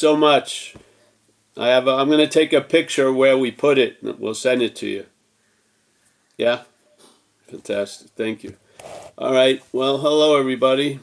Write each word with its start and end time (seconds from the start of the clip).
so 0.00 0.16
much. 0.16 0.74
I 1.56 1.68
have. 1.68 1.86
A, 1.86 1.90
I'm 1.90 2.08
going 2.08 2.18
to 2.18 2.26
take 2.26 2.52
a 2.52 2.62
picture 2.62 3.12
where 3.12 3.36
we 3.36 3.50
put 3.50 3.78
it. 3.78 3.98
We'll 4.02 4.34
send 4.34 4.62
it 4.62 4.74
to 4.76 4.86
you. 4.86 5.06
Yeah. 6.38 6.62
Fantastic. 7.48 8.10
Thank 8.16 8.42
you. 8.42 8.56
All 9.18 9.32
right. 9.32 9.62
Well, 9.72 9.98
hello 9.98 10.38
everybody. 10.38 11.00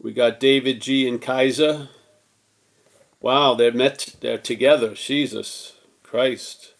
We 0.00 0.12
got 0.12 0.38
David 0.38 0.80
G 0.80 1.08
and 1.08 1.20
Kaiser. 1.20 1.88
Wow, 3.20 3.54
they're 3.54 3.72
met. 3.72 4.14
They're 4.20 4.38
together. 4.38 4.94
Jesus 4.94 5.74
Christ. 6.02 6.74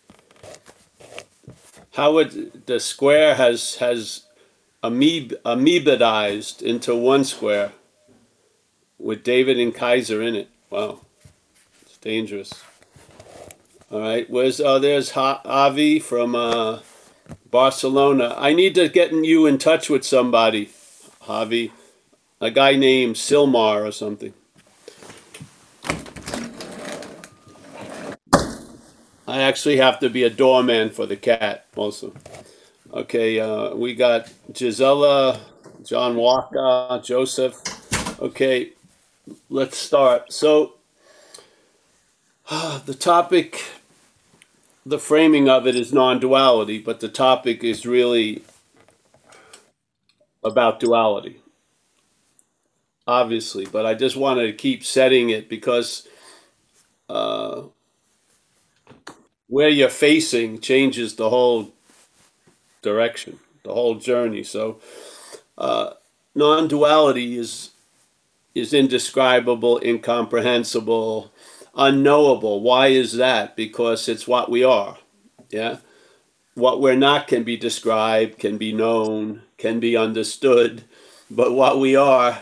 How 1.95 2.15
would 2.15 2.67
the 2.67 2.79
square 2.79 3.35
has 3.35 3.75
has 3.77 4.27
amoeb, 4.83 5.35
amoebidized 5.45 6.63
into 6.63 6.95
one 6.95 7.25
square 7.25 7.73
with 9.01 9.25
David 9.25 9.59
and 9.59 9.75
Kaiser 9.75 10.23
in 10.23 10.35
it. 10.35 10.49
Wow, 10.69 11.01
it's 11.83 11.97
dangerous. 11.99 12.53
All 13.91 14.01
right, 14.01 14.29
where's 14.31 14.61
uh, 14.61 14.79
there's 14.79 15.13
Avi 15.17 15.99
from 15.99 16.35
uh, 16.35 16.81
Barcelona. 17.51 18.35
I 18.39 18.53
need 18.53 18.75
to 18.77 18.89
get 18.89 19.13
you 19.13 19.47
in 19.47 19.59
touch 19.59 19.91
with 19.91 20.05
somebody, 20.05 20.71
Javi, 21.23 21.73
a 22.41 22.51
guy 22.51 22.77
named 22.77 23.17
Silmar 23.17 23.87
or 23.87 23.91
something. 23.91 24.35
I 29.27 29.43
actually 29.43 29.77
have 29.77 30.01
to 30.01 30.11
be 30.11 30.25
a 30.25 30.31
doorman 30.31 30.91
for 30.91 31.07
the 31.07 31.17
cat 31.17 31.67
also. 31.77 32.13
Okay, 32.93 33.39
uh, 33.39 33.75
we 33.77 33.95
got 33.95 34.29
Gisela, 34.53 35.41
John 35.85 36.17
Walker, 36.17 37.01
Joseph. 37.05 37.61
Okay, 38.21 38.73
let's 39.49 39.79
start. 39.79 40.33
So, 40.33 40.75
the 42.51 42.97
topic, 42.99 43.65
the 44.85 44.99
framing 44.99 45.49
of 45.49 45.67
it 45.67 45.77
is 45.77 45.93
non 45.93 46.21
duality, 46.21 46.79
but 46.79 47.01
the 47.01 47.09
topic 47.09 47.63
is 47.65 47.87
really 47.87 48.43
about 50.43 50.81
duality, 50.81 51.41
obviously. 53.07 53.67
But 53.67 53.87
I 53.87 53.95
just 53.95 54.17
wanted 54.17 54.47
to 54.47 54.53
keep 54.53 54.85
setting 54.85 55.31
it 55.31 55.49
because 55.49 56.07
uh, 57.09 57.63
where 59.49 59.69
you're 59.69 59.89
facing 59.89 60.61
changes 60.61 61.17
the 61.17 61.31
whole 61.31 61.73
direction, 62.83 63.39
the 63.65 63.75
whole 63.75 63.97
journey. 63.97 64.43
So, 64.45 64.81
uh, 65.59 65.95
non-duality 66.35 67.37
is 67.37 67.70
is 68.61 68.73
indescribable, 68.75 69.81
incomprehensible, 69.83 71.33
unknowable. 71.75 72.61
Why 72.61 72.89
is 72.89 73.15
that? 73.15 73.57
Because 73.57 74.09
it's 74.09 74.29
what 74.29 74.51
we 74.51 74.63
are. 74.63 74.99
Yeah. 75.51 75.79
What 76.55 76.81
we're 76.81 76.97
not 76.97 77.27
can 77.27 77.43
be 77.43 77.57
described, 77.57 78.39
can 78.39 78.59
be 78.59 78.73
known, 78.73 79.43
can 79.59 79.81
be 79.81 79.97
understood, 79.97 80.85
but 81.31 81.53
what 81.53 81.79
we 81.79 81.97
are 81.97 82.41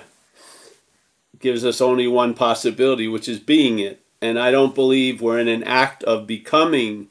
gives 1.38 1.64
us 1.64 1.80
only 1.80 2.08
one 2.08 2.34
possibility, 2.34 3.06
which 3.06 3.28
is 3.28 3.38
being 3.38 3.78
it. 3.78 4.00
And 4.20 4.38
I 4.38 4.50
don't 4.50 4.74
believe 4.74 5.22
we're 5.22 5.38
in 5.38 5.48
an 5.48 5.62
act 5.62 6.02
of 6.04 6.26
becoming 6.26 7.08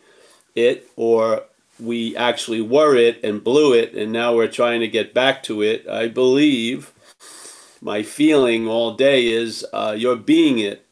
it 0.55 0.89
or 0.95 1.43
we 1.79 2.15
actually 2.17 2.61
were 2.61 2.95
it 2.95 3.23
and 3.23 3.43
blew 3.43 3.73
it, 3.73 3.93
and 3.93 4.11
now 4.11 4.35
we're 4.35 4.47
trying 4.47 4.79
to 4.79 4.87
get 4.87 5.13
back 5.13 5.43
to 5.43 5.61
it. 5.61 5.87
I 5.87 6.07
believe 6.07 6.91
my 7.81 8.03
feeling 8.03 8.67
all 8.67 8.93
day 8.95 9.27
is 9.27 9.65
uh, 9.73 9.95
you're 9.97 10.15
being 10.15 10.59
it 10.59 10.85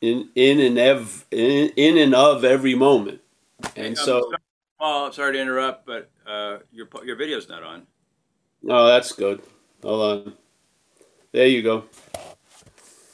in 0.00 0.28
in 0.34 0.60
and 0.60 0.78
ev 0.78 1.26
in, 1.30 1.70
in 1.76 1.98
and 1.98 2.14
of 2.14 2.44
every 2.44 2.74
moment, 2.74 3.20
and 3.76 3.96
so. 3.96 4.32
Paul, 4.78 5.12
sorry 5.12 5.34
to 5.34 5.40
interrupt, 5.40 5.86
but 5.86 6.10
uh, 6.26 6.58
your 6.72 6.88
your 7.04 7.14
video's 7.14 7.48
not 7.48 7.62
on. 7.62 7.86
Oh, 8.68 8.86
that's 8.88 9.12
good. 9.12 9.40
Hold 9.82 10.26
on. 10.26 10.32
There 11.30 11.46
you 11.46 11.62
go. 11.62 11.84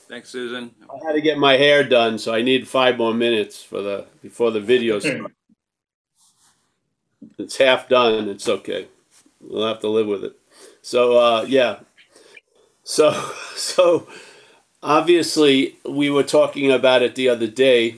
Thanks, 0.08 0.30
Susan. 0.30 0.74
I 0.88 1.06
had 1.06 1.12
to 1.12 1.20
get 1.20 1.36
my 1.36 1.58
hair 1.58 1.84
done, 1.84 2.18
so 2.18 2.32
I 2.32 2.40
need 2.40 2.66
five 2.66 2.96
more 2.96 3.12
minutes 3.12 3.62
for 3.62 3.82
the 3.82 4.06
before 4.22 4.50
the 4.50 4.60
video 4.60 4.98
starts. 4.98 5.34
It's 7.36 7.56
half 7.58 7.88
done. 7.88 8.28
It's 8.28 8.48
okay. 8.48 8.88
We'll 9.40 9.68
have 9.68 9.80
to 9.80 9.88
live 9.88 10.06
with 10.06 10.24
it. 10.24 10.36
So 10.80 11.18
uh, 11.18 11.44
yeah. 11.46 11.80
So 12.88 13.12
so 13.54 14.08
obviously 14.82 15.76
we 15.84 16.08
were 16.08 16.22
talking 16.22 16.72
about 16.72 17.02
it 17.02 17.14
the 17.14 17.28
other 17.28 17.46
day. 17.46 17.96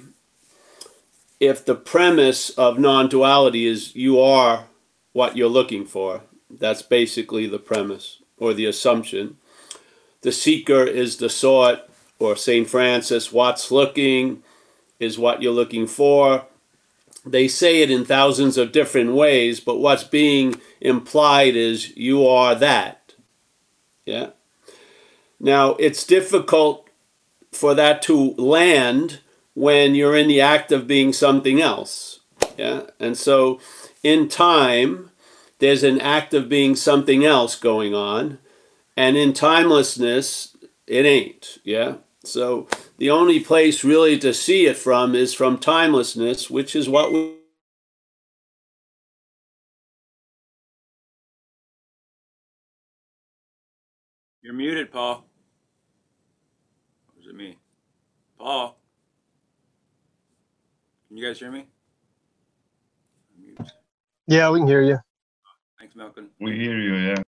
If 1.39 1.65
the 1.65 1.77
premise 1.77 2.51
of 2.51 2.78
non-duality 2.78 3.67
is 3.67 3.95
you 3.97 4.21
are 4.21 4.65
what 5.12 5.37
you're 5.37 5.49
looking 5.49 5.87
for, 5.87 6.23
that's 6.51 6.83
basically 6.83 7.47
the 7.47 7.59
premise 7.59 8.19
or 8.37 8.53
the 8.53 8.67
assumption. 8.67 9.39
The 10.23 10.33
seeker 10.33 10.84
is 10.84 11.17
the 11.17 11.31
sought, 11.31 11.89
or 12.19 12.37
St. 12.37 12.69
Francis, 12.69 13.33
what's 13.33 13.71
looking 13.71 14.43
is 14.99 15.19
what 15.19 15.41
you're 15.41 15.53
looking 15.53 15.87
for 15.87 16.45
they 17.25 17.49
say 17.49 17.83
it 17.83 17.91
in 17.91 18.05
thousands 18.05 18.57
of 18.57 18.72
different 18.72 19.12
ways, 19.12 19.61
but 19.61 19.78
what's 19.78 20.05
being 20.05 20.61
implied 20.81 21.55
is 21.55 21.97
you 21.97 22.27
are 22.27 22.55
that. 22.55 23.15
Yeah. 24.07 24.31
Now, 25.41 25.71
it's 25.77 26.05
difficult 26.05 26.89
for 27.51 27.75
that 27.75 28.03
to 28.03 28.34
land 28.34 29.21
when 29.55 29.95
you're 29.95 30.17
in 30.17 30.28
the 30.28 30.41
act 30.41 30.71
of 30.71 30.87
being 30.87 31.12
something 31.12 31.61
else. 31.61 32.21
Yeah. 32.59 32.83
And 33.01 33.17
so 33.17 33.59
in 34.03 34.28
time, 34.28 35.11
there's 35.59 35.83
an 35.83 36.01
act 36.01 36.34
of 36.34 36.49
being 36.49 36.77
something 36.77 37.25
else 37.25 37.56
going 37.56 37.95
on. 37.95 38.39
And 38.97 39.17
in 39.17 39.33
timelessness, 39.33 40.56
it 40.87 41.06
ain't. 41.06 41.59
Yeah. 41.65 41.97
So 42.22 42.69
the 42.99 43.11
only 43.11 43.41
place 43.41 43.83
really 43.83 44.19
to 44.19 44.34
see 44.34 44.67
it 44.67 44.77
from 44.77 45.15
is 45.15 45.33
from 45.33 45.57
timelessness, 45.59 46.51
which 46.51 46.77
is 46.77 46.89
what 46.89 47.12
we 47.12 47.37
You're 54.43 54.55
muted, 54.55 54.91
Paul. 54.91 55.30
Or 57.31 57.33
it 57.33 57.37
me? 57.37 57.57
Paul. 58.39 58.77
Can 61.07 61.17
you 61.17 61.25
guys 61.25 61.39
hear 61.39 61.53
me? 61.53 61.67
Yeah, 64.27 64.51
we 64.51 64.59
can 64.59 64.67
hear 64.67 64.83
you. 64.83 64.99
Thanks, 65.79 65.95
Malcolm. 65.95 66.31
We 66.41 66.59
hear 66.59 66.77
you, 66.77 66.95
yeah. 66.95 67.23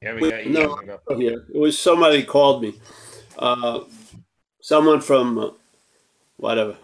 Yeah, 0.00 0.14
we 0.14 0.30
got 0.30 0.46
you. 0.46 0.52
No, 0.52 0.78
We 1.08 1.24
here. 1.24 1.46
It 1.52 1.58
was 1.58 1.76
somebody 1.76 2.22
called 2.22 2.62
me. 2.62 2.74
Uh, 3.36 3.80
someone 4.60 5.00
from 5.00 5.38
uh, 5.38 5.50
whatever. 6.36 6.76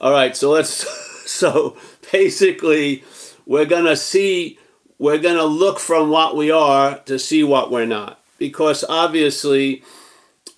All 0.00 0.12
right, 0.12 0.36
so 0.36 0.50
let's. 0.50 1.04
So 1.26 1.76
basically, 2.12 3.02
we're 3.46 3.66
gonna 3.66 3.96
see. 3.96 4.60
We're 4.96 5.18
gonna 5.18 5.44
look 5.44 5.80
from 5.80 6.08
what 6.08 6.36
we 6.36 6.52
are 6.52 7.00
to 7.00 7.18
see 7.18 7.42
what 7.42 7.72
we're 7.72 7.84
not, 7.84 8.24
because 8.38 8.84
obviously, 8.88 9.82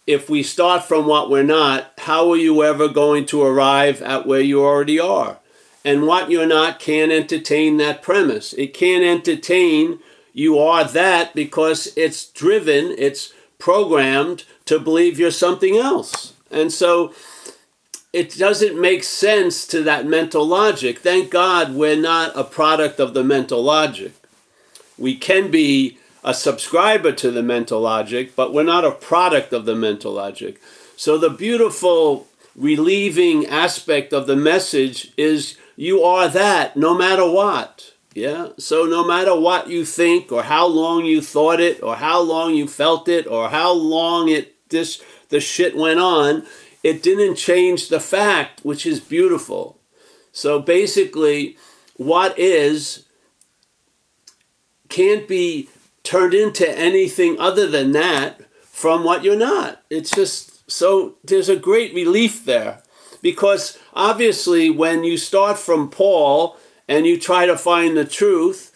if 0.06 0.30
we 0.30 0.42
start 0.42 0.84
from 0.84 1.06
what 1.06 1.30
we're 1.30 1.42
not, 1.42 1.92
how 1.98 2.30
are 2.30 2.36
you 2.36 2.62
ever 2.62 2.88
going 2.88 3.26
to 3.26 3.42
arrive 3.42 4.00
at 4.02 4.26
where 4.26 4.40
you 4.40 4.64
already 4.64 4.98
are? 4.98 5.38
And 5.84 6.06
what 6.06 6.30
you're 6.30 6.46
not 6.46 6.80
can't 6.80 7.12
entertain 7.12 7.76
that 7.76 8.02
premise. 8.02 8.52
It 8.54 8.74
can't 8.74 9.04
entertain 9.04 10.00
you 10.32 10.58
are 10.58 10.84
that 10.84 11.34
because 11.34 11.92
it's 11.96 12.26
driven, 12.26 12.94
it's 12.98 13.32
programmed 13.58 14.44
to 14.66 14.78
believe 14.78 15.18
you're 15.18 15.30
something 15.30 15.76
else. 15.76 16.32
And 16.50 16.72
so 16.72 17.12
it 18.12 18.36
doesn't 18.36 18.80
make 18.80 19.04
sense 19.04 19.66
to 19.66 19.82
that 19.82 20.06
mental 20.06 20.46
logic. 20.46 20.98
Thank 21.00 21.30
God 21.30 21.74
we're 21.74 21.96
not 21.96 22.36
a 22.36 22.44
product 22.44 23.00
of 23.00 23.14
the 23.14 23.24
mental 23.24 23.62
logic. 23.62 24.12
We 24.96 25.16
can 25.16 25.50
be 25.50 25.98
a 26.24 26.34
subscriber 26.34 27.12
to 27.12 27.30
the 27.30 27.42
mental 27.42 27.80
logic, 27.80 28.34
but 28.34 28.52
we're 28.52 28.62
not 28.62 28.84
a 28.84 28.90
product 28.90 29.52
of 29.52 29.64
the 29.64 29.74
mental 29.74 30.12
logic. 30.12 30.60
So 30.96 31.16
the 31.16 31.30
beautiful 31.30 32.26
relieving 32.56 33.46
aspect 33.46 34.12
of 34.12 34.26
the 34.26 34.36
message 34.36 35.12
is 35.16 35.56
you 35.76 36.02
are 36.02 36.28
that 36.28 36.76
no 36.76 36.94
matter 36.96 37.28
what. 37.28 37.92
Yeah. 38.14 38.48
So 38.58 38.84
no 38.84 39.06
matter 39.06 39.38
what 39.38 39.68
you 39.68 39.84
think 39.84 40.32
or 40.32 40.42
how 40.42 40.66
long 40.66 41.04
you 41.04 41.22
thought 41.22 41.60
it 41.60 41.82
or 41.82 41.94
how 41.94 42.20
long 42.20 42.54
you 42.54 42.66
felt 42.66 43.08
it 43.08 43.28
or 43.28 43.48
how 43.48 43.72
long 43.72 44.28
it 44.28 44.56
this 44.70 45.00
the 45.28 45.40
shit 45.40 45.76
went 45.76 46.00
on, 46.00 46.44
it 46.82 47.02
didn't 47.02 47.36
change 47.36 47.88
the 47.88 48.00
fact, 48.00 48.64
which 48.64 48.86
is 48.86 48.98
beautiful. 48.98 49.78
So 50.32 50.60
basically, 50.60 51.56
what 51.96 52.36
is 52.38 53.04
can't 54.88 55.28
be 55.28 55.68
turned 56.08 56.32
into 56.32 56.66
anything 56.78 57.38
other 57.38 57.66
than 57.66 57.92
that 57.92 58.40
from 58.62 59.04
what 59.04 59.22
you're 59.22 59.36
not. 59.36 59.82
It's 59.90 60.10
just 60.10 60.70
so 60.70 61.16
there's 61.22 61.50
a 61.50 61.56
great 61.56 61.94
relief 61.94 62.46
there 62.46 62.82
because 63.20 63.78
obviously 63.92 64.70
when 64.70 65.04
you 65.04 65.18
start 65.18 65.58
from 65.58 65.90
Paul 65.90 66.56
and 66.88 67.06
you 67.06 67.20
try 67.20 67.44
to 67.44 67.58
find 67.58 67.94
the 67.94 68.06
truth, 68.06 68.72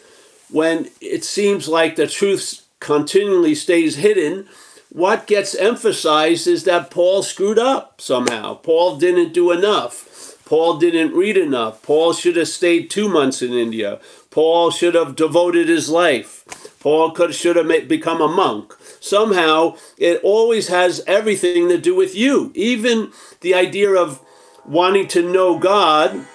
when 0.50 0.90
it 1.00 1.24
seems 1.24 1.68
like 1.68 1.96
the 1.96 2.06
truth 2.06 2.66
continually 2.80 3.54
stays 3.54 3.96
hidden, 3.96 4.46
what 4.90 5.26
gets 5.26 5.54
emphasized 5.54 6.46
is 6.46 6.64
that 6.64 6.90
Paul 6.90 7.22
screwed 7.22 7.58
up 7.58 7.98
somehow. 8.02 8.56
Paul 8.56 8.96
didn't 8.96 9.32
do 9.32 9.52
enough. 9.52 10.36
Paul 10.44 10.76
didn't 10.76 11.16
read 11.16 11.38
enough. 11.38 11.80
Paul 11.82 12.12
should 12.12 12.36
have 12.36 12.48
stayed 12.48 12.90
two 12.90 13.08
months 13.08 13.40
in 13.40 13.54
India. 13.54 14.00
Paul 14.30 14.70
should 14.70 14.94
have 14.94 15.16
devoted 15.16 15.68
his 15.68 15.88
life. 15.88 16.71
Paul 16.82 17.12
could 17.12 17.32
should 17.32 17.54
have 17.54 17.68
become 17.86 18.20
a 18.20 18.26
monk. 18.26 18.74
Somehow, 18.98 19.76
it 19.96 20.20
always 20.24 20.66
has 20.66 21.00
everything 21.06 21.68
to 21.68 21.78
do 21.78 21.94
with 21.94 22.16
you. 22.16 22.50
Even 22.56 23.12
the 23.40 23.54
idea 23.54 23.90
of 23.90 24.20
wanting 24.66 25.06
to 25.08 25.22
know 25.22 25.60
God, 25.60 26.26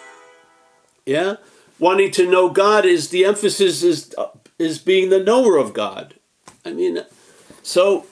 yeah, 1.05 1.35
wanting 1.79 2.11
to 2.11 2.31
know 2.31 2.49
God 2.49 2.85
is 2.85 3.09
the 3.09 3.25
emphasis 3.25 3.83
is 3.83 4.15
uh, 4.17 4.29
is 4.57 4.79
being 4.79 5.09
the 5.09 5.21
knower 5.21 5.57
of 5.57 5.73
God. 5.73 6.13
I 6.63 6.71
mean, 6.71 6.99
so 7.61 8.05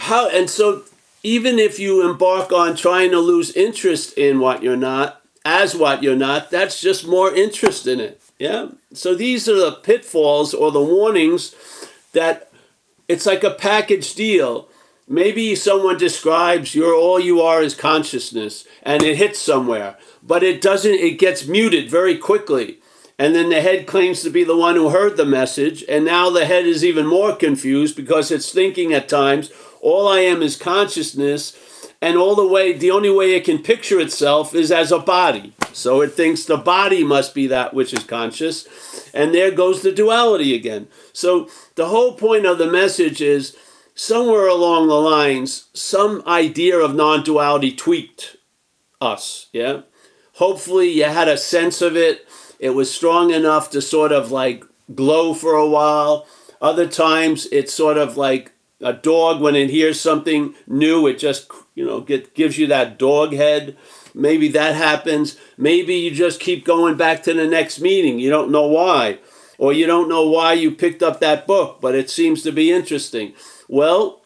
how 0.00 0.28
and 0.28 0.50
so 0.50 0.82
even 1.22 1.58
if 1.58 1.78
you 1.78 2.06
embark 2.06 2.52
on 2.52 2.76
trying 2.76 3.10
to 3.12 3.18
lose 3.18 3.52
interest 3.52 4.18
in 4.18 4.38
what 4.38 4.62
you're 4.62 4.76
not 4.76 5.22
as 5.46 5.74
what 5.74 6.02
you're 6.02 6.14
not, 6.14 6.50
that's 6.50 6.78
just 6.78 7.06
more 7.06 7.34
interest 7.34 7.86
in 7.86 8.00
it. 8.00 8.20
Yeah. 8.38 8.68
So 8.94 9.14
these 9.14 9.48
are 9.48 9.56
the 9.56 9.72
pitfalls 9.72 10.54
or 10.54 10.70
the 10.70 10.82
warnings 10.82 11.54
that 12.12 12.50
it's 13.08 13.26
like 13.26 13.44
a 13.44 13.50
package 13.50 14.14
deal. 14.14 14.68
Maybe 15.08 15.54
someone 15.54 15.98
describes 15.98 16.74
you're 16.74 16.94
all 16.94 17.18
you 17.18 17.40
are 17.40 17.62
is 17.62 17.74
consciousness 17.74 18.66
and 18.82 19.02
it 19.02 19.16
hits 19.16 19.38
somewhere, 19.38 19.96
but 20.22 20.42
it 20.42 20.60
doesn't, 20.60 20.94
it 20.94 21.18
gets 21.18 21.46
muted 21.46 21.90
very 21.90 22.16
quickly. 22.16 22.78
And 23.18 23.34
then 23.34 23.50
the 23.50 23.60
head 23.60 23.86
claims 23.86 24.22
to 24.22 24.30
be 24.30 24.42
the 24.42 24.56
one 24.56 24.74
who 24.74 24.88
heard 24.88 25.16
the 25.16 25.26
message. 25.26 25.84
And 25.88 26.04
now 26.04 26.30
the 26.30 26.46
head 26.46 26.66
is 26.66 26.84
even 26.84 27.06
more 27.06 27.36
confused 27.36 27.94
because 27.94 28.30
it's 28.30 28.50
thinking 28.50 28.92
at 28.92 29.08
times, 29.08 29.52
all 29.80 30.08
I 30.08 30.20
am 30.20 30.42
is 30.42 30.56
consciousness 30.56 31.56
and 32.02 32.18
all 32.18 32.34
the 32.34 32.46
way 32.46 32.72
the 32.72 32.90
only 32.90 33.08
way 33.08 33.34
it 33.34 33.44
can 33.44 33.62
picture 33.62 34.00
itself 34.00 34.54
is 34.54 34.72
as 34.72 34.90
a 34.90 34.98
body. 34.98 35.54
So 35.72 36.02
it 36.02 36.12
thinks 36.12 36.44
the 36.44 36.58
body 36.58 37.04
must 37.04 37.32
be 37.32 37.46
that 37.46 37.72
which 37.72 37.94
is 37.94 38.02
conscious. 38.02 39.08
And 39.14 39.32
there 39.32 39.52
goes 39.52 39.80
the 39.80 39.92
duality 39.92 40.54
again. 40.54 40.88
So 41.12 41.48
the 41.76 41.86
whole 41.86 42.14
point 42.14 42.44
of 42.44 42.58
the 42.58 42.70
message 42.70 43.22
is 43.22 43.56
somewhere 43.94 44.48
along 44.48 44.88
the 44.88 45.00
lines 45.00 45.68
some 45.74 46.22
idea 46.26 46.78
of 46.78 46.94
non-duality 46.94 47.72
tweaked 47.72 48.36
us 49.00 49.48
yeah? 49.52 49.82
Hopefully 50.34 50.88
you 50.88 51.04
had 51.04 51.28
a 51.28 51.36
sense 51.36 51.82
of 51.82 51.94
it. 51.94 52.26
It 52.58 52.70
was 52.70 52.92
strong 52.92 53.30
enough 53.30 53.70
to 53.70 53.82
sort 53.82 54.12
of 54.12 54.32
like 54.32 54.64
glow 54.94 55.34
for 55.34 55.54
a 55.54 55.68
while. 55.68 56.26
Other 56.60 56.86
times 56.86 57.46
it's 57.52 57.74
sort 57.74 57.98
of 57.98 58.16
like 58.16 58.52
a 58.80 58.92
dog 58.92 59.40
when 59.40 59.54
it 59.54 59.70
hears 59.70 60.00
something 60.00 60.54
new 60.66 61.06
it 61.06 61.18
just 61.18 61.48
you 61.74 61.84
know, 61.84 62.00
get 62.00 62.34
gives 62.34 62.58
you 62.58 62.66
that 62.68 62.98
dog 62.98 63.32
head. 63.32 63.76
Maybe 64.14 64.48
that 64.48 64.74
happens. 64.74 65.36
Maybe 65.56 65.94
you 65.94 66.10
just 66.10 66.40
keep 66.40 66.64
going 66.64 66.96
back 66.96 67.22
to 67.24 67.34
the 67.34 67.46
next 67.46 67.80
meeting. 67.80 68.18
You 68.18 68.30
don't 68.30 68.50
know 68.50 68.66
why. 68.66 69.18
Or 69.58 69.72
you 69.72 69.86
don't 69.86 70.08
know 70.08 70.26
why 70.26 70.54
you 70.54 70.72
picked 70.72 71.02
up 71.02 71.20
that 71.20 71.46
book, 71.46 71.80
but 71.80 71.94
it 71.94 72.10
seems 72.10 72.42
to 72.42 72.52
be 72.52 72.72
interesting. 72.72 73.34
Well, 73.68 74.22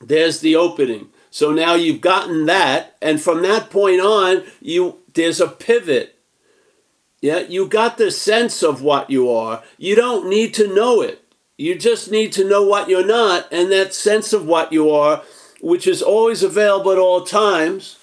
there's 0.00 0.40
the 0.40 0.56
opening. 0.56 1.08
So 1.30 1.52
now 1.52 1.74
you've 1.74 2.00
gotten 2.00 2.46
that, 2.46 2.96
and 3.02 3.20
from 3.20 3.42
that 3.42 3.68
point 3.68 4.00
on, 4.00 4.44
you 4.60 4.98
there's 5.14 5.40
a 5.40 5.48
pivot. 5.48 6.18
Yeah, 7.20 7.40
you 7.40 7.66
got 7.66 7.98
the 7.98 8.10
sense 8.10 8.62
of 8.62 8.82
what 8.82 9.10
you 9.10 9.30
are. 9.30 9.62
You 9.78 9.96
don't 9.96 10.28
need 10.28 10.54
to 10.54 10.72
know 10.72 11.00
it. 11.00 11.24
You 11.56 11.76
just 11.78 12.10
need 12.10 12.32
to 12.32 12.48
know 12.48 12.62
what 12.62 12.88
you're 12.88 13.06
not, 13.06 13.48
and 13.52 13.70
that 13.72 13.94
sense 13.94 14.32
of 14.32 14.46
what 14.46 14.72
you 14.72 14.90
are 14.90 15.22
which 15.64 15.86
is 15.86 16.02
always 16.02 16.42
available 16.42 16.92
at 16.92 16.98
all 16.98 17.22
times, 17.22 17.98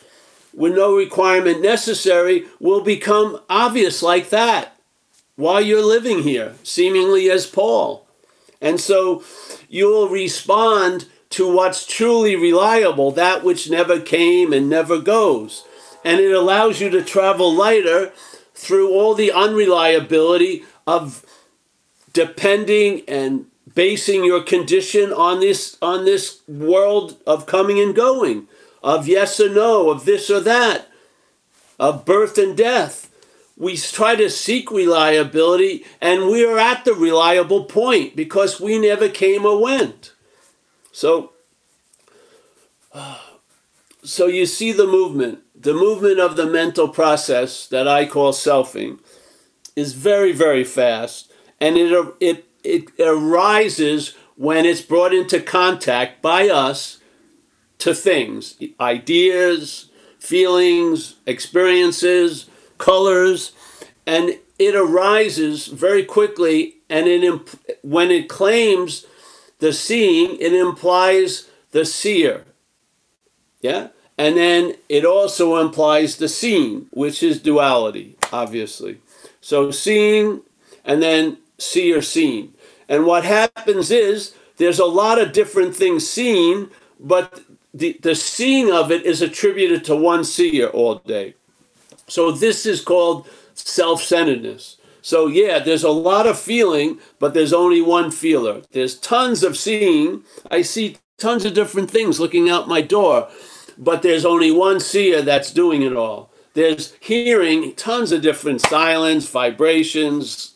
with 0.52 0.74
no 0.74 0.98
requirement 0.98 1.62
necessary, 1.62 2.46
will 2.60 2.82
become 2.82 3.40
obvious 3.50 4.02
like 4.02 4.32
that 4.32 4.76
while 5.36 5.62
you're 5.62 5.86
living 5.86 6.24
here, 6.24 6.56
seemingly 6.64 7.30
as 7.30 7.46
Paul. 7.46 8.08
And 8.60 8.80
so 8.80 9.24
you'll 9.70 10.10
respond 10.10 11.06
to 11.30 11.52
what's 11.54 11.86
truly 11.86 12.36
reliable, 12.36 13.12
that 13.12 13.44
which 13.44 13.70
never 13.70 14.00
came 14.00 14.52
and 14.54 14.68
never 14.68 15.00
goes. 15.00 15.64
And 16.04 16.20
it 16.20 16.32
allows 16.32 16.82
you 16.82 16.90
to 16.90 17.04
travel 17.04 17.54
lighter 17.54 18.12
through 18.56 18.90
all 18.90 19.14
the 19.14 19.32
unreliability 19.32 20.66
of 20.88 21.24
depending 22.12 23.04
and 23.08 23.46
basing 23.74 24.24
your 24.24 24.42
condition 24.42 25.14
on 25.14 25.40
this 25.40 25.78
on 25.82 26.06
this 26.06 26.42
world 26.48 27.18
of 27.26 27.46
coming 27.46 27.80
and 27.80 27.96
going 27.96 28.48
of 28.84 29.08
yes 29.08 29.40
or 29.40 29.50
no 29.50 29.90
of 29.90 30.06
this 30.06 30.30
or 30.30 30.40
that 30.40 30.88
of 31.80 32.06
birth 32.06 32.38
and 32.38 32.56
death. 32.56 33.10
We 33.58 33.78
try 33.78 34.16
to 34.16 34.30
seek 34.30 34.72
reliability 34.72 35.86
and 36.00 36.28
we 36.28 36.46
are 36.46 36.58
at 36.58 36.86
the 36.86 36.94
reliable 36.94 37.66
point 37.66 38.16
because 38.16 38.60
we 38.60 38.80
never 38.80 39.10
came 39.10 39.46
or 39.46 39.62
went. 39.62 40.14
So 40.92 41.34
so 44.04 44.28
you 44.28 44.46
see 44.46 44.72
the 44.72 44.88
movement. 44.88 45.40
The 45.56 45.74
movement 45.74 46.20
of 46.20 46.38
the 46.38 46.48
mental 46.48 46.88
process 46.88 47.68
that 47.68 47.88
i 47.88 48.06
call 48.06 48.34
selfing 48.34 49.00
is 49.76 49.94
very 49.94 50.32
very 50.32 50.64
fast 50.64 51.32
and 51.60 51.78
it 51.78 52.16
it 52.20 52.51
it 52.64 52.90
arises 53.00 54.16
when 54.36 54.66
it's 54.66 54.82
brought 54.82 55.14
into 55.14 55.40
contact 55.40 56.22
by 56.22 56.50
us 56.50 57.00
to 57.80 57.94
things, 57.94 58.58
ideas, 58.80 59.90
feelings, 60.20 61.16
experiences, 61.26 62.50
colors, 62.78 63.54
and 64.06 64.38
it 64.60 64.76
arises 64.76 65.68
very 65.68 66.04
quickly. 66.04 66.76
And 66.90 67.08
it 67.08 67.24
imp- 67.24 67.60
when 67.82 68.12
it 68.12 68.30
claims 68.30 69.06
the 69.60 69.74
seeing, 69.74 70.38
it 70.40 70.54
implies 70.54 71.50
the 71.72 71.86
seer. 71.86 72.46
Yeah? 73.62 73.90
And 74.18 74.38
then 74.38 74.76
it 74.90 75.06
also 75.06 75.58
implies 75.58 76.18
the 76.18 76.28
seen, 76.28 76.88
which 76.92 77.24
is 77.24 77.42
duality, 77.42 78.18
obviously. 78.32 79.00
So 79.40 79.72
seeing 79.72 80.42
and 80.86 81.02
then 81.02 81.38
see 81.58 81.94
or 81.94 82.02
seen. 82.02 82.54
And 82.92 83.06
what 83.06 83.24
happens 83.24 83.90
is 83.90 84.36
there's 84.58 84.80
a 84.80 84.86
lot 84.86 85.18
of 85.18 85.32
different 85.32 85.74
things 85.74 86.08
seen, 86.08 86.70
but 87.00 87.42
the, 87.74 87.98
the 88.02 88.16
seeing 88.16 88.70
of 88.70 88.92
it 88.92 89.06
is 89.06 89.22
attributed 89.22 89.86
to 89.86 89.96
one 89.96 90.26
seer 90.26 90.68
all 90.68 90.96
day. 90.96 91.36
So 92.10 92.32
this 92.32 92.66
is 92.66 92.82
called 92.82 93.30
self 93.54 94.04
centeredness. 94.04 94.76
So, 95.02 95.28
yeah, 95.28 95.60
there's 95.60 95.86
a 95.86 95.90
lot 95.90 96.28
of 96.28 96.38
feeling, 96.38 97.00
but 97.18 97.34
there's 97.34 97.54
only 97.54 97.82
one 97.82 98.12
feeler. 98.12 98.62
There's 98.72 99.00
tons 99.00 99.42
of 99.42 99.58
seeing. 99.58 100.24
I 100.52 100.62
see 100.62 100.98
tons 101.18 101.46
of 101.46 101.54
different 101.54 101.90
things 101.90 102.20
looking 102.20 102.50
out 102.50 102.68
my 102.68 102.82
door, 102.82 103.30
but 103.78 104.02
there's 104.02 104.26
only 104.26 104.52
one 104.52 104.82
seer 104.82 105.22
that's 105.22 105.52
doing 105.52 105.82
it 105.82 105.96
all. 105.96 106.30
There's 106.56 106.94
hearing 107.00 107.74
tons 107.76 108.12
of 108.12 108.22
different 108.22 108.60
silence, 108.60 109.30
vibrations, 109.30 110.51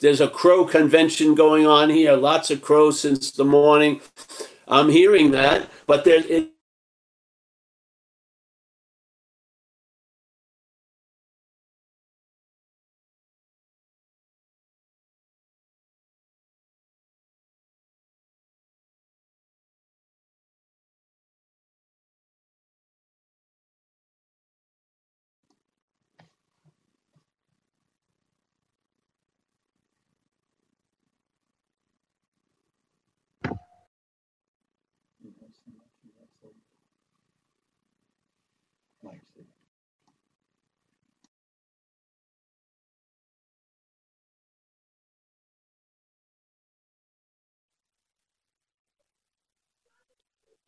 there's 0.00 0.20
a 0.20 0.28
crow 0.28 0.64
convention 0.64 1.34
going 1.34 1.66
on 1.66 1.90
here. 1.90 2.14
Lots 2.14 2.50
of 2.50 2.62
crows 2.62 3.00
since 3.00 3.30
the 3.30 3.44
morning. 3.44 4.00
I'm 4.66 4.88
hearing 4.88 5.30
that, 5.32 5.68
but 5.86 6.04
there's 6.04 6.26
it, 6.26 6.50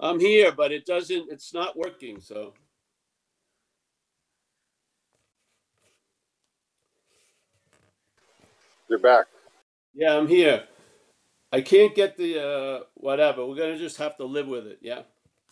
I'm 0.02 0.20
here, 0.20 0.52
but 0.52 0.72
it 0.72 0.86
doesn't, 0.86 1.32
it's 1.32 1.54
not 1.54 1.78
working, 1.78 2.20
so. 2.20 2.54
You're 8.88 9.00
back. 9.00 9.26
Yeah, 9.94 10.16
I'm 10.16 10.28
here. 10.28 10.64
I 11.52 11.62
can't 11.62 11.94
get 11.94 12.16
the, 12.18 12.42
uh, 12.44 12.80
whatever, 12.94 13.46
we're 13.46 13.56
gonna 13.56 13.78
just 13.78 13.98
have 13.98 14.16
to 14.18 14.24
live 14.26 14.48
with 14.48 14.66
it, 14.66 14.80
yeah? 14.82 15.02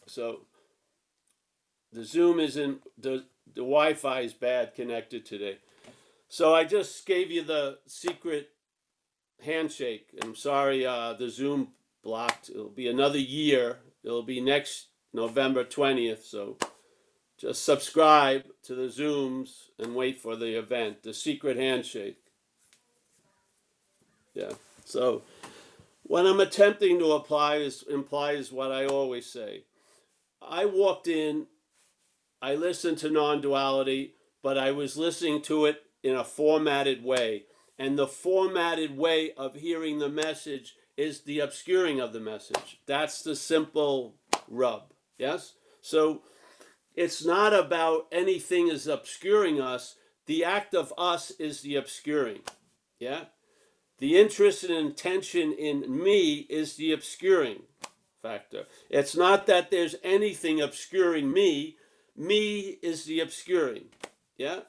So. 0.06 0.40
The 1.92 2.04
Zoom 2.04 2.38
isn't, 2.40 2.82
the, 2.98 3.24
the 3.54 3.62
Wi-Fi 3.62 4.20
is 4.20 4.34
bad 4.34 4.74
connected 4.74 5.24
today. 5.26 5.58
So 6.28 6.54
I 6.54 6.64
just 6.64 7.06
gave 7.06 7.30
you 7.30 7.42
the 7.42 7.78
secret 7.86 8.50
handshake. 9.42 10.08
I'm 10.22 10.36
sorry, 10.36 10.86
uh, 10.86 11.14
the 11.14 11.30
Zoom 11.30 11.68
blocked. 12.04 12.50
It'll 12.50 12.68
be 12.70 12.88
another 12.88 13.18
year. 13.18 13.78
It'll 14.04 14.22
be 14.22 14.40
next 14.40 14.88
November 15.12 15.64
20th. 15.64 16.24
So 16.24 16.56
just 17.38 17.64
subscribe 17.64 18.44
to 18.64 18.74
the 18.74 18.88
Zooms 18.88 19.68
and 19.78 19.94
wait 19.94 20.20
for 20.20 20.36
the 20.36 20.58
event, 20.58 21.02
the 21.02 21.14
secret 21.14 21.56
handshake. 21.56 22.18
Yeah. 24.34 24.52
So 24.84 25.22
what 26.02 26.26
I'm 26.26 26.40
attempting 26.40 26.98
to 26.98 27.12
apply 27.12 27.56
is 27.56 27.84
implies 27.88 28.52
what 28.52 28.72
I 28.72 28.86
always 28.86 29.26
say. 29.26 29.64
I 30.42 30.64
walked 30.64 31.06
in, 31.06 31.46
I 32.42 32.54
listened 32.54 32.98
to 32.98 33.10
non 33.10 33.40
duality, 33.40 34.14
but 34.42 34.56
I 34.56 34.72
was 34.72 34.96
listening 34.96 35.42
to 35.42 35.66
it 35.66 35.82
in 36.02 36.14
a 36.14 36.24
formatted 36.24 37.04
way. 37.04 37.44
And 37.78 37.98
the 37.98 38.06
formatted 38.06 38.96
way 38.96 39.32
of 39.36 39.54
hearing 39.54 39.98
the 39.98 40.08
message 40.08 40.74
is 41.00 41.22
the 41.22 41.40
obscuring 41.40 41.98
of 41.98 42.12
the 42.12 42.20
message. 42.20 42.78
That's 42.84 43.22
the 43.22 43.34
simple 43.34 44.16
rub. 44.48 44.92
Yes? 45.16 45.54
So 45.80 46.20
it's 46.94 47.24
not 47.24 47.54
about 47.54 48.06
anything 48.12 48.68
is 48.68 48.86
obscuring 48.86 49.62
us. 49.62 49.96
The 50.26 50.44
act 50.44 50.74
of 50.74 50.92
us 50.98 51.30
is 51.32 51.62
the 51.62 51.76
obscuring. 51.76 52.40
Yeah? 52.98 53.24
The 53.98 54.18
interest 54.18 54.62
and 54.62 54.74
intention 54.74 55.54
in 55.54 56.04
me 56.04 56.46
is 56.50 56.76
the 56.76 56.92
obscuring 56.92 57.62
factor. 58.20 58.66
It's 58.90 59.16
not 59.16 59.46
that 59.46 59.70
there's 59.70 59.94
anything 60.04 60.60
obscuring 60.60 61.32
me. 61.32 61.76
Me 62.14 62.78
is 62.82 63.06
the 63.06 63.20
obscuring. 63.20 63.86
Yeah? 64.36 64.60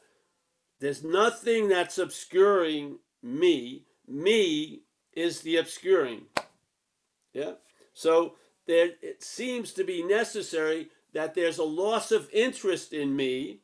There's 0.80 1.04
nothing 1.04 1.68
that's 1.68 1.98
obscuring 1.98 3.00
me. 3.22 3.84
Me 4.08 4.84
is 5.14 5.42
the 5.42 5.58
obscuring. 5.58 6.24
Yeah? 7.34 7.54
So 7.94 8.36
there 8.68 8.92
it 9.02 9.24
seems 9.24 9.74
to 9.74 9.84
be 9.84 10.04
necessary 10.04 10.90
that 11.14 11.36
there's 11.36 11.58
a 11.58 11.64
loss 11.64 12.12
of 12.12 12.30
interest 12.32 12.94
in 12.94 13.16
me, 13.16 13.60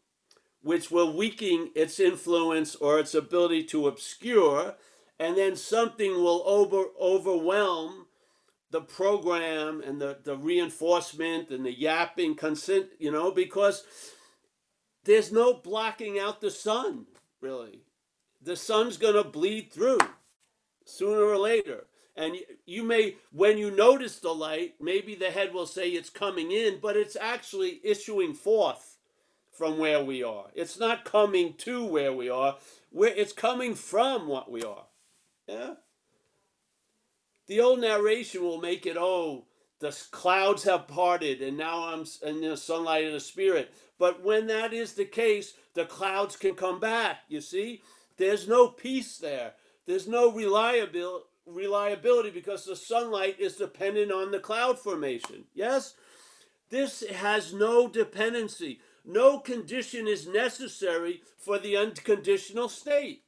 which 0.62 0.92
will 0.92 1.16
weaken 1.16 1.72
its 1.76 2.00
influence 2.00 2.76
or 2.76 3.00
its 3.00 3.14
ability 3.14 3.64
to 3.64 3.88
obscure, 3.88 4.76
and 5.20 5.38
then 5.38 5.56
something 5.56 6.12
will 6.12 6.44
over 6.46 6.86
overwhelm 7.00 8.08
the 8.70 8.82
program 8.82 9.82
and 9.82 10.02
the, 10.02 10.20
the 10.24 10.36
reinforcement 10.36 11.50
and 11.50 11.66
the 11.66 11.72
yapping 11.72 12.36
consent, 12.36 12.88
you 13.00 13.10
know, 13.10 13.32
because 13.32 13.86
there's 15.06 15.32
no 15.32 15.54
blocking 15.54 16.20
out 16.20 16.42
the 16.42 16.52
sun, 16.52 17.06
really. 17.40 17.84
The 18.42 18.58
sun's 18.58 18.98
going 18.98 19.16
to 19.16 19.24
bleed 19.24 19.72
through 19.72 20.00
sooner 20.88 21.24
or 21.24 21.38
later. 21.38 21.86
And 22.16 22.36
you, 22.66 22.82
may, 22.84 23.16
when 23.32 23.58
you 23.58 23.70
notice 23.70 24.18
the 24.20 24.34
light, 24.34 24.76
maybe 24.82 25.14
the 25.14 25.30
head 25.30 25.54
will 25.54 25.68
say 25.68 25.90
it's 25.90 26.10
coming 26.10 26.52
in, 26.52 26.80
but 26.82 26.98
it's 26.98 27.16
actually 27.16 27.80
issuing 27.84 28.34
forth 28.34 28.98
from 29.52 29.78
where 29.78 30.04
we 30.04 30.24
are. 30.24 30.46
It's 30.56 30.80
not 30.80 31.06
coming 31.06 31.54
to 31.60 31.86
where 31.86 32.14
we 32.14 32.30
are. 32.30 32.58
Where 32.92 33.14
it's 33.14 33.34
coming 33.34 33.76
from 33.76 34.28
what 34.28 34.50
we 34.50 34.64
are. 34.64 34.86
Yeah. 35.48 35.76
The 37.48 37.62
old 37.62 37.80
narration 37.80 38.42
will 38.42 38.60
make 38.60 38.86
it, 38.86 38.98
oh, 38.98 39.46
the 39.80 39.96
clouds 40.12 40.64
have 40.64 40.88
parted 40.88 41.42
and 41.42 41.58
now 41.58 41.88
I'm 41.88 42.06
in 42.26 42.42
the 42.42 42.58
sunlight 42.58 43.06
of 43.06 43.14
the 43.14 43.20
spirit. 43.20 43.74
But 44.00 44.24
when 44.24 44.48
that 44.48 44.74
is 44.74 44.94
the 44.94 45.06
case, 45.06 45.54
the 45.74 45.86
clouds 45.86 46.36
can 46.36 46.56
come 46.56 46.80
back. 46.80 47.20
You 47.28 47.42
see, 47.42 47.82
there's 48.18 48.48
no 48.48 48.68
peace 48.68 49.18
there. 49.18 49.54
There's 49.88 50.08
no 50.08 50.32
reliability 50.32 51.26
reliability 51.48 52.30
because 52.30 52.66
the 52.66 52.76
sunlight 52.76 53.40
is 53.40 53.56
dependent 53.56 54.12
on 54.12 54.32
the 54.32 54.40
cloud 54.40 54.78
formation. 54.78 55.46
Yes? 55.54 55.96
This 56.70 57.08
has 57.10 57.54
no 57.54 57.88
dependency. 57.88 58.82
No 59.06 59.40
condition 59.40 60.08
is 60.08 60.28
necessary 60.28 61.22
for 61.38 61.58
the 61.58 61.78
unconditional 61.78 62.68
state. 62.68 63.24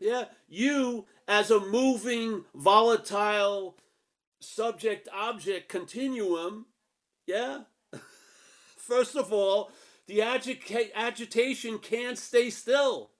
Yeah, 0.00 0.24
you 0.48 1.06
as 1.28 1.52
a 1.52 1.60
moving, 1.60 2.44
volatile 2.52 3.76
subject 4.40 5.08
object 5.14 5.68
continuum, 5.68 6.66
yeah, 7.26 7.60
first 8.76 9.14
of 9.14 9.32
all, 9.32 9.70
the 10.08 10.18
agita- 10.18 10.92
agitation 10.94 11.78
can't 11.78 12.18
stay 12.18 12.50
still. 12.50 13.12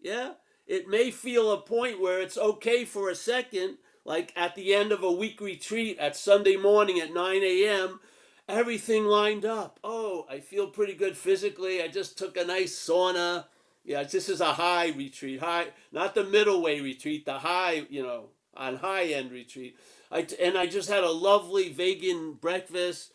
Yeah? 0.00 0.32
It 0.66 0.88
may 0.88 1.10
feel 1.10 1.52
a 1.52 1.60
point 1.60 2.00
where 2.00 2.20
it's 2.20 2.38
okay 2.38 2.84
for 2.84 3.10
a 3.10 3.14
second, 3.14 3.78
like 4.04 4.32
at 4.36 4.54
the 4.54 4.74
end 4.74 4.92
of 4.92 5.02
a 5.02 5.12
week 5.12 5.40
retreat 5.40 5.98
at 5.98 6.16
Sunday 6.16 6.56
morning 6.56 7.00
at 7.00 7.12
9 7.12 7.42
a.m., 7.42 8.00
everything 8.48 9.04
lined 9.04 9.44
up. 9.44 9.78
Oh, 9.82 10.26
I 10.30 10.40
feel 10.40 10.66
pretty 10.68 10.94
good 10.94 11.16
physically. 11.16 11.82
I 11.82 11.88
just 11.88 12.18
took 12.18 12.36
a 12.36 12.44
nice 12.44 12.74
sauna. 12.74 13.46
Yeah, 13.84 14.04
this 14.04 14.28
is 14.28 14.40
a 14.40 14.52
high 14.52 14.90
retreat, 14.90 15.40
high, 15.40 15.68
not 15.90 16.14
the 16.14 16.24
middle 16.24 16.62
way 16.62 16.80
retreat, 16.80 17.26
the 17.26 17.40
high, 17.40 17.86
you 17.90 18.02
know, 18.02 18.28
on 18.56 18.76
high 18.76 19.06
end 19.06 19.32
retreat. 19.32 19.76
I, 20.10 20.26
and 20.40 20.56
I 20.56 20.66
just 20.66 20.88
had 20.88 21.02
a 21.02 21.10
lovely 21.10 21.72
vegan 21.72 22.34
breakfast 22.34 23.12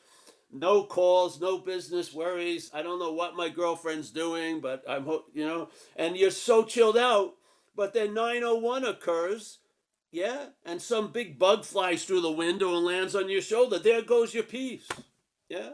no 0.51 0.83
calls, 0.83 1.39
no 1.41 1.57
business 1.57 2.13
worries. 2.13 2.71
I 2.73 2.81
don't 2.81 2.99
know 2.99 3.11
what 3.11 3.35
my 3.35 3.49
girlfriend's 3.49 4.11
doing, 4.11 4.61
but 4.61 4.83
I'm, 4.87 5.05
you 5.33 5.45
know, 5.45 5.69
and 5.95 6.15
you're 6.17 6.31
so 6.31 6.63
chilled 6.63 6.97
out. 6.97 7.33
But 7.75 7.93
then 7.93 8.13
901 8.13 8.85
occurs, 8.85 9.59
yeah, 10.11 10.47
and 10.65 10.81
some 10.81 11.11
big 11.11 11.37
bug 11.37 11.63
flies 11.63 12.05
through 12.05 12.21
the 12.21 12.31
window 12.31 12.75
and 12.75 12.85
lands 12.85 13.15
on 13.15 13.29
your 13.29 13.41
shoulder. 13.41 13.77
There 13.77 14.01
goes 14.01 14.33
your 14.33 14.43
peace, 14.43 14.87
yeah. 15.49 15.73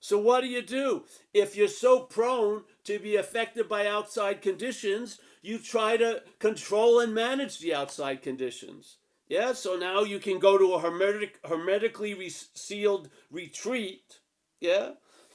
So 0.00 0.18
what 0.18 0.40
do 0.40 0.48
you 0.48 0.62
do? 0.62 1.04
If 1.32 1.54
you're 1.54 1.68
so 1.68 2.00
prone 2.00 2.64
to 2.84 2.98
be 2.98 3.16
affected 3.16 3.68
by 3.68 3.86
outside 3.86 4.42
conditions, 4.42 5.20
you 5.42 5.58
try 5.58 5.96
to 5.96 6.22
control 6.38 6.98
and 6.98 7.14
manage 7.14 7.60
the 7.60 7.74
outside 7.74 8.22
conditions. 8.22 8.96
Yeah, 9.32 9.54
so 9.54 9.76
now 9.76 10.02
you 10.02 10.18
can 10.18 10.38
go 10.38 10.58
to 10.58 10.74
a 10.74 10.78
hermetic, 10.78 11.38
hermetically 11.42 12.12
re- 12.12 12.28
sealed 12.28 13.08
retreat, 13.30 14.20
yeah, 14.60 14.90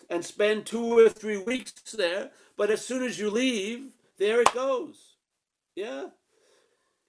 and 0.07 0.23
spend 0.23 0.67
two 0.67 0.99
or 0.99 1.09
three 1.09 1.37
weeks 1.39 1.93
there. 1.93 2.29
But 2.55 2.69
as 2.69 2.85
soon 2.85 3.01
as 3.01 3.17
you 3.17 3.31
leave, 3.31 3.95
there 4.19 4.39
it 4.41 4.53
goes. 4.53 5.15
Yeah. 5.75 6.09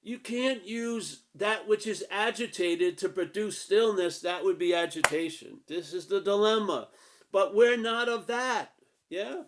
You 0.00 0.18
can't 0.18 0.66
use 0.66 1.24
that 1.34 1.68
which 1.68 1.86
is 1.86 2.06
agitated 2.10 2.96
to 2.98 3.10
produce 3.10 3.58
stillness. 3.58 4.20
That 4.20 4.42
would 4.42 4.58
be 4.58 4.74
agitation. 4.74 5.60
This 5.66 5.92
is 5.92 6.06
the 6.06 6.22
dilemma. 6.22 6.88
But 7.30 7.54
we're 7.54 7.76
not 7.76 8.08
of 8.08 8.28
that. 8.28 8.72
Yeah. 9.10 9.42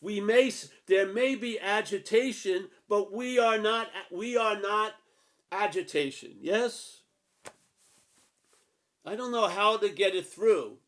We 0.00 0.20
may 0.20 0.50
there 0.88 1.12
may 1.12 1.34
be 1.34 1.60
agitation, 1.60 2.68
but 2.88 3.12
we 3.12 3.38
are 3.38 3.58
not 3.58 3.88
we 4.10 4.38
are 4.38 4.58
not 4.58 4.94
agitation. 5.52 6.36
Yes? 6.40 7.00
I 9.04 9.14
don't 9.14 9.32
know 9.32 9.46
how 9.46 9.76
to 9.76 9.88
get 9.88 10.14
it 10.14 10.26
through. 10.26 10.78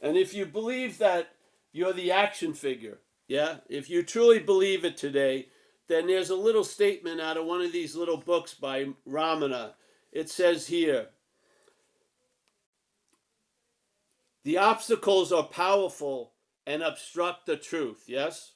And 0.00 0.16
if 0.16 0.34
you 0.34 0.44
believe 0.44 0.98
that 0.98 1.28
you're 1.72 1.92
the 1.92 2.10
action 2.10 2.52
figure, 2.52 2.98
yeah, 3.28 3.58
if 3.68 3.88
you 3.88 4.02
truly 4.02 4.40
believe 4.40 4.84
it 4.84 4.96
today, 4.96 5.46
then 5.86 6.08
there's 6.08 6.30
a 6.30 6.36
little 6.36 6.64
statement 6.64 7.20
out 7.20 7.36
of 7.36 7.46
one 7.46 7.60
of 7.62 7.72
these 7.72 7.94
little 7.94 8.16
books 8.16 8.52
by 8.52 8.88
Ramana. 9.08 9.74
It 10.10 10.28
says 10.28 10.66
here, 10.66 11.10
The 14.44 14.58
obstacles 14.58 15.32
are 15.32 15.44
powerful 15.44 16.32
and 16.66 16.82
obstruct 16.82 17.46
the 17.46 17.56
truth, 17.56 18.04
yes? 18.06 18.52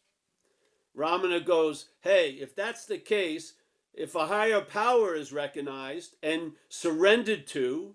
Ramana 0.96 1.44
goes, 1.44 1.86
hey, 2.00 2.30
if 2.40 2.56
that's 2.56 2.86
the 2.86 2.98
case, 2.98 3.54
if 3.92 4.14
a 4.14 4.26
higher 4.26 4.60
power 4.60 5.14
is 5.14 5.32
recognized 5.32 6.16
and 6.22 6.52
surrendered 6.68 7.46
to, 7.48 7.94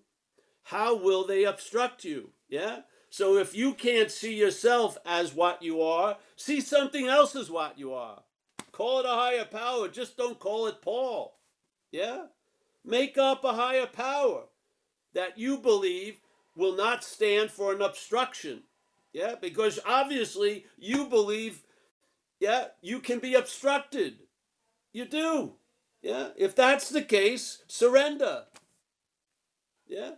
how 0.63 0.95
will 0.95 1.25
they 1.25 1.43
obstruct 1.43 2.03
you? 2.03 2.29
Yeah? 2.47 2.81
So 3.09 3.37
if 3.37 3.53
you 3.55 3.73
can't 3.73 4.09
see 4.09 4.35
yourself 4.35 4.97
as 5.05 5.33
what 5.33 5.61
you 5.61 5.81
are, 5.81 6.17
see 6.35 6.61
something 6.61 7.07
else 7.07 7.35
as 7.35 7.51
what 7.51 7.77
you 7.77 7.93
are. 7.93 8.23
Call 8.71 8.99
it 8.99 9.05
a 9.05 9.09
higher 9.09 9.45
power, 9.45 9.89
just 9.89 10.15
don't 10.15 10.39
call 10.39 10.67
it 10.67 10.81
Paul. 10.81 11.37
Yeah? 11.91 12.27
Make 12.85 13.17
up 13.17 13.43
a 13.43 13.53
higher 13.53 13.85
power 13.85 14.43
that 15.13 15.37
you 15.37 15.57
believe 15.57 16.19
will 16.55 16.75
not 16.75 17.03
stand 17.03 17.51
for 17.51 17.73
an 17.73 17.81
obstruction. 17.81 18.63
Yeah? 19.13 19.35
Because 19.39 19.79
obviously 19.85 20.65
you 20.77 21.05
believe, 21.05 21.63
yeah, 22.39 22.65
you 22.81 22.99
can 22.99 23.19
be 23.19 23.35
obstructed. 23.35 24.19
You 24.93 25.05
do. 25.05 25.53
Yeah? 26.01 26.29
If 26.37 26.55
that's 26.55 26.89
the 26.89 27.01
case, 27.01 27.63
surrender. 27.67 28.43
Yeah? 29.87 30.11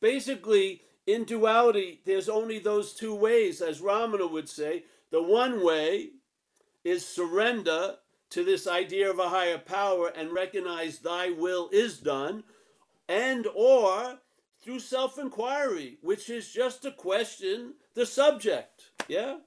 Basically, 0.00 0.82
in 1.06 1.24
duality, 1.24 2.00
there's 2.04 2.28
only 2.28 2.58
those 2.58 2.92
two 2.92 3.14
ways, 3.14 3.60
as 3.60 3.80
Ramana 3.80 4.30
would 4.30 4.48
say. 4.48 4.84
The 5.10 5.22
one 5.22 5.64
way 5.64 6.10
is 6.84 7.06
surrender 7.06 7.96
to 8.32 8.42
this 8.42 8.66
idea 8.66 9.10
of 9.10 9.18
a 9.18 9.28
higher 9.28 9.58
power 9.58 10.08
and 10.08 10.32
recognize 10.32 10.98
thy 10.98 11.28
will 11.28 11.68
is 11.70 11.98
done, 11.98 12.44
and 13.06 13.46
or 13.54 14.20
through 14.62 14.80
self-inquiry, 14.80 15.98
which 16.00 16.30
is 16.30 16.50
just 16.50 16.80
to 16.82 16.90
question 16.90 17.74
the 17.92 18.06
subject. 18.06 18.90
Yeah? 19.06 19.40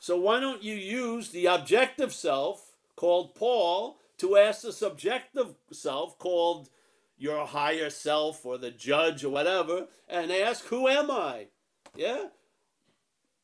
So 0.00 0.18
why 0.18 0.40
don't 0.40 0.64
you 0.64 0.74
use 0.74 1.30
the 1.30 1.46
objective 1.46 2.12
self 2.12 2.72
called 2.96 3.36
Paul 3.36 3.98
to 4.18 4.36
ask 4.36 4.62
the 4.62 4.72
subjective 4.72 5.54
self 5.70 6.18
called 6.18 6.68
your 7.16 7.46
higher 7.46 7.90
self 7.90 8.44
or 8.44 8.58
the 8.58 8.72
judge 8.72 9.22
or 9.22 9.30
whatever 9.30 9.86
and 10.08 10.32
ask, 10.32 10.64
Who 10.64 10.88
am 10.88 11.12
I? 11.12 11.46
Yeah? 11.94 12.24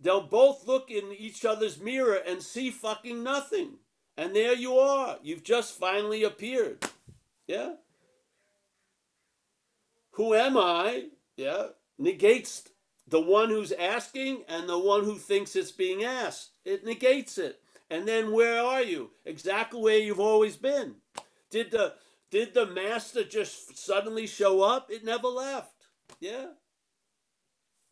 They'll 0.00 0.26
both 0.26 0.66
look 0.66 0.90
in 0.90 1.12
each 1.16 1.44
other's 1.44 1.80
mirror 1.80 2.18
and 2.26 2.42
see 2.42 2.70
fucking 2.70 3.22
nothing. 3.22 3.78
And 4.16 4.34
there 4.34 4.54
you 4.54 4.78
are. 4.78 5.18
You've 5.22 5.44
just 5.44 5.78
finally 5.78 6.24
appeared. 6.24 6.84
Yeah? 7.46 7.74
Who 10.12 10.34
am 10.34 10.56
I? 10.56 11.08
Yeah? 11.36 11.68
Negates 11.98 12.68
the 13.06 13.20
one 13.20 13.50
who's 13.50 13.72
asking 13.72 14.42
and 14.48 14.68
the 14.68 14.78
one 14.78 15.04
who 15.04 15.16
thinks 15.16 15.54
it's 15.54 15.70
being 15.70 16.04
asked. 16.04 16.50
It 16.64 16.84
negates 16.84 17.38
it. 17.38 17.60
And 17.90 18.08
then 18.08 18.32
where 18.32 18.62
are 18.62 18.82
you? 18.82 19.10
Exactly 19.24 19.80
where 19.80 19.98
you've 19.98 20.20
always 20.20 20.56
been. 20.56 20.96
Did 21.50 21.70
the 21.70 21.94
did 22.30 22.54
the 22.54 22.66
master 22.66 23.22
just 23.22 23.78
suddenly 23.78 24.26
show 24.26 24.62
up? 24.62 24.90
It 24.90 25.04
never 25.04 25.28
left. 25.28 25.86
Yeah. 26.18 26.46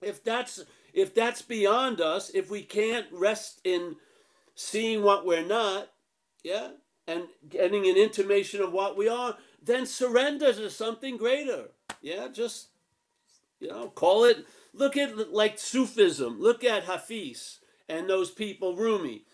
If 0.02 0.24
that's 0.24 0.64
if 0.92 1.14
that's 1.14 1.42
beyond 1.42 2.00
us, 2.00 2.30
if 2.30 2.50
we 2.50 2.62
can't 2.62 3.06
rest 3.12 3.60
in 3.62 3.96
seeing 4.56 5.02
what 5.02 5.24
we're 5.24 5.46
not, 5.46 5.90
yeah, 6.44 6.68
and 7.08 7.24
getting 7.48 7.88
an 7.88 7.96
intimation 7.96 8.60
of 8.60 8.72
what 8.72 8.96
we 8.96 9.08
are, 9.08 9.36
then 9.62 9.86
surrender 9.86 10.52
to 10.52 10.70
something 10.70 11.16
greater. 11.16 11.70
Yeah, 12.00 12.28
just 12.32 12.68
you 13.60 13.68
know, 13.68 13.88
call 13.88 14.24
it 14.24 14.46
look 14.72 14.96
at 14.96 15.32
like 15.32 15.58
Sufism, 15.58 16.40
look 16.40 16.62
at 16.62 16.84
Hafiz 16.84 17.58
and 17.88 18.08
those 18.08 18.30
people 18.30 18.76
Rumi. 18.76 19.24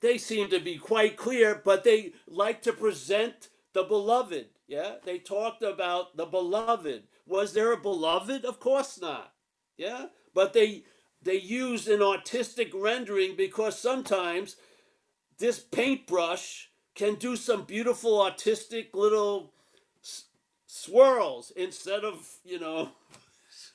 They 0.00 0.18
seem 0.18 0.50
to 0.50 0.60
be 0.60 0.76
quite 0.76 1.16
clear, 1.16 1.60
but 1.64 1.84
they 1.84 2.12
like 2.26 2.62
to 2.62 2.72
present 2.72 3.48
the 3.72 3.84
beloved. 3.84 4.46
Yeah, 4.66 4.96
they 5.04 5.18
talked 5.18 5.62
about 5.62 6.16
the 6.16 6.26
beloved. 6.26 7.04
Was 7.26 7.52
there 7.52 7.72
a 7.72 7.76
beloved? 7.80 8.44
Of 8.44 8.60
course 8.60 9.00
not. 9.00 9.32
Yeah, 9.76 10.06
but 10.34 10.52
they 10.52 10.84
they 11.22 11.36
used 11.36 11.88
an 11.88 12.02
artistic 12.02 12.70
rendering 12.74 13.34
because 13.36 13.78
sometimes 13.78 14.56
this 15.38 15.58
paintbrush 15.60 16.70
can 16.94 17.16
do 17.16 17.36
some 17.36 17.64
beautiful 17.64 18.22
artistic 18.22 18.94
little 18.94 19.52
s- 20.02 20.24
swirls 20.66 21.52
instead 21.56 22.04
of 22.04 22.38
you 22.44 22.60
know 22.60 22.90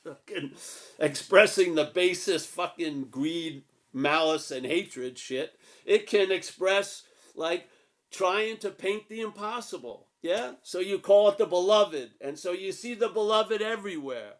fucking 0.04 0.52
expressing 0.98 1.74
the 1.74 1.84
basest 1.84 2.48
fucking 2.48 3.04
greed 3.10 3.62
malice 3.92 4.50
and 4.50 4.66
hatred 4.66 5.18
shit 5.18 5.58
it 5.84 6.06
can 6.06 6.30
express 6.32 7.04
like 7.34 7.68
trying 8.10 8.58
to 8.58 8.70
paint 8.70 9.08
the 9.08 9.20
impossible. 9.20 10.06
Yeah? 10.22 10.52
So 10.62 10.80
you 10.80 10.98
call 10.98 11.30
it 11.30 11.38
the 11.38 11.46
beloved. 11.46 12.12
And 12.20 12.38
so 12.38 12.52
you 12.52 12.72
see 12.72 12.94
the 12.94 13.08
beloved 13.08 13.62
everywhere. 13.62 14.34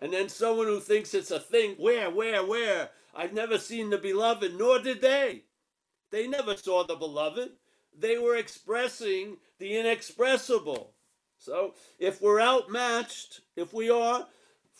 And 0.00 0.12
then 0.12 0.28
someone 0.28 0.66
who 0.66 0.80
thinks 0.80 1.14
it's 1.14 1.30
a 1.30 1.40
thing, 1.40 1.76
where, 1.78 2.10
where, 2.10 2.44
where? 2.44 2.90
I've 3.14 3.32
never 3.32 3.58
seen 3.58 3.90
the 3.90 3.98
beloved, 3.98 4.54
nor 4.58 4.80
did 4.80 5.00
they. 5.00 5.44
They 6.12 6.28
never 6.28 6.56
saw 6.56 6.84
the 6.84 6.94
beloved. 6.94 7.52
They 7.98 8.18
were 8.18 8.36
expressing 8.36 9.38
the 9.58 9.76
inexpressible. 9.76 10.92
So 11.38 11.74
if 11.98 12.22
we're 12.22 12.40
outmatched, 12.40 13.40
if 13.56 13.72
we 13.72 13.90
are, 13.90 14.28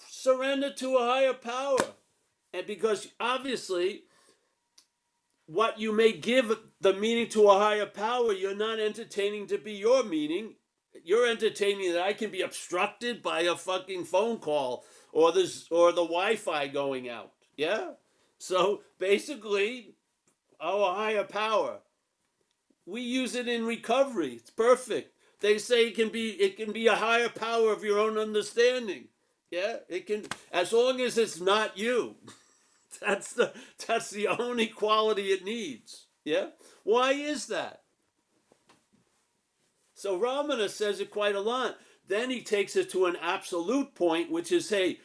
surrender 0.08 0.72
to 0.74 0.96
a 0.96 1.04
higher 1.04 1.32
power. 1.34 1.78
And 2.52 2.66
because 2.66 3.08
obviously 3.18 4.04
what 5.46 5.80
you 5.80 5.92
may 5.92 6.12
give 6.12 6.56
the 6.80 6.92
meaning 6.92 7.28
to 7.30 7.48
a 7.48 7.58
higher 7.58 7.86
power, 7.86 8.32
you're 8.32 8.54
not 8.54 8.78
entertaining 8.78 9.46
to 9.48 9.58
be 9.58 9.72
your 9.72 10.04
meaning. 10.04 10.54
You're 11.02 11.26
entertaining 11.26 11.94
that 11.94 12.02
I 12.02 12.12
can 12.12 12.30
be 12.30 12.42
obstructed 12.42 13.22
by 13.22 13.40
a 13.40 13.56
fucking 13.56 14.04
phone 14.04 14.38
call 14.38 14.84
or 15.12 15.32
the 15.32 15.50
or 15.70 15.90
the 15.92 16.04
Wi-Fi 16.04 16.68
going 16.68 17.08
out. 17.08 17.32
Yeah. 17.56 17.92
So 18.38 18.82
basically, 18.98 19.94
our 20.62 20.94
higher 20.94 21.24
power. 21.24 21.80
We 22.86 23.02
use 23.02 23.34
it 23.34 23.48
in 23.48 23.66
recovery. 23.66 24.34
It's 24.34 24.50
perfect. 24.50 25.12
They 25.40 25.58
say 25.58 25.88
it 25.88 25.96
can 25.96 26.08
be 26.08 26.30
it 26.30 26.56
can 26.56 26.72
be 26.72 26.86
a 26.86 26.94
higher 26.94 27.28
power 27.28 27.72
of 27.72 27.84
your 27.84 27.98
own 27.98 28.16
understanding. 28.16 29.08
Yeah, 29.50 29.78
it 29.88 30.06
can 30.06 30.24
as 30.52 30.72
long 30.72 31.00
as 31.00 31.18
it's 31.18 31.40
not 31.40 31.76
you. 31.76 32.16
That's 33.00 33.32
the 33.32 33.54
that's 33.86 34.10
the 34.10 34.28
only 34.28 34.66
quality 34.66 35.28
it 35.28 35.44
needs. 35.44 36.06
Yeah? 36.24 36.48
Why 36.84 37.12
is 37.12 37.46
that? 37.46 37.80
So 39.94 40.18
Ramana 40.20 40.68
says 40.68 41.00
it 41.00 41.10
quite 41.10 41.34
a 41.34 41.40
lot. 41.40 41.78
Then 42.06 42.28
he 42.28 42.42
takes 42.42 42.76
it 42.76 42.90
to 42.90 43.06
an 43.06 43.16
absolute 43.20 43.94
point, 43.94 44.30
which 44.30 44.52
is 44.52 44.68
hey, 44.68 44.98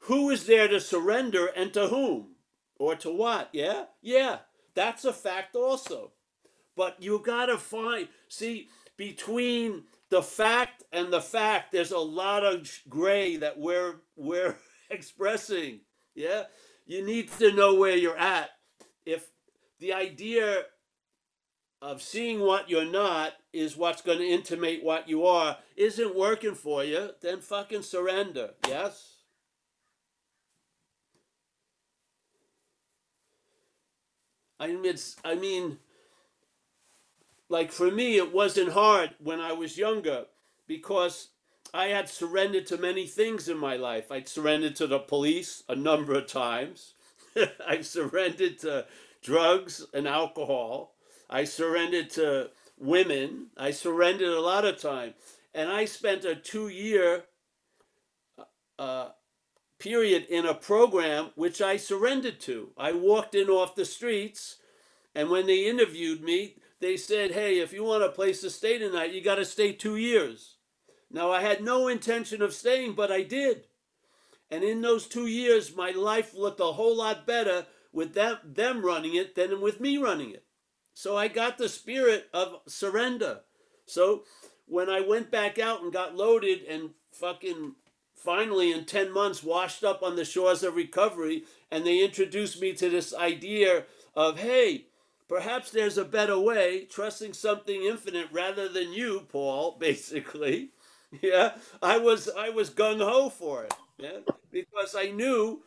who 0.00 0.28
is 0.28 0.46
there 0.46 0.68
to 0.68 0.80
surrender 0.80 1.46
and 1.46 1.72
to 1.72 1.88
whom? 1.88 2.34
Or 2.78 2.94
to 2.96 3.10
what? 3.10 3.48
Yeah? 3.52 3.84
Yeah. 4.02 4.40
That's 4.74 5.04
a 5.04 5.12
fact 5.12 5.56
also. 5.56 6.12
But 6.76 7.00
you 7.00 7.22
gotta 7.24 7.58
find 7.58 8.08
see, 8.28 8.68
between 8.96 9.84
the 10.10 10.22
fact 10.22 10.82
and 10.92 11.12
the 11.12 11.20
fact, 11.20 11.72
there's 11.72 11.92
a 11.92 11.98
lot 11.98 12.44
of 12.44 12.68
gray 12.88 13.36
that 13.36 13.58
we're 13.58 13.96
we're 14.16 14.56
expressing. 14.90 15.80
Yeah? 16.14 16.44
you 16.86 17.04
need 17.04 17.30
to 17.38 17.52
know 17.52 17.74
where 17.74 17.96
you're 17.96 18.16
at. 18.16 18.50
If 19.06 19.28
the 19.80 19.92
idea 19.92 20.64
of 21.82 22.02
seeing 22.02 22.40
what 22.40 22.70
you're 22.70 22.84
not 22.84 23.32
is 23.52 23.76
what's 23.76 24.02
going 24.02 24.18
to 24.18 24.26
intimate 24.26 24.82
what 24.82 25.08
you 25.08 25.26
are 25.26 25.58
isn't 25.76 26.16
working 26.16 26.54
for 26.54 26.84
you, 26.84 27.10
then 27.20 27.40
fucking 27.40 27.82
surrender. 27.82 28.50
Yes? 28.66 29.13
I 34.64 34.68
mean, 34.68 34.84
it's, 34.86 35.16
I 35.22 35.34
mean, 35.34 35.76
like 37.50 37.70
for 37.70 37.90
me, 37.90 38.16
it 38.16 38.32
wasn't 38.32 38.72
hard 38.72 39.10
when 39.22 39.38
I 39.38 39.52
was 39.52 39.76
younger 39.76 40.24
because 40.66 41.28
I 41.74 41.88
had 41.88 42.08
surrendered 42.08 42.66
to 42.68 42.78
many 42.78 43.06
things 43.06 43.46
in 43.46 43.58
my 43.58 43.76
life. 43.76 44.10
I'd 44.10 44.26
surrendered 44.26 44.74
to 44.76 44.86
the 44.86 45.00
police 45.00 45.64
a 45.68 45.76
number 45.76 46.14
of 46.14 46.28
times. 46.28 46.94
I 47.68 47.82
surrendered 47.82 48.58
to 48.60 48.86
drugs 49.22 49.84
and 49.92 50.08
alcohol. 50.08 50.94
I 51.28 51.44
surrendered 51.44 52.08
to 52.10 52.48
women. 52.78 53.48
I 53.58 53.70
surrendered 53.70 54.28
a 54.28 54.40
lot 54.40 54.64
of 54.64 54.78
time. 54.78 55.12
And 55.54 55.68
I 55.68 55.84
spent 55.84 56.24
a 56.24 56.34
two 56.34 56.68
year 56.68 57.24
uh, 58.78 59.08
period 59.78 60.26
in 60.28 60.46
a 60.46 60.54
program 60.54 61.30
which 61.34 61.60
I 61.60 61.76
surrendered 61.76 62.40
to. 62.40 62.70
I 62.76 62.92
walked 62.92 63.34
in 63.34 63.48
off 63.48 63.74
the 63.74 63.84
streets, 63.84 64.56
and 65.14 65.30
when 65.30 65.46
they 65.46 65.66
interviewed 65.66 66.22
me, 66.22 66.56
they 66.80 66.96
said, 66.96 67.32
Hey, 67.32 67.58
if 67.58 67.72
you 67.72 67.84
want 67.84 68.04
a 68.04 68.08
place 68.08 68.40
to 68.42 68.50
stay 68.50 68.78
tonight, 68.78 69.12
you 69.12 69.22
got 69.22 69.36
to 69.36 69.44
stay 69.44 69.72
two 69.72 69.96
years. 69.96 70.56
Now, 71.10 71.30
I 71.30 71.42
had 71.42 71.62
no 71.62 71.88
intention 71.88 72.42
of 72.42 72.52
staying, 72.52 72.94
but 72.94 73.12
I 73.12 73.22
did. 73.22 73.64
And 74.50 74.62
in 74.62 74.82
those 74.82 75.06
two 75.06 75.26
years, 75.26 75.74
my 75.74 75.90
life 75.90 76.34
looked 76.34 76.60
a 76.60 76.72
whole 76.72 76.96
lot 76.96 77.26
better 77.26 77.66
with 77.92 78.14
them, 78.14 78.38
them 78.44 78.84
running 78.84 79.14
it 79.14 79.34
than 79.34 79.60
with 79.60 79.80
me 79.80 79.96
running 79.96 80.30
it. 80.30 80.44
So 80.92 81.16
I 81.16 81.28
got 81.28 81.58
the 81.58 81.68
spirit 81.68 82.28
of 82.32 82.60
surrender. 82.66 83.40
So 83.86 84.24
when 84.66 84.88
I 84.88 85.00
went 85.00 85.30
back 85.30 85.58
out 85.58 85.82
and 85.82 85.92
got 85.92 86.16
loaded 86.16 86.62
and 86.64 86.90
fucking 87.12 87.74
finally 88.24 88.72
in 88.72 88.84
10 88.86 89.12
months 89.12 89.42
washed 89.44 89.84
up 89.84 90.02
on 90.02 90.16
the 90.16 90.24
shores 90.24 90.62
of 90.62 90.74
recovery 90.76 91.44
and 91.70 91.86
they 91.86 92.02
introduced 92.02 92.60
me 92.60 92.72
to 92.72 92.88
this 92.88 93.14
idea 93.14 93.84
of 94.16 94.38
hey 94.38 94.86
perhaps 95.28 95.70
there's 95.70 95.98
a 95.98 96.04
better 96.04 96.38
way 96.38 96.86
trusting 96.86 97.34
something 97.34 97.82
infinite 97.84 98.28
rather 98.32 98.68
than 98.68 98.92
you 98.92 99.26
paul 99.30 99.76
basically. 99.80 100.70
Yeah 101.22 101.52
i 101.82 101.98
was 101.98 102.28
i 102.36 102.48
was 102.50 102.70
gung-ho 102.70 103.28
for 103.28 103.64
it 103.64 103.74
yeah 103.98 104.18
because 104.50 104.96
i 104.96 105.10
knew 105.10 105.62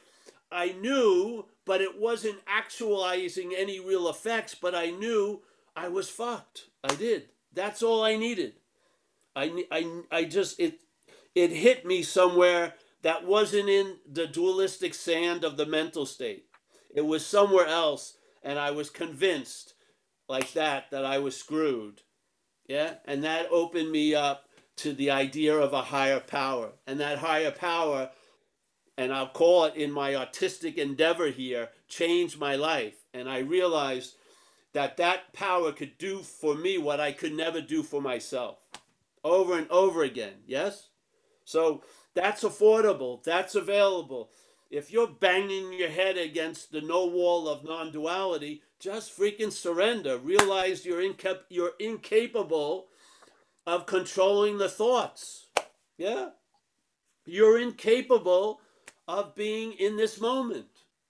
i 0.52 0.74
knew 0.82 1.46
but 1.66 1.82
it 1.82 2.00
wasn't 2.00 2.40
actualizing 2.48 3.54
any 3.56 3.80
real 3.80 4.10
effects 4.10 4.56
but 4.56 4.76
i 4.76 4.90
knew 4.90 5.42
i 5.76 5.88
was 5.88 6.10
fucked. 6.10 6.66
I 6.84 6.96
did. 6.96 7.30
That's 7.54 7.84
all 7.84 8.04
i 8.04 8.18
needed. 8.18 8.54
I 9.36 9.66
i, 9.72 10.02
I 10.12 10.24
just 10.26 10.60
it 10.60 10.80
it 11.38 11.52
hit 11.52 11.86
me 11.86 12.02
somewhere 12.02 12.74
that 13.04 13.24
wasn't 13.24 13.70
in 13.70 13.98
the 14.12 14.26
dualistic 14.26 14.96
sand 14.96 15.44
of 15.44 15.56
the 15.56 15.68
mental 15.68 16.04
state. 16.08 16.46
It 16.96 17.06
was 17.06 17.24
somewhere 17.24 17.68
else, 17.68 18.18
and 18.42 18.58
I 18.58 18.72
was 18.72 18.90
convinced, 18.90 19.76
like 20.28 20.54
that, 20.54 20.90
that 20.90 21.06
I 21.06 21.20
was 21.20 21.38
screwed. 21.38 22.02
Yeah? 22.68 22.96
And 23.06 23.24
that 23.24 23.50
opened 23.52 23.92
me 23.92 24.16
up 24.16 24.46
to 24.78 24.94
the 24.94 25.12
idea 25.12 25.56
of 25.56 25.74
a 25.74 25.84
higher 25.84 26.20
power. 26.20 26.72
And 26.88 27.00
that 27.00 27.20
higher 27.20 27.52
power, 27.52 28.10
and 28.98 29.14
I'll 29.14 29.30
call 29.30 29.66
it 29.66 29.76
in 29.76 29.92
my 29.92 30.16
artistic 30.16 30.80
endeavor 30.80 31.28
here, 31.28 31.70
changed 31.88 32.40
my 32.40 32.56
life. 32.56 32.96
And 33.14 33.30
I 33.30 33.40
realized 33.40 34.16
that 34.74 34.98
that 34.98 35.34
power 35.34 35.72
could 35.72 36.00
do 36.00 36.24
for 36.24 36.56
me 36.56 36.80
what 36.80 37.00
I 37.00 37.12
could 37.12 37.34
never 37.34 37.62
do 37.62 37.84
for 37.84 38.02
myself 38.02 38.58
over 39.24 39.56
and 39.56 39.70
over 39.70 40.02
again. 40.02 40.34
Yes? 40.48 40.90
So 41.48 41.82
that's 42.14 42.44
affordable, 42.44 43.24
that's 43.24 43.56
available. 43.56 44.32
If 44.70 44.92
you're 44.92 45.08
banging 45.08 45.72
your 45.72 45.88
head 45.88 46.18
against 46.18 46.74
the 46.74 46.82
no 46.82 47.06
wall 47.06 47.48
of 47.48 47.64
non 47.64 47.94
duality, 47.94 48.64
just 48.82 49.18
freaking 49.18 49.54
surrender. 49.54 50.18
Realize 50.18 50.86
you're, 50.86 51.02
incap- 51.02 51.46
you're 51.48 51.72
incapable 51.80 52.88
of 53.66 53.86
controlling 53.86 54.58
the 54.58 54.68
thoughts. 54.68 55.48
Yeah? 55.98 56.32
You're 57.26 57.62
incapable 57.62 58.60
of 59.08 59.34
being 59.34 59.72
in 59.72 59.96
this 59.96 60.20
moment. 60.20 60.68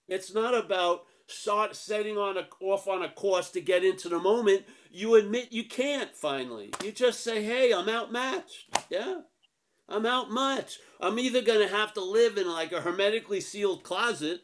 It's 0.07 0.35
not 0.35 0.53
about 0.53 1.05
start 1.25 1.75
setting 1.75 2.15
on 2.15 2.37
a, 2.37 2.47
off 2.61 2.87
on 2.87 3.01
a 3.01 3.09
course 3.09 3.49
to 3.51 3.61
get 3.61 3.83
into 3.83 4.07
the 4.07 4.19
moment. 4.19 4.65
You 4.91 5.15
admit 5.15 5.51
you 5.51 5.63
can't 5.63 6.15
finally. 6.15 6.71
You 6.83 6.91
just 6.91 7.23
say, 7.23 7.41
hey, 7.41 7.73
I'm 7.73 7.89
outmatched. 7.89 8.65
Yeah? 8.91 9.21
I'm 9.89 10.05
out 10.05 10.29
much. 10.29 10.79
I'm 10.99 11.19
either 11.19 11.41
going 11.41 11.65
to 11.65 11.73
have 11.73 11.93
to 11.93 12.03
live 12.03 12.37
in 12.37 12.47
like 12.47 12.71
a 12.71 12.81
hermetically 12.81 13.41
sealed 13.41 13.83
closet 13.83 14.41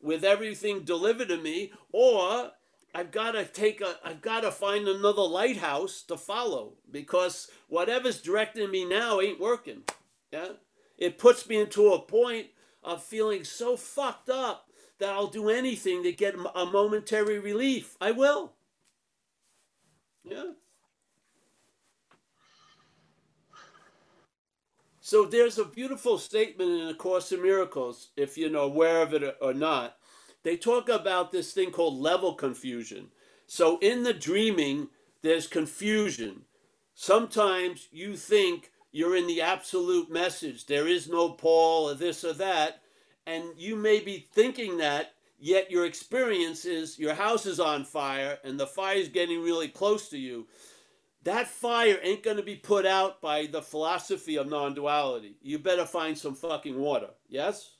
with 0.00 0.24
everything 0.24 0.84
delivered 0.84 1.28
to 1.28 1.36
me, 1.36 1.72
or 1.92 2.52
I've 2.94 3.10
got 3.12 3.32
to 3.32 3.44
take 3.44 3.80
a, 3.80 3.96
I've 4.04 4.22
got 4.22 4.40
to 4.40 4.50
find 4.50 4.88
another 4.88 5.22
lighthouse 5.22 6.02
to 6.02 6.16
follow 6.16 6.74
because 6.90 7.50
whatever's 7.68 8.20
directing 8.20 8.70
me 8.70 8.84
now 8.84 9.20
ain't 9.20 9.40
working. 9.40 9.82
Yeah, 10.32 10.52
it 10.98 11.18
puts 11.18 11.48
me 11.48 11.60
into 11.60 11.92
a 11.92 12.00
point 12.00 12.48
of 12.82 13.02
feeling 13.02 13.44
so 13.44 13.76
fucked 13.76 14.30
up 14.30 14.66
that 14.98 15.10
I'll 15.10 15.26
do 15.28 15.48
anything 15.48 16.02
to 16.02 16.12
get 16.12 16.34
a 16.54 16.66
momentary 16.66 17.38
relief. 17.38 17.96
I 18.00 18.10
will. 18.10 18.52
Yeah. 20.24 20.52
So 25.10 25.24
there's 25.24 25.58
a 25.58 25.64
beautiful 25.64 26.18
statement 26.18 26.70
in 26.70 26.86
the 26.86 26.94
Course 26.94 27.32
in 27.32 27.42
Miracles, 27.42 28.10
if 28.16 28.38
you 28.38 28.48
know 28.48 28.60
aware 28.60 29.02
of 29.02 29.12
it 29.12 29.36
or 29.40 29.52
not. 29.52 29.96
They 30.44 30.56
talk 30.56 30.88
about 30.88 31.32
this 31.32 31.52
thing 31.52 31.72
called 31.72 31.98
level 31.98 32.34
confusion. 32.34 33.08
So 33.48 33.80
in 33.80 34.04
the 34.04 34.12
dreaming, 34.12 34.86
there's 35.22 35.48
confusion. 35.48 36.42
Sometimes 36.94 37.88
you 37.90 38.14
think 38.14 38.70
you're 38.92 39.16
in 39.16 39.26
the 39.26 39.40
absolute 39.40 40.12
message. 40.12 40.66
There 40.66 40.86
is 40.86 41.08
no 41.08 41.30
Paul 41.30 41.90
or 41.90 41.94
this 41.94 42.22
or 42.22 42.34
that. 42.34 42.80
And 43.26 43.46
you 43.56 43.74
may 43.74 43.98
be 43.98 44.28
thinking 44.32 44.76
that, 44.76 45.14
yet 45.40 45.72
your 45.72 45.86
experience 45.86 46.64
is 46.64 47.00
your 47.00 47.14
house 47.14 47.46
is 47.46 47.58
on 47.58 47.82
fire 47.84 48.38
and 48.44 48.60
the 48.60 48.66
fire 48.68 48.98
is 48.98 49.08
getting 49.08 49.42
really 49.42 49.66
close 49.66 50.08
to 50.10 50.18
you 50.18 50.46
that 51.24 51.48
fire 51.48 51.98
ain't 52.02 52.22
going 52.22 52.38
to 52.38 52.42
be 52.42 52.56
put 52.56 52.86
out 52.86 53.20
by 53.20 53.46
the 53.46 53.62
philosophy 53.62 54.36
of 54.36 54.48
non 54.48 54.74
duality. 54.74 55.36
You 55.42 55.58
better 55.58 55.84
find 55.84 56.16
some 56.16 56.34
fucking 56.34 56.78
water. 56.78 57.10
Yes? 57.28 57.74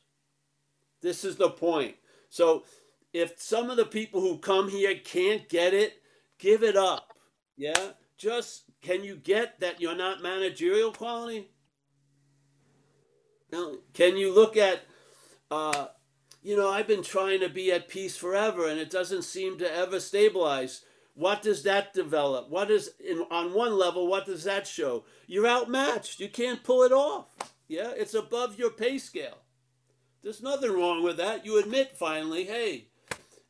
This 1.00 1.24
is 1.24 1.37
the 1.37 1.50
point. 1.50 1.96
So, 2.29 2.64
if 3.12 3.40
some 3.40 3.70
of 3.70 3.76
the 3.76 3.87
people 3.87 4.20
who 4.20 4.38
come 4.38 4.68
here 4.68 4.94
can't 4.94 5.48
get 5.48 5.74
it, 5.74 5.94
give 6.38 6.62
it 6.62 6.76
up. 6.76 7.14
Yeah? 7.57 7.92
Just 8.18 8.64
can 8.83 9.03
you 9.03 9.16
get 9.16 9.61
that 9.61 9.81
you're 9.81 9.96
not 9.96 10.22
managerial 10.22 10.92
quality? 10.92 11.48
Now, 13.50 13.72
can 13.94 14.16
you 14.16 14.33
look 14.33 14.57
at, 14.57 14.83
uh, 15.50 15.87
you 16.42 16.57
know, 16.57 16.70
I've 16.70 16.87
been 16.87 17.03
trying 17.03 17.40
to 17.40 17.48
be 17.48 17.72
at 17.72 17.88
peace 17.88 18.16
forever 18.16 18.68
and 18.68 18.79
it 18.79 18.90
doesn't 18.90 19.22
seem 19.22 19.59
to 19.59 19.74
ever 19.74 19.98
stabilize 19.98 20.83
what 21.20 21.42
does 21.42 21.64
that 21.64 21.92
develop? 21.92 22.48
What 22.48 22.70
is 22.70 22.92
in, 22.98 23.26
on 23.30 23.52
one 23.52 23.76
level? 23.76 24.06
What 24.06 24.24
does 24.24 24.44
that 24.44 24.66
show? 24.66 25.04
You're 25.26 25.46
outmatched. 25.46 26.18
You 26.18 26.30
can't 26.30 26.64
pull 26.64 26.83
it 26.83 26.92
off. 26.92 27.26
Yeah, 27.68 27.90
it's 27.94 28.14
above 28.14 28.59
your 28.59 28.70
pay 28.70 28.96
scale. 28.96 29.37
There's 30.22 30.42
nothing 30.42 30.72
wrong 30.72 31.02
with 31.02 31.18
that. 31.18 31.44
You 31.44 31.59
admit 31.59 31.94
finally, 31.94 32.44
hey, 32.44 32.88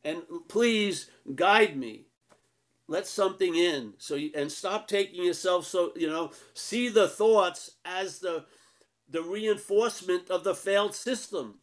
and 0.03 0.23
please 0.49 1.09
guide 1.33 1.77
me. 1.77 2.07
Let 2.89 3.07
something 3.07 3.55
in. 3.55 3.93
So 3.99 4.15
you, 4.15 4.31
and 4.35 4.51
stop 4.51 4.89
taking 4.89 5.23
yourself 5.23 5.65
so 5.65 5.93
you 5.95 6.07
know. 6.07 6.31
See 6.53 6.89
the 6.89 7.07
thoughts 7.07 7.77
as 7.85 8.19
the 8.19 8.43
the 9.09 9.23
reinforcement 9.23 10.29
of 10.29 10.43
the 10.43 10.55
failed 10.55 10.93
system. 10.93 11.59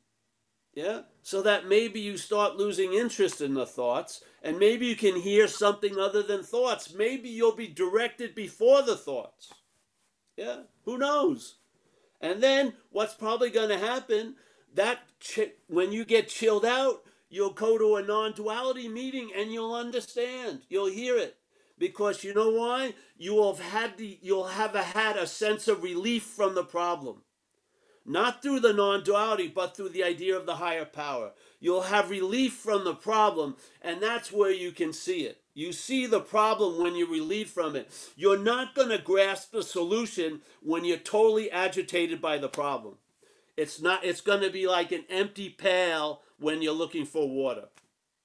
Yeah? 0.79 1.01
So 1.25 1.43
that 1.43 1.67
maybe 1.67 1.99
you 1.99 2.17
start 2.17 2.55
losing 2.55 2.93
interest 2.93 3.41
in 3.41 3.55
the 3.55 3.67
thoughts 3.67 4.23
and 4.45 4.61
maybe 4.61 4.87
you 4.87 4.95
can 4.95 5.17
hear 5.17 5.49
something 5.49 5.99
other 5.99 6.23
than 6.23 6.45
thoughts. 6.45 6.95
Maybe 6.95 7.29
you'll 7.29 7.57
be 7.57 7.67
directed 7.67 8.33
before 8.37 8.83
the 8.83 8.95
thoughts. 8.95 9.53
Yeah? 10.37 10.61
Who 10.85 10.97
knows? 10.97 11.57
And 12.21 12.41
then 12.41 12.75
what's 12.91 13.15
probably 13.15 13.51
going 13.51 13.71
to 13.71 13.79
happen 13.79 14.37
that 14.73 15.01
ch- 15.19 15.51
when 15.67 15.91
you 15.91 16.05
get 16.05 16.29
chilled 16.29 16.65
out, 16.65 17.03
you'll 17.29 17.51
go 17.51 17.77
to 17.77 17.97
a 17.97 18.07
non-duality 18.07 18.89
meeting 18.89 19.33
and 19.37 19.53
you'll 19.53 19.75
understand. 19.75 20.61
You'll 20.69 20.93
hear 20.93 21.17
it 21.19 21.39
because 21.77 22.23
you 22.23 22.33
know 22.35 22.51
why? 22.51 22.95
You 23.17 23.35
will 23.35 23.53
have 23.53 23.73
had 23.73 23.99
the 23.99 24.21
you'll 24.23 24.47
have 24.47 24.77
a, 24.77 24.85
had 24.85 25.17
a 25.17 25.27
sense 25.27 25.67
of 25.67 25.83
relief 25.83 26.23
from 26.23 26.55
the 26.55 26.63
problem 26.63 27.23
not 28.09 28.43
through 28.43 28.61
the 28.61 28.73
non 28.73 29.05
duality, 29.05 29.49
but 29.49 29.77
through 29.77 29.91
the 29.91 30.03
idea 30.03 30.37
of 30.37 30.47
the 30.47 30.57
higher 30.57 30.87
power. 30.87 31.33
You'll 31.61 31.83
have 31.83 32.11
relief 32.11 32.55
from 32.55 32.85
the 32.85 32.95
problem, 32.95 33.57
and 33.83 34.03
that's 34.03 34.33
where 34.33 34.51
you 34.51 34.73
can 34.73 34.93
see 34.93 35.21
it. 35.21 35.43
You 35.53 35.73
see 35.73 36.07
the 36.07 36.21
problem 36.21 36.83
when 36.83 36.97
you're 36.97 37.11
relieved 37.11 37.51
from 37.51 37.77
it. 37.77 37.91
You're 38.17 38.39
not 38.39 38.75
going 38.75 38.89
to 38.91 38.99
grasp 38.99 39.53
the 39.53 39.63
solution 39.63 40.41
when 40.63 40.85
you're 40.85 40.97
totally 40.97 41.51
agitated 41.51 42.23
by 42.23 42.39
the 42.39 42.49
problem. 42.49 42.95
It's 43.57 43.81
not 43.81 44.05
it's 44.05 44.21
going 44.21 44.41
to 44.43 44.51
be 44.51 44.67
like 44.67 44.93
an 44.93 45.05
empty 45.11 45.51
pail 45.51 46.23
when 46.39 46.63
you're 46.63 46.73
looking 46.73 47.05
for 47.05 47.29
water. 47.29 47.69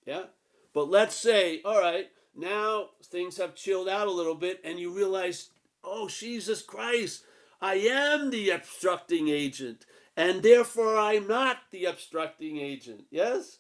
Yeah? 0.06 0.26
But 0.74 0.90
let's 0.90 1.16
say, 1.16 1.62
all 1.66 1.82
right, 1.82 2.08
now 2.36 2.90
things 3.04 3.38
have 3.38 3.56
chilled 3.56 3.90
out 3.90 4.08
a 4.08 4.12
little 4.12 4.36
bit 4.36 4.62
and 4.64 4.80
you 4.80 4.92
realize, 4.92 5.50
"Oh, 5.84 6.08
Jesus 6.08 6.62
Christ, 6.62 7.24
I 7.64 7.76
am 7.76 8.30
the 8.30 8.50
obstructing 8.50 9.30
agent, 9.30 9.86
and 10.18 10.44
therefore 10.44 10.98
I'm 10.98 11.28
not 11.28 11.60
the 11.72 11.86
obstructing 11.86 12.58
agent. 12.58 13.06
Yes? 13.10 13.58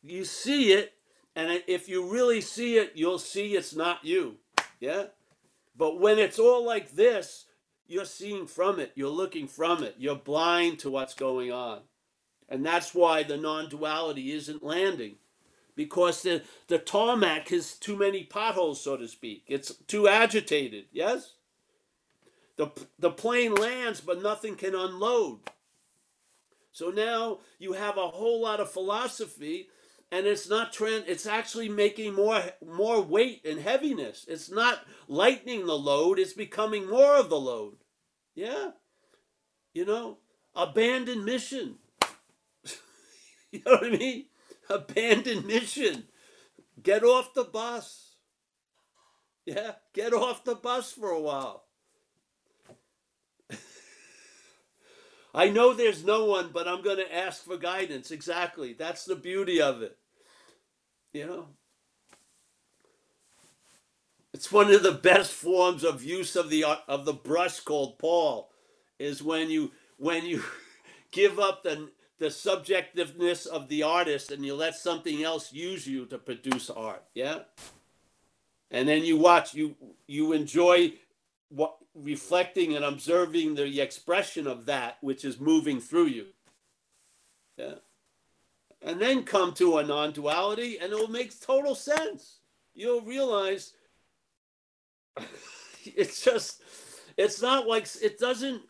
You 0.00 0.24
see 0.24 0.72
it, 0.72 0.94
and 1.36 1.62
if 1.66 1.90
you 1.90 2.10
really 2.10 2.40
see 2.40 2.78
it, 2.78 2.92
you'll 2.94 3.18
see 3.18 3.54
it's 3.54 3.76
not 3.76 4.02
you. 4.02 4.36
Yeah? 4.80 5.08
But 5.76 6.00
when 6.00 6.18
it's 6.18 6.38
all 6.38 6.64
like 6.64 6.92
this, 6.92 7.44
you're 7.86 8.06
seeing 8.06 8.46
from 8.46 8.80
it, 8.80 8.92
you're 8.94 9.10
looking 9.10 9.46
from 9.46 9.82
it, 9.82 9.96
you're 9.98 10.16
blind 10.16 10.78
to 10.78 10.90
what's 10.90 11.14
going 11.14 11.52
on. 11.52 11.80
And 12.48 12.64
that's 12.64 12.94
why 12.94 13.24
the 13.24 13.36
non 13.36 13.68
duality 13.68 14.32
isn't 14.32 14.64
landing. 14.64 15.16
Because 15.76 16.22
the, 16.22 16.44
the 16.68 16.78
tarmac 16.78 17.48
has 17.48 17.74
too 17.74 17.98
many 17.98 18.24
potholes, 18.24 18.82
so 18.82 18.96
to 18.96 19.06
speak. 19.06 19.44
It's 19.46 19.74
too 19.86 20.08
agitated, 20.08 20.86
yes? 20.92 21.34
The, 22.58 22.70
the 22.98 23.10
plane 23.10 23.54
lands, 23.54 24.00
but 24.00 24.20
nothing 24.20 24.56
can 24.56 24.74
unload. 24.74 25.38
So 26.72 26.90
now 26.90 27.38
you 27.58 27.72
have 27.72 27.96
a 27.96 28.08
whole 28.08 28.42
lot 28.42 28.60
of 28.60 28.70
philosophy 28.70 29.68
and 30.10 30.26
it's 30.26 30.48
not 30.48 30.72
trend 30.72 31.04
it's 31.06 31.26
actually 31.26 31.68
making 31.68 32.14
more 32.14 32.42
more 32.66 33.00
weight 33.00 33.44
and 33.44 33.60
heaviness. 33.60 34.24
It's 34.28 34.50
not 34.50 34.84
lightening 35.06 35.66
the 35.66 35.78
load 35.78 36.18
it's 36.18 36.32
becoming 36.32 36.88
more 36.88 37.16
of 37.16 37.30
the 37.30 37.38
load. 37.38 37.76
Yeah? 38.34 38.70
You 39.72 39.84
know? 39.84 40.18
Abandoned 40.54 41.24
mission. 41.24 41.76
You 43.50 43.62
know 43.64 43.72
what 43.72 43.86
i 43.86 43.96
mean? 43.96 44.26
Abandoned 44.68 45.46
mission. 45.46 46.04
Get 46.82 47.02
off 47.02 47.32
the 47.32 47.44
bus. 47.44 48.16
Yeah? 49.46 49.72
Get 49.94 50.12
off 50.12 50.44
the 50.44 50.54
bus 50.54 50.92
for 50.92 51.08
a 51.08 51.20
while 51.20 51.67
I 55.38 55.50
know 55.50 55.72
there's 55.72 56.04
no 56.04 56.24
one, 56.24 56.50
but 56.52 56.66
I'm 56.66 56.82
going 56.82 56.96
to 56.96 57.14
ask 57.14 57.44
for 57.44 57.56
guidance. 57.56 58.10
Exactly. 58.10 58.72
That's 58.72 59.04
the 59.04 59.14
beauty 59.14 59.62
of 59.62 59.82
it. 59.82 59.96
You 61.12 61.26
know? 61.26 61.46
It's 64.34 64.50
one 64.50 64.74
of 64.74 64.82
the 64.82 64.90
best 64.90 65.30
forms 65.30 65.84
of 65.84 66.02
use 66.02 66.34
of 66.34 66.50
the 66.50 66.64
of 66.88 67.04
the 67.04 67.12
brush 67.12 67.60
called 67.60 68.00
Paul 68.00 68.50
is 68.98 69.22
when 69.22 69.48
you 69.48 69.70
when 69.96 70.26
you 70.26 70.42
give 71.12 71.38
up 71.38 71.62
the 71.62 71.90
the 72.18 72.26
subjectiveness 72.26 73.46
of 73.46 73.68
the 73.68 73.84
artist 73.84 74.32
and 74.32 74.44
you 74.44 74.56
let 74.56 74.74
something 74.74 75.22
else 75.22 75.52
use 75.52 75.86
you 75.86 76.04
to 76.06 76.18
produce 76.18 76.68
art, 76.68 77.04
yeah? 77.14 77.40
And 78.72 78.88
then 78.88 79.04
you 79.04 79.16
watch 79.16 79.54
you 79.54 79.76
you 80.08 80.32
enjoy 80.32 80.94
what 81.48 81.76
reflecting 81.94 82.76
and 82.76 82.84
observing 82.84 83.54
the 83.54 83.80
expression 83.80 84.46
of 84.46 84.66
that 84.66 84.98
which 85.00 85.24
is 85.24 85.40
moving 85.40 85.80
through 85.80 86.06
you. 86.06 86.26
Yeah. 87.56 87.74
And 88.82 89.00
then 89.00 89.24
come 89.24 89.52
to 89.54 89.78
a 89.78 89.84
non 89.84 90.12
duality, 90.12 90.78
and 90.78 90.92
it 90.92 90.98
will 90.98 91.08
make 91.08 91.38
total 91.40 91.74
sense. 91.74 92.38
You'll 92.74 93.00
realize 93.00 93.72
it's 95.84 96.22
just, 96.22 96.62
it's 97.16 97.42
not 97.42 97.66
like, 97.66 97.88
it 98.00 98.18
doesn't, 98.18 98.62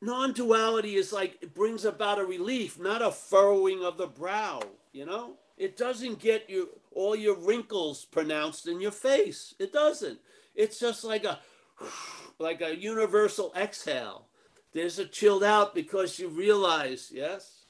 non 0.00 0.32
duality 0.32 0.96
is 0.96 1.12
like, 1.12 1.38
it 1.40 1.54
brings 1.54 1.84
about 1.84 2.18
a 2.18 2.24
relief, 2.24 2.80
not 2.80 3.02
a 3.02 3.12
furrowing 3.12 3.84
of 3.84 3.96
the 3.96 4.08
brow, 4.08 4.60
you 4.92 5.06
know? 5.06 5.34
It 5.56 5.76
doesn't 5.76 6.18
get 6.18 6.50
you 6.50 6.70
all 6.90 7.14
your 7.14 7.36
wrinkles 7.36 8.04
pronounced 8.04 8.66
in 8.66 8.80
your 8.80 8.90
face. 8.90 9.54
It 9.60 9.72
doesn't. 9.72 10.18
It's 10.54 10.78
just 10.78 11.04
like 11.04 11.24
a, 11.24 11.38
like 12.38 12.60
a 12.60 12.76
universal 12.76 13.52
exhale. 13.56 14.28
There's 14.72 14.98
a 14.98 15.06
chilled 15.06 15.44
out 15.44 15.74
because 15.74 16.18
you 16.18 16.28
realize, 16.28 17.10
yes? 17.12 17.63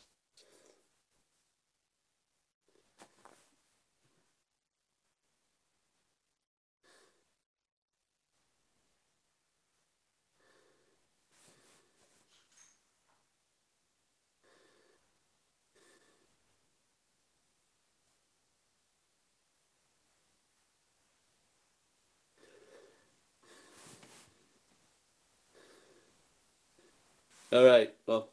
All 27.54 27.64
right. 27.64 27.94
Well, 28.04 28.30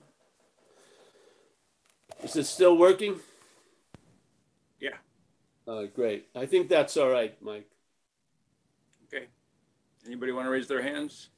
is 2.23 2.35
it 2.35 2.45
still 2.45 2.75
working? 2.75 3.19
Yeah. 4.79 4.95
Uh, 5.67 5.83
great. 5.83 6.27
I 6.35 6.47
think 6.47 6.69
that's 6.69 6.97
all 6.97 7.09
right, 7.09 7.39
Mike. 7.39 7.69
Okay. 9.05 9.25
Anybody 10.07 10.31
want 10.31 10.47
to 10.47 10.49
raise 10.49 10.67
their 10.67 10.81
hands? 10.81 11.29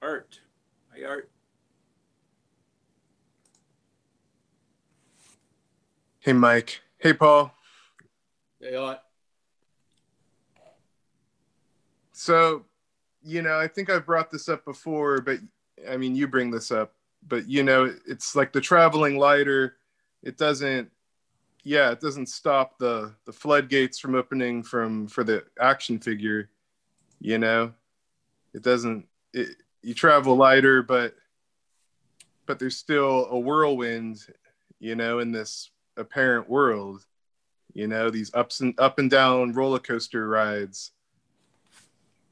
Art. 0.00 0.40
Hi, 0.94 1.04
Art. 1.04 1.30
Hey, 6.20 6.32
Mike. 6.32 6.80
Hey, 6.96 7.12
Paul. 7.12 7.52
Hey, 8.62 8.74
Art. 8.74 9.00
So, 12.18 12.64
you 13.22 13.42
know, 13.42 13.60
I 13.60 13.68
think 13.68 13.88
I've 13.88 14.04
brought 14.04 14.28
this 14.28 14.48
up 14.48 14.64
before, 14.64 15.20
but 15.20 15.38
I 15.88 15.96
mean, 15.96 16.16
you 16.16 16.26
bring 16.26 16.50
this 16.50 16.72
up, 16.72 16.94
but 17.28 17.48
you 17.48 17.62
know, 17.62 17.94
it's 18.08 18.34
like 18.34 18.52
the 18.52 18.60
traveling 18.60 19.18
lighter. 19.18 19.76
It 20.24 20.36
doesn't, 20.36 20.90
yeah, 21.62 21.92
it 21.92 22.00
doesn't 22.00 22.28
stop 22.28 22.76
the 22.76 23.14
the 23.24 23.32
floodgates 23.32 24.00
from 24.00 24.16
opening 24.16 24.64
from 24.64 25.06
for 25.06 25.22
the 25.22 25.44
action 25.60 26.00
figure. 26.00 26.50
You 27.20 27.38
know, 27.38 27.72
it 28.52 28.62
doesn't. 28.62 29.06
It, 29.32 29.50
you 29.82 29.94
travel 29.94 30.34
lighter, 30.34 30.82
but 30.82 31.14
but 32.46 32.58
there's 32.58 32.76
still 32.76 33.28
a 33.30 33.38
whirlwind, 33.38 34.26
you 34.80 34.96
know, 34.96 35.20
in 35.20 35.30
this 35.30 35.70
apparent 35.96 36.50
world. 36.50 37.06
You 37.74 37.86
know, 37.86 38.10
these 38.10 38.34
ups 38.34 38.58
and 38.58 38.74
up 38.80 38.98
and 38.98 39.08
down 39.08 39.52
roller 39.52 39.78
coaster 39.78 40.28
rides 40.28 40.90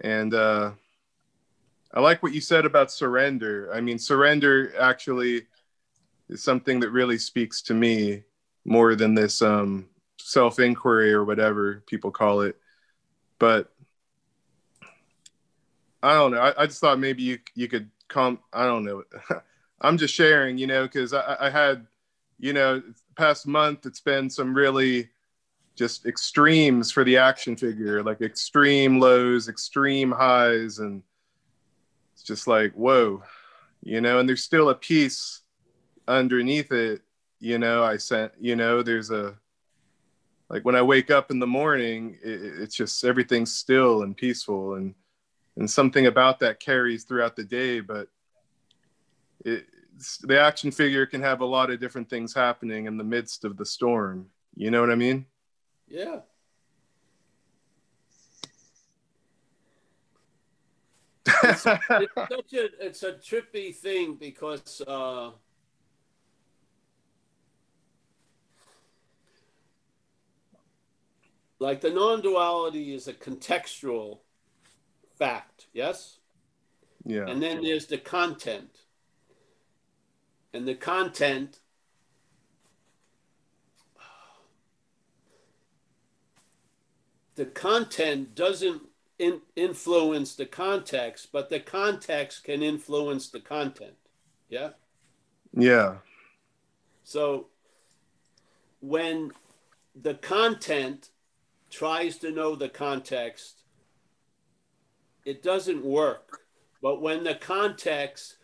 and 0.00 0.34
uh, 0.34 0.72
I 1.92 2.00
like 2.00 2.22
what 2.22 2.34
you 2.34 2.40
said 2.40 2.66
about 2.66 2.90
surrender. 2.90 3.70
I 3.72 3.80
mean, 3.80 3.98
surrender 3.98 4.72
actually 4.78 5.46
is 6.28 6.42
something 6.42 6.80
that 6.80 6.90
really 6.90 7.18
speaks 7.18 7.62
to 7.62 7.74
me 7.74 8.22
more 8.64 8.94
than 8.94 9.14
this 9.14 9.40
um, 9.42 9.88
self 10.18 10.58
inquiry 10.58 11.12
or 11.12 11.24
whatever 11.24 11.82
people 11.86 12.10
call 12.10 12.40
it. 12.40 12.56
But 13.38 13.72
I 16.02 16.14
don't 16.14 16.32
know. 16.32 16.40
I, 16.40 16.62
I 16.62 16.66
just 16.66 16.80
thought 16.80 16.98
maybe 16.98 17.22
you 17.22 17.38
you 17.54 17.68
could 17.68 17.90
come. 18.08 18.40
I 18.52 18.66
don't 18.66 18.84
know. 18.84 19.02
I'm 19.80 19.98
just 19.98 20.14
sharing, 20.14 20.58
you 20.58 20.66
know, 20.66 20.84
because 20.84 21.12
I, 21.12 21.36
I 21.40 21.50
had, 21.50 21.86
you 22.38 22.52
know, 22.52 22.82
past 23.14 23.46
month 23.46 23.84
it's 23.86 24.00
been 24.00 24.30
some 24.30 24.54
really 24.54 25.10
just 25.76 26.06
extremes 26.06 26.90
for 26.90 27.04
the 27.04 27.18
action 27.18 27.54
figure, 27.56 28.02
like 28.02 28.22
extreme 28.22 28.98
lows, 28.98 29.48
extreme 29.48 30.10
highs, 30.10 30.78
and 30.78 31.02
it's 32.14 32.22
just 32.22 32.46
like 32.46 32.72
whoa, 32.72 33.22
you 33.82 34.00
know. 34.00 34.18
And 34.18 34.28
there's 34.28 34.42
still 34.42 34.70
a 34.70 34.74
piece 34.74 35.42
underneath 36.08 36.72
it, 36.72 37.02
you 37.38 37.58
know. 37.58 37.84
I 37.84 37.98
sent, 37.98 38.32
you 38.40 38.56
know, 38.56 38.82
there's 38.82 39.10
a 39.10 39.36
like 40.48 40.64
when 40.64 40.76
I 40.76 40.82
wake 40.82 41.10
up 41.10 41.30
in 41.30 41.38
the 41.38 41.46
morning, 41.46 42.18
it, 42.22 42.40
it's 42.62 42.74
just 42.74 43.04
everything's 43.04 43.54
still 43.54 44.02
and 44.02 44.16
peaceful, 44.16 44.74
and 44.74 44.94
and 45.56 45.70
something 45.70 46.06
about 46.06 46.40
that 46.40 46.58
carries 46.58 47.04
throughout 47.04 47.36
the 47.36 47.44
day. 47.44 47.80
But 47.80 48.08
it, 49.44 49.66
the 50.22 50.40
action 50.40 50.70
figure 50.70 51.04
can 51.04 51.20
have 51.20 51.42
a 51.42 51.46
lot 51.46 51.70
of 51.70 51.80
different 51.80 52.08
things 52.08 52.34
happening 52.34 52.86
in 52.86 52.96
the 52.96 53.04
midst 53.04 53.44
of 53.44 53.58
the 53.58 53.66
storm. 53.66 54.30
You 54.54 54.70
know 54.70 54.80
what 54.80 54.90
I 54.90 54.94
mean? 54.94 55.26
Yeah. 55.88 56.20
it's, 61.26 61.66
it's, 61.66 62.14
such 62.14 62.52
a 62.52 62.68
it's 62.80 63.02
a 63.02 63.12
trippy 63.14 63.74
thing 63.74 64.14
because 64.14 64.80
uh, 64.86 65.30
like 71.58 71.80
the 71.80 71.90
non-duality 71.90 72.94
is 72.94 73.08
a 73.08 73.12
contextual 73.12 74.20
fact 75.18 75.66
yes? 75.72 76.18
Yeah. 77.06 77.26
And 77.28 77.40
then 77.40 77.62
there's 77.62 77.86
the 77.86 77.98
content. 77.98 78.78
And 80.52 80.66
the 80.66 80.74
content 80.74 81.60
the 87.36 87.46
content 87.46 88.34
doesn't 88.34 88.82
in, 89.18 89.40
influence 89.54 90.34
the 90.34 90.46
context, 90.46 91.28
but 91.32 91.48
the 91.48 91.60
context 91.60 92.44
can 92.44 92.62
influence 92.62 93.28
the 93.28 93.40
content. 93.40 93.94
Yeah. 94.48 94.70
Yeah. 95.52 95.96
So 97.04 97.46
when 98.80 99.30
the 100.00 100.14
content 100.14 101.10
tries 101.70 102.18
to 102.18 102.30
know 102.30 102.54
the 102.54 102.68
context, 102.68 103.62
it 105.24 105.42
doesn't 105.42 105.84
work. 105.84 106.40
But 106.82 107.00
when 107.00 107.24
the 107.24 107.34
context 107.34 108.36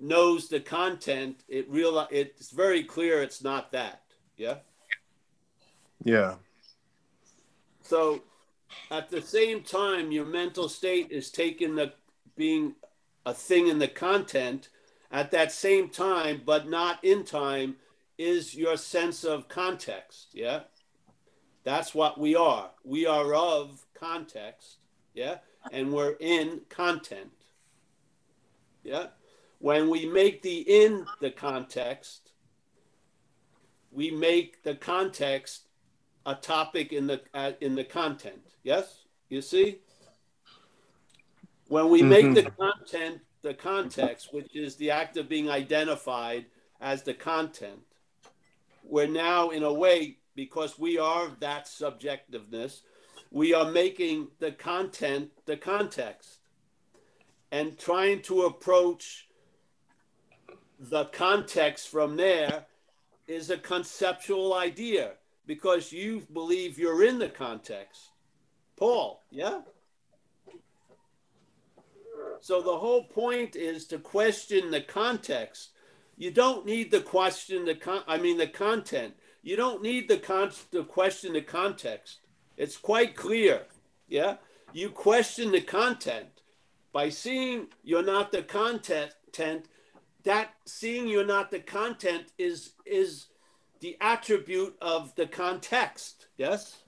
knows 0.00 0.48
the 0.48 0.60
content, 0.60 1.42
it 1.48 1.68
real 1.70 2.06
it's 2.10 2.50
very 2.50 2.82
clear 2.82 3.22
it's 3.22 3.42
not 3.42 3.72
that. 3.72 4.02
Yeah. 4.36 4.56
Yeah. 6.04 6.34
So 7.82 8.22
at 8.90 9.10
the 9.10 9.22
same 9.22 9.62
time, 9.62 10.12
your 10.12 10.26
mental 10.26 10.68
state 10.68 11.10
is 11.10 11.30
taking 11.30 11.74
the 11.74 11.92
being 12.36 12.74
a 13.24 13.34
thing 13.34 13.68
in 13.68 13.78
the 13.78 13.88
content 13.88 14.68
at 15.10 15.30
that 15.30 15.52
same 15.52 15.88
time, 15.88 16.42
but 16.44 16.68
not 16.68 17.02
in 17.02 17.24
time, 17.24 17.76
is 18.18 18.54
your 18.54 18.76
sense 18.76 19.24
of 19.24 19.48
context. 19.48 20.28
Yeah. 20.32 20.60
That's 21.64 21.94
what 21.94 22.18
we 22.18 22.36
are. 22.36 22.70
We 22.84 23.06
are 23.06 23.34
of 23.34 23.84
context. 23.94 24.76
Yeah. 25.14 25.38
And 25.72 25.92
we're 25.92 26.16
in 26.20 26.60
content. 26.68 27.32
Yeah. 28.84 29.08
When 29.58 29.90
we 29.90 30.06
make 30.06 30.42
the 30.42 30.58
in 30.60 31.06
the 31.20 31.30
context, 31.30 32.32
we 33.90 34.10
make 34.10 34.62
the 34.62 34.74
context 34.74 35.65
a 36.26 36.34
topic 36.34 36.92
in 36.92 37.06
the 37.06 37.20
uh, 37.32 37.52
in 37.60 37.74
the 37.74 37.84
content. 37.84 38.42
Yes, 38.64 39.04
you 39.30 39.40
see. 39.40 39.78
When 41.68 41.88
we 41.88 42.02
make 42.02 42.34
the 42.34 42.50
content 42.50 43.20
the 43.42 43.54
context, 43.54 44.34
which 44.34 44.54
is 44.54 44.76
the 44.76 44.90
act 44.90 45.16
of 45.16 45.28
being 45.28 45.48
identified 45.48 46.46
as 46.80 47.02
the 47.02 47.14
content, 47.14 47.80
we're 48.84 49.06
now 49.06 49.50
in 49.50 49.62
a 49.62 49.72
way 49.72 50.18
because 50.34 50.78
we 50.78 50.98
are 50.98 51.30
that 51.40 51.66
subjectiveness, 51.66 52.82
we 53.30 53.54
are 53.54 53.70
making 53.70 54.28
the 54.38 54.52
content 54.52 55.30
the 55.46 55.56
context 55.56 56.40
and 57.52 57.78
trying 57.78 58.20
to 58.22 58.42
approach 58.42 59.28
the 60.78 61.04
context 61.06 61.88
from 61.88 62.16
there 62.16 62.66
is 63.26 63.50
a 63.50 63.56
conceptual 63.56 64.54
idea 64.54 65.12
because 65.46 65.92
you 65.92 66.26
believe 66.32 66.78
you're 66.78 67.04
in 67.04 67.18
the 67.18 67.28
context. 67.28 68.10
Paul, 68.76 69.22
yeah? 69.30 69.60
So 72.40 72.60
the 72.60 72.76
whole 72.76 73.04
point 73.04 73.56
is 73.56 73.86
to 73.86 73.98
question 73.98 74.70
the 74.70 74.80
context. 74.80 75.70
You 76.16 76.30
don't 76.30 76.66
need 76.66 76.90
to 76.90 77.00
question 77.00 77.64
the 77.64 77.74
con- 77.74 78.04
I 78.06 78.18
mean 78.18 78.38
the 78.38 78.46
content. 78.46 79.14
You 79.42 79.56
don't 79.56 79.82
need 79.82 80.08
the 80.08 80.18
con- 80.18 80.52
to 80.72 80.84
question 80.84 81.32
the 81.32 81.42
context. 81.42 82.18
It's 82.56 82.76
quite 82.76 83.16
clear. 83.16 83.62
Yeah? 84.08 84.36
You 84.72 84.90
question 84.90 85.52
the 85.52 85.60
content 85.60 86.28
by 86.92 87.08
seeing 87.08 87.68
you're 87.82 88.02
not 88.02 88.32
the 88.32 88.42
content 88.42 89.12
that 90.24 90.54
seeing 90.64 91.06
you're 91.06 91.26
not 91.26 91.50
the 91.50 91.60
content 91.60 92.32
is 92.38 92.72
is 92.84 93.26
the 93.86 93.96
attribute 94.00 94.74
of 94.82 95.14
the 95.14 95.28
context 95.28 96.26
yes? 96.36 96.78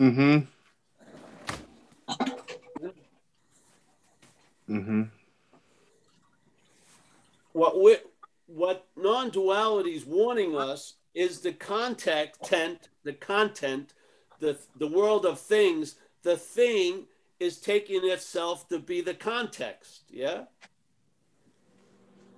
Mm-hmm. 0.00 0.38
Mm-hmm. 4.70 5.02
What 7.52 7.82
we 7.82 7.96
what 8.46 8.86
non-duality 8.96 9.90
is 9.90 10.06
warning 10.06 10.56
us 10.56 10.94
is 11.14 11.40
the 11.40 11.52
content 11.52 12.88
the 13.04 13.12
content 13.12 13.92
the 14.40 14.56
the 14.78 14.88
world 14.88 15.26
of 15.26 15.38
things 15.38 15.96
the 16.22 16.38
thing 16.38 17.04
is 17.38 17.58
taking 17.58 18.00
itself 18.08 18.66
to 18.70 18.78
be 18.78 19.02
the 19.02 19.12
context 19.12 20.04
yeah 20.08 20.44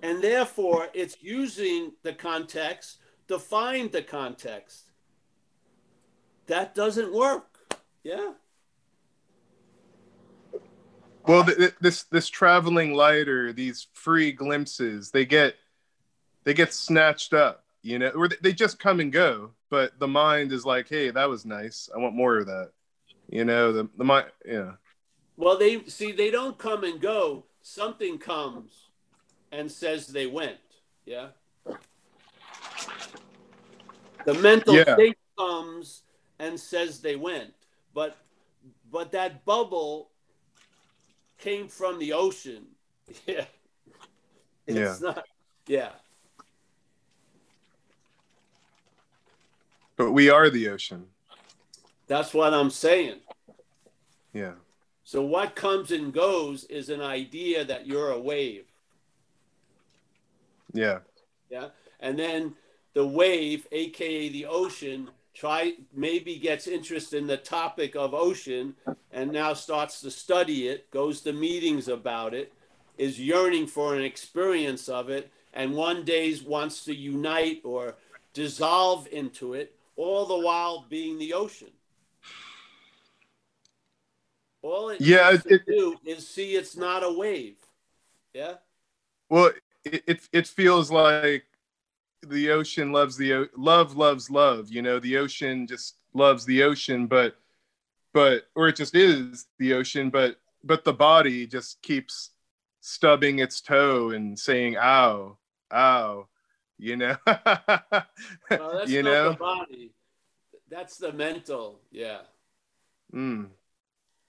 and 0.02 0.22
therefore, 0.22 0.88
it's 0.94 1.16
using 1.20 1.92
the 2.02 2.12
context 2.12 2.98
to 3.28 3.38
find 3.38 3.90
the 3.90 4.02
context. 4.02 4.84
That 6.46 6.74
doesn't 6.74 7.12
work. 7.12 7.58
Yeah. 8.02 8.32
Well, 11.26 11.44
th- 11.44 11.74
this 11.80 12.04
this 12.04 12.28
traveling 12.28 12.94
lighter, 12.94 13.52
these 13.52 13.88
free 13.92 14.32
glimpses, 14.32 15.11
they 15.11 15.26
get 15.26 15.56
they 16.44 16.54
get 16.54 16.72
snatched 16.72 17.34
up, 17.34 17.64
you 17.82 17.98
know, 17.98 18.08
or 18.11 18.28
they 18.28 18.52
just 18.52 18.78
come 18.78 19.00
and 19.00 19.12
go. 19.12 19.50
But 19.68 19.98
the 19.98 20.08
mind 20.08 20.52
is 20.52 20.64
like, 20.64 20.88
hey, 20.88 21.11
that 21.11 21.28
was 21.28 21.44
nice. 21.44 21.90
I 21.94 21.98
want 21.98 22.14
more 22.14 22.38
of 22.38 22.46
that. 22.46 22.70
You 23.28 23.44
know, 23.44 23.72
the 23.72 23.90
the 23.98 24.04
mind, 24.04 24.28
yeah. 24.46 24.72
Well, 25.37 25.58
they 25.58 25.84
see 25.84 26.12
they 26.12 26.30
don't 26.30 26.56
come 26.56 26.84
and 26.84 26.98
go. 26.98 27.44
Something 27.61 28.16
comes 28.16 28.88
and 29.52 29.70
says 29.70 30.06
they 30.06 30.26
went. 30.26 30.58
Yeah. 31.04 31.28
The 34.24 34.34
mental 34.34 34.74
yeah. 34.74 34.94
state 34.94 35.18
comes 35.38 36.02
and 36.38 36.58
says 36.58 37.00
they 37.00 37.16
went, 37.16 37.54
but 37.94 38.16
but 38.90 39.12
that 39.12 39.44
bubble 39.44 40.11
came 41.38 41.68
from 41.68 41.98
the 41.98 42.12
ocean. 42.12 42.66
Yeah. 43.26 43.46
It's 44.66 45.00
yeah. 45.00 45.08
not. 45.08 45.24
Yeah. 45.66 45.88
But 49.96 50.12
we 50.12 50.28
are 50.28 50.50
the 50.50 50.68
ocean. 50.68 51.06
That's 52.06 52.34
what 52.34 52.52
I'm 52.52 52.68
saying. 52.68 53.20
Yeah. 54.34 54.52
So 55.04 55.22
what 55.22 55.56
comes 55.56 55.90
and 55.90 56.12
goes 56.12 56.64
is 56.64 56.90
an 56.90 57.00
idea 57.00 57.64
that 57.64 57.87
you're 57.87 58.11
a 58.11 58.20
wave. 58.20 58.66
Yeah. 60.72 60.98
Yeah. 61.50 61.68
And 62.00 62.18
then 62.18 62.54
the 62.94 63.07
wave, 63.07 63.66
aka 63.72 64.28
the 64.28 64.46
ocean, 64.46 65.11
try 65.35 65.74
maybe 65.94 66.37
gets 66.37 66.66
interest 66.66 67.14
in 67.14 67.26
the 67.26 67.37
topic 67.37 67.94
of 67.94 68.12
ocean 68.14 68.74
and 69.12 69.31
now 69.31 69.54
starts 69.54 70.00
to 70.00 70.11
study 70.11 70.68
it, 70.68 70.90
goes 70.90 71.20
to 71.22 71.33
meetings 71.33 71.88
about 71.88 72.35
it, 72.35 72.52
is 72.96 73.20
yearning 73.20 73.66
for 73.66 73.94
an 73.94 74.02
experience 74.02 74.88
of 74.88 75.09
it, 75.09 75.31
and 75.54 75.74
one 75.74 76.04
day 76.04 76.37
wants 76.44 76.85
to 76.85 76.94
unite 76.94 77.61
or 77.64 77.94
dissolve 78.35 79.07
into 79.12 79.54
it, 79.54 79.74
all 79.96 80.26
the 80.26 80.38
while 80.38 80.85
being 80.88 81.18
the 81.18 81.33
ocean. 81.33 81.70
All 84.62 84.90
it 84.90 85.00
yeah, 85.00 85.33
it, 85.33 85.42
to 85.44 85.59
do 85.66 85.96
is 86.04 86.28
see 86.28 86.57
it's 86.57 86.76
not 86.76 87.04
a 87.04 87.12
wave. 87.12 87.57
Yeah. 88.35 88.54
Well, 89.31 89.52
it, 89.92 90.05
it, 90.07 90.29
it 90.33 90.46
feels 90.46 90.90
like 90.90 91.44
the 92.27 92.51
ocean 92.51 92.92
loves 92.92 93.16
the 93.16 93.48
love 93.57 93.96
loves 93.96 94.31
love 94.31 94.70
you 94.70 94.83
know 94.83 94.98
the 94.98 95.16
ocean 95.16 95.66
just 95.66 95.96
loves 96.14 96.44
the 96.44 96.62
ocean 96.62 97.07
but 97.07 97.37
but 98.12 98.48
or 98.55 98.68
it 98.68 98.77
just 98.77 98.94
is 98.94 99.46
the 99.59 99.72
ocean 99.72 100.11
but 100.11 100.37
but 100.64 100.85
the 100.85 100.92
body 100.92 101.46
just 101.46 101.81
keeps 101.83 102.31
stubbing 102.81 103.38
its 103.38 103.61
toe 103.61 104.11
and 104.11 104.38
saying 104.38 104.77
ow 104.77 105.37
ow 105.72 106.27
you 106.79 106.96
know? 106.96 107.16
Well, 108.51 108.79
that's 108.79 108.90
you 108.90 109.03
not 109.03 109.11
know? 109.11 109.31
the 109.31 109.37
body. 109.37 109.90
That's 110.70 110.96
the 110.96 111.12
mental 111.12 111.81
yeah. 111.90 112.18
Mm. 113.14 113.48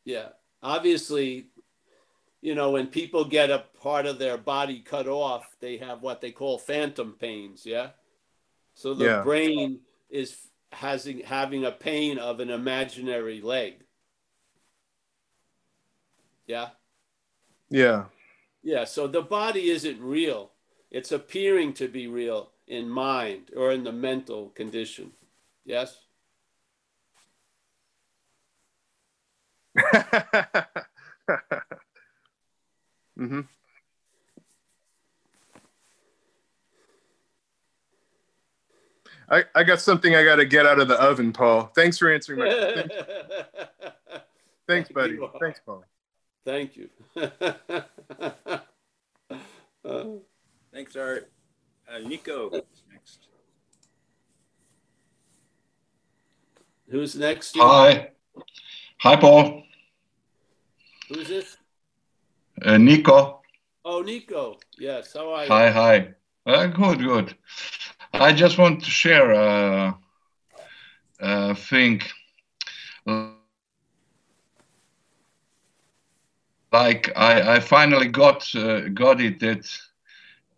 yeah 0.06 0.30
obviously 0.63 1.48
you 2.41 2.56
know, 2.56 2.71
when 2.71 2.88
people 2.88 3.25
get 3.25 3.49
a 3.49 3.65
part 3.82 4.06
of 4.06 4.19
their 4.19 4.38
body 4.38 4.80
cut 4.80 5.08
off, 5.08 5.56
they 5.60 5.78
have 5.78 6.02
what 6.02 6.21
they 6.21 6.32
call 6.32 6.58
phantom 6.58 7.15
pains. 7.19 7.65
Yeah. 7.65 7.89
So 8.73 8.93
the 8.93 9.06
yeah. 9.06 9.21
brain 9.23 9.80
is 10.10 10.38
has 10.71 11.10
having 11.25 11.65
a 11.65 11.71
pain 11.71 12.17
of 12.17 12.39
an 12.39 12.49
imaginary 12.49 13.41
leg. 13.41 13.84
Yeah. 16.47 16.69
Yeah. 17.69 18.06
Yeah. 18.63 18.86
So 18.86 19.08
the 19.08 19.21
body 19.21 19.69
isn't 19.69 20.02
real. 20.02 20.52
It's 20.91 21.12
appearing 21.12 21.73
to 21.73 21.88
be 21.88 22.08
real 22.08 22.52
in 22.67 22.89
mind 22.89 23.52
or 23.56 23.71
in 23.71 23.84
the 23.84 23.91
mental 23.91 24.49
condition. 24.49 25.12
Yes. 25.65 25.95
Mm-hmm. 33.19 33.41
I, 39.30 39.43
I 39.53 39.63
got 39.63 39.80
something 39.82 40.15
I 40.15 40.24
got 40.24 40.38
to 40.38 40.45
get 40.45 40.65
out 40.65 40.80
of 40.80 40.88
the 40.88 40.95
oven, 40.95 41.34
Paul. 41.34 41.72
Thanks 41.76 41.97
for 41.97 42.11
answering 42.11 42.39
my. 42.39 42.49
Thanks, 44.67 44.89
thanks 44.89 44.91
buddy. 44.91 45.17
Thanks, 45.41 45.59
Paul. 45.65 45.84
Thank 46.45 46.78
you. 46.78 46.89
uh, 49.84 50.03
thanks, 50.72 50.95
Art. 50.95 51.32
Uh, 51.91 51.99
Nico 52.07 52.51
next. 52.91 53.28
Who's 56.89 57.15
next? 57.15 57.57
Hi. 57.57 58.11
Hi, 59.01 59.15
Paul. 59.15 59.63
Who's 61.09 61.28
this? 61.28 61.57
Uh, 62.66 62.78
Nico. 62.78 63.41
Oh, 63.86 64.01
Nico. 64.01 64.60
Yes. 64.78 65.14
How 65.14 65.32
are 65.34 65.45
you? 65.45 65.51
Hi, 65.51 65.70
hi. 65.72 66.14
Uh, 66.45 66.68
good, 66.68 66.99
good. 66.99 67.36
I 68.14 68.34
just 68.34 68.57
want 68.57 68.84
to 68.84 68.89
share 68.89 69.32
a, 69.32 69.97
a 71.20 71.55
thing. 71.55 72.01
like 76.72 77.12
I, 77.16 77.55
I 77.55 77.60
finally 77.60 78.07
got 78.07 78.53
uh, 78.55 78.89
got 78.89 79.20
it 79.22 79.39
that 79.39 79.68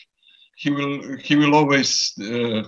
he 0.56 0.70
will 0.70 1.18
he 1.18 1.36
will 1.36 1.56
always 1.56 2.14
uh, 2.22 2.64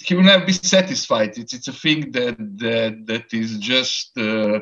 he 0.00 0.14
will 0.14 0.24
never 0.24 0.44
be 0.44 0.52
satisfied. 0.52 1.36
It's 1.38 1.52
it's 1.52 1.68
a 1.68 1.72
thing 1.72 2.10
that 2.12 2.36
that 2.58 3.06
that 3.06 3.32
is 3.32 3.58
just 3.58 4.16
uh, 4.18 4.60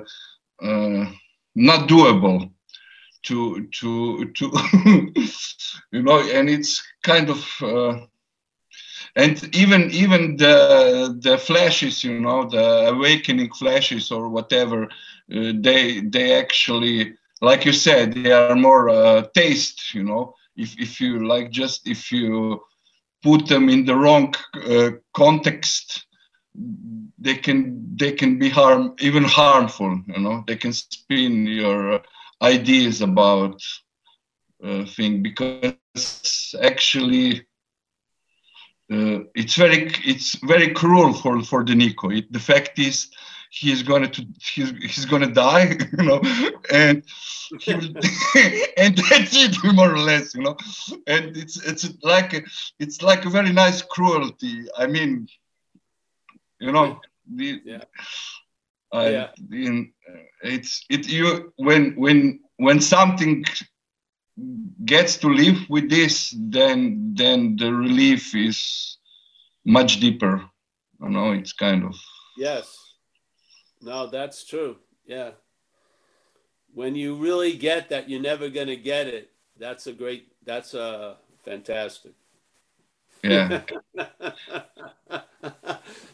uh, 0.62 1.06
not 1.54 1.88
doable 1.88 2.50
to 3.24 3.66
to 3.66 4.30
to 4.32 4.50
you 5.92 6.02
know 6.02 6.20
and 6.32 6.48
it's 6.50 6.82
kind 7.02 7.30
of 7.30 7.44
uh, 7.62 8.00
and 9.16 9.34
even 9.56 9.90
even 9.90 10.36
the 10.36 11.16
the 11.20 11.36
flashes 11.38 12.04
you 12.04 12.14
know 12.14 12.44
the 12.48 12.88
awakening 12.94 13.50
flashes 13.52 14.10
or 14.10 14.28
whatever 14.28 14.84
uh, 14.84 15.52
they 15.60 16.00
they 16.00 16.32
actually 16.34 17.12
like 17.40 17.64
you 17.64 17.72
said 17.72 18.14
they 18.14 18.30
are 18.32 18.48
more 18.54 18.88
uh, 18.88 19.22
taste 19.34 19.94
you 19.94 20.02
know. 20.02 20.34
If 20.56 20.78
if 20.78 21.00
you 21.00 21.26
like 21.26 21.50
just 21.50 21.86
if 21.88 22.10
you 22.12 22.60
put 23.22 23.46
them 23.46 23.68
in 23.68 23.84
the 23.84 23.94
wrong 23.94 24.34
uh, 24.68 24.90
context 25.14 26.06
they 27.18 27.34
can 27.36 27.96
they 27.98 28.12
can 28.12 28.38
be 28.38 28.48
harm 28.50 28.94
even 29.00 29.24
harmful 29.24 30.00
you 30.06 30.20
know. 30.20 30.44
They 30.46 30.56
can 30.56 30.72
spin 30.72 31.46
your 31.46 32.00
ideas 32.42 33.00
about 33.02 33.60
uh, 34.64 34.84
thing 34.84 35.22
because 35.22 36.52
actually 36.62 37.42
uh, 38.90 39.20
it's 39.34 39.54
very 39.54 39.90
it's 40.04 40.34
very 40.36 40.72
cruel 40.72 41.12
for 41.14 41.42
for 41.42 41.64
the 41.64 41.74
Nico. 41.74 42.10
It, 42.10 42.32
the 42.32 42.40
fact 42.40 42.78
is, 42.78 43.08
he's 43.50 43.82
gonna 43.82 44.08
to 44.08 44.26
he's 44.40 44.70
he's 44.80 45.04
gonna 45.06 45.32
die, 45.32 45.76
you 45.98 46.04
know, 46.04 46.20
and 46.72 47.02
he 47.60 47.74
will, 47.74 47.88
and 48.76 48.96
that's 49.10 49.36
it 49.36 49.56
more 49.74 49.92
or 49.92 49.98
less, 49.98 50.34
you 50.34 50.42
know, 50.42 50.56
and 51.06 51.36
it's 51.36 51.62
it's 51.64 51.88
like 52.02 52.34
a, 52.34 52.42
it's 52.78 53.02
like 53.02 53.24
a 53.24 53.30
very 53.30 53.52
nice 53.52 53.82
cruelty. 53.82 54.66
I 54.76 54.86
mean, 54.86 55.28
you 56.60 56.72
know, 56.72 57.00
the, 57.34 57.60
Yeah. 57.64 57.84
I, 58.92 59.08
Yeah. 59.10 59.28
in, 59.52 59.92
it's 60.42 60.84
it 60.90 61.08
you 61.08 61.52
when 61.56 61.92
when 61.96 62.40
when 62.56 62.80
something 62.80 63.44
gets 64.84 65.16
to 65.18 65.28
live 65.28 65.58
with 65.68 65.90
this, 65.90 66.34
then 66.36 67.14
then 67.14 67.56
the 67.56 67.72
relief 67.72 68.34
is 68.34 68.98
much 69.64 70.00
deeper. 70.00 70.42
You 71.02 71.08
know, 71.08 71.32
it's 71.32 71.52
kind 71.52 71.84
of 71.84 71.94
Yes. 72.40 72.94
No, 73.82 74.06
that's 74.06 74.44
true. 74.44 74.76
Yeah. 75.06 75.32
When 76.72 76.94
you 76.94 77.16
really 77.16 77.54
get 77.54 77.90
that 77.90 78.08
you're 78.08 78.20
never 78.20 78.48
going 78.48 78.68
to 78.68 78.76
get 78.76 79.08
it, 79.08 79.30
that's 79.58 79.86
a 79.86 79.92
great, 79.92 80.32
that's 80.44 80.72
a 80.72 81.16
fantastic. 81.44 82.12
yeah. 83.22 83.62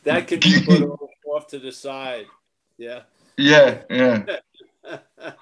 that 0.03 0.27
can 0.27 0.41
be 0.41 0.65
put 0.65 0.83
off 1.29 1.47
to 1.49 1.61
the 1.61 1.71
side. 1.71 2.27
Yeah. 2.79 3.03
yeah 3.39 3.83
yeah 3.89 4.25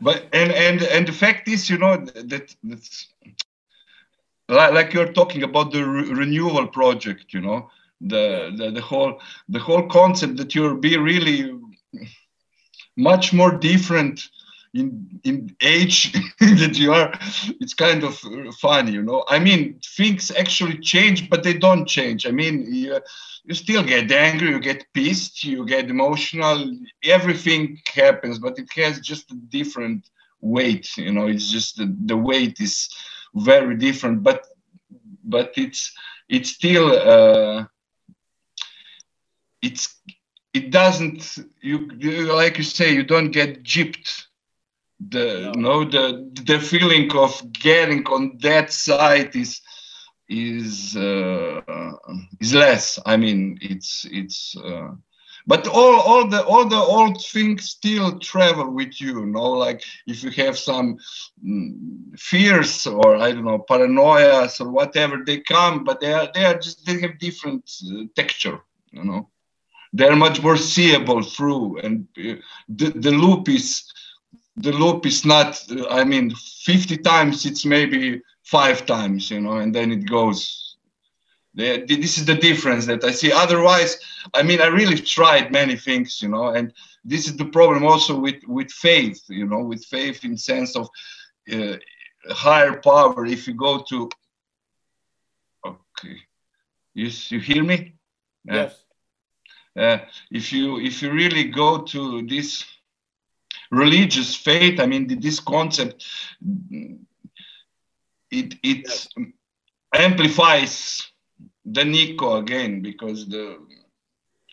but 0.00 0.26
and 0.32 0.52
and 0.52 0.82
and 0.82 1.06
the 1.06 1.12
fact 1.12 1.48
is 1.48 1.70
you 1.70 1.78
know 1.78 1.96
that 1.96 2.54
that's 2.64 3.08
like, 4.48 4.92
you're 4.92 5.12
talking 5.12 5.42
about 5.42 5.72
the 5.72 5.84
re- 5.84 6.12
renewal 6.12 6.66
project 6.66 7.32
you 7.34 7.40
know 7.40 7.68
the, 8.00 8.54
the 8.56 8.70
the 8.70 8.80
whole 8.80 9.20
the 9.48 9.58
whole 9.58 9.86
concept 9.86 10.36
that 10.36 10.54
you'll 10.54 10.76
be 10.76 10.96
really 10.96 11.58
much 12.96 13.32
more 13.32 13.52
different 13.52 14.28
in 14.80 15.20
in 15.24 15.36
age 15.62 16.12
that 16.60 16.78
you 16.78 16.92
are 16.92 17.10
it's 17.62 17.74
kind 17.74 18.02
of 18.04 18.14
uh, 18.24 18.52
funny 18.52 18.92
you 18.92 19.02
know? 19.02 19.24
I 19.28 19.38
mean 19.38 19.80
things 19.96 20.30
actually 20.30 20.78
change 20.78 21.28
but 21.30 21.42
they 21.42 21.54
don't 21.54 21.86
change. 21.86 22.26
I 22.26 22.30
mean 22.30 22.54
you, 22.72 22.98
you 23.46 23.54
still 23.54 23.82
get 23.82 24.10
angry 24.12 24.50
you 24.50 24.60
get 24.60 24.86
pissed 24.94 25.44
you 25.44 25.64
get 25.66 25.90
emotional 25.90 26.58
everything 27.04 27.78
happens 27.94 28.38
but 28.38 28.58
it 28.58 28.68
has 28.76 29.00
just 29.00 29.30
a 29.32 29.36
different 29.58 30.10
weight 30.40 30.96
you 30.96 31.12
know? 31.12 31.26
It's 31.26 31.50
just 31.50 31.76
the, 31.78 31.86
the 32.06 32.16
weight 32.16 32.60
is 32.60 32.88
very 33.34 33.76
different 33.76 34.22
but 34.22 34.46
but 35.24 35.52
it's 35.56 35.92
it's 36.28 36.50
still 36.50 36.86
uh 36.92 37.64
it's 39.62 40.00
it 40.54 40.70
doesn't 40.70 41.38
you, 41.60 41.90
you 41.98 42.32
like 42.32 42.56
you 42.58 42.64
say 42.64 42.92
you 42.94 43.02
don't 43.04 43.30
get 43.30 43.62
gypped 43.62 44.25
the 45.00 45.50
No. 45.50 45.52
no 45.54 45.84
the 45.84 46.04
the 46.44 46.58
feeling 46.60 47.10
of 47.16 47.32
getting 47.52 48.04
on 48.06 48.38
that 48.42 48.72
side 48.72 49.34
is 49.36 49.60
is 50.28 50.96
uh, 50.96 51.92
is 52.40 52.54
less 52.54 52.98
i 53.06 53.16
mean 53.16 53.58
it's 53.60 54.06
it's 54.10 54.56
uh, 54.56 54.90
but 55.46 55.66
all 55.68 55.96
all 56.00 56.26
the 56.28 56.42
all 56.44 56.64
the 56.66 56.76
old 56.96 57.20
things 57.22 57.64
still 57.70 58.18
travel 58.18 58.70
with 58.70 59.00
you 59.00 59.20
you 59.20 59.26
know 59.26 59.50
like 59.64 59.82
if 60.06 60.22
you 60.22 60.30
have 60.30 60.56
some 60.58 60.96
mm, 61.44 61.72
fears 62.18 62.86
or 62.86 63.16
i 63.16 63.32
don't 63.32 63.44
know 63.44 63.64
paranoias 63.70 64.60
or 64.60 64.70
whatever 64.70 65.16
they 65.26 65.38
come 65.40 65.84
but 65.84 66.00
they 66.00 66.12
are 66.12 66.28
they 66.34 66.44
are 66.44 66.58
just 66.58 66.84
they 66.86 67.00
have 67.00 67.18
different 67.18 67.64
uh, 67.92 68.04
texture 68.16 68.58
you 68.92 69.04
know 69.04 69.28
they're 69.92 70.16
much 70.16 70.42
more 70.42 70.56
seeable 70.56 71.22
through 71.22 71.78
and 71.82 72.06
uh, 72.18 72.34
the, 72.68 72.86
the 73.06 73.10
loop 73.10 73.48
is 73.48 73.84
the 74.56 74.72
loop 74.72 75.06
is 75.06 75.24
not 75.24 75.60
uh, 75.70 75.88
i 75.90 76.04
mean 76.04 76.30
50 76.30 76.96
times 76.98 77.46
it's 77.46 77.64
maybe 77.64 78.22
five 78.44 78.86
times 78.86 79.30
you 79.30 79.40
know 79.40 79.58
and 79.58 79.74
then 79.74 79.92
it 79.92 80.08
goes. 80.08 80.62
This 81.54 82.18
is 82.18 82.26
the 82.26 82.34
difference 82.34 82.86
that 82.86 83.04
i 83.04 83.10
see. 83.12 83.32
Otherwise 83.32 83.98
i 84.34 84.42
mean 84.42 84.60
i 84.60 84.66
really 84.66 84.98
tried 84.98 85.52
many 85.52 85.76
things 85.76 86.22
you 86.22 86.28
know 86.28 86.48
and 86.48 86.72
this 87.04 87.26
is 87.26 87.36
the 87.36 87.46
problem 87.46 87.84
also 87.84 88.18
with 88.18 88.42
with 88.46 88.70
faith 88.70 89.22
you 89.28 89.46
know 89.46 89.60
with 89.64 89.84
faith 89.84 90.24
in 90.24 90.36
sense 90.36 90.76
of 90.76 90.88
uh, 91.52 91.76
higher 92.30 92.80
power. 92.80 93.24
If 93.26 93.46
you 93.46 93.54
go 93.54 93.82
to 93.90 94.10
okay 95.66 96.16
you, 96.94 97.10
you 97.28 97.40
hear 97.40 97.62
me? 97.64 97.94
Yes. 98.44 98.74
uh, 99.76 99.98
if 100.30 100.52
you 100.52 100.78
if 100.80 101.02
you 101.02 101.10
really 101.12 101.44
go 101.44 101.82
to 101.82 102.22
this 102.26 102.64
religious 103.70 104.34
faith 104.34 104.80
i 104.80 104.86
mean 104.86 105.06
this 105.20 105.40
concept 105.40 106.04
it 108.30 108.54
it 108.62 108.86
Yes. 108.86 109.08
amplifies 109.94 111.02
the 111.64 111.84
nico 111.84 112.36
again 112.36 112.80
because 112.82 113.28
the 113.28 113.58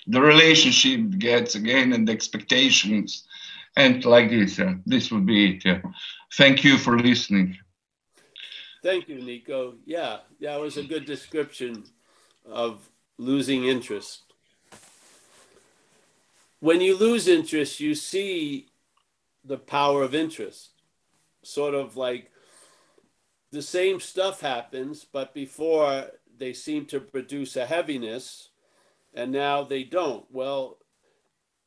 the 0.07 0.21
relationship 0.21 0.99
gets 1.17 1.55
again 1.55 1.93
and 1.93 2.07
the 2.07 2.11
expectations 2.11 3.25
and 3.77 4.03
like 4.05 4.29
this 4.29 4.59
this 4.85 5.11
would 5.11 5.25
be 5.25 5.55
it 5.55 5.65
yeah 5.65 5.81
thank 6.37 6.63
you 6.63 6.77
for 6.77 6.97
listening 6.99 7.57
Thank 8.83 9.07
you, 9.07 9.21
Nico. 9.21 9.75
Yeah, 9.85 10.17
that 10.41 10.59
was 10.59 10.75
a 10.75 10.83
good 10.83 11.05
description 11.05 11.85
of 12.45 12.89
losing 13.17 13.63
interest. 13.63 14.23
When 16.59 16.81
you 16.81 16.97
lose 16.97 17.29
interest, 17.29 17.79
you 17.79 17.95
see 17.95 18.67
the 19.43 19.57
power 19.57 20.03
of 20.03 20.15
interest. 20.15 20.71
Sort 21.43 21.73
of 21.73 21.97
like 21.97 22.31
the 23.51 23.61
same 23.61 23.99
stuff 23.99 24.41
happens, 24.41 25.05
but 25.05 25.33
before 25.33 26.07
they 26.37 26.53
seem 26.53 26.85
to 26.87 26.99
produce 26.99 27.55
a 27.55 27.65
heaviness, 27.65 28.49
and 29.13 29.31
now 29.31 29.63
they 29.63 29.83
don't. 29.83 30.25
Well, 30.31 30.79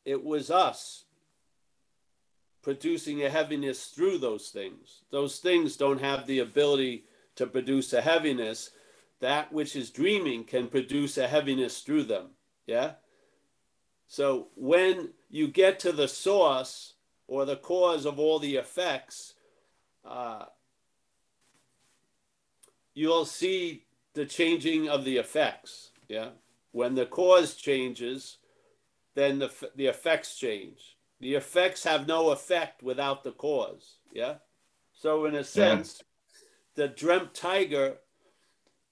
it 0.05 0.24
was 0.24 0.51
us 0.51 1.05
producing 2.62 3.22
a 3.22 3.31
heaviness 3.31 3.87
through 3.87 4.18
those 4.18 4.49
things. 4.49 5.03
Those 5.12 5.39
things 5.39 5.77
don't 5.77 6.01
have 6.01 6.27
the 6.27 6.41
ability 6.41 7.05
to 7.37 7.47
produce 7.47 7.93
a 7.93 8.01
heaviness. 8.01 8.70
That 9.20 9.53
which 9.53 9.77
is 9.77 9.91
dreaming 9.91 10.43
can 10.43 10.66
produce 10.66 11.16
a 11.16 11.29
heaviness 11.29 11.83
through 11.83 12.05
them. 12.05 12.31
Yeah? 12.66 12.95
So 14.09 14.49
when 14.57 15.11
you 15.31 15.47
get 15.47 15.79
to 15.81 15.93
the 15.93 16.09
source 16.09 16.95
or 17.29 17.45
the 17.45 17.57
cause 17.57 18.05
of 18.05 18.18
all 18.18 18.39
the 18.39 18.57
effects, 18.57 19.35
uh, 20.05 20.45
you'll 22.95 23.27
see 23.27 23.85
the 24.14 24.24
changing 24.24 24.89
of 24.89 25.05
the 25.05 25.18
effects. 25.18 25.91
Yeah? 26.09 26.31
When 26.72 26.95
the 26.95 27.07
cause 27.07 27.55
changes, 27.55 28.39
then 29.14 29.39
the, 29.39 29.51
the 29.74 29.87
effects 29.87 30.37
change. 30.37 30.97
The 31.20 31.35
effects 31.35 31.85
have 31.85 32.07
no 32.07 32.31
effect 32.31 32.83
without 32.83 33.24
the 33.24 33.33
cause. 33.33 33.97
Yeah. 34.12 34.35
So 34.93 35.24
in 35.24 35.35
a 35.35 35.45
sense, 35.45 36.03
yeah. 36.77 36.87
the 36.87 36.89
dreamt 36.89 37.35
tiger 37.35 37.97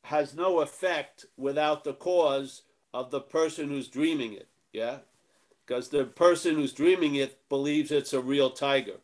has 0.05 0.35
no 0.35 0.61
effect 0.61 1.27
without 1.37 1.85
the 1.85 1.95
cause 1.95 2.63
of 2.93 3.11
the 3.11 3.21
person 3.21 3.69
who's 3.69 3.89
dreaming 3.89 4.33
it. 4.33 4.49
Yeah. 4.73 4.99
Because 5.67 5.89
the 5.89 6.05
person 6.05 6.57
who's 6.57 6.73
dreaming 6.73 7.15
it 7.15 7.49
believes 7.49 7.91
it's 7.91 8.13
a 8.13 8.21
real 8.21 8.51
tiger. 8.51 8.99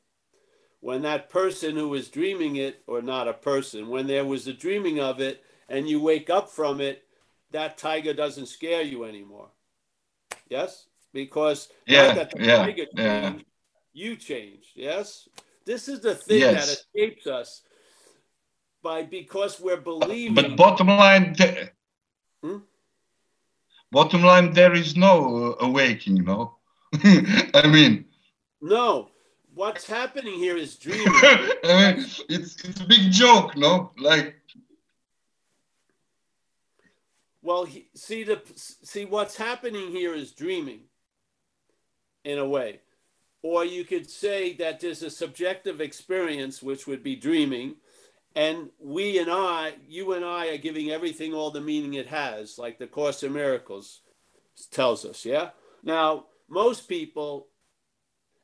When 0.81 1.03
that 1.03 1.29
person 1.29 1.77
who 1.77 1.93
is 1.95 2.09
dreaming 2.09 2.57
it, 2.57 2.83
or 2.87 3.03
not 3.03 3.29
a 3.29 3.35
person, 3.35 3.89
when 3.89 4.07
there 4.07 4.25
was 4.25 4.47
a 4.47 4.53
dreaming 4.53 5.01
of 5.01 5.21
it 5.21 5.43
and 5.69 5.89
you 5.89 6.01
wake 6.01 6.31
up 6.31 6.51
from 6.51 6.81
it, 6.81 7.05
that 7.51 7.79
tiger 7.79 8.15
doesn't 8.15 8.47
scare 8.47 8.83
you 8.83 9.05
anymore. 9.05 9.49
Yes? 10.49 10.87
Because 11.13 11.69
yeah, 11.87 12.13
that 12.15 12.31
the 12.31 12.45
yeah, 12.45 12.57
tiger 12.57 12.87
yeah. 12.95 13.35
you 13.93 14.17
changed. 14.17 14.71
Yes? 14.75 15.29
This 15.67 15.89
is 15.89 16.01
the 16.01 16.15
thing 16.15 16.41
yes. 16.41 16.67
that 16.67 16.73
escapes 16.73 17.27
us 17.27 17.63
by 18.83 19.03
because 19.03 19.61
we're 19.61 19.81
believing. 19.81 20.35
But 20.35 20.57
bottom 20.57 20.87
line, 20.89 21.37
hmm? 22.43 22.59
Bottom 23.91 24.23
line, 24.23 24.53
there 24.53 24.75
is 24.75 24.97
no 24.97 25.57
uh, 25.61 25.65
awakening, 25.65 26.25
no. 26.25 26.57
I 27.55 27.67
mean, 27.69 28.07
no. 28.61 29.11
What's 29.55 29.87
happening 29.87 30.35
here 30.35 30.57
is 30.57 30.77
dreaming. 30.77 31.07
I 31.13 31.95
mean, 31.95 32.07
it's 32.29 32.65
it's 32.65 32.81
a 32.81 32.87
big 32.87 33.11
joke, 33.11 33.57
no? 33.57 33.91
Like, 33.99 34.37
well, 37.43 37.65
he, 37.65 37.89
see 37.95 38.23
the 38.23 38.41
see 38.55 39.05
what's 39.05 39.37
happening 39.37 39.91
here 39.91 40.15
is 40.15 40.31
dreaming, 40.33 40.83
in 42.25 42.39
a 42.39 42.47
way, 42.47 42.81
or 43.43 43.65
you 43.65 43.85
could 43.85 44.09
say 44.09 44.55
that 44.55 44.81
there's 44.81 45.03
a 45.03 45.11
subjective 45.11 45.81
experience 45.81 46.63
which 46.63 46.87
would 46.87 47.03
be 47.03 47.17
dreaming, 47.17 47.77
and 48.35 48.71
we 48.79 49.19
and 49.19 49.31
I, 49.31 49.75
you 49.89 50.13
and 50.13 50.25
I, 50.25 50.49
are 50.49 50.59
giving 50.59 50.91
everything 50.91 51.35
all 51.35 51.51
the 51.51 51.61
meaning 51.61 51.95
it 51.95 52.07
has, 52.07 52.59
like 52.59 52.79
the 52.79 52.87
Course 52.87 53.23
in 53.23 53.33
Miracles 53.33 54.03
tells 54.71 55.05
us. 55.05 55.25
Yeah. 55.25 55.51
Now, 55.83 56.27
most 56.49 56.89
people, 56.89 57.49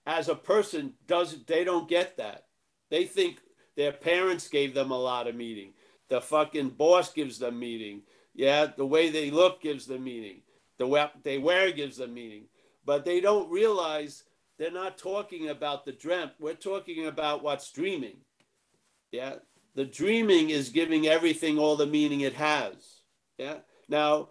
as 0.06 0.28
a 0.28 0.34
person, 0.34 0.94
does 1.06 1.44
they 1.44 1.64
don't 1.64 1.88
get 1.88 2.16
that. 2.16 2.44
They 2.90 3.04
think 3.04 3.38
their 3.76 3.92
parents 3.92 4.48
gave 4.48 4.74
them 4.74 4.90
a 4.90 4.98
lot 4.98 5.28
of 5.28 5.34
meaning. 5.34 5.72
The 6.08 6.20
fucking 6.20 6.70
boss 6.70 7.12
gives 7.12 7.38
them 7.38 7.58
meaning. 7.58 8.02
Yeah, 8.34 8.66
the 8.76 8.86
way 8.86 9.10
they 9.10 9.30
look 9.30 9.60
gives 9.60 9.86
them 9.86 10.04
meaning. 10.04 10.42
The 10.78 10.86
way 10.86 11.08
they 11.22 11.38
wear 11.38 11.72
gives 11.72 11.96
them 11.96 12.14
meaning. 12.14 12.44
But 12.84 13.04
they 13.04 13.20
don't 13.20 13.50
realize 13.50 14.24
they're 14.58 14.70
not 14.70 14.98
talking 14.98 15.48
about 15.48 15.84
the 15.84 15.92
dreamt. 15.92 16.32
We're 16.38 16.54
talking 16.54 17.06
about 17.06 17.42
what's 17.42 17.72
dreaming. 17.72 18.18
Yeah, 19.10 19.36
the 19.76 19.84
dreaming 19.84 20.50
is 20.50 20.70
giving 20.70 21.06
everything 21.06 21.58
all 21.58 21.76
the 21.76 21.86
meaning 21.86 22.22
it 22.22 22.32
has. 22.32 23.02
Yeah. 23.36 23.58
Now, 23.88 24.30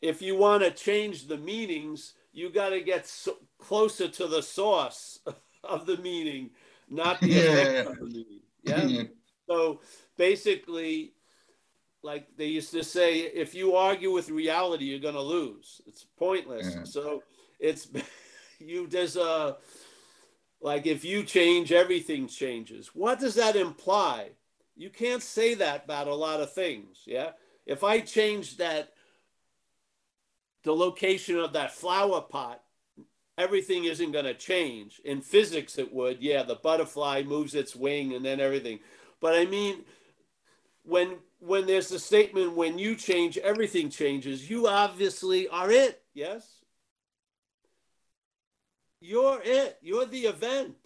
if 0.00 0.22
you 0.22 0.36
want 0.36 0.62
to 0.62 0.70
change 0.70 1.26
the 1.26 1.36
meanings, 1.36 2.14
you 2.32 2.50
got 2.50 2.68
to 2.70 2.80
get 2.80 3.06
so 3.06 3.36
closer 3.58 4.06
to 4.08 4.28
the 4.28 4.40
source 4.40 5.18
of 5.64 5.86
the 5.86 5.96
meaning, 5.98 6.50
not 6.88 7.20
the 7.20 7.32
effect 7.38 7.90
of 7.90 7.98
the 7.98 8.04
meaning. 8.04 8.40
Yeah. 8.62 9.02
so 9.48 9.80
basically, 10.16 11.14
like 12.02 12.28
they 12.36 12.46
used 12.46 12.70
to 12.70 12.84
say, 12.84 13.18
if 13.18 13.56
you 13.56 13.74
argue 13.74 14.12
with 14.12 14.30
reality, 14.30 14.84
you're 14.84 15.00
going 15.00 15.14
to 15.14 15.20
lose. 15.20 15.80
It's 15.86 16.04
pointless. 16.16 16.74
Yeah. 16.74 16.84
So 16.84 17.24
it's 17.58 17.88
you. 18.60 18.86
There's 18.86 19.16
uh, 19.16 19.54
a 19.54 19.56
like 20.60 20.86
if 20.86 21.04
you 21.04 21.24
change, 21.24 21.72
everything 21.72 22.28
changes. 22.28 22.88
What 22.94 23.18
does 23.18 23.34
that 23.34 23.56
imply? 23.56 24.30
You 24.76 24.90
can't 24.90 25.22
say 25.22 25.54
that 25.54 25.84
about 25.84 26.06
a 26.06 26.14
lot 26.14 26.40
of 26.40 26.52
things. 26.52 26.98
Yeah. 27.06 27.30
If 27.64 27.82
I 27.82 28.00
change 28.00 28.58
that, 28.58 28.92
the 30.64 30.74
location 30.74 31.38
of 31.38 31.54
that 31.54 31.72
flower 31.72 32.20
pot, 32.20 32.62
everything 33.38 33.84
isn't 33.84 34.12
going 34.12 34.24
to 34.26 34.34
change. 34.34 35.00
In 35.04 35.20
physics, 35.20 35.78
it 35.78 35.92
would. 35.92 36.20
Yeah. 36.20 36.42
The 36.42 36.56
butterfly 36.56 37.22
moves 37.22 37.54
its 37.54 37.74
wing 37.74 38.14
and 38.14 38.24
then 38.24 38.38
everything. 38.40 38.80
But 39.20 39.34
I 39.34 39.46
mean, 39.46 39.84
when 40.86 41.16
when 41.40 41.66
there's 41.66 41.92
a 41.92 41.98
statement 41.98 42.54
when 42.54 42.78
you 42.78 42.94
change 42.94 43.36
everything 43.38 43.90
changes 43.90 44.48
you 44.48 44.66
obviously 44.66 45.48
are 45.48 45.70
it 45.70 46.02
yes 46.14 46.64
you're 49.00 49.40
it 49.44 49.78
you're 49.82 50.06
the 50.06 50.26
event 50.26 50.76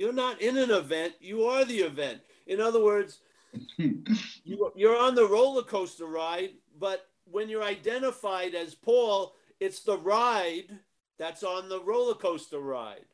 you're 0.00 0.14
not 0.14 0.40
in 0.40 0.56
an 0.56 0.70
event, 0.70 1.12
you 1.20 1.44
are 1.44 1.62
the 1.66 1.80
event. 1.80 2.22
In 2.46 2.58
other 2.58 2.82
words, 2.82 3.18
you, 3.76 4.72
you're 4.74 4.98
on 4.98 5.14
the 5.14 5.28
roller 5.28 5.62
coaster 5.62 6.06
ride, 6.06 6.52
but 6.78 7.10
when 7.30 7.50
you're 7.50 7.62
identified 7.62 8.54
as 8.54 8.74
Paul, 8.74 9.34
it's 9.60 9.80
the 9.80 9.98
ride 9.98 10.78
that's 11.18 11.42
on 11.42 11.68
the 11.68 11.82
roller 11.82 12.14
coaster 12.14 12.60
ride. 12.60 13.04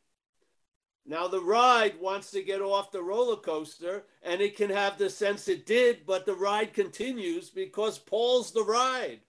Now, 1.05 1.27
the 1.27 1.41
ride 1.41 1.99
wants 1.99 2.31
to 2.31 2.43
get 2.45 2.63
off 2.63 2.93
the 2.93 3.03
roller 3.03 3.35
coaster 3.35 4.05
and 4.23 4.41
it 4.41 4.57
can 4.57 4.71
have 4.71 4.97
the 4.97 5.11
sense 5.11 5.49
it 5.49 5.67
did, 5.67 6.07
but 6.07 6.25
the 6.25 6.37
ride 6.37 6.73
continues 6.73 7.51
because 7.51 7.99
Paul's 7.99 8.53
the 8.53 8.63
ride. 8.63 9.23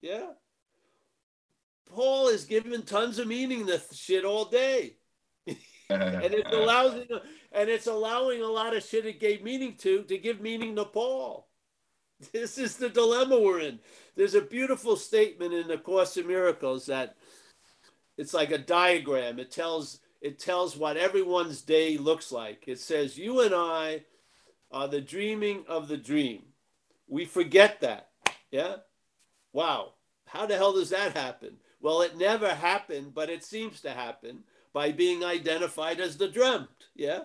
Yeah? 0.00 0.28
Paul 1.84 2.28
is 2.28 2.46
giving 2.46 2.82
tons 2.82 3.18
of 3.18 3.26
meaning 3.28 3.66
to 3.66 3.78
shit 3.92 4.24
all 4.24 4.46
day 4.46 4.94
and 6.24 6.34
it's 6.34 6.52
allowing 6.52 7.06
and 7.52 7.68
it's 7.68 7.86
allowing 7.86 8.42
a 8.42 8.46
lot 8.46 8.76
of 8.76 8.84
shit 8.84 9.06
it 9.06 9.18
gave 9.20 9.42
meaning 9.42 9.74
to 9.78 10.02
to 10.04 10.18
give 10.18 10.40
meaning 10.40 10.76
to 10.76 10.84
Paul. 10.84 11.48
This 12.32 12.58
is 12.58 12.76
the 12.76 12.90
dilemma 12.90 13.40
we're 13.40 13.60
in. 13.60 13.78
There's 14.14 14.34
a 14.34 14.42
beautiful 14.42 14.94
statement 14.96 15.54
in 15.54 15.68
the 15.68 15.78
Course 15.78 16.18
in 16.18 16.26
Miracles 16.26 16.84
that 16.86 17.16
it's 18.18 18.34
like 18.34 18.50
a 18.50 18.58
diagram. 18.58 19.38
It 19.38 19.50
tells 19.50 20.00
it 20.20 20.38
tells 20.38 20.76
what 20.76 20.98
everyone's 20.98 21.62
day 21.62 21.96
looks 21.96 22.30
like. 22.30 22.64
It 22.66 22.78
says 22.78 23.18
you 23.18 23.40
and 23.40 23.54
I 23.54 24.04
are 24.70 24.86
the 24.86 25.00
dreaming 25.00 25.64
of 25.66 25.88
the 25.88 25.96
dream. 25.96 26.42
We 27.08 27.24
forget 27.24 27.80
that. 27.80 28.10
Yeah? 28.50 28.76
Wow. 29.52 29.94
How 30.26 30.46
the 30.46 30.56
hell 30.56 30.74
does 30.74 30.90
that 30.90 31.16
happen? 31.16 31.56
Well, 31.80 32.02
it 32.02 32.16
never 32.16 32.54
happened, 32.54 33.14
but 33.14 33.30
it 33.30 33.42
seems 33.42 33.80
to 33.80 33.90
happen 33.90 34.44
by 34.72 34.92
being 34.92 35.24
identified 35.24 36.00
as 36.00 36.16
the 36.16 36.28
dreamt. 36.28 36.68
Yeah. 36.94 37.20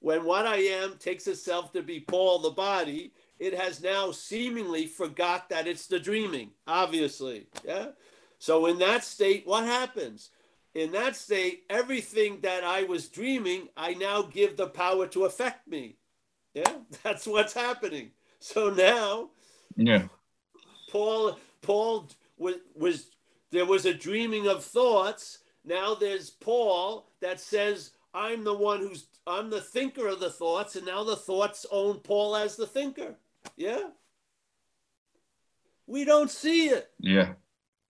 When 0.00 0.24
what 0.24 0.46
I 0.46 0.56
am 0.56 0.96
takes 0.98 1.26
itself 1.26 1.72
to 1.72 1.82
be 1.82 2.00
Paul 2.00 2.38
the 2.38 2.50
body, 2.50 3.12
it 3.38 3.54
has 3.54 3.82
now 3.82 4.10
seemingly 4.10 4.86
forgot 4.86 5.48
that 5.50 5.66
it's 5.66 5.86
the 5.86 5.98
dreaming, 5.98 6.50
obviously. 6.66 7.48
Yeah. 7.64 7.88
So 8.38 8.66
in 8.66 8.78
that 8.78 9.04
state, 9.04 9.46
what 9.46 9.64
happens? 9.64 10.30
In 10.74 10.92
that 10.92 11.16
state, 11.16 11.64
everything 11.70 12.40
that 12.42 12.62
I 12.62 12.82
was 12.82 13.08
dreaming, 13.08 13.68
I 13.76 13.94
now 13.94 14.22
give 14.22 14.56
the 14.56 14.66
power 14.66 15.06
to 15.08 15.24
affect 15.24 15.66
me. 15.66 15.96
Yeah, 16.52 16.72
that's 17.02 17.26
what's 17.26 17.54
happening. 17.54 18.10
So 18.40 18.70
now, 18.70 19.30
yeah, 19.76 20.08
Paul, 20.90 21.38
Paul 21.62 22.10
was 22.36 22.56
was 22.74 23.10
there 23.52 23.64
was 23.64 23.86
a 23.86 23.94
dreaming 23.94 24.48
of 24.48 24.64
thoughts, 24.64 25.38
now 25.66 25.94
there's 25.94 26.30
Paul 26.30 27.10
that 27.20 27.40
says, 27.40 27.90
I'm 28.14 28.44
the 28.44 28.54
one 28.54 28.80
who's, 28.80 29.06
I'm 29.26 29.50
the 29.50 29.60
thinker 29.60 30.06
of 30.06 30.20
the 30.20 30.30
thoughts, 30.30 30.76
and 30.76 30.86
now 30.86 31.04
the 31.04 31.16
thoughts 31.16 31.66
own 31.70 31.98
Paul 31.98 32.36
as 32.36 32.56
the 32.56 32.66
thinker. 32.66 33.16
Yeah? 33.56 33.80
We 35.86 36.04
don't 36.04 36.30
see 36.30 36.68
it. 36.68 36.90
Yeah. 36.98 37.34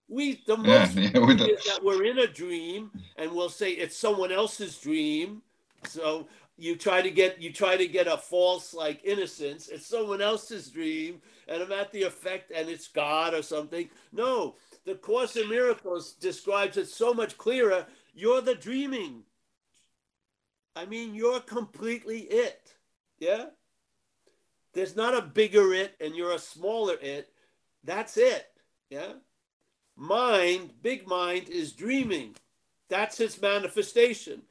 We, 0.09 0.43
the 0.47 0.57
most 0.57 0.95
yeah, 0.95 1.09
yeah, 1.13 1.19
we 1.19 1.33
is 1.35 1.65
that 1.65 1.83
we're 1.83 2.05
in 2.05 2.19
a 2.19 2.27
dream 2.27 2.91
and 3.17 3.31
we'll 3.31 3.49
say 3.49 3.71
it's 3.71 3.97
someone 3.97 4.31
else's 4.31 4.77
dream. 4.77 5.41
So 5.83 6.27
you 6.57 6.75
try 6.75 7.01
to 7.01 7.11
get 7.11 7.41
you 7.41 7.53
try 7.53 7.77
to 7.77 7.87
get 7.87 8.07
a 8.07 8.17
false 8.17 8.73
like 8.73 9.01
innocence. 9.03 9.67
It's 9.67 9.85
someone 9.85 10.21
else's 10.21 10.69
dream, 10.69 11.21
and 11.47 11.61
I'm 11.61 11.71
at 11.71 11.91
the 11.91 12.03
effect, 12.03 12.51
and 12.51 12.67
it's 12.67 12.87
God 12.87 13.33
or 13.33 13.43
something. 13.43 13.89
No, 14.11 14.55
the 14.87 14.95
Course 14.95 15.35
in 15.35 15.49
Miracles 15.49 16.13
describes 16.13 16.77
it 16.77 16.87
so 16.87 17.13
much 17.13 17.37
clearer. 17.37 17.85
You're 18.15 18.39
the 18.39 18.55
dreaming. 18.55 19.23
I 20.77 20.85
mean, 20.85 21.13
you're 21.13 21.41
completely 21.41 22.19
it. 22.19 22.73
Yeah? 23.19 23.47
There's 24.73 24.95
not 24.95 25.13
a 25.13 25.21
bigger 25.21 25.73
it 25.73 25.93
and 25.99 26.15
you're 26.15 26.31
a 26.31 26.39
smaller 26.39 26.95
it. 27.01 27.33
That's 27.83 28.15
it. 28.15 28.47
Yeah? 28.89 29.11
Mind, 29.97 30.71
big 30.81 31.05
mind, 31.05 31.49
is 31.49 31.73
dreaming. 31.73 32.37
That's 32.87 33.19
its 33.19 33.41
manifestation. 33.41 34.43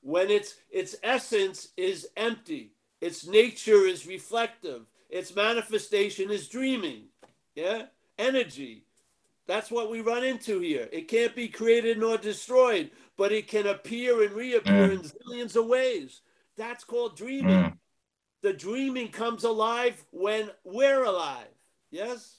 When 0.00 0.30
its 0.30 0.54
its 0.70 0.96
essence 1.02 1.68
is 1.76 2.08
empty, 2.16 2.70
its 3.02 3.26
nature 3.26 3.86
is 3.86 4.06
reflective, 4.06 4.86
its 5.10 5.36
manifestation 5.36 6.30
is 6.30 6.48
dreaming. 6.48 7.08
Yeah? 7.54 7.86
Energy 8.18 8.85
That's 9.46 9.70
what 9.70 9.90
we 9.90 10.00
run 10.00 10.24
into 10.24 10.60
here. 10.60 10.88
It 10.92 11.08
can't 11.08 11.34
be 11.34 11.48
created 11.48 11.98
nor 11.98 12.18
destroyed, 12.18 12.90
but 13.16 13.32
it 13.32 13.46
can 13.46 13.66
appear 13.66 14.22
and 14.22 14.32
reappear 14.32 14.90
in 14.90 15.00
zillions 15.00 15.56
of 15.56 15.66
ways. 15.66 16.20
That's 16.56 16.84
called 16.84 17.16
dreaming. 17.16 17.64
Mm. 17.64 17.78
The 18.42 18.52
dreaming 18.52 19.08
comes 19.08 19.44
alive 19.44 20.04
when 20.10 20.50
we're 20.64 21.04
alive. 21.04 21.46
Yes? 21.90 22.38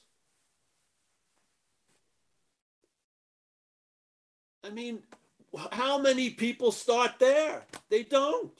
I 4.66 4.70
mean, 4.70 4.99
how 5.72 5.97
many 5.97 6.30
people 6.30 6.72
start 6.72 7.20
there? 7.20 7.66
They 7.89 8.03
don't. 8.03 8.51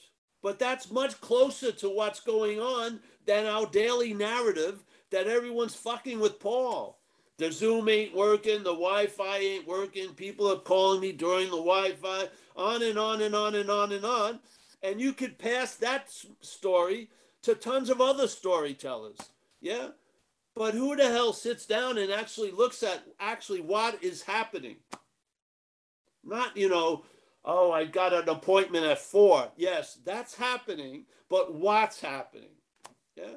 But 0.42 0.58
that's 0.58 0.90
much 0.90 1.20
closer 1.20 1.72
to 1.72 1.90
what's 1.90 2.20
going 2.20 2.60
on 2.60 3.00
than 3.26 3.46
our 3.46 3.66
daily 3.66 4.14
narrative 4.14 4.82
that 5.10 5.26
everyone's 5.26 5.74
fucking 5.74 6.20
with 6.20 6.38
Paul. 6.38 6.97
The 7.38 7.52
Zoom 7.52 7.88
ain't 7.88 8.16
working, 8.16 8.64
the 8.64 8.72
Wi 8.72 9.06
Fi 9.06 9.38
ain't 9.38 9.66
working, 9.66 10.12
people 10.14 10.50
are 10.50 10.58
calling 10.58 11.00
me 11.00 11.12
during 11.12 11.46
the 11.46 11.56
Wi 11.56 11.92
Fi, 11.92 12.28
on 12.56 12.82
and 12.82 12.98
on 12.98 13.22
and 13.22 13.34
on 13.34 13.54
and 13.54 13.70
on 13.70 13.92
and 13.92 14.04
on. 14.04 14.40
And 14.82 15.00
you 15.00 15.12
could 15.12 15.38
pass 15.38 15.76
that 15.76 16.10
story 16.40 17.08
to 17.42 17.54
tons 17.54 17.90
of 17.90 18.00
other 18.00 18.26
storytellers. 18.26 19.18
Yeah? 19.60 19.88
But 20.56 20.74
who 20.74 20.96
the 20.96 21.08
hell 21.08 21.32
sits 21.32 21.66
down 21.66 21.98
and 21.98 22.10
actually 22.10 22.50
looks 22.50 22.82
at 22.82 23.04
actually 23.20 23.60
what 23.60 24.02
is 24.02 24.22
happening? 24.22 24.76
Not, 26.24 26.56
you 26.56 26.68
know, 26.68 27.04
oh, 27.44 27.70
I 27.70 27.84
got 27.84 28.12
an 28.12 28.28
appointment 28.28 28.84
at 28.84 28.98
four. 28.98 29.48
Yes, 29.56 29.98
that's 30.04 30.34
happening, 30.34 31.04
but 31.28 31.54
what's 31.54 32.00
happening? 32.00 32.50
Yeah. 33.16 33.36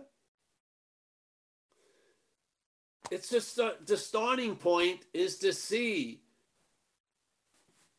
It's 3.12 3.30
just 3.30 3.58
the, 3.58 3.76
the 3.86 3.98
starting 3.98 4.56
point 4.56 5.02
is 5.14 5.38
to 5.40 5.52
see. 5.52 6.22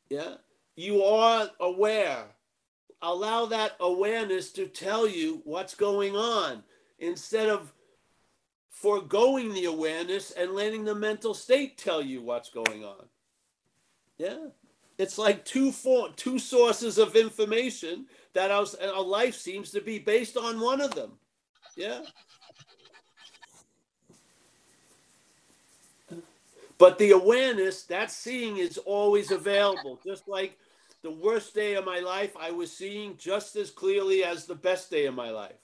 Yeah. 0.09 0.37
You 0.75 1.05
are 1.05 1.51
aware. 1.61 2.25
Allow 3.03 3.47
that 3.47 3.73
awareness 3.79 4.53
to 4.53 4.67
tell 4.67 5.07
you 5.07 5.43
what's 5.45 5.75
going 5.75 6.17
on 6.17 6.65
instead 6.99 7.51
of 7.51 7.73
foregoing 8.71 9.53
the 9.53 9.67
awareness 9.67 10.31
and 10.31 10.53
letting 10.53 10.85
the 10.85 10.95
mental 10.95 11.35
state 11.35 11.77
tell 11.77 12.01
you 12.01 12.23
what's 12.23 12.49
going 12.49 12.83
on. 12.85 13.05
Yeah. 14.17 14.47
It's 14.97 15.19
like 15.19 15.45
two 15.45 15.73
for, 15.73 16.09
two 16.17 16.39
sources 16.39 16.97
of 16.97 17.17
information 17.17 18.07
that 18.33 18.51
our, 18.51 18.65
our 18.95 19.03
life 19.03 19.35
seems 19.35 19.71
to 19.73 19.83
be 19.83 19.99
based 19.99 20.39
on 20.39 20.59
one 20.59 20.81
of 20.81 20.95
them. 20.95 21.13
Yeah. 21.77 22.01
But 26.83 26.99
the 26.99 27.13
awareness, 27.13 27.85
that 27.85 28.11
seeing 28.11 28.57
is 28.57 28.77
always 28.77 29.31
available. 29.31 30.01
Just 30.05 30.27
like 30.27 30.59
the 31.05 31.13
worst 31.13 31.55
day 31.55 31.75
of 31.75 31.85
my 31.85 32.01
life, 32.01 32.33
I 32.37 32.51
was 32.51 32.77
seeing 32.77 33.17
just 33.17 33.55
as 33.55 33.71
clearly 33.71 34.25
as 34.25 34.47
the 34.47 34.57
best 34.57 34.91
day 34.91 35.07
of 35.07 35.15
my 35.15 35.31
life. 35.31 35.61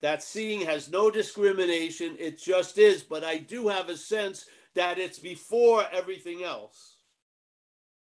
That 0.00 0.22
seeing 0.22 0.62
has 0.62 0.90
no 0.90 1.10
discrimination, 1.10 2.16
it 2.18 2.38
just 2.38 2.78
is. 2.78 3.02
But 3.02 3.22
I 3.22 3.36
do 3.36 3.68
have 3.68 3.90
a 3.90 3.98
sense 3.98 4.46
that 4.74 4.98
it's 4.98 5.18
before 5.18 5.84
everything 5.92 6.42
else. 6.42 6.94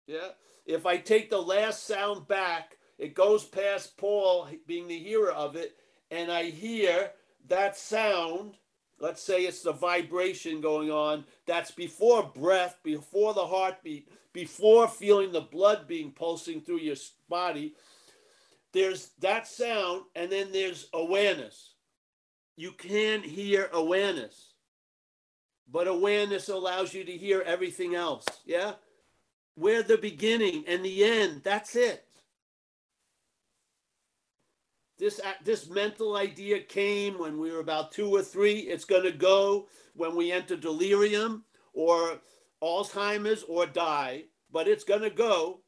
Yeah. 0.06 0.28
If 0.66 0.86
I 0.86 0.98
take 0.98 1.30
the 1.30 1.42
last 1.42 1.84
sound 1.84 2.28
back, 2.28 2.78
it 2.96 3.16
goes 3.16 3.42
past 3.42 3.96
Paul 3.96 4.48
being 4.68 4.86
the 4.86 5.00
hearer 5.00 5.32
of 5.32 5.56
it, 5.56 5.74
and 6.12 6.30
I 6.30 6.44
hear 6.44 7.10
that 7.48 7.76
sound. 7.76 8.54
Let's 9.04 9.22
say 9.22 9.42
it's 9.42 9.60
the 9.60 9.74
vibration 9.74 10.62
going 10.62 10.90
on. 10.90 11.26
That's 11.44 11.70
before 11.70 12.22
breath, 12.22 12.78
before 12.82 13.34
the 13.34 13.44
heartbeat, 13.44 14.08
before 14.32 14.88
feeling 14.88 15.30
the 15.30 15.42
blood 15.42 15.86
being 15.86 16.10
pulsing 16.10 16.62
through 16.62 16.78
your 16.78 16.96
body. 17.28 17.74
There's 18.72 19.10
that 19.18 19.46
sound, 19.46 20.04
and 20.16 20.32
then 20.32 20.52
there's 20.52 20.88
awareness. 20.94 21.74
You 22.56 22.72
can 22.72 23.22
hear 23.22 23.68
awareness, 23.74 24.54
but 25.70 25.86
awareness 25.86 26.48
allows 26.48 26.94
you 26.94 27.04
to 27.04 27.12
hear 27.12 27.42
everything 27.42 27.94
else. 27.94 28.24
Yeah? 28.46 28.72
We're 29.54 29.82
the 29.82 29.98
beginning 29.98 30.64
and 30.66 30.82
the 30.82 31.04
end. 31.04 31.42
That's 31.44 31.76
it. 31.76 32.08
This, 35.04 35.20
uh, 35.22 35.32
this 35.44 35.68
mental 35.68 36.16
idea 36.16 36.60
came 36.60 37.18
when 37.18 37.38
we 37.38 37.52
were 37.52 37.60
about 37.60 37.92
two 37.92 38.08
or 38.08 38.22
three. 38.22 38.60
It's 38.60 38.86
going 38.86 39.02
to 39.02 39.12
go 39.12 39.68
when 39.94 40.16
we 40.16 40.32
enter 40.32 40.56
delirium 40.56 41.44
or 41.74 42.22
Alzheimer's 42.62 43.42
or 43.42 43.66
die, 43.66 44.24
but 44.50 44.66
it's 44.66 44.82
going 44.82 45.02
to 45.02 45.10
go. 45.10 45.60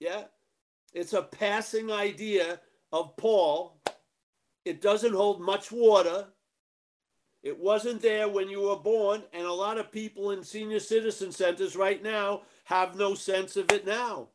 Yeah. 0.00 0.24
It's 0.92 1.14
a 1.14 1.22
passing 1.22 1.90
idea 1.90 2.60
of 2.92 3.16
Paul. 3.16 3.80
It 4.66 4.82
doesn't 4.82 5.14
hold 5.14 5.40
much 5.40 5.72
water. 5.72 6.26
It 7.42 7.58
wasn't 7.58 8.02
there 8.02 8.28
when 8.28 8.50
you 8.50 8.60
were 8.60 8.76
born, 8.76 9.22
and 9.32 9.46
a 9.46 9.50
lot 9.50 9.78
of 9.78 9.90
people 9.90 10.32
in 10.32 10.44
senior 10.44 10.80
citizen 10.80 11.32
centers 11.32 11.74
right 11.74 12.02
now 12.02 12.42
have 12.64 12.98
no 12.98 13.14
sense 13.14 13.56
of 13.56 13.72
it 13.72 13.86
now. 13.86 14.28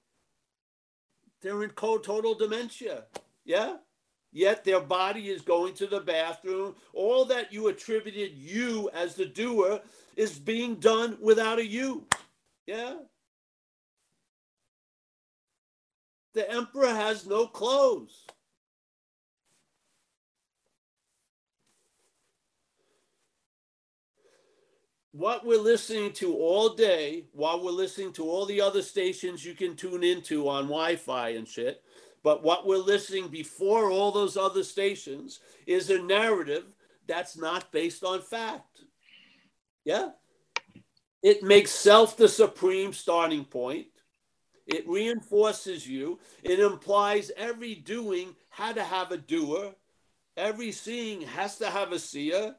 They're 1.44 1.62
in 1.62 1.70
total 1.70 2.34
dementia. 2.34 3.04
Yeah? 3.46 3.76
Yet 4.34 4.64
their 4.64 4.82
body 4.82 5.30
is 5.30 5.44
going 5.44 5.76
to 5.76 5.86
the 5.86 6.00
bathroom. 6.00 6.76
All 6.92 7.24
that 7.26 7.54
you 7.54 7.68
attributed 7.68 8.32
you 8.36 8.90
as 8.92 9.14
the 9.16 9.28
doer 9.28 9.80
is 10.16 10.40
being 10.40 10.76
done 10.76 11.18
without 11.22 11.60
a 11.60 11.66
you. 11.66 12.06
Yeah? 12.66 12.96
The 16.34 16.50
emperor 16.50 16.88
has 16.88 17.28
no 17.28 17.46
clothes. 17.46 18.26
what 25.14 25.46
we're 25.46 25.60
listening 25.60 26.12
to 26.12 26.34
all 26.34 26.70
day 26.70 27.26
while 27.34 27.64
we're 27.64 27.70
listening 27.70 28.12
to 28.12 28.26
all 28.26 28.48
the 28.48 28.60
other 28.60 28.82
stations 28.82 29.46
you 29.46 29.54
can 29.54 29.76
tune 29.76 30.04
into 30.04 30.50
on 30.50 30.64
Wi-Fi 30.64 31.30
and 31.30 31.48
shit, 31.48 31.84
but 32.24 32.42
what 32.42 32.66
we're 32.66 32.78
listening 32.78 33.28
before 33.28 33.92
all 33.92 34.12
those 34.12 34.38
other 34.38 34.64
stations 34.64 35.42
is 35.68 35.90
a 35.90 36.02
narrative 36.02 36.66
that's 37.08 37.38
not 37.38 37.72
based 37.72 38.04
on 38.04 38.22
fact. 38.22 38.82
Yeah? 39.84 40.12
It 41.22 41.44
makes 41.44 41.72
self 41.72 42.16
the 42.18 42.30
supreme 42.30 42.94
starting 42.94 43.44
point. 43.46 43.88
It 44.66 44.88
reinforces 44.88 45.88
you. 45.88 46.20
It 46.42 46.60
implies 46.60 47.32
every 47.36 47.76
doing 47.76 48.36
had 48.50 48.76
to 48.76 48.84
have 48.84 49.12
a 49.12 49.18
doer. 49.18 49.74
Every 50.38 50.72
seeing 50.72 51.22
has 51.22 51.58
to 51.58 51.70
have 51.70 51.92
a 51.92 52.00
seer 52.00 52.56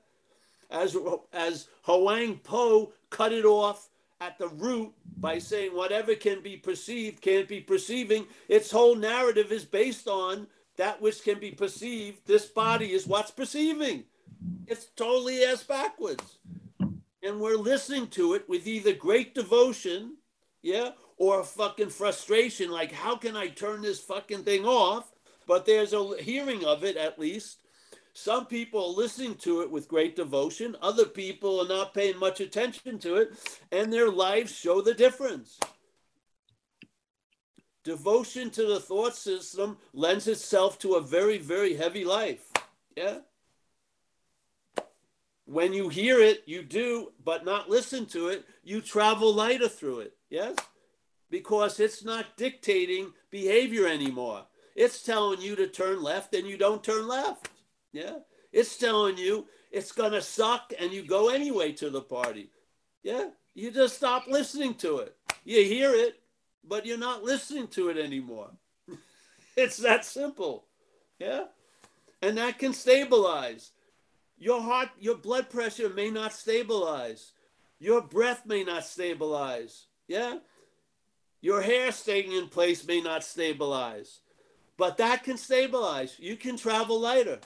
as 0.71 0.97
as 1.33 1.69
Huang 1.83 2.39
Po 2.39 2.93
cut 3.11 3.33
it 3.33 3.45
off 3.45 3.89
at 4.21 4.39
the 4.39 4.49
root 4.49 4.93
by 5.17 5.39
saying 5.39 5.75
whatever 5.75 6.15
can 6.15 6.41
be 6.41 6.57
perceived 6.57 7.21
can't 7.21 7.49
be 7.49 7.61
perceiving. 7.61 8.27
Its 8.49 8.71
whole 8.71 8.95
narrative 8.95 9.53
is 9.53 9.65
based 9.65 10.09
on 10.09 10.47
that 10.77 11.01
which 11.01 11.23
can 11.23 11.39
be 11.39 11.51
perceived. 11.51 12.19
This 12.27 12.47
body 12.47 12.93
is 12.93 13.07
what's 13.07 13.31
perceiving. 13.31 14.05
It's 14.67 14.87
totally 14.97 15.45
ass 15.45 15.63
backwards. 15.63 16.39
And 17.23 17.41
we're 17.41 17.57
listening 17.57 18.09
to 18.09 18.35
it 18.35 18.49
with 18.49 18.67
either 18.67 18.93
great 18.93 19.35
devotion, 19.35 20.17
yeah, 20.63 20.91
or 21.17 21.43
fucking 21.45 21.91
frustration, 21.91 22.71
like 22.71 22.93
how 22.93 23.17
can 23.17 23.37
I 23.37 23.49
turn 23.49 23.83
this 23.83 24.01
fucking 24.01 24.43
thing 24.45 24.65
off? 24.65 25.13
But 25.47 25.65
there's 25.65 25.93
a 25.93 26.17
hearing 26.21 26.65
of 26.65 26.85
it 26.85 26.97
at 26.97 27.19
least 27.19 27.59
some 28.15 28.47
people 28.47 28.81
are 28.81 28.97
listening 28.97 29.35
to 29.35 29.63
it 29.63 29.71
with 29.71 29.89
great 29.89 30.15
devotion, 30.15 30.77
other 30.81 31.05
people 31.05 31.61
are 31.61 31.69
not 31.69 31.93
paying 31.93 32.17
much 32.17 32.41
attention 32.41 32.99
to 33.01 33.17
it, 33.17 33.33
and 33.73 33.93
their 33.93 34.09
lives 34.09 34.55
show 34.55 34.81
the 34.81 34.95
difference. 34.95 35.59
Devotion 37.83 38.51
to 38.51 38.67
the 38.67 38.79
thought 38.79 39.17
system 39.17 39.77
lends 39.93 40.29
itself 40.29 40.79
to 40.79 40.95
a 40.95 41.03
very, 41.03 41.39
very 41.39 41.75
heavy 41.75 42.05
life. 42.05 42.51
Yeah. 42.97 43.19
When 45.47 45.75
you 45.75 45.89
hear 45.89 46.21
it, 46.21 46.45
you 46.47 46.63
do, 46.63 47.13
but 47.23 47.45
not 47.45 47.69
listen 47.69 48.07
to 48.07 48.29
it, 48.29 48.47
you 48.63 48.81
travel 48.81 49.35
lighter 49.35 49.69
through 49.69 50.01
it. 50.01 50.17
Yes? 50.31 50.55
Because 51.31 51.81
it's 51.81 52.05
not 52.05 52.37
dictating 52.37 53.13
behavior 53.31 53.89
anymore. 53.89 54.47
It's 54.77 55.03
telling 55.03 55.41
you 55.41 55.57
to 55.57 55.67
turn 55.67 56.03
left 56.03 56.35
and 56.35 56.47
you 56.47 56.57
don't 56.57 56.83
turn 56.83 57.07
left. 57.07 57.51
Yeah. 57.95 58.19
It's 58.53 58.77
telling 58.77 59.17
you 59.17 59.47
it's 59.71 59.93
going 59.93 60.13
to 60.13 60.21
suck 60.21 60.73
and 60.79 60.93
you 60.93 61.03
go 61.03 61.31
anyway 61.31 61.73
to 61.73 61.89
the 61.89 62.03
party. 62.03 62.51
Yeah. 63.03 63.31
You 63.55 63.71
just 63.71 63.97
stop 63.97 64.27
listening 64.27 64.75
to 64.75 64.99
it. 64.99 65.17
You 65.45 65.65
hear 65.65 65.95
it, 65.95 66.21
but 66.65 66.85
you're 66.85 66.99
not 66.99 67.23
listening 67.23 67.69
to 67.69 67.89
it 67.89 67.97
anymore. 67.97 68.51
it's 69.57 69.77
that 69.79 70.05
simple. 70.05 70.65
Yeah. 71.19 71.45
And 72.21 72.37
that 72.37 72.59
can 72.59 72.73
stabilize. 72.73 73.71
Your 74.37 74.61
heart, 74.61 74.89
your 74.99 75.17
blood 75.17 75.49
pressure 75.49 75.89
may 75.89 76.11
not 76.11 76.33
stabilize, 76.33 77.33
Your 77.79 78.03
breath 78.03 78.45
may 78.45 78.65
not 78.65 78.85
stabilize. 78.85 79.87
Yeah. 80.09 80.39
Your 81.41 81.61
hair 81.63 81.93
staying 81.93 82.33
in 82.33 82.49
place 82.49 82.87
may 82.87 83.01
not 83.01 83.23
stabilize, 83.23 84.21
but 84.77 84.97
that 84.97 85.23
can 85.23 85.37
stabilize. 85.37 86.17
You 86.19 86.37
can 86.37 86.57
travel 86.57 86.99
lighter. 86.99 87.39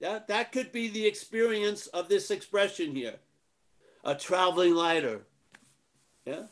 Yeah. 0.00 0.20
That 0.28 0.52
could 0.52 0.72
be 0.72 0.88
the 0.88 1.06
experience 1.06 1.86
of 1.88 2.08
this 2.08 2.30
expression 2.30 2.94
here 2.94 3.16
a 4.04 4.14
traveling 4.14 4.74
lighter. 4.74 5.26
Yeah. 6.24 6.44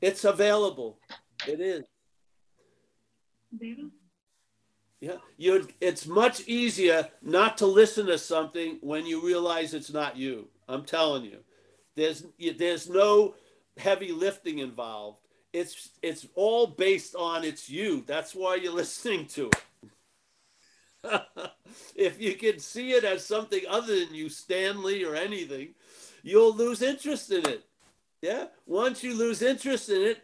It's 0.00 0.24
available. 0.24 0.98
It 1.46 1.60
is. 1.60 1.84
Yeah, 5.00 5.16
you 5.38 5.66
it's 5.80 6.06
much 6.06 6.42
easier 6.46 7.08
not 7.22 7.56
to 7.58 7.66
listen 7.66 8.06
to 8.06 8.18
something 8.18 8.78
when 8.82 9.06
you 9.06 9.24
realize 9.24 9.72
it's 9.72 9.92
not 9.92 10.16
you. 10.16 10.48
I'm 10.68 10.84
telling 10.84 11.24
you. 11.24 11.38
There's 11.96 12.24
there's 12.58 12.88
no 12.88 13.34
heavy 13.78 14.12
lifting 14.12 14.58
involved. 14.58 15.18
It's 15.52 15.90
it's 16.02 16.26
all 16.34 16.66
based 16.66 17.14
on 17.14 17.44
it's 17.44 17.68
you. 17.68 18.04
That's 18.06 18.34
why 18.34 18.56
you're 18.56 18.72
listening 18.84 19.26
to 19.28 19.46
it. 19.46 19.64
if 21.94 22.20
you 22.20 22.34
can 22.34 22.58
see 22.58 22.92
it 22.92 23.04
as 23.04 23.24
something 23.24 23.60
other 23.68 24.04
than 24.04 24.14
you, 24.14 24.28
Stanley 24.28 25.04
or 25.04 25.14
anything, 25.14 25.74
you'll 26.22 26.54
lose 26.54 26.82
interest 26.82 27.30
in 27.30 27.46
it. 27.48 27.64
Yeah. 28.22 28.46
Once 28.66 29.02
you 29.02 29.14
lose 29.14 29.42
interest 29.42 29.88
in 29.88 30.02
it, 30.02 30.22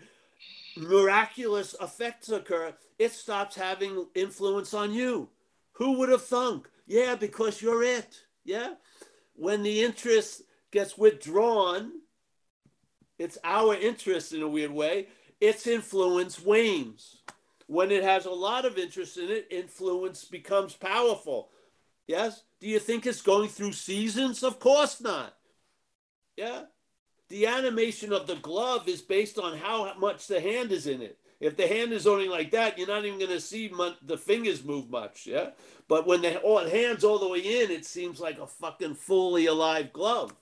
miraculous 0.76 1.74
effects 1.80 2.28
occur. 2.28 2.74
It 2.98 3.12
stops 3.12 3.56
having 3.56 4.06
influence 4.14 4.74
on 4.74 4.92
you. 4.92 5.28
Who 5.72 5.98
would 5.98 6.08
have 6.08 6.24
thunk? 6.24 6.68
Yeah, 6.86 7.14
because 7.14 7.60
you're 7.60 7.82
it. 7.82 8.20
Yeah. 8.44 8.74
When 9.34 9.62
the 9.62 9.82
interest 9.82 10.42
gets 10.70 10.96
withdrawn, 10.96 11.92
it's 13.18 13.38
our 13.44 13.74
interest 13.74 14.32
in 14.32 14.42
a 14.42 14.48
weird 14.48 14.70
way, 14.70 15.08
its 15.40 15.66
influence 15.66 16.42
wanes. 16.42 17.22
When 17.66 17.90
it 17.90 18.04
has 18.04 18.26
a 18.26 18.30
lot 18.30 18.64
of 18.64 18.78
interest 18.78 19.16
in 19.16 19.30
it, 19.30 19.48
influence 19.50 20.24
becomes 20.24 20.74
powerful. 20.74 21.50
Yes? 22.06 22.44
Do 22.60 22.68
you 22.68 22.78
think 22.78 23.06
it's 23.06 23.22
going 23.22 23.48
through 23.48 23.72
seasons? 23.72 24.42
Of 24.44 24.60
course 24.60 25.00
not. 25.00 25.36
Yeah? 26.36 26.62
the 27.28 27.46
animation 27.46 28.12
of 28.12 28.26
the 28.26 28.36
glove 28.36 28.88
is 28.88 29.02
based 29.02 29.38
on 29.38 29.58
how 29.58 29.92
much 29.98 30.26
the 30.26 30.40
hand 30.40 30.70
is 30.70 30.86
in 30.86 31.02
it. 31.02 31.18
If 31.38 31.56
the 31.56 31.66
hand 31.66 31.92
is 31.92 32.06
only 32.06 32.28
like 32.28 32.52
that, 32.52 32.78
you're 32.78 32.86
not 32.86 33.04
even 33.04 33.18
going 33.18 33.30
to 33.30 33.40
see 33.40 33.70
the 34.02 34.16
fingers 34.16 34.64
move 34.64 34.88
much. 34.88 35.26
Yeah. 35.26 35.50
But 35.86 36.06
when 36.06 36.22
the 36.22 36.38
all, 36.38 36.64
hand's 36.66 37.04
all 37.04 37.18
the 37.18 37.28
way 37.28 37.40
in, 37.40 37.70
it 37.70 37.84
seems 37.84 38.20
like 38.20 38.38
a 38.38 38.46
fucking 38.46 38.94
fully 38.94 39.46
alive 39.46 39.92
glove. 39.92 40.34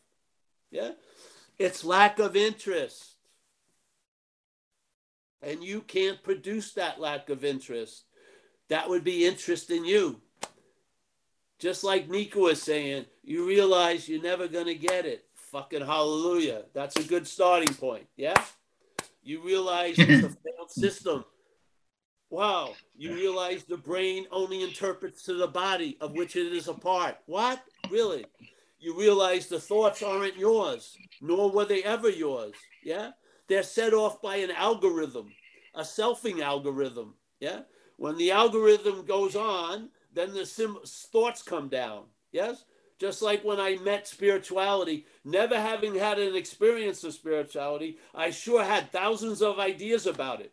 Yeah. 0.71 0.93
It's 1.59 1.85
lack 1.85 2.19
of 2.19 2.37
interest. 2.37 3.14
And 5.45 5.63
you 5.63 5.83
can't 5.83 6.23
produce 6.23 6.73
that 6.73 7.01
lack 7.01 7.29
of 7.29 7.45
interest. 7.45 8.05
That 8.69 8.89
would 8.89 9.05
be 9.05 9.27
interest 9.27 9.71
in 9.71 9.85
you. 9.85 10.21
Just 11.59 11.85
like 11.85 12.09
Nika 12.09 12.39
was 12.39 12.63
saying, 12.63 13.07
you 13.23 13.47
realize 13.47 14.09
you're 14.09 14.23
never 14.23 14.49
going 14.49 14.67
to 14.67 14.75
get 14.75 15.07
it 15.07 15.25
Fucking 15.55 15.87
hallelujah. 15.87 16.65
That's 16.75 16.97
a 16.97 17.05
good 17.05 17.29
starting 17.29 17.73
point. 17.75 18.09
Yeah? 18.17 18.35
You 19.23 19.41
realize 19.41 19.95
it's 19.97 20.25
a 20.25 20.29
failed 20.57 20.69
system. 20.69 21.25
Wow. 22.29 22.73
You 22.97 23.15
realize 23.15 23.63
the 23.63 23.77
brain 23.77 24.27
only 24.33 24.65
interprets 24.65 25.23
to 25.27 25.35
the 25.35 25.47
body 25.47 25.97
of 26.01 26.15
which 26.15 26.35
it 26.35 26.53
is 26.53 26.67
a 26.67 26.75
part. 26.75 27.19
What? 27.27 27.63
Really? 27.89 28.27
You 28.81 28.99
realize 28.99 29.47
the 29.47 29.61
thoughts 29.61 30.03
aren't 30.03 30.37
yours, 30.37 30.99
nor 31.21 31.53
were 31.53 31.67
they 31.67 31.85
ever 31.85 32.11
yours. 32.11 32.55
Yeah? 32.83 33.13
They're 33.49 33.63
set 33.63 33.93
off 33.93 34.23
by 34.23 34.37
an 34.37 34.51
algorithm, 34.51 35.33
a 35.75 35.83
selfing 35.83 36.41
algorithm. 36.41 37.15
Yeah? 37.41 37.63
When 37.97 38.17
the 38.17 38.31
algorithm 38.31 39.05
goes 39.05 39.37
on, 39.37 39.91
then 40.13 40.33
the 40.33 40.47
sim- 40.47 40.79
thoughts 40.85 41.43
come 41.43 41.69
down. 41.69 42.05
Yes? 42.33 42.65
Just 42.99 43.23
like 43.23 43.45
when 43.45 43.61
I 43.61 43.77
met 43.77 44.07
spirituality, 44.09 45.07
never 45.25 45.61
having 45.61 45.95
had 45.95 46.19
an 46.19 46.37
experience 46.37 47.03
of 47.05 47.13
spirituality, 47.13 47.99
I 48.15 48.31
sure 48.31 48.65
had 48.65 48.91
thousands 48.91 49.43
of 49.43 49.59
ideas 49.59 50.07
about 50.07 50.41
it. 50.41 50.53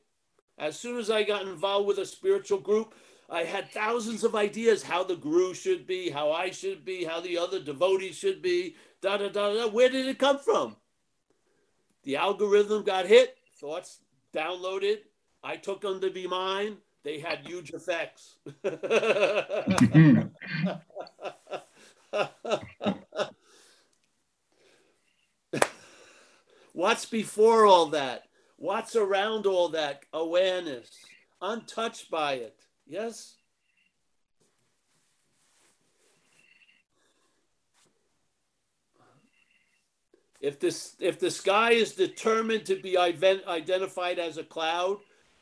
As 0.58 0.78
soon 0.78 0.98
as 0.98 1.10
I 1.10 1.24
got 1.24 1.44
involved 1.44 1.88
with 1.88 1.98
a 2.00 2.06
spiritual 2.06 2.60
group, 2.60 2.94
I 3.30 3.44
had 3.44 3.72
thousands 3.72 4.24
of 4.24 4.36
ideas 4.36 4.84
how 4.84 5.04
the 5.04 5.16
guru 5.16 5.54
should 5.54 5.88
be, 5.88 6.10
how 6.10 6.32
I 6.32 6.52
should 6.52 6.84
be, 6.84 7.06
how 7.06 7.22
the 7.22 7.38
other 7.38 7.62
devotees 7.62 8.18
should 8.18 8.42
be, 8.42 8.76
da 9.02 9.18
da 9.18 9.30
da 9.30 9.54
da. 9.54 9.68
Where 9.68 9.90
did 9.90 10.08
it 10.08 10.20
come 10.20 10.40
from? 10.40 10.76
The 12.04 12.16
algorithm 12.16 12.84
got 12.84 13.06
hit, 13.06 13.38
thoughts 13.60 14.00
downloaded. 14.34 15.00
I 15.44 15.58
took 15.58 15.82
them 15.82 16.02
to 16.02 16.10
be 16.10 16.28
mine. 16.28 16.78
They 17.04 17.20
had 17.20 17.40
huge 17.46 17.72
effects. 17.72 18.38
What's 26.74 27.06
before 27.06 27.66
all 27.66 27.88
that? 27.88 28.24
What's 28.58 28.96
around 28.96 29.46
all 29.46 29.70
that? 29.70 30.04
Awareness, 30.14 30.90
untouched 31.42 32.10
by 32.12 32.34
it. 32.34 32.56
Yes? 32.86 33.36
If 40.42 40.60
this 40.60 40.96
if 41.00 41.20
the 41.20 41.30
sky 41.30 41.72
is 41.72 41.94
determined 41.94 42.66
to 42.66 42.76
be 42.76 42.98
identified 42.98 44.18
as 44.18 44.38
a 44.38 44.44
cloud, 44.44 44.98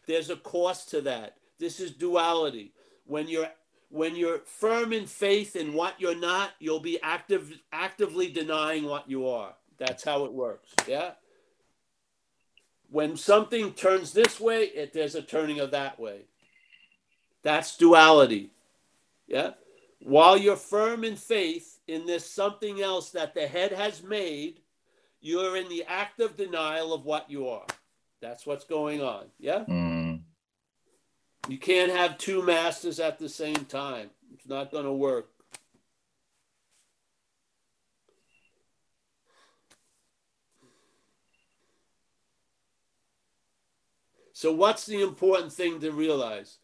there's 0.07 0.29
a 0.29 0.35
cost 0.35 0.89
to 0.89 1.01
that. 1.01 1.37
This 1.57 1.79
is 1.79 1.91
duality. 1.91 2.73
When 3.05 3.29
you're 3.29 3.49
when 3.89 4.15
you're 4.15 4.39
firm 4.39 4.91
in 4.91 5.05
faith 5.05 5.55
in 5.55 5.73
what 5.73 5.99
you're 5.99 6.19
not, 6.19 6.51
you'll 6.59 6.81
be 6.81 7.01
active 7.01 7.59
actively 7.71 8.29
denying 8.29 8.83
what 8.83 9.09
you 9.09 9.27
are. 9.27 9.55
That's 9.77 10.03
how 10.03 10.25
it 10.25 10.33
works. 10.33 10.73
Yeah. 10.85 11.11
When 12.91 13.15
something 13.15 13.73
turns 13.73 14.11
this 14.11 14.39
way, 14.39 14.63
it, 14.63 14.93
there's 14.93 15.15
a 15.15 15.21
turning 15.21 15.59
of 15.59 15.71
that 15.71 15.97
way. 15.97 16.25
That's 17.41 17.77
duality. 17.77 18.51
Yeah. 19.27 19.51
While 20.01 20.37
you're 20.37 20.57
firm 20.57 21.03
in 21.03 21.15
faith 21.15 21.79
in 21.87 22.05
this 22.05 22.29
something 22.29 22.81
else 22.81 23.11
that 23.11 23.33
the 23.33 23.47
head 23.47 23.71
has 23.71 24.03
made, 24.03 24.59
you're 25.21 25.57
in 25.57 25.69
the 25.69 25.83
active 25.87 26.37
denial 26.37 26.93
of 26.93 27.05
what 27.05 27.29
you 27.29 27.47
are. 27.49 27.65
That's 28.21 28.45
what's 28.45 28.65
going 28.65 29.01
on. 29.01 29.25
Yeah. 29.39 29.65
Mm. 29.67 30.21
You 31.47 31.57
can't 31.57 31.91
have 31.91 32.17
two 32.17 32.43
masters 32.43 32.99
at 32.99 33.17
the 33.17 33.29
same 33.29 33.65
time. 33.65 34.09
It's 34.33 34.47
not 34.47 34.71
going 34.71 34.85
to 34.85 34.93
work. 34.93 35.29
So, 44.33 44.53
what's 44.53 44.85
the 44.85 45.01
important 45.01 45.51
thing 45.51 45.81
to 45.81 45.91
realize? 45.91 46.59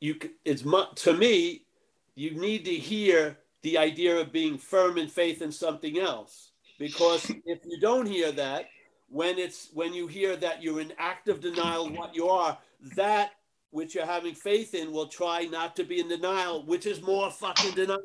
You, 0.00 0.18
it's 0.46 0.62
to 1.02 1.12
me, 1.12 1.66
you 2.14 2.40
need 2.40 2.64
to 2.64 2.74
hear 2.74 3.36
the 3.62 3.78
idea 3.78 4.18
of 4.18 4.32
being 4.32 4.58
firm 4.58 4.98
in 4.98 5.08
faith 5.08 5.42
in 5.42 5.52
something 5.52 5.98
else. 5.98 6.52
Because 6.78 7.30
if 7.44 7.58
you 7.64 7.78
don't 7.80 8.06
hear 8.06 8.32
that, 8.32 8.68
when 9.08 9.38
it's 9.38 9.68
when 9.74 9.92
you 9.92 10.06
hear 10.06 10.36
that 10.36 10.62
you're 10.62 10.80
in 10.80 10.92
active 10.98 11.40
denial 11.40 11.86
of 11.86 11.92
what 11.92 12.14
you 12.14 12.28
are, 12.28 12.56
that 12.96 13.32
which 13.70 13.94
you're 13.94 14.06
having 14.06 14.34
faith 14.34 14.74
in 14.74 14.92
will 14.92 15.08
try 15.08 15.44
not 15.44 15.76
to 15.76 15.84
be 15.84 16.00
in 16.00 16.08
denial, 16.08 16.64
which 16.64 16.86
is 16.86 17.02
more 17.02 17.30
fucking 17.30 17.74
denial. 17.74 18.02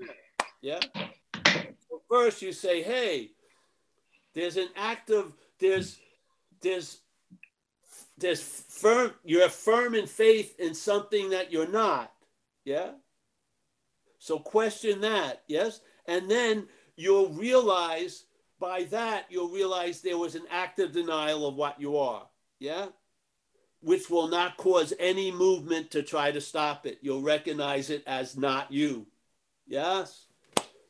Yeah. 0.61 0.79
So 1.45 2.01
first 2.09 2.41
you 2.41 2.51
say, 2.51 2.81
hey, 2.81 3.31
there's 4.33 4.57
an 4.57 4.69
active, 4.75 5.31
there's 5.59 5.97
there's 6.61 6.99
there's 8.17 8.41
firm, 8.41 9.11
you're 9.23 9.49
firm 9.49 9.95
in 9.95 10.07
faith 10.07 10.59
in 10.59 10.73
something 10.73 11.29
that 11.29 11.51
you're 11.51 11.67
not. 11.67 12.11
Yeah. 12.63 12.91
So 14.25 14.39
question 14.39 15.01
that, 15.01 15.43
yes? 15.47 15.81
And 16.07 16.31
then 16.31 16.67
you'll 16.95 17.29
realize 17.29 18.25
by 18.59 18.85
that, 18.85 19.25
you'll 19.29 19.51
realize 19.51 20.01
there 20.01 20.17
was 20.17 20.33
an 20.33 20.47
active 20.49 20.93
denial 20.93 21.45
of 21.45 21.53
what 21.53 21.79
you 21.79 21.97
are. 21.97 22.25
Yeah? 22.57 22.87
Which 23.81 24.09
will 24.09 24.27
not 24.27 24.57
cause 24.57 24.93
any 24.99 25.31
movement 25.31 25.91
to 25.91 26.01
try 26.01 26.31
to 26.31 26.41
stop 26.41 26.87
it. 26.87 26.97
You'll 27.03 27.21
recognize 27.21 27.91
it 27.91 28.01
as 28.07 28.35
not 28.35 28.71
you. 28.71 29.05
Yes? 29.67 30.25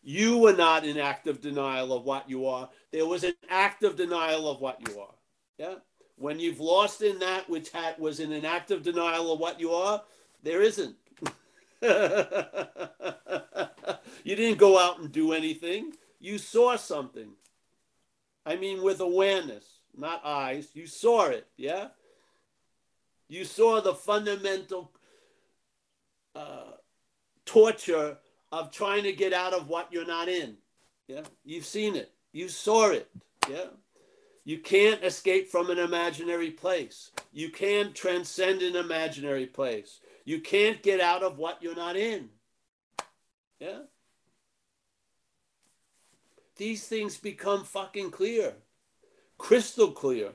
You 0.01 0.38
were 0.38 0.55
not 0.55 0.86
in 0.86 0.97
active 0.97 1.41
denial 1.41 1.91
of 1.91 2.05
what 2.05 2.29
you 2.29 2.47
are. 2.47 2.69
There 2.93 3.05
was 3.05 3.25
an 3.25 3.33
active 3.49 3.97
denial 3.97 4.49
of 4.49 4.61
what 4.61 4.79
you 4.88 4.97
are. 5.01 5.15
Yeah? 5.57 5.75
When 6.15 6.39
you've 6.39 6.61
lost 6.61 7.01
in 7.01 7.19
that 7.19 7.49
which 7.49 7.69
had, 7.71 7.99
was 7.99 8.21
in 8.21 8.31
an 8.31 8.45
active 8.45 8.81
denial 8.81 9.33
of 9.33 9.41
what 9.41 9.59
you 9.59 9.73
are, 9.73 10.01
there 10.41 10.61
isn't. 10.61 10.95
you 14.23 14.36
didn't 14.36 14.57
go 14.57 14.77
out 14.77 14.99
and 14.99 15.11
do 15.11 15.33
anything. 15.33 15.93
You 16.19 16.38
saw 16.38 16.75
something. 16.75 17.29
I 18.45 18.55
mean, 18.55 18.83
with 18.83 18.99
awareness, 18.99 19.65
not 19.95 20.21
eyes. 20.25 20.69
You 20.73 20.88
saw 20.88 21.27
it, 21.27 21.47
yeah? 21.57 21.88
You 23.27 23.43
saw 23.43 23.81
the 23.81 23.95
fundamental 23.95 24.91
uh, 26.36 26.73
torture 27.45 28.17
of 28.51 28.71
trying 28.71 29.03
to 29.03 29.13
get 29.13 29.33
out 29.33 29.53
of 29.53 29.67
what 29.67 29.91
you're 29.91 30.05
not 30.05 30.29
in. 30.29 30.57
Yeah, 31.07 31.21
you've 31.43 31.65
seen 31.65 31.95
it. 31.95 32.11
You 32.31 32.49
saw 32.49 32.89
it. 32.89 33.09
Yeah. 33.49 33.67
You 34.43 34.59
can't 34.59 35.03
escape 35.03 35.49
from 35.49 35.71
an 35.71 35.79
imaginary 35.79 36.51
place. 36.51 37.09
You 37.33 37.49
can't 37.49 37.95
transcend 37.95 38.61
an 38.61 38.75
imaginary 38.75 39.47
place. 39.47 39.99
You 40.26 40.41
can't 40.41 40.82
get 40.82 40.99
out 40.99 41.21
of 41.21 41.38
what 41.38 41.61
you're 41.61 41.76
not 41.76 41.95
in. 41.95 42.30
Yeah? 43.59 43.82
These 46.57 46.88
things 46.88 47.17
become 47.17 47.63
fucking 47.63 48.09
clear, 48.09 48.53
crystal 49.38 49.91
clear. 49.91 50.32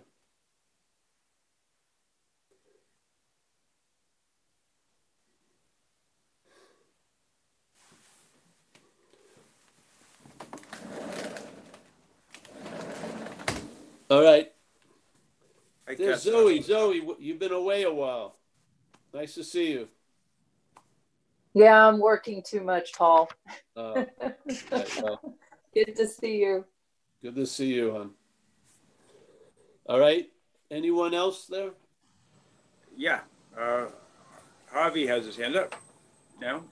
All 14.09 14.22
right. 14.24 14.53
There's 15.86 16.22
Zoe. 16.22 16.62
Zoe, 16.62 17.01
you've 17.20 17.38
been 17.38 17.53
away 17.53 17.84
a 17.84 17.93
while. 17.93 18.39
Nice 19.12 19.34
to 19.34 19.44
see 19.44 19.72
you. 19.72 19.88
Yeah, 21.54 21.86
I'm 21.88 21.98
working 21.98 22.42
too 22.42 22.61
much, 22.61 22.92
Paul. 22.94 23.28
Uh, 23.76 24.04
right, 24.70 25.02
well, 25.02 25.20
Good 25.74 25.96
to 25.96 26.06
see 26.06 26.36
you. 26.38 26.64
good 27.22 27.34
to 27.34 27.46
see 27.46 27.74
you, 27.74 27.92
hon. 27.92 28.11
All 29.86 29.98
right. 29.98 30.28
Anyone 30.70 31.14
else 31.14 31.46
there? 31.46 31.70
Yeah. 32.96 33.20
Uh, 33.58 33.86
Javi 34.72 35.08
has 35.08 35.26
his 35.26 35.36
hand 35.36 35.56
up 35.56 35.74
now. 36.40 36.62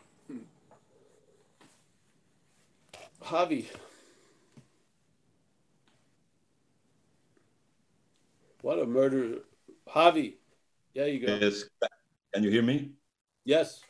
Javi. 3.22 3.66
What 8.62 8.78
a 8.78 8.86
murder. 8.86 9.38
Javi. 9.88 10.34
There 10.94 11.08
you 11.08 11.26
go. 11.26 11.36
Yes. 11.40 11.64
Can 12.34 12.44
you 12.44 12.50
hear 12.50 12.62
me? 12.62 12.92
Yes. 13.44 13.80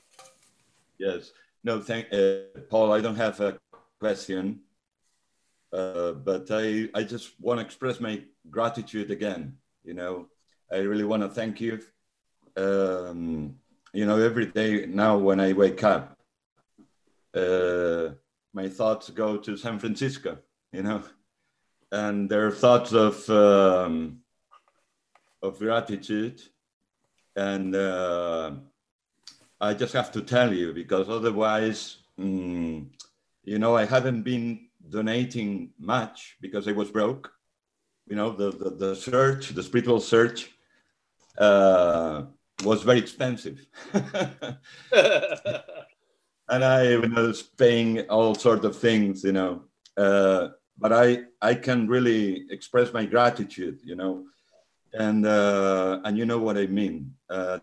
Yes. 0.98 1.32
No, 1.64 1.80
thank 1.80 2.12
uh, 2.12 2.60
Paul. 2.70 2.92
I 2.92 3.00
don't 3.00 3.16
have 3.16 3.40
a 3.40 3.58
question, 3.98 4.60
uh, 5.72 6.12
but 6.12 6.46
I 6.50 6.88
I 6.94 7.02
just 7.02 7.38
want 7.40 7.58
to 7.58 7.66
express 7.66 8.00
my 8.00 8.22
gratitude 8.48 9.10
again. 9.10 9.56
You 9.84 9.94
know, 9.94 10.26
I 10.72 10.78
really 10.78 11.04
want 11.04 11.22
to 11.22 11.28
thank 11.28 11.60
you. 11.60 11.80
Um, 12.56 13.56
you 13.92 14.06
know, 14.06 14.18
every 14.18 14.46
day 14.46 14.86
now 14.86 15.18
when 15.18 15.40
I 15.40 15.52
wake 15.52 15.82
up, 15.82 16.16
uh, 17.34 18.10
my 18.54 18.68
thoughts 18.68 19.10
go 19.10 19.36
to 19.38 19.56
San 19.56 19.78
Francisco. 19.80 20.38
You 20.72 20.84
know, 20.84 21.02
and 21.90 22.30
they're 22.30 22.52
thoughts 22.52 22.92
of 22.92 23.28
um, 23.28 24.20
of 25.42 25.58
gratitude 25.58 26.40
and. 27.46 27.74
Uh, 27.74 28.50
I 29.60 29.74
just 29.74 29.92
have 29.92 30.12
to 30.12 30.22
tell 30.22 30.52
you 30.52 30.72
because 30.72 31.08
otherwise, 31.08 31.98
mm, 32.18 32.86
you 33.42 33.58
know, 33.58 33.76
I 33.76 33.84
haven't 33.84 34.22
been 34.22 34.68
donating 34.88 35.70
much 35.78 36.36
because 36.40 36.68
I 36.68 36.72
was 36.72 36.90
broke. 36.90 37.32
You 38.06 38.16
know, 38.16 38.30
the, 38.30 38.52
the, 38.52 38.70
the 38.70 38.96
search, 38.96 39.50
the 39.50 39.62
spiritual 39.62 40.00
search 40.00 40.50
uh, 41.38 42.22
was 42.64 42.82
very 42.82 42.98
expensive. 42.98 43.66
and 43.92 44.54
I 46.48 46.96
was 46.96 47.42
paying 47.42 48.08
all 48.08 48.34
sorts 48.36 48.64
of 48.64 48.76
things, 48.76 49.24
you 49.24 49.32
know. 49.32 49.62
Uh, 49.96 50.50
but 50.78 50.92
I, 50.92 51.24
I 51.42 51.54
can 51.54 51.88
really 51.88 52.46
express 52.50 52.92
my 52.92 53.04
gratitude, 53.04 53.80
you 53.82 53.96
know, 53.96 54.26
and 54.98 55.24
uh, 55.24 56.00
and 56.04 56.18
you 56.18 56.26
know 56.26 56.38
what 56.38 56.58
I 56.58 56.66
mean. 56.66 57.14
Uh, 57.30 57.60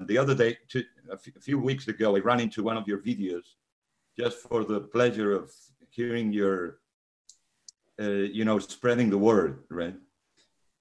the 0.00 0.18
other 0.18 0.34
day, 0.34 0.58
two, 0.68 0.84
a 1.10 1.16
few- 1.16 1.32
few 1.40 1.58
weeks 1.58 1.88
ago, 1.88 2.14
I 2.14 2.20
ran 2.20 2.40
into 2.40 2.62
one 2.62 2.76
of 2.76 2.86
your 2.86 2.98
videos 2.98 3.46
just 4.16 4.38
for 4.38 4.64
the 4.64 4.80
pleasure 4.80 5.32
of 5.32 5.50
hearing 5.90 6.32
your, 6.32 6.78
uh, 8.00 8.26
you 8.36 8.44
know, 8.44 8.58
spreading 8.58 9.10
the 9.10 9.18
word, 9.18 9.64
right? 9.70 9.96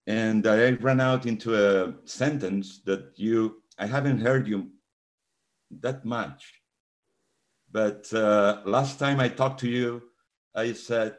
And 0.06 0.46
I 0.46 0.72
ran 0.72 1.00
out 1.00 1.26
into 1.26 1.56
a 1.56 1.94
sentence 2.06 2.80
that 2.86 3.14
you, 3.16 3.64
I 3.80 3.86
haven't 3.88 4.20
heard 4.20 4.48
you 4.48 4.70
that 5.82 6.06
much. 6.06 6.54
But 7.72 8.12
uh, 8.14 8.62
last 8.66 9.00
time 9.00 9.20
I 9.20 9.30
talked 9.30 9.60
to 9.62 9.70
you, 9.70 10.04
I 10.56 10.74
said, 10.74 11.18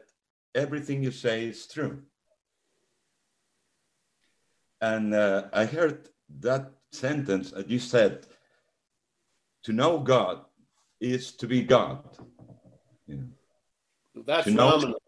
everything 0.55 1.03
you 1.03 1.11
say 1.11 1.45
is 1.45 1.67
true. 1.67 2.01
And 4.81 5.13
uh, 5.13 5.47
I 5.53 5.65
heard 5.65 6.09
that 6.39 6.71
sentence 6.91 7.51
that 7.51 7.69
you 7.69 7.79
said, 7.79 8.25
to 9.63 9.73
know 9.73 9.99
God 9.99 10.41
is 11.01 11.33
to 11.33 11.47
be 11.47 11.63
God. 11.63 12.03
You 13.07 13.15
know, 14.15 14.23
That's 14.25 14.45
To 14.45 14.51
know- 14.51 14.69
phenomenal. 14.71 15.01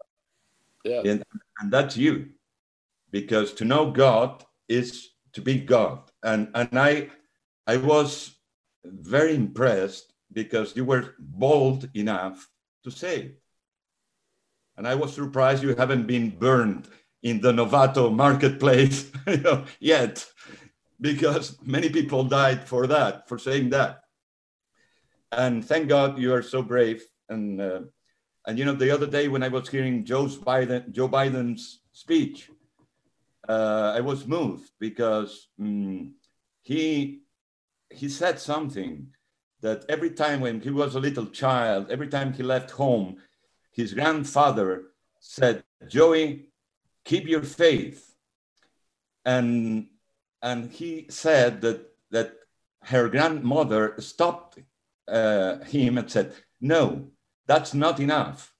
Yeah. 0.84 1.02
and, 1.06 1.22
and 1.60 1.72
that's 1.72 1.96
you. 1.96 2.30
Because 3.10 3.52
to 3.54 3.64
know 3.64 3.90
God 3.92 4.44
is 4.68 5.10
to 5.34 5.40
be 5.40 5.58
God. 5.60 6.00
And, 6.22 6.48
and 6.54 6.78
I, 6.78 7.08
I 7.66 7.76
was 7.76 8.34
very 8.84 9.34
impressed 9.34 10.12
because 10.32 10.74
you 10.74 10.84
were 10.84 11.14
bold 11.18 11.88
enough 11.94 12.48
to 12.84 12.90
say 12.90 13.16
it. 13.20 13.38
And 14.76 14.88
I 14.88 14.94
was 14.96 15.12
surprised 15.14 15.62
you 15.62 15.74
haven't 15.76 16.06
been 16.06 16.30
burned 16.30 16.88
in 17.22 17.40
the 17.40 17.52
Novato 17.52 18.12
marketplace 18.12 19.10
you 19.26 19.38
know, 19.38 19.64
yet, 19.80 20.26
because 21.00 21.58
many 21.64 21.88
people 21.88 22.24
died 22.24 22.66
for 22.66 22.86
that, 22.86 23.28
for 23.28 23.38
saying 23.38 23.70
that. 23.70 24.02
And 25.30 25.64
thank 25.64 25.88
God 25.88 26.18
you 26.18 26.34
are 26.34 26.42
so 26.42 26.62
brave. 26.62 27.02
And 27.28 27.60
uh, 27.60 27.80
and 28.46 28.58
you 28.58 28.64
know, 28.64 28.74
the 28.74 28.90
other 28.90 29.06
day 29.06 29.28
when 29.28 29.42
I 29.42 29.48
was 29.48 29.68
hearing 29.68 30.04
Joe's 30.04 30.36
Biden, 30.36 30.90
Joe 30.90 31.08
Biden's 31.08 31.80
speech, 31.92 32.50
uh, 33.48 33.92
I 33.96 34.00
was 34.00 34.26
moved 34.26 34.70
because 34.78 35.48
mm, 35.60 36.10
he 36.62 37.22
he 37.90 38.08
said 38.08 38.38
something 38.38 39.06
that 39.60 39.84
every 39.88 40.10
time 40.10 40.40
when 40.40 40.60
he 40.60 40.70
was 40.70 40.94
a 40.94 41.00
little 41.00 41.26
child, 41.26 41.90
every 41.90 42.08
time 42.08 42.32
he 42.32 42.42
left 42.42 42.72
home, 42.72 43.16
his 43.70 43.94
grandfather 43.94 44.90
said, 45.20 45.62
"Joey, 45.88 46.51
keep 47.04 47.26
your 47.26 47.42
faith." 47.42 48.14
And 49.24 49.88
and 50.42 50.70
he 50.70 51.06
said 51.08 51.60
that 51.60 51.88
that 52.10 52.34
her 52.84 53.08
grandmother 53.08 53.94
stopped 53.98 54.58
uh, 55.08 55.58
him 55.64 55.98
and 55.98 56.10
said, 56.10 56.34
"No, 56.60 57.10
that's 57.46 57.74
not 57.74 58.00
enough. 58.00 58.54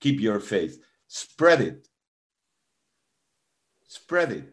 Keep 0.00 0.20
your 0.20 0.40
faith. 0.40 0.82
Spread 1.06 1.60
it. 1.60 1.88
Spread 3.86 4.32
it." 4.32 4.52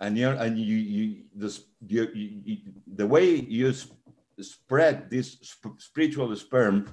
And 0.00 0.16
you're, 0.16 0.34
and 0.34 0.58
you 0.58 0.76
you 0.76 1.24
the 1.34 1.58
you, 1.86 2.08
you, 2.14 2.56
the 2.86 3.06
way 3.06 3.34
you 3.34 3.72
sp- 3.74 3.98
spread 4.40 5.10
this 5.10 5.38
sp- 5.42 5.78
spiritual 5.78 6.34
sperm, 6.36 6.86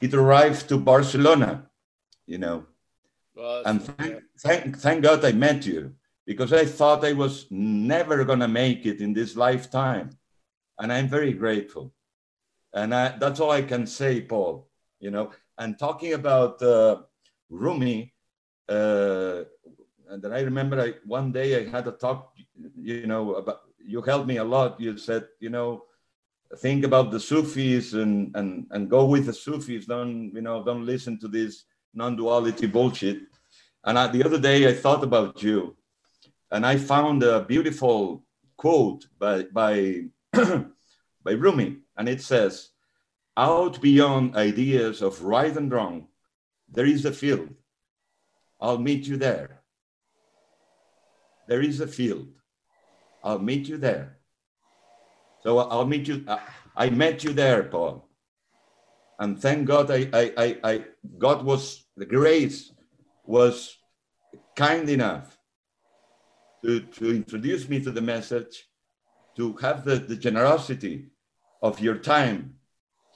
it 0.00 0.14
arrived 0.14 0.68
to 0.68 0.78
Barcelona. 0.78 1.66
You 2.26 2.38
know, 2.38 2.66
Well, 3.36 3.62
and 3.66 3.82
thank, 3.82 4.22
thank, 4.38 4.78
thank 4.78 5.02
God 5.02 5.22
I 5.24 5.32
met 5.32 5.66
you 5.66 5.94
because 6.26 6.54
I 6.54 6.64
thought 6.64 7.04
I 7.04 7.12
was 7.12 7.46
never 7.50 8.24
going 8.24 8.40
to 8.40 8.48
make 8.48 8.86
it 8.86 9.00
in 9.00 9.12
this 9.12 9.36
lifetime. 9.36 10.16
And 10.78 10.90
I'm 10.90 11.08
very 11.08 11.34
grateful. 11.34 11.92
And 12.72 12.94
I, 12.94 13.16
that's 13.18 13.38
all 13.40 13.50
I 13.50 13.62
can 13.62 13.86
say, 13.86 14.22
Paul. 14.22 14.68
You 15.00 15.10
know, 15.10 15.32
and 15.58 15.78
talking 15.78 16.14
about 16.14 16.62
uh, 16.62 17.02
Rumi, 17.50 18.14
uh, 18.68 19.42
and 20.08 20.22
then 20.22 20.32
I 20.32 20.40
remember 20.40 20.80
I, 20.80 20.94
one 21.04 21.32
day 21.32 21.60
I 21.60 21.68
had 21.68 21.86
a 21.86 21.92
talk, 21.92 22.32
you 22.74 23.06
know, 23.06 23.34
about 23.34 23.60
you 23.78 24.00
helped 24.00 24.26
me 24.26 24.38
a 24.38 24.44
lot. 24.44 24.80
You 24.80 24.96
said, 24.96 25.26
you 25.40 25.50
know, 25.50 25.84
think 26.58 26.84
about 26.84 27.10
the 27.10 27.20
Sufis 27.20 27.92
and 27.92 28.34
and 28.34 28.66
and 28.70 28.88
go 28.88 29.04
with 29.04 29.26
the 29.26 29.34
Sufis. 29.34 29.84
Don't 29.84 30.32
you 30.34 30.40
know? 30.40 30.64
Don't 30.64 30.86
listen 30.86 31.18
to 31.20 31.28
this 31.28 31.64
non-duality 31.96 32.66
bullshit. 32.66 33.22
And 33.84 33.98
I, 33.98 34.08
the 34.08 34.24
other 34.24 34.38
day 34.38 34.68
I 34.68 34.74
thought 34.74 35.02
about 35.02 35.42
you, 35.42 35.76
and 36.50 36.64
I 36.64 36.76
found 36.76 37.22
a 37.22 37.42
beautiful 37.42 38.24
quote 38.56 39.06
by 39.18 39.44
by 39.44 40.04
by 40.32 41.32
Rumi, 41.32 41.78
and 41.96 42.08
it 42.08 42.20
says, 42.20 42.70
out 43.36 43.80
beyond 43.80 44.36
ideas 44.36 45.02
of 45.02 45.22
right 45.22 45.54
and 45.56 45.70
wrong, 45.70 46.08
there 46.68 46.86
is 46.86 47.04
a 47.04 47.12
field. 47.12 47.50
I'll 48.60 48.78
meet 48.78 49.06
you 49.06 49.16
there. 49.16 49.62
There 51.46 51.60
is 51.60 51.80
a 51.80 51.86
field. 51.86 52.28
I'll 53.22 53.38
meet 53.38 53.68
you 53.68 53.76
there. 53.76 54.18
So 55.42 55.58
I'll 55.58 55.86
meet 55.86 56.08
you. 56.08 56.24
I 56.76 56.90
met 56.90 57.24
you 57.24 57.32
there, 57.32 57.64
Paul. 57.64 58.08
And 59.18 59.40
thank 59.40 59.66
God, 59.66 59.90
I, 59.90 60.08
I, 60.12 60.32
I, 60.36 60.56
I 60.64 60.84
God 61.18 61.44
was 61.44 61.85
the 61.96 62.06
grace 62.06 62.72
was 63.24 63.78
kind 64.54 64.88
enough 64.88 65.38
to, 66.64 66.80
to 66.80 67.14
introduce 67.14 67.68
me 67.68 67.80
to 67.80 67.90
the 67.90 68.00
message, 68.00 68.68
to 69.36 69.54
have 69.54 69.84
the, 69.84 69.96
the 69.96 70.16
generosity 70.16 71.06
of 71.62 71.80
your 71.80 71.96
time 71.96 72.54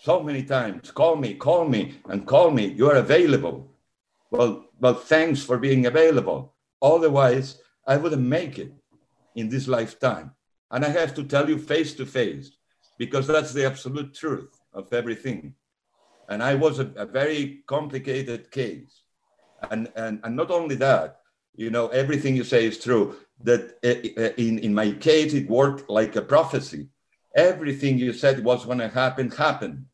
so 0.00 0.22
many 0.22 0.42
times. 0.42 0.90
Call 0.90 1.16
me, 1.16 1.34
call 1.34 1.68
me, 1.68 2.00
and 2.08 2.26
call 2.26 2.50
me. 2.50 2.66
You 2.66 2.90
are 2.90 2.96
available. 2.96 3.74
Well, 4.30 4.66
well, 4.80 4.94
thanks 4.94 5.42
for 5.42 5.58
being 5.58 5.86
available. 5.86 6.54
Otherwise, 6.80 7.60
I 7.86 7.96
wouldn't 7.96 8.22
make 8.22 8.58
it 8.58 8.72
in 9.34 9.48
this 9.48 9.68
lifetime. 9.68 10.32
And 10.70 10.84
I 10.84 10.88
have 10.88 11.14
to 11.16 11.24
tell 11.24 11.48
you 11.48 11.58
face 11.58 11.94
to 11.94 12.06
face, 12.06 12.52
because 12.98 13.26
that's 13.26 13.52
the 13.52 13.66
absolute 13.66 14.14
truth 14.14 14.58
of 14.72 14.92
everything. 14.92 15.54
And 16.30 16.42
I 16.42 16.54
was 16.54 16.78
a, 16.78 16.86
a 16.96 17.04
very 17.04 17.62
complicated 17.66 18.50
case. 18.50 19.02
And, 19.70 19.92
and, 19.96 20.20
and 20.24 20.36
not 20.36 20.50
only 20.50 20.76
that, 20.76 21.18
you 21.54 21.70
know, 21.70 21.88
everything 21.88 22.36
you 22.36 22.44
say 22.44 22.64
is 22.64 22.78
true. 22.78 23.16
That 23.42 23.78
uh, 23.84 24.22
uh, 24.22 24.32
in, 24.36 24.58
in 24.60 24.72
my 24.72 24.92
case, 24.92 25.34
it 25.34 25.50
worked 25.50 25.90
like 25.90 26.14
a 26.16 26.22
prophecy. 26.22 26.88
Everything 27.34 27.98
you 27.98 28.12
said 28.12 28.44
was 28.44 28.64
going 28.64 28.78
to 28.78 28.88
happen, 28.88 29.30
happened. 29.30 29.86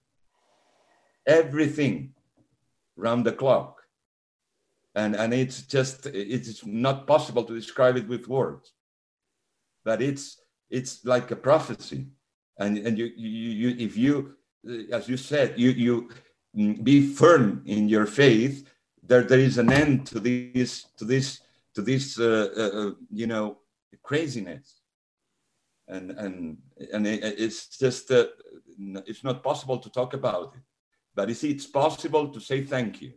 Everything 1.26 2.12
round 2.96 3.24
the 3.24 3.32
clock. 3.32 3.80
And, 4.94 5.16
and 5.16 5.32
it's 5.32 5.62
just, 5.62 6.06
it's 6.06 6.64
not 6.66 7.06
possible 7.06 7.44
to 7.44 7.54
describe 7.54 7.96
it 7.96 8.08
with 8.08 8.28
words. 8.28 8.72
But 9.84 10.02
it's, 10.02 10.40
it's 10.70 11.04
like 11.04 11.30
a 11.30 11.36
prophecy. 11.36 12.08
And, 12.58 12.78
and 12.78 12.98
you, 12.98 13.10
you, 13.16 13.28
you, 13.28 13.76
if 13.78 13.96
you, 13.96 14.36
as 14.90 15.08
you 15.08 15.16
said, 15.16 15.54
you, 15.56 15.70
you 15.70 16.10
be 16.56 17.06
firm 17.06 17.62
in 17.66 17.88
your 17.88 18.06
faith, 18.06 18.68
there, 19.02 19.22
there 19.22 19.38
is 19.38 19.58
an 19.58 19.70
end 19.70 20.06
to 20.08 20.18
this, 20.20 20.86
to 20.96 21.04
this 21.04 21.40
to 21.76 21.82
this, 21.82 22.18
uh, 22.18 22.48
uh, 22.56 22.80
uh, 22.80 22.90
you 23.12 23.26
know, 23.26 23.58
craziness. 24.02 24.80
And, 25.86 26.10
and, 26.12 26.56
and 26.90 27.06
it, 27.06 27.22
it's 27.22 27.78
just, 27.78 28.10
uh, 28.10 28.28
it's 29.06 29.22
not 29.22 29.42
possible 29.42 29.78
to 29.78 29.90
talk 29.90 30.14
about 30.14 30.54
it. 30.56 30.62
But 31.14 31.28
you 31.28 31.34
see, 31.34 31.50
it's 31.50 31.66
possible 31.66 32.28
to 32.28 32.40
say 32.40 32.64
thank 32.64 33.02
you. 33.02 33.12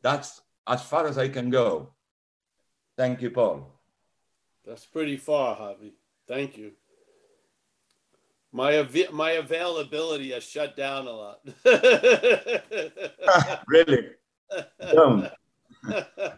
That's 0.00 0.40
as 0.66 0.82
far 0.82 1.06
as 1.06 1.18
I 1.18 1.28
can 1.28 1.50
go. 1.50 1.92
Thank 2.96 3.20
you, 3.20 3.30
Paul. 3.30 3.70
That's 4.66 4.86
pretty 4.86 5.18
far, 5.18 5.54
Javi. 5.56 5.92
Thank 6.26 6.56
you. 6.56 6.72
My 8.52 8.78
av- 8.78 9.12
my 9.12 9.32
availability 9.32 10.32
has 10.32 10.44
shut 10.44 10.76
down 10.76 11.06
a 11.06 11.12
lot. 11.12 11.40
really? 13.66 14.10
Don't 14.92 15.30
the 15.82 16.34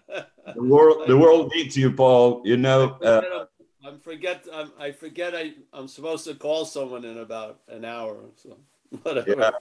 world 0.57 1.07
the 1.07 1.17
world 1.17 1.51
needs 1.55 1.77
you 1.77 1.91
paul 1.91 2.43
you 2.45 2.57
know 2.57 2.99
uh, 3.03 3.45
i'm 3.85 3.99
forget 3.99 4.45
I'm, 4.53 4.73
i 4.79 4.93
forget 4.93 5.35
I, 5.35 5.53
i'm 5.73 5.89
supposed 5.89 6.25
to 6.27 6.35
call 6.35 6.65
someone 6.65 7.05
in 7.05 7.19
about 7.19 7.61
an 7.69 7.85
hour 7.85 8.17
so 8.37 8.59
whatever. 9.03 9.53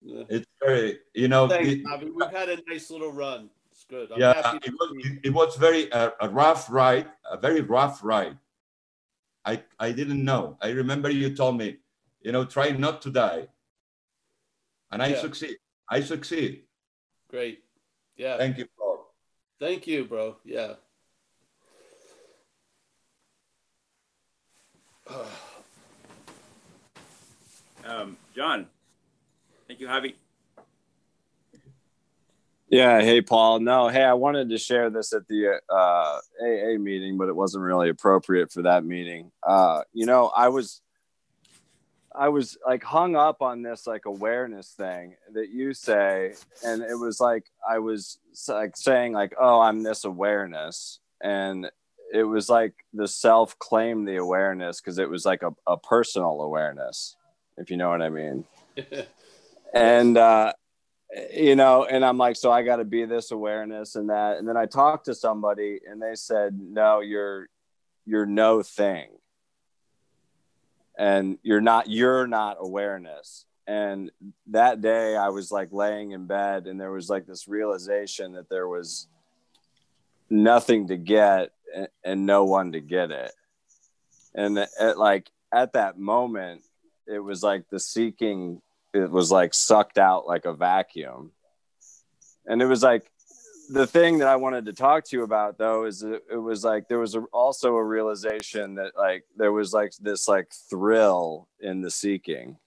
Yeah. 0.00 0.24
it's 0.28 0.46
very 0.64 0.98
you 1.14 1.28
know 1.28 1.48
Thanks, 1.48 1.68
it, 1.68 2.14
we've 2.14 2.30
had 2.30 2.48
a 2.48 2.58
nice 2.68 2.90
little 2.90 3.12
run. 3.12 3.50
It's 3.70 3.84
good. 3.84 4.10
I'm 4.10 4.20
yeah 4.20 4.58
it 4.62 4.72
was, 4.72 5.06
it 5.22 5.32
was, 5.32 5.56
very 5.56 5.92
uh, 5.92 6.10
a 6.20 6.28
rough 6.28 6.70
ride 6.70 7.06
a 7.30 7.36
very 7.36 7.60
rough 7.60 8.02
ride 8.02 8.36
i 9.44 9.62
i 9.78 9.92
didn't 9.92 10.24
know 10.24 10.56
i 10.60 10.70
remember 10.70 11.10
you 11.10 11.34
told 11.34 11.56
me 11.56 11.76
you 12.20 12.32
know 12.32 12.44
try 12.44 12.70
not 12.70 13.02
to 13.02 13.10
die 13.10 13.46
and 14.90 15.02
i 15.02 15.08
yeah. 15.08 15.20
succeed 15.20 15.56
i 15.88 16.00
succeed 16.00 16.62
great 17.28 17.64
yeah 18.16 18.36
thank 18.38 18.58
you 18.58 18.66
paul 18.78 18.92
Thank 19.62 19.86
you, 19.86 20.04
bro. 20.04 20.34
Yeah. 20.44 20.72
um, 27.86 28.16
John. 28.34 28.66
Thank 29.68 29.78
you, 29.78 29.86
Javi. 29.86 30.14
Yeah. 32.72 33.02
Hey, 33.02 33.20
Paul. 33.20 33.60
No. 33.60 33.88
Hey, 33.88 34.02
I 34.02 34.14
wanted 34.14 34.48
to 34.48 34.56
share 34.56 34.88
this 34.88 35.12
at 35.12 35.28
the 35.28 35.60
uh, 35.68 36.18
AA 36.40 36.78
meeting, 36.78 37.18
but 37.18 37.28
it 37.28 37.36
wasn't 37.36 37.64
really 37.64 37.90
appropriate 37.90 38.50
for 38.50 38.62
that 38.62 38.82
meeting. 38.82 39.30
Uh, 39.46 39.82
you 39.92 40.06
know, 40.06 40.28
I 40.34 40.48
was 40.48 40.80
I 42.14 42.30
was 42.30 42.56
like 42.66 42.82
hung 42.82 43.14
up 43.14 43.42
on 43.42 43.60
this 43.60 43.86
like 43.86 44.06
awareness 44.06 44.68
thing 44.70 45.16
that 45.34 45.50
you 45.50 45.74
say, 45.74 46.32
and 46.64 46.82
it 46.82 46.94
was 46.94 47.20
like 47.20 47.44
I 47.68 47.78
was 47.78 48.18
like 48.48 48.74
saying 48.78 49.12
like, 49.12 49.34
"Oh, 49.38 49.60
I'm 49.60 49.82
this 49.82 50.06
awareness," 50.06 50.98
and 51.22 51.70
it 52.10 52.24
was 52.24 52.48
like 52.48 52.72
the 52.94 53.06
self 53.06 53.58
claim 53.58 54.06
the 54.06 54.16
awareness 54.16 54.80
because 54.80 54.98
it 54.98 55.10
was 55.10 55.26
like 55.26 55.42
a, 55.42 55.52
a 55.66 55.76
personal 55.76 56.40
awareness, 56.40 57.16
if 57.58 57.70
you 57.70 57.76
know 57.76 57.90
what 57.90 58.00
I 58.00 58.08
mean. 58.08 58.46
and 59.74 60.16
uh, 60.16 60.54
you 61.34 61.56
know, 61.56 61.84
and 61.84 62.04
I'm 62.04 62.18
like, 62.18 62.36
so 62.36 62.50
I 62.50 62.62
got 62.62 62.76
to 62.76 62.84
be 62.84 63.04
this 63.04 63.30
awareness 63.30 63.96
and 63.96 64.10
that, 64.10 64.38
and 64.38 64.48
then 64.48 64.56
I 64.56 64.66
talked 64.66 65.06
to 65.06 65.14
somebody, 65.14 65.80
and 65.88 66.00
they 66.00 66.14
said, 66.14 66.58
"No, 66.58 67.00
you're 67.00 67.48
you're 68.06 68.26
no 68.26 68.62
thing." 68.62 69.08
and 70.96 71.38
you're 71.42 71.60
not 71.60 71.88
you're 71.88 72.26
not 72.26 72.56
awareness. 72.60 73.44
And 73.66 74.10
that 74.48 74.80
day 74.80 75.16
i 75.16 75.28
was 75.28 75.52
like 75.52 75.72
laying 75.72 76.10
in 76.10 76.26
bed 76.26 76.66
and 76.66 76.80
there 76.80 76.90
was 76.90 77.08
like 77.08 77.26
this 77.26 77.46
realization 77.46 78.32
that 78.32 78.48
there 78.48 78.66
was 78.66 79.06
nothing 80.28 80.88
to 80.88 80.96
get 80.96 81.50
and, 81.74 81.88
and 82.04 82.26
no 82.26 82.44
one 82.44 82.72
to 82.72 82.80
get 82.80 83.10
it. 83.10 83.32
And 84.34 84.58
at, 84.58 84.98
like 84.98 85.30
at 85.52 85.74
that 85.74 85.98
moment 85.98 86.62
it 87.06 87.20
was 87.20 87.42
like 87.42 87.68
the 87.70 87.80
seeking 87.80 88.60
it 88.92 89.10
was 89.10 89.30
like 89.30 89.54
sucked 89.54 89.98
out 89.98 90.26
like 90.26 90.44
a 90.44 90.52
vacuum. 90.52 91.32
And 92.46 92.60
it 92.60 92.66
was 92.66 92.82
like 92.82 93.10
the 93.70 93.86
thing 93.86 94.18
that 94.18 94.28
I 94.28 94.36
wanted 94.36 94.66
to 94.66 94.72
talk 94.72 95.04
to 95.04 95.16
you 95.16 95.22
about 95.22 95.56
though 95.56 95.84
is 95.84 96.02
it, 96.02 96.22
it 96.30 96.36
was 96.36 96.64
like 96.64 96.88
there 96.88 96.98
was 96.98 97.14
a, 97.14 97.20
also 97.32 97.76
a 97.76 97.84
realization 97.84 98.74
that 98.74 98.92
like 98.96 99.24
there 99.36 99.52
was 99.52 99.72
like 99.72 99.92
this 100.00 100.28
like 100.28 100.48
thrill 100.68 101.48
in 101.60 101.80
the 101.80 101.90
seeking. 101.90 102.58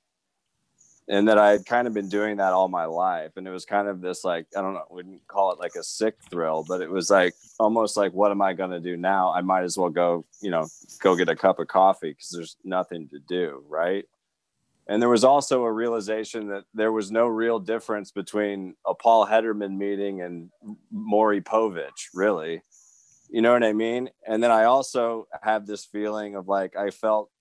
And 1.07 1.27
that 1.27 1.37
I 1.37 1.51
had 1.51 1.67
kind 1.67 1.87
of 1.87 1.93
been 1.93 2.09
doing 2.09 2.37
that 2.37 2.53
all 2.53 2.67
my 2.67 2.85
life. 2.85 3.33
And 3.35 3.47
it 3.47 3.51
was 3.51 3.63
kind 3.63 3.87
of 3.87 4.01
this 4.01 4.23
like 4.23 4.47
I 4.57 4.61
don't 4.61 4.73
know 4.73 4.85
wouldn't 4.89 5.27
call 5.27 5.51
it 5.51 5.59
like 5.59 5.75
a 5.75 5.83
sick 5.83 6.15
thrill 6.31 6.65
but 6.67 6.81
it 6.81 6.89
was 6.89 7.11
like 7.11 7.35
almost 7.59 7.95
like 7.95 8.11
what 8.13 8.31
am 8.31 8.41
I 8.41 8.53
going 8.53 8.71
to 8.71 8.79
do 8.79 8.97
now? 8.97 9.31
I 9.31 9.41
might 9.41 9.63
as 9.63 9.77
well 9.77 9.91
go 9.91 10.25
you 10.41 10.49
know 10.49 10.67
go 11.01 11.15
get 11.15 11.29
a 11.29 11.35
cup 11.35 11.59
of 11.59 11.67
coffee 11.67 12.15
cuz 12.15 12.31
there's 12.31 12.57
nothing 12.63 13.09
to 13.09 13.19
do 13.19 13.63
right 13.67 14.05
and 14.87 15.01
there 15.01 15.09
was 15.09 15.23
also 15.23 15.63
a 15.63 15.71
realization 15.71 16.47
that 16.49 16.65
there 16.73 16.91
was 16.91 17.11
no 17.11 17.27
real 17.27 17.59
difference 17.59 18.11
between 18.11 18.75
a 18.85 18.93
Paul 18.93 19.25
Hedderman 19.25 19.77
meeting 19.77 20.21
and 20.21 20.49
Maury 20.91 21.41
Povich, 21.41 22.09
really. 22.13 22.61
You 23.29 23.41
know 23.41 23.53
what 23.53 23.63
I 23.63 23.73
mean? 23.73 24.09
And 24.27 24.43
then 24.43 24.51
I 24.51 24.65
also 24.65 25.27
have 25.41 25.65
this 25.65 25.85
feeling 25.85 26.35
of 26.35 26.47
like 26.47 26.75
I 26.75 26.91
felt 26.91 27.31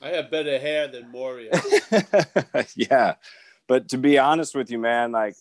I 0.00 0.08
have 0.10 0.30
better 0.30 0.58
hair 0.58 0.88
than 0.88 1.10
Maury. 1.10 1.50
yeah. 2.76 3.14
But 3.66 3.88
to 3.88 3.98
be 3.98 4.18
honest 4.18 4.54
with 4.54 4.70
you, 4.70 4.78
man, 4.78 5.12
like 5.12 5.34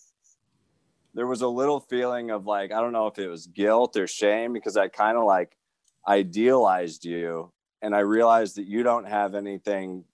there 1.13 1.27
was 1.27 1.41
a 1.41 1.47
little 1.47 1.79
feeling 1.79 2.31
of 2.31 2.45
like, 2.45 2.71
I 2.71 2.79
don't 2.79 2.93
know 2.93 3.07
if 3.07 3.19
it 3.19 3.27
was 3.27 3.47
guilt 3.47 3.97
or 3.97 4.07
shame 4.07 4.53
because 4.53 4.77
I 4.77 4.87
kind 4.87 5.17
of 5.17 5.25
like 5.25 5.55
idealized 6.07 7.05
you 7.05 7.51
and 7.81 7.95
I 7.95 7.99
realized 7.99 8.55
that 8.55 8.65
you 8.65 8.83
don't 8.83 9.07
have 9.07 9.35
anything 9.35 10.05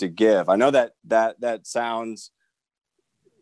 to 0.00 0.08
give. 0.08 0.48
I 0.48 0.56
know 0.56 0.70
that 0.70 0.92
that 1.04 1.40
that 1.40 1.66
sounds 1.66 2.30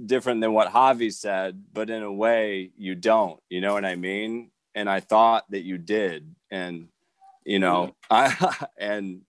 different 0.04 0.40
than 0.40 0.52
what 0.52 0.72
Javi 0.72 1.12
said, 1.12 1.62
but 1.72 1.90
in 1.90 2.02
a 2.02 2.12
way 2.12 2.70
you 2.76 2.94
don't. 2.94 3.40
You 3.48 3.60
know 3.60 3.72
what 3.72 3.84
I 3.84 3.96
mean? 3.96 4.50
And 4.74 4.88
I 4.88 5.00
thought 5.00 5.50
that 5.50 5.64
you 5.64 5.78
did, 5.78 6.34
and 6.50 6.88
you 7.44 7.58
know, 7.58 7.96
I 8.10 8.66
and 8.78 9.22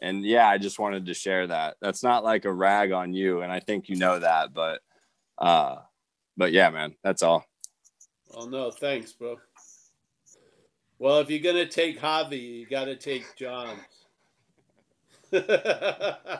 and 0.00 0.24
yeah, 0.24 0.48
I 0.48 0.58
just 0.58 0.78
wanted 0.78 1.06
to 1.06 1.14
share 1.14 1.46
that. 1.46 1.76
That's 1.80 2.02
not 2.02 2.24
like 2.24 2.44
a 2.44 2.52
rag 2.52 2.92
on 2.92 3.12
you, 3.12 3.42
and 3.42 3.52
I 3.52 3.60
think 3.60 3.88
you 3.88 3.96
know 3.96 4.18
that, 4.18 4.54
but 4.54 4.80
uh, 5.38 5.76
but 6.36 6.52
yeah, 6.52 6.70
man, 6.70 6.94
that's 7.02 7.22
all. 7.22 7.44
Oh 8.34 8.46
no, 8.46 8.70
thanks, 8.70 9.12
bro. 9.12 9.36
Well, 10.98 11.20
if 11.20 11.30
you're 11.30 11.38
gonna 11.40 11.66
take 11.66 12.00
Javi, 12.00 12.60
you 12.60 12.66
got 12.66 12.86
to 12.86 12.96
take 12.96 13.24
John. 13.36 13.76
I 15.32 16.38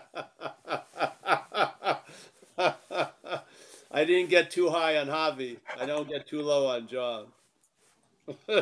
didn't 4.04 4.30
get 4.30 4.50
too 4.50 4.68
high 4.70 4.96
on 4.98 5.06
Javi. 5.08 5.58
I 5.76 5.86
don't 5.86 6.08
get 6.08 6.26
too 6.26 6.42
low 6.42 6.66
on 6.68 6.88
John. 6.88 7.26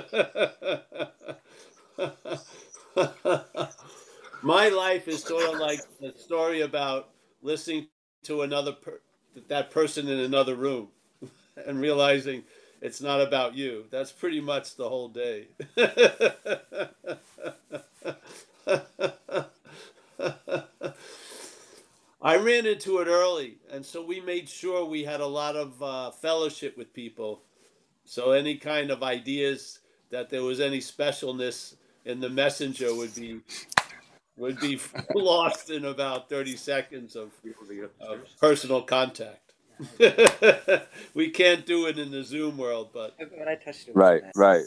My 4.43 4.68
life 4.68 5.09
is 5.09 5.24
sort 5.24 5.47
of 5.47 5.59
like 5.59 5.85
a 6.03 6.16
story 6.18 6.61
about 6.62 7.11
listening 7.43 7.89
to 8.24 8.43
another 8.43 8.72
per- 8.72 9.01
that 9.49 9.70
person 9.70 10.09
in 10.09 10.18
another 10.20 10.55
room 10.55 10.89
and 11.66 11.81
realizing 11.81 12.45
it's 12.81 13.01
not 13.01 13.20
about 13.20 13.55
you. 13.55 13.85
That's 13.91 14.12
pretty 14.12 14.41
much 14.41 14.77
the 14.77 14.89
whole 14.89 15.09
day. 15.09 15.49
I 22.23 22.37
ran 22.37 22.67
into 22.67 22.99
it 22.99 23.09
early, 23.09 23.59
and 23.71 23.85
so 23.85 24.05
we 24.05 24.21
made 24.21 24.49
sure 24.49 24.85
we 24.85 25.05
had 25.05 25.21
a 25.21 25.27
lot 25.27 25.57
of 25.57 25.83
uh, 25.83 26.11
fellowship 26.12 26.77
with 26.77 26.93
people. 26.95 27.43
So 28.05 28.33
any 28.33 28.57
kind 28.57 28.91
of 28.91 29.03
ideas 29.03 29.81
that 30.11 30.31
there 30.31 30.43
was 30.43 30.61
any 30.61 30.81
specialness 30.81 31.75
in 32.05 32.21
the 32.21 32.31
messenger 32.31 32.95
would 32.95 33.14
be 33.14 33.41
would 34.37 34.61
be 34.61 34.81
lost 35.14 35.71
in 35.71 35.85
about 35.85 36.29
thirty 36.29 36.57
seconds 36.57 37.17
of, 37.17 37.33
of 38.01 38.21
personal 38.41 38.83
contact. 38.83 39.55
we 41.14 41.31
can't 41.31 41.67
do 41.67 41.87
it 41.87 41.99
in 41.99 42.11
the 42.11 42.25
Zoom 42.25 42.59
world, 42.59 42.91
but 42.95 43.14
When 43.19 43.49
I 43.49 43.57
touched 43.57 43.89
it. 43.89 43.97
Right, 43.97 44.23
right. 44.35 44.64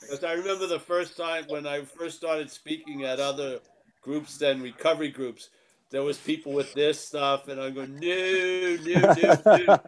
because 0.00 0.24
I 0.24 0.32
remember 0.34 0.66
the 0.66 0.80
first 0.80 1.16
time 1.16 1.44
when 1.48 1.66
I 1.66 1.82
first 1.82 2.16
started 2.18 2.50
speaking 2.50 3.04
at 3.04 3.20
other 3.20 3.60
groups, 4.02 4.38
then 4.38 4.62
recovery 4.62 5.10
groups, 5.10 5.50
there 5.90 6.02
was 6.02 6.18
people 6.18 6.52
with 6.52 6.72
this 6.74 7.00
stuff, 7.04 7.48
and 7.48 7.60
I'm 7.60 7.74
going, 7.74 7.98
no, 7.98 8.76
no, 8.84 9.14
no, 9.14 9.66
no, 9.66 9.78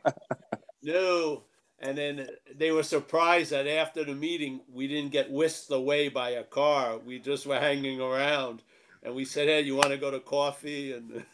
no. 0.82 1.42
And 1.80 1.98
then 1.98 2.28
they 2.54 2.72
were 2.72 2.82
surprised 2.84 3.52
that 3.52 3.66
after 3.66 4.04
the 4.04 4.14
meeting, 4.14 4.60
we 4.72 4.86
didn't 4.88 5.12
get 5.12 5.30
whisked 5.30 5.70
away 5.70 6.08
by 6.08 6.30
a 6.30 6.44
car. 6.44 6.98
We 6.98 7.18
just 7.18 7.46
were 7.46 7.58
hanging 7.58 8.00
around, 8.00 8.62
and 9.02 9.14
we 9.14 9.24
said, 9.24 9.48
"Hey, 9.48 9.62
you 9.62 9.76
want 9.76 9.90
to 9.90 9.98
go 9.98 10.10
to 10.10 10.20
coffee?" 10.20 10.92
And 10.92 11.24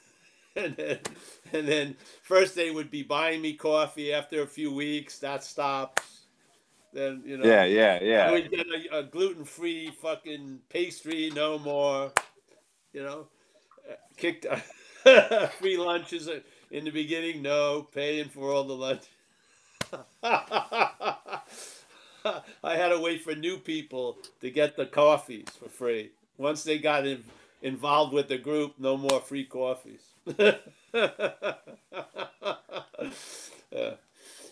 and 0.56 0.76
then, 0.76 0.98
and 1.52 1.68
then 1.68 1.96
first 2.22 2.54
they 2.54 2.70
would 2.70 2.90
be 2.90 3.02
buying 3.02 3.42
me 3.42 3.54
coffee. 3.54 4.12
After 4.12 4.42
a 4.42 4.46
few 4.46 4.72
weeks, 4.72 5.18
that 5.20 5.44
stops. 5.44 6.26
Then 6.92 7.22
you 7.26 7.36
know, 7.38 7.44
Yeah, 7.46 7.64
yeah, 7.64 8.02
yeah. 8.02 8.32
we 8.32 8.42
get 8.42 8.66
a, 8.66 8.98
a 9.00 9.02
gluten-free 9.04 9.92
fucking 10.02 10.60
pastry, 10.70 11.30
no 11.34 11.58
more. 11.58 12.12
You 12.93 13.03
know, 13.03 13.26
Uh, 13.91 13.95
kicked 14.16 14.47
free 15.61 15.76
lunches 15.76 16.28
in 16.70 16.84
the 16.84 16.91
beginning, 16.91 17.43
no 17.43 17.82
paying 17.93 18.28
for 18.28 18.53
all 18.53 18.64
the 18.64 18.74
lunch. 18.76 19.03
I 20.22 21.41
had 22.76 22.89
to 22.91 23.01
wait 23.01 23.22
for 23.22 23.34
new 23.34 23.59
people 23.59 24.18
to 24.41 24.51
get 24.51 24.76
the 24.76 24.86
coffees 24.86 25.49
for 25.59 25.68
free. 25.68 26.11
Once 26.36 26.64
they 26.64 26.78
got 26.78 27.07
in, 27.07 27.24
involved 27.62 28.12
with 28.12 28.28
the 28.28 28.39
group, 28.39 28.74
no 28.78 28.97
more 28.97 29.20
free 29.20 29.45
coffees. 29.45 30.03
Yeah. 33.72 33.95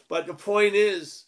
But 0.09 0.27
the 0.27 0.35
point 0.35 0.75
is, 0.75 1.25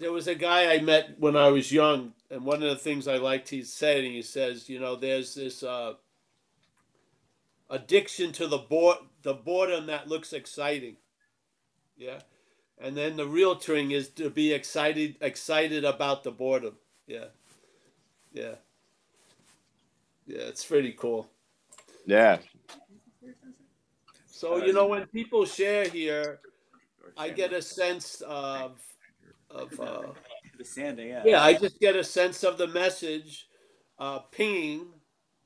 there 0.00 0.12
was 0.12 0.26
a 0.26 0.34
guy 0.34 0.72
I 0.72 0.80
met 0.80 1.20
when 1.20 1.36
I 1.36 1.48
was 1.48 1.70
young, 1.70 2.14
and 2.30 2.44
one 2.44 2.62
of 2.62 2.70
the 2.70 2.76
things 2.76 3.06
I 3.06 3.18
liked 3.18 3.50
he 3.50 3.62
said, 3.62 3.98
and 3.98 4.14
he 4.14 4.22
says, 4.22 4.68
you 4.68 4.80
know, 4.80 4.96
there's 4.96 5.34
this 5.34 5.62
uh, 5.62 5.92
addiction 7.68 8.32
to 8.32 8.48
the 8.48 8.58
board, 8.58 8.96
the 9.22 9.34
boredom 9.34 9.86
that 9.86 10.08
looks 10.08 10.32
exciting, 10.32 10.96
yeah, 11.98 12.20
and 12.78 12.96
then 12.96 13.16
the 13.16 13.26
real 13.26 13.54
thing 13.54 13.90
is 13.90 14.08
to 14.08 14.30
be 14.30 14.54
excited, 14.54 15.16
excited 15.20 15.84
about 15.84 16.24
the 16.24 16.30
boredom, 16.30 16.76
yeah, 17.06 17.26
yeah, 18.32 18.54
yeah. 20.26 20.44
It's 20.44 20.64
pretty 20.64 20.92
cool. 20.92 21.28
Yeah. 22.06 22.38
So 24.26 24.64
you 24.64 24.72
know, 24.72 24.86
when 24.86 25.06
people 25.08 25.44
share 25.44 25.86
here, 25.86 26.40
I 27.18 27.28
get 27.28 27.52
a 27.52 27.60
sense 27.60 28.22
of 28.22 28.80
of. 29.50 29.78
Uh, 29.78 30.12
The 30.58 30.64
sanding, 30.66 31.08
yeah. 31.08 31.22
Yeah, 31.24 31.42
I 31.42 31.54
just 31.54 31.80
get 31.80 31.96
a 31.96 32.04
sense 32.04 32.44
of 32.44 32.58
the 32.58 32.66
message 32.66 33.48
uh, 33.98 34.18
pinging 34.30 34.88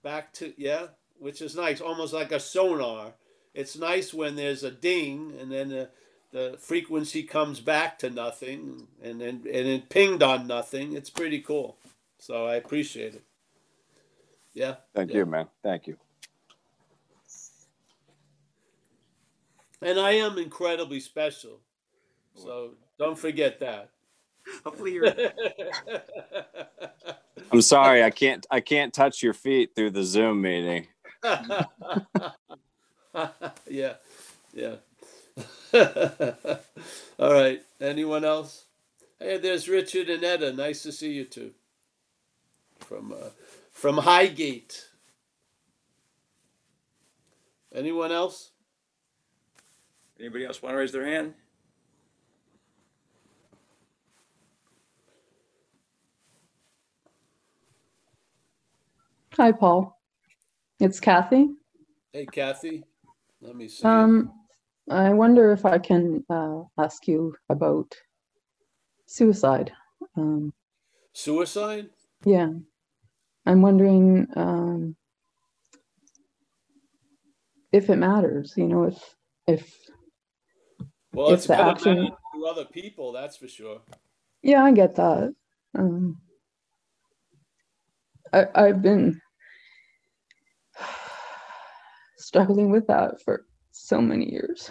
back 0.02 0.32
to 0.34 0.52
yeah, 0.56 0.88
which 1.20 1.40
is 1.40 1.54
nice, 1.54 1.80
almost 1.80 2.12
like 2.12 2.32
a 2.32 2.40
sonar. 2.40 3.14
It's 3.54 3.76
nice 3.76 4.12
when 4.12 4.34
there's 4.34 4.64
a 4.64 4.72
ding 4.72 5.32
and 5.40 5.52
then 5.52 5.68
the, 5.68 5.90
the 6.32 6.58
frequency 6.58 7.22
comes 7.22 7.60
back 7.60 7.96
to 8.00 8.10
nothing 8.10 8.88
and 9.04 9.20
then 9.20 9.44
and 9.46 9.46
it 9.68 9.88
pinged 9.88 10.24
on 10.24 10.48
nothing. 10.48 10.94
It's 10.94 11.10
pretty 11.10 11.40
cool. 11.40 11.76
So 12.18 12.46
I 12.46 12.56
appreciate 12.56 13.14
it. 13.14 13.22
Yeah. 14.52 14.76
Thank 14.96 15.10
yeah. 15.10 15.18
you, 15.18 15.26
man. 15.26 15.46
Thank 15.62 15.86
you. 15.86 15.96
And 19.80 20.00
I 20.00 20.12
am 20.12 20.38
incredibly 20.38 20.98
special. 20.98 21.60
So 22.34 22.72
don't 22.98 23.18
forget 23.18 23.60
that. 23.60 23.90
Hopefully 24.64 24.92
you're. 24.94 25.14
I'm 27.52 27.62
sorry, 27.62 28.02
I 28.02 28.10
can't 28.10 28.46
I 28.50 28.60
can't 28.60 28.92
touch 28.92 29.22
your 29.22 29.34
feet 29.34 29.74
through 29.74 29.90
the 29.90 30.04
Zoom 30.04 30.42
meeting. 30.42 30.88
yeah, 33.68 33.94
yeah. 34.52 34.76
All 37.18 37.32
right. 37.32 37.62
Anyone 37.80 38.24
else? 38.24 38.64
Hey, 39.18 39.38
there's 39.38 39.68
Richard 39.68 40.08
and 40.10 40.24
Etta. 40.24 40.52
Nice 40.52 40.82
to 40.82 40.92
see 40.92 41.12
you 41.12 41.24
two. 41.24 41.52
From 42.80 43.12
uh, 43.12 43.30
from 43.72 43.98
Highgate. 43.98 44.86
Anyone 47.74 48.12
else? 48.12 48.50
Anybody 50.18 50.44
else 50.44 50.62
want 50.62 50.74
to 50.74 50.78
raise 50.78 50.92
their 50.92 51.06
hand? 51.06 51.34
Hi, 59.36 59.52
Paul. 59.52 59.98
It's 60.80 61.00
Kathy. 61.00 61.48
Hey, 62.12 62.26
Kathy. 62.26 62.84
Let 63.40 63.56
me 63.56 63.68
see. 63.68 63.84
Um, 63.84 64.32
I 64.90 65.10
wonder 65.10 65.52
if 65.52 65.64
I 65.64 65.78
can 65.78 66.24
uh, 66.30 66.62
ask 66.78 67.06
you 67.08 67.34
about 67.48 67.92
suicide. 69.06 69.72
Um, 70.16 70.52
Suicide? 71.12 71.90
yeah, 72.24 72.50
I'm 73.46 73.62
wondering 73.62 74.26
um, 74.36 74.96
if 77.72 77.88
it 77.90 77.96
matters. 77.96 78.54
You 78.56 78.68
know, 78.68 78.84
if 78.84 79.16
if 79.46 79.74
Well, 81.12 81.28
If 81.28 81.38
it's 81.38 81.46
the 81.46 81.58
action- 81.60 82.10
to 82.34 82.46
other 82.46 82.64
people. 82.64 83.12
That's 83.12 83.36
for 83.36 83.48
sure. 83.48 83.80
yeah, 84.42 84.64
I 84.64 84.72
get 84.72 84.94
that. 84.96 85.34
Um, 85.78 86.20
I 88.32 88.46
I've 88.54 88.82
been 88.82 89.20
struggling 92.34 92.68
with 92.68 92.84
that 92.88 93.22
for 93.22 93.46
so 93.70 94.00
many 94.00 94.28
years. 94.28 94.68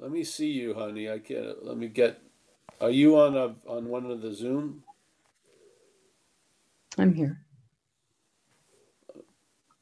Let 0.00 0.10
me 0.10 0.24
see 0.24 0.50
you, 0.50 0.74
honey. 0.74 1.08
I 1.08 1.20
can't. 1.20 1.64
Let 1.64 1.76
me 1.76 1.86
get. 1.86 2.20
Are 2.80 2.90
you 2.90 3.16
on 3.20 3.36
a 3.36 3.54
on 3.70 3.88
one 3.88 4.10
of 4.10 4.20
the 4.20 4.34
Zoom? 4.34 4.82
I'm 6.98 7.14
here. 7.14 7.38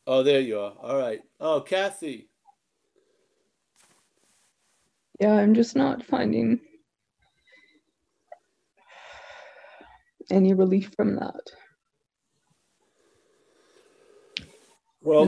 Oh, 0.06 0.22
there 0.22 0.40
you 0.40 0.60
are. 0.60 0.74
All 0.82 0.98
right. 0.98 1.22
Oh, 1.40 1.62
Kathy. 1.62 2.28
Yeah, 5.20 5.32
I'm 5.32 5.55
just 5.55 5.74
not 5.74 6.05
finding 6.05 6.60
any 10.30 10.52
relief 10.52 10.92
from 10.94 11.16
that. 11.16 11.40
Well, 15.01 15.24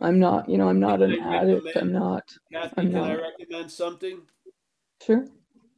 I'm 0.00 0.18
not, 0.18 0.48
you 0.48 0.58
know, 0.58 0.68
I'm 0.68 0.80
not 0.80 1.02
an 1.02 1.16
Can 1.16 1.22
I 1.22 1.36
addict. 1.42 1.76
I'm 1.76 1.92
not 1.92 2.24
Kathy, 2.52 2.74
I'm 2.76 2.90
can 2.90 3.04
I 3.04 3.14
not. 3.14 3.20
recommend 3.20 3.70
something? 3.70 4.22
sure. 5.02 5.28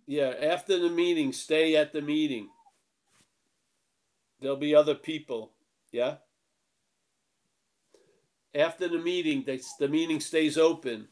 Yeah, 0.06 0.34
after 0.42 0.78
the 0.78 0.90
meeting, 0.90 1.32
stay 1.32 1.76
at 1.76 1.92
the 1.92 2.02
meeting. 2.02 2.48
There'll 4.40 4.56
be 4.56 4.74
other 4.74 4.94
people. 4.94 5.52
Yeah. 5.92 6.16
After 8.54 8.88
the 8.88 8.98
meeting, 8.98 9.44
they, 9.46 9.60
the 9.78 9.88
meeting 9.88 10.20
stays 10.20 10.58
open. 10.58 11.08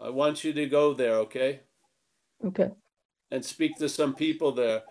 I 0.00 0.10
want 0.10 0.44
you 0.44 0.52
to 0.54 0.66
go 0.66 0.94
there, 0.94 1.16
okay? 1.20 1.60
Okay. 2.44 2.70
and 3.30 3.44
speak 3.44 3.76
to 3.78 3.88
some 3.88 4.14
people 4.14 4.52
there. 4.52 4.82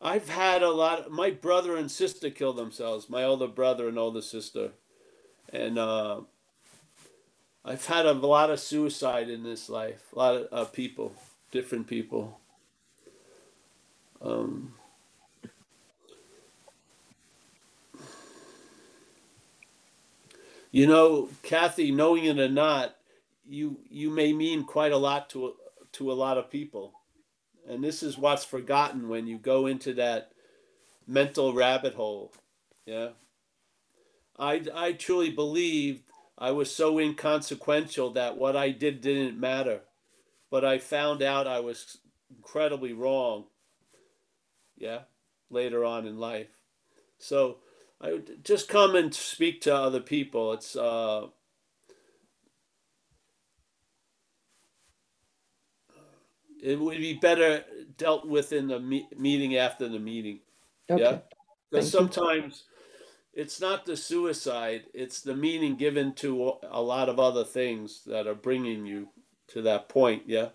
I've 0.00 0.28
had 0.28 0.62
a 0.62 0.70
lot. 0.70 1.10
My 1.10 1.30
brother 1.30 1.76
and 1.76 1.90
sister 1.90 2.30
killed 2.30 2.56
themselves. 2.56 3.10
My 3.10 3.24
older 3.24 3.48
brother 3.48 3.88
and 3.88 3.98
older 3.98 4.22
sister, 4.22 4.72
and 5.52 5.78
uh, 5.78 6.22
I've 7.64 7.86
had 7.86 8.06
a 8.06 8.12
lot 8.12 8.50
of 8.50 8.60
suicide 8.60 9.28
in 9.30 9.42
this 9.42 9.68
life, 9.68 10.02
a 10.14 10.18
lot 10.18 10.36
of 10.36 10.48
uh, 10.52 10.64
people, 10.66 11.14
different 11.52 11.86
people. 11.86 12.40
Um, 14.22 14.74
you 20.72 20.86
know, 20.86 21.28
Kathy, 21.42 21.90
knowing 21.90 22.24
it 22.24 22.38
or 22.38 22.48
not, 22.48 22.96
you 23.48 23.80
you 23.90 24.10
may 24.10 24.32
mean 24.32 24.64
quite 24.64 24.92
a 24.92 24.96
lot 24.98 25.30
to 25.30 25.54
to 25.92 26.12
a 26.12 26.14
lot 26.14 26.38
of 26.38 26.50
people, 26.50 26.94
and 27.68 27.82
this 27.84 28.02
is 28.02 28.18
what's 28.18 28.44
forgotten 28.44 29.08
when 29.08 29.26
you 29.26 29.38
go 29.38 29.66
into 29.66 29.94
that 29.94 30.32
mental 31.06 31.54
rabbit 31.54 31.94
hole. 31.94 32.32
Yeah, 32.86 33.10
I 34.38 34.62
I 34.74 34.92
truly 34.92 35.30
believed 35.30 36.02
I 36.38 36.52
was 36.52 36.74
so 36.74 36.98
inconsequential 36.98 38.12
that 38.12 38.38
what 38.38 38.56
I 38.56 38.70
did 38.70 39.00
didn't 39.02 39.40
matter, 39.40 39.82
but 40.50 40.64
I 40.64 40.78
found 40.78 41.22
out 41.22 41.46
I 41.48 41.60
was 41.60 41.98
incredibly 42.30 42.92
wrong. 42.94 43.46
Yeah, 44.78 45.02
later 45.50 45.84
on 45.84 46.06
in 46.06 46.18
life, 46.18 46.48
so 47.18 47.58
I 48.00 48.12
would 48.12 48.44
just 48.44 48.68
come 48.68 48.96
and 48.96 49.14
speak 49.14 49.62
to 49.62 49.74
other 49.76 50.00
people. 50.00 50.52
It's 50.54 50.76
uh, 50.76 51.28
it 56.62 56.78
would 56.80 56.98
be 56.98 57.14
better 57.14 57.64
dealt 57.98 58.26
with 58.28 58.52
in 58.52 58.68
the 58.68 58.80
me- 58.80 59.08
meeting 59.18 59.56
after 59.56 59.88
the 59.88 59.98
meeting. 60.00 60.40
Okay. 60.90 61.02
Yeah, 61.02 61.18
because 61.70 61.90
sometimes 61.90 62.64
it's 63.38 63.62
not 63.62 63.86
the 63.86 63.96
suicide; 63.96 64.84
it's 64.94 65.22
the 65.22 65.36
meaning 65.36 65.76
given 65.76 66.14
to 66.16 66.54
a 66.70 66.82
lot 66.82 67.08
of 67.10 67.20
other 67.20 67.44
things 67.44 68.02
that 68.06 68.28
are 68.28 68.34
bringing 68.36 68.86
you 68.86 69.10
to 69.50 69.62
that 69.62 69.88
point. 69.88 70.24
Yeah, 70.26 70.50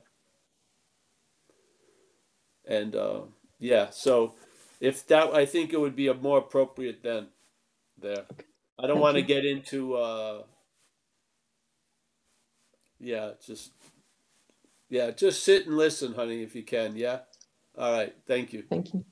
and 2.68 2.96
uh, 2.96 3.22
yeah, 3.60 3.90
so 3.92 4.36
if 4.82 5.08
that, 5.08 5.34
I 5.34 5.46
think 5.46 5.74
it 5.74 5.82
would 5.82 5.96
be 5.96 6.08
a 6.10 6.16
more 6.16 6.40
appropriate 6.40 7.04
then. 7.04 7.28
There, 8.02 8.26
I 8.80 8.88
don't 8.88 9.02
want 9.02 9.18
to 9.18 9.24
get 9.24 9.46
into. 9.46 9.96
Uh, 9.96 10.44
yeah, 13.00 13.32
just 13.46 13.74
yeah, 14.90 15.12
just 15.12 15.44
sit 15.44 15.68
and 15.68 15.78
listen, 15.78 16.16
honey, 16.16 16.44
if 16.44 16.56
you 16.56 16.64
can. 16.64 16.96
Yeah. 16.98 17.20
All 17.78 17.92
right. 17.94 18.16
Thank 18.28 18.54
you. 18.54 18.66
Thank 18.70 18.94
you. 18.94 19.06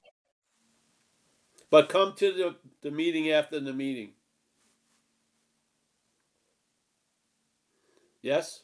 But 1.72 1.88
come 1.88 2.14
to 2.18 2.32
the, 2.34 2.56
the 2.82 2.92
meeting 2.92 3.32
after 3.32 3.60
the 3.60 3.72
meeting. 3.74 4.12
Yes? 8.22 8.64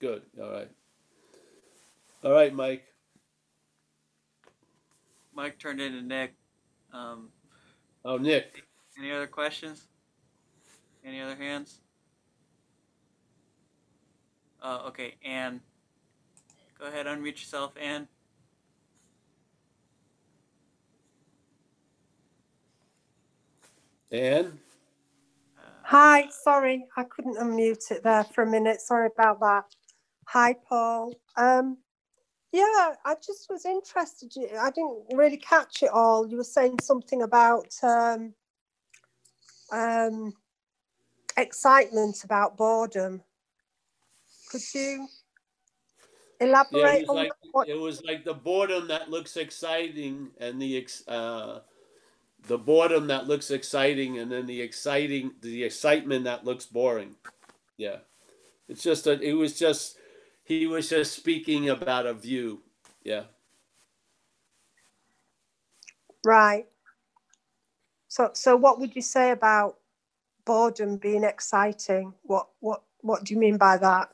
Good. 0.00 0.22
All 0.40 0.50
right. 0.50 0.70
All 2.24 2.32
right, 2.32 2.54
Mike. 2.54 2.84
Mike 5.34 5.58
turned 5.58 5.80
into 5.80 6.02
Nick. 6.02 6.34
Um, 6.92 7.28
Oh, 8.04 8.16
Nick. 8.16 8.62
any 8.98 9.10
other 9.10 9.26
questions? 9.26 9.88
Any 11.04 11.20
other 11.20 11.34
hands? 11.34 11.80
Uh, 14.62 14.84
okay, 14.86 15.16
Anne. 15.24 15.60
Go 16.78 16.86
ahead, 16.86 17.06
unmute 17.06 17.32
yourself, 17.40 17.72
Anne. 17.80 18.06
Ann? 24.10 24.58
Hi, 25.84 26.28
sorry, 26.30 26.86
I 26.96 27.04
couldn't 27.04 27.36
unmute 27.38 27.90
it 27.90 28.02
there 28.02 28.24
for 28.24 28.42
a 28.42 28.50
minute. 28.50 28.80
Sorry 28.80 29.08
about 29.14 29.40
that. 29.40 29.64
Hi, 30.26 30.54
Paul. 30.68 31.14
Um, 31.36 31.78
yeah, 32.52 32.94
I 33.04 33.14
just 33.24 33.48
was 33.50 33.64
interested. 33.66 34.32
I 34.58 34.70
didn't 34.70 35.04
really 35.12 35.36
catch 35.36 35.82
it 35.82 35.90
all. 35.90 36.26
You 36.26 36.38
were 36.38 36.44
saying 36.44 36.78
something 36.80 37.22
about 37.22 37.68
um, 37.82 38.34
um, 39.72 40.34
excitement 41.36 42.24
about 42.24 42.56
boredom. 42.56 43.22
Could 44.50 44.62
you 44.74 45.08
Yeah, 46.40 46.48
elaborate 46.48 46.98
it 46.98 47.02
was 47.02 47.08
on 47.10 47.16
like 47.16 47.32
what? 47.52 47.68
it 47.68 47.74
was 47.74 48.04
like 48.04 48.24
the 48.24 48.34
boredom 48.34 48.88
that 48.88 49.10
looks 49.10 49.36
exciting 49.36 50.30
and 50.38 50.60
the 50.60 50.78
ex- 50.78 51.06
uh 51.08 51.60
the 52.46 52.58
boredom 52.58 53.08
that 53.08 53.26
looks 53.26 53.50
exciting 53.50 54.18
and 54.18 54.30
then 54.30 54.46
the 54.46 54.60
exciting 54.60 55.32
the 55.42 55.64
excitement 55.64 56.24
that 56.24 56.44
looks 56.44 56.66
boring. 56.66 57.16
Yeah. 57.76 57.98
It's 58.68 58.82
just 58.82 59.06
a 59.06 59.20
it 59.20 59.34
was 59.34 59.58
just 59.58 59.98
he 60.44 60.66
was 60.66 60.88
just 60.88 61.14
speaking 61.14 61.68
about 61.70 62.06
a 62.06 62.14
view. 62.14 62.62
Yeah. 63.02 63.24
Right. 66.24 66.66
So, 68.08 68.30
so 68.32 68.56
what 68.56 68.80
would 68.80 68.96
you 68.96 69.02
say 69.02 69.30
about 69.30 69.76
boredom 70.44 70.96
being 70.96 71.22
exciting? 71.22 72.14
What, 72.22 72.48
what, 72.60 72.82
what 73.00 73.24
do 73.24 73.34
you 73.34 73.38
mean 73.38 73.58
by 73.58 73.76
that? 73.76 74.10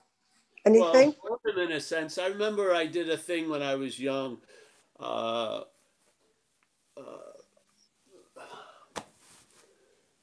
Anything? 0.67 1.15
Well, 1.23 1.41
boredom 1.45 1.71
in 1.71 1.77
a 1.77 1.81
sense. 1.81 2.19
I 2.19 2.27
remember 2.27 2.75
I 2.75 2.87
did 2.87 3.09
a 3.09 3.17
thing 3.17 3.49
when 3.49 3.63
I 3.63 3.77
was 3.77 3.99
young. 3.99 4.39
Uh, 4.99 5.63
uh, 6.97 7.32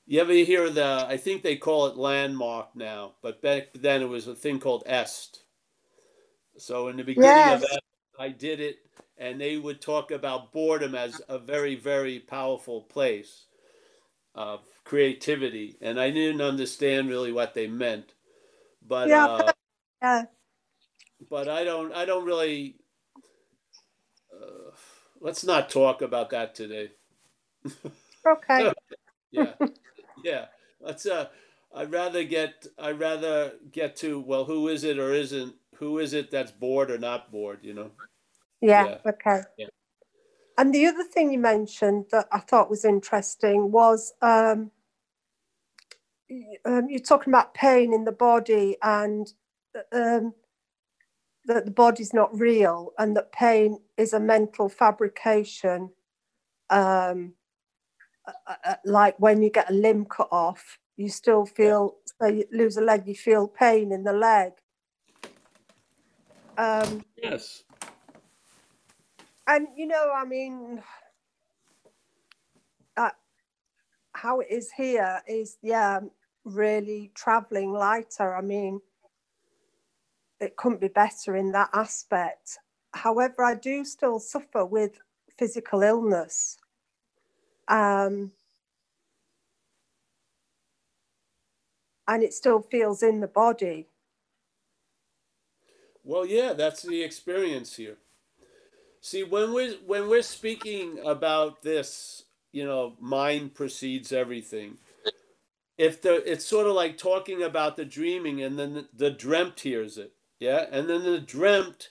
you 0.09 0.21
ever 0.21 0.33
hear 0.33 0.69
the? 0.71 1.05
I 1.09 1.17
think 1.17 1.43
they 1.43 1.57
call 1.57 1.87
it 1.87 1.97
landmark 1.97 2.75
now, 2.75 3.13
but 3.23 3.41
back 3.41 3.69
then 3.75 4.03
it 4.03 4.09
was 4.09 4.27
a 4.27 4.35
thing 4.35 4.59
called 4.59 4.83
est. 4.87 5.43
So 6.57 6.89
in 6.89 6.97
the 6.97 7.03
beginning 7.05 7.49
of 7.49 7.59
Yes. 7.59 7.61
that, 7.61 7.81
I 8.19 8.29
did 8.29 8.59
it, 8.61 8.79
and 9.17 9.41
they 9.41 9.57
would 9.57 9.81
talk 9.81 10.11
about 10.11 10.53
boredom 10.53 10.95
as 10.95 11.21
a 11.29 11.39
very, 11.39 11.75
very 11.75 12.19
powerful 12.19 12.83
place 12.83 13.45
of 14.35 14.61
creativity, 14.85 15.77
and 15.81 15.99
I 15.99 16.11
didn't 16.11 16.41
understand 16.41 17.09
really 17.09 17.31
what 17.33 17.53
they 17.53 17.67
meant. 17.67 18.13
But 18.87 19.11
Yeah, 19.11 19.25
uh, 19.25 19.51
yeah. 20.01 20.25
but 21.29 21.49
I 21.49 21.63
don't 21.65 21.93
I 21.93 22.05
don't 22.05 22.25
really 22.25 22.77
uh, 24.33 24.71
let's 25.21 25.43
not 25.45 25.69
talk 25.69 26.01
about 26.01 26.31
that 26.31 26.55
today. 26.55 26.91
Okay. 28.27 28.73
Yeah. 29.31 29.55
Yeah. 30.23 30.45
Let's 30.79 31.05
uh 31.05 31.27
I'd 31.73 31.91
rather 31.91 32.23
get 32.23 32.67
I'd 32.77 32.99
rather 32.99 33.53
get 33.71 33.95
to 33.97 34.19
well 34.19 34.45
who 34.45 34.67
is 34.67 34.83
it 34.83 34.97
or 34.97 35.13
isn't 35.13 35.55
who 35.75 35.99
is 35.99 36.13
it 36.13 36.29
that's 36.31 36.51
bored 36.51 36.91
or 36.91 36.97
not 36.97 37.31
bored, 37.31 37.59
you 37.61 37.73
know? 37.73 37.91
Yeah. 38.61 38.85
Yeah. 38.85 39.11
Okay. 39.11 39.41
Yeah. 39.57 39.67
And 40.57 40.73
the 40.73 40.87
other 40.87 41.05
thing 41.05 41.31
you 41.31 41.39
mentioned 41.39 42.07
that 42.11 42.27
I 42.33 42.39
thought 42.39 42.69
was 42.69 42.83
interesting 42.83 43.71
was 43.71 44.13
um, 44.21 44.71
um, 46.65 46.89
you're 46.89 46.99
talking 46.99 47.33
about 47.33 47.53
pain 47.53 47.93
in 47.93 48.03
the 48.03 48.11
body 48.11 48.75
and 48.83 49.31
um, 49.93 50.33
that 51.45 51.63
the 51.63 51.71
body's 51.71 52.13
not 52.13 52.37
real 52.37 52.91
and 52.97 53.15
that 53.15 53.31
pain 53.31 53.79
is 53.97 54.11
a 54.11 54.19
mental 54.19 54.67
fabrication. 54.67 55.91
Um, 56.69 57.33
uh, 58.47 58.55
uh, 58.65 58.75
like 58.85 59.15
when 59.19 59.41
you 59.41 59.49
get 59.49 59.69
a 59.69 59.73
limb 59.73 60.05
cut 60.05 60.29
off, 60.31 60.79
you 60.97 61.09
still 61.09 61.45
feel, 61.45 61.95
so 62.21 62.27
you 62.27 62.45
lose 62.51 62.77
a 62.77 62.81
leg, 62.81 63.07
you 63.07 63.15
feel 63.15 63.47
pain 63.47 63.91
in 63.91 64.03
the 64.03 64.13
leg. 64.13 64.53
Um, 66.57 67.03
Yes. 67.21 67.63
and 69.49 69.67
you 69.75 69.87
know 69.87 70.11
i 70.15 70.23
mean 70.23 70.81
uh, 72.97 73.09
how 74.13 74.39
it 74.39 74.47
is 74.51 74.71
here 74.71 75.21
is 75.27 75.57
yeah 75.61 75.99
really 76.45 77.11
traveling 77.15 77.73
lighter 77.73 78.35
i 78.35 78.41
mean 78.41 78.79
it 80.39 80.55
couldn't 80.55 80.79
be 80.81 80.87
better 80.87 81.35
in 81.35 81.51
that 81.51 81.69
aspect 81.73 82.59
however 82.93 83.43
i 83.43 83.55
do 83.55 83.83
still 83.83 84.19
suffer 84.19 84.63
with 84.65 84.99
physical 85.37 85.81
illness 85.81 86.58
um 87.69 88.33
and 92.07 92.23
it 92.23 92.33
still 92.33 92.61
feels 92.61 93.03
in 93.03 93.21
the 93.21 93.27
body 93.27 93.87
Well, 96.03 96.25
yeah, 96.25 96.53
that's 96.53 96.83
the 96.83 97.03
experience 97.03 97.75
here. 97.77 97.97
See, 99.01 99.23
when 99.23 99.53
we're 99.53 99.75
when 99.85 100.09
we're 100.09 100.21
speaking 100.23 100.99
about 101.05 101.63
this, 101.63 102.25
you 102.53 102.65
know, 102.65 102.95
mind 102.99 103.55
precedes 103.55 104.13
everything. 104.13 104.77
If 105.77 106.01
the 106.01 106.15
it's 106.31 106.45
sort 106.45 106.67
of 106.67 106.73
like 106.73 106.97
talking 106.97 107.43
about 107.43 107.77
the 107.77 107.85
dreaming, 107.85 108.41
and 108.41 108.59
then 108.59 108.73
the, 108.75 108.87
the 108.95 109.11
dreamt 109.11 109.59
hears 109.61 109.97
it, 109.97 110.13
yeah, 110.39 110.65
and 110.71 110.89
then 110.89 111.03
the 111.03 111.19
dreamt 111.19 111.89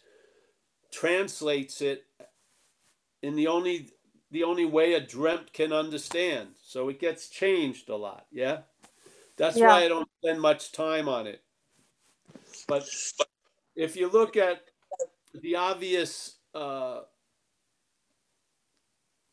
translates 0.92 1.82
it 1.82 2.04
in 3.22 3.36
the 3.36 3.48
only 3.48 3.90
the 4.30 4.44
only 4.44 4.64
way 4.64 4.94
a 4.94 5.00
dreamt 5.00 5.52
can 5.52 5.72
understand. 5.72 6.48
So 6.62 6.88
it 6.88 7.00
gets 7.00 7.28
changed 7.28 7.88
a 7.88 7.96
lot, 7.96 8.26
yeah. 8.30 8.60
That's 9.36 9.58
why 9.58 9.84
I 9.84 9.88
don't 9.88 10.08
spend 10.22 10.40
much 10.40 10.72
time 10.72 11.08
on 11.08 11.26
it. 11.26 11.42
But 12.66 12.88
if 13.76 13.96
you 13.96 14.10
look 14.10 14.36
at 14.36 14.62
the 15.32 15.56
obvious, 15.56 16.38
uh, 16.54 17.02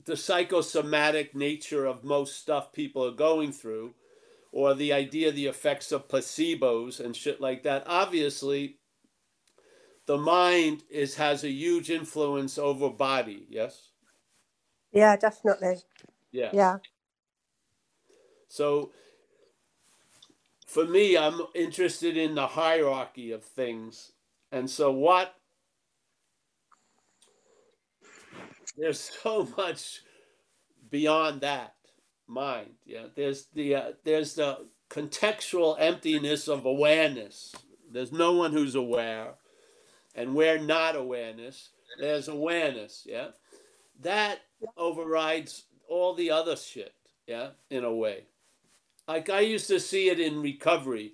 the 0.05 0.15
psychosomatic 0.15 1.35
nature 1.35 1.85
of 1.85 2.03
most 2.03 2.39
stuff 2.39 2.71
people 2.71 3.03
are 3.05 3.11
going 3.11 3.51
through, 3.51 3.95
or 4.51 4.73
the 4.75 4.93
idea, 4.93 5.31
the 5.31 5.47
effects 5.47 5.91
of 5.91 6.07
placebos 6.07 6.99
and 6.99 7.15
shit 7.15 7.41
like 7.41 7.63
that, 7.63 7.83
obviously 7.87 8.77
the 10.05 10.17
mind 10.17 10.83
is 10.89 11.15
has 11.15 11.43
a 11.43 11.49
huge 11.49 11.89
influence 11.89 12.57
over 12.57 12.89
body. 12.89 13.47
Yes. 13.49 13.89
Yeah, 14.95 15.17
definitely. 15.17 15.77
Yeah. 16.33 16.53
Yeah. 16.53 16.79
So 18.49 18.91
for 20.67 20.85
me, 20.85 21.17
I'm 21.17 21.41
interested 21.55 22.17
in 22.17 22.35
the 22.35 22.47
hierarchy 22.47 23.31
of 23.31 23.43
things. 23.45 24.13
And 24.51 24.69
so 24.69 24.91
what 24.91 25.35
there's 28.77 28.99
so 29.23 29.47
much 29.57 30.01
beyond 30.91 31.41
that 31.41 31.75
mind. 32.27 32.71
Yeah. 32.85 33.07
There's 33.15 33.47
the 33.53 33.75
uh, 33.75 33.91
there's 34.05 34.35
the 34.35 34.67
contextual 34.89 35.77
emptiness 35.79 36.47
of 36.49 36.65
awareness. 36.65 37.55
There's 37.91 38.11
no 38.13 38.33
one 38.33 38.53
who's 38.53 38.75
aware. 38.75 39.35
And 40.15 40.35
we're 40.35 40.59
not 40.59 40.95
awareness. 40.95 41.69
There's 41.99 42.27
awareness, 42.27 43.03
yeah. 43.05 43.29
That 44.01 44.41
overrides 44.77 45.65
all 45.89 46.15
the 46.15 46.31
other 46.31 46.55
shit, 46.55 46.93
yeah, 47.27 47.51
in 47.69 47.83
a 47.83 47.93
way. 47.93 48.25
Like 49.07 49.29
I 49.29 49.41
used 49.41 49.67
to 49.69 49.79
see 49.79 50.09
it 50.09 50.19
in 50.19 50.41
recovery. 50.41 51.13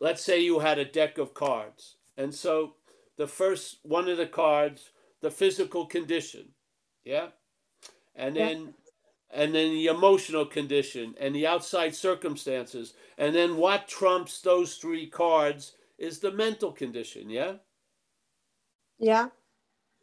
Let's 0.00 0.24
say 0.24 0.40
you 0.40 0.60
had 0.60 0.78
a 0.78 0.84
deck 0.84 1.18
of 1.18 1.34
cards. 1.34 1.96
And 2.16 2.34
so 2.34 2.74
the 3.18 3.28
first 3.28 3.78
one 3.84 4.08
of 4.08 4.18
the 4.18 4.26
cards, 4.26 4.90
the 5.22 5.30
physical 5.30 5.86
condition, 5.86 6.50
yeah? 7.04 7.28
And 8.16 8.36
Yeah. 8.36 8.50
then 8.50 8.74
and 9.30 9.54
then 9.54 9.72
the 9.72 9.86
emotional 9.88 10.46
condition 10.46 11.14
and 11.20 11.34
the 11.34 11.46
outside 11.46 11.94
circumstances. 11.94 12.94
And 13.18 13.34
then 13.34 13.56
what 13.58 13.88
trumps 13.88 14.40
those 14.42 14.76
three 14.76 15.06
cards 15.08 15.74
is 15.98 16.20
the 16.20 16.32
mental 16.32 16.72
condition, 16.72 17.30
yeah? 17.30 17.54
Yeah. 18.98 19.28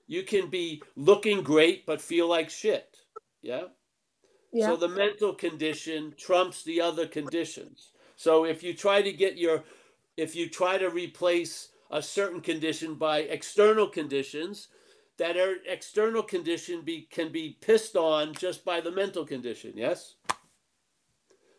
You 0.07 0.23
can 0.23 0.49
be 0.49 0.81
looking 0.95 1.43
great 1.43 1.85
but 1.85 2.01
feel 2.01 2.27
like 2.27 2.49
shit, 2.49 2.97
yeah? 3.41 3.63
Yeah. 4.53 4.67
So 4.67 4.77
the 4.77 4.87
mental 4.89 5.33
condition 5.33 6.13
trumps 6.17 6.63
the 6.63 6.81
other 6.81 7.07
conditions. 7.07 7.91
So 8.15 8.45
if 8.45 8.63
you 8.63 8.73
try 8.73 9.01
to 9.01 9.11
get 9.11 9.37
your, 9.37 9.63
if 10.17 10.35
you 10.35 10.49
try 10.49 10.77
to 10.77 10.89
replace 10.89 11.69
a 11.91 12.01
certain 12.01 12.41
condition 12.41 12.95
by 12.95 13.19
external 13.19 13.87
conditions, 13.87 14.69
that 15.17 15.37
are 15.37 15.55
external 15.67 16.23
condition 16.23 16.81
be 16.81 17.07
can 17.11 17.31
be 17.31 17.57
pissed 17.61 17.95
on 17.95 18.33
just 18.33 18.63
by 18.63 18.81
the 18.81 18.91
mental 18.91 19.25
condition. 19.25 19.73
Yes. 19.75 20.15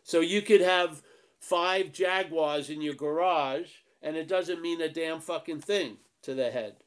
So 0.03 0.21
you 0.21 0.41
could 0.41 0.61
have 0.61 1.01
five 1.39 1.91
Jaguars 1.91 2.69
in 2.69 2.81
your 2.81 2.95
garage, 2.95 3.69
and 4.01 4.15
it 4.15 4.27
doesn't 4.27 4.61
mean 4.61 4.81
a 4.81 4.89
damn 4.89 5.19
fucking 5.19 5.61
thing 5.61 5.97
to 6.23 6.33
the 6.33 6.51
head. 6.51 6.77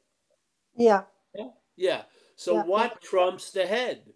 yeah. 0.76 1.02
Yeah. 1.76 2.02
So 2.36 2.56
Yeah, 2.56 2.64
what 2.64 3.02
trumps 3.02 3.50
the 3.52 3.66
head? 3.66 4.14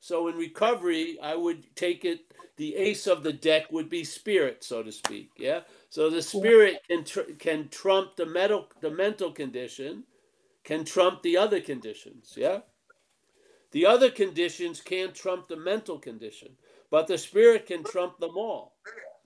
So 0.00 0.28
in 0.28 0.36
recovery, 0.36 1.18
I 1.22 1.36
would 1.36 1.74
take 1.76 2.04
it. 2.04 2.20
The 2.56 2.76
ace 2.76 3.06
of 3.06 3.22
the 3.22 3.32
deck 3.32 3.72
would 3.72 3.88
be 3.88 4.04
spirit, 4.04 4.64
so 4.64 4.82
to 4.82 4.92
speak. 4.92 5.30
Yeah. 5.38 5.62
So 5.90 6.10
the 6.10 6.22
spirit 6.22 6.82
can 6.88 7.04
tr- 7.04 7.32
can 7.38 7.68
trump 7.70 8.16
the 8.16 8.26
mental 8.26 8.68
the 8.80 8.90
mental 8.90 9.32
condition, 9.32 10.04
can 10.64 10.84
trump 10.84 11.22
the 11.22 11.36
other 11.38 11.60
conditions. 11.60 12.34
Yeah. 12.36 12.60
The 13.72 13.86
other 13.86 14.10
conditions 14.10 14.80
can't 14.80 15.14
trump 15.14 15.48
the 15.48 15.56
mental 15.56 15.98
condition, 15.98 16.56
but 16.90 17.06
the 17.08 17.18
spirit 17.18 17.66
can 17.66 17.84
trump 17.84 18.18
them 18.18 18.36
all. 18.36 18.76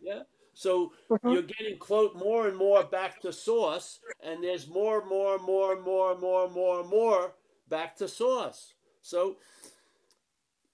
Yeah. 0.01 0.23
So 0.57 0.95
Mhm. 1.11 1.37
you're 1.37 1.43
getting 1.43 1.79
close 1.79 2.15
more 2.17 2.49
and 2.49 2.57
more 2.57 2.83
back 2.83 3.21
to 3.21 3.33
source, 3.33 4.01
and 4.21 4.43
there's 4.43 4.67
more, 4.67 5.01
and 5.03 5.09
more, 5.11 5.37
and 5.37 5.45
more, 5.45 5.75
and 5.75 5.83
more, 5.83 6.13
and 6.13 6.21
more, 6.23 6.45
and 6.47 6.55
more, 6.55 6.81
and 6.81 6.89
more 6.89 7.35
back 7.69 7.95
to 7.97 8.09
source. 8.09 8.75
So 9.03 9.39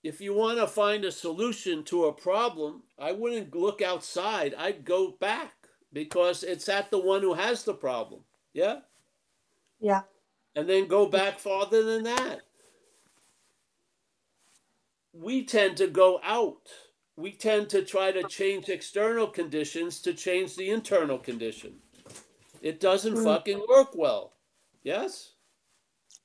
if 0.04 0.20
you 0.20 0.34
want 0.34 0.58
to 0.58 0.68
find 0.68 1.04
a 1.04 1.10
solution 1.12 1.82
to 1.84 2.04
a 2.04 2.12
problem, 2.12 2.84
I 2.96 3.10
wouldn't 3.12 3.56
look 3.56 3.82
outside. 3.82 4.54
I'd 4.54 4.84
go 4.84 5.10
back 5.10 5.68
because 5.92 6.44
it's 6.44 6.68
at 6.68 6.92
the 6.92 7.00
one 7.00 7.22
who 7.22 7.34
has 7.34 7.64
the 7.64 7.74
problem. 7.74 8.24
Yeah. 8.52 8.82
Yeah. 9.80 10.04
And 10.54 10.68
then 10.68 10.86
go 10.88 11.06
back 11.06 11.38
farther 11.40 11.82
than 11.82 12.04
that. 12.04 12.42
We 15.12 15.44
tend 15.44 15.76
to 15.78 15.88
go 15.88 16.20
out. 16.22 16.68
We 17.16 17.32
tend 17.32 17.68
to 17.70 17.82
try 17.84 18.10
to 18.12 18.24
change 18.24 18.68
external 18.68 19.26
conditions 19.26 20.00
to 20.02 20.14
change 20.14 20.56
the 20.56 20.70
internal 20.70 21.18
condition. 21.18 21.74
It 22.62 22.80
doesn't 22.80 23.14
Mm. 23.16 23.24
fucking 23.24 23.66
work 23.68 23.94
well. 23.94 24.32
Yes? 24.82 25.32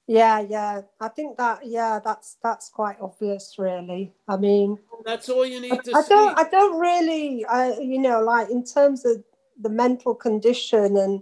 Yeah, 0.07 0.39
yeah. 0.39 0.84
I 1.01 1.09
think 1.09 1.38
that 1.38 1.65
yeah, 1.65 1.99
that's 1.99 2.38
that's 2.41 2.69
quite 2.69 2.97
obvious 3.01 3.55
really. 3.59 4.14
I 4.27 4.38
mean, 4.38 4.80
That's 5.03 5.27
all 5.27 5.45
you 5.45 5.59
need 5.59 5.84
to 5.84 5.95
I 5.95 6.01
see. 6.01 6.09
don't 6.09 6.39
I 6.39 6.43
don't 6.49 6.80
really 6.80 7.45
I 7.45 7.77
you 7.80 7.99
know, 7.99 8.22
like 8.22 8.49
in 8.49 8.64
terms 8.64 9.05
of 9.05 9.23
the 9.59 9.69
mental 9.69 10.15
condition 10.15 10.95
and 10.95 11.22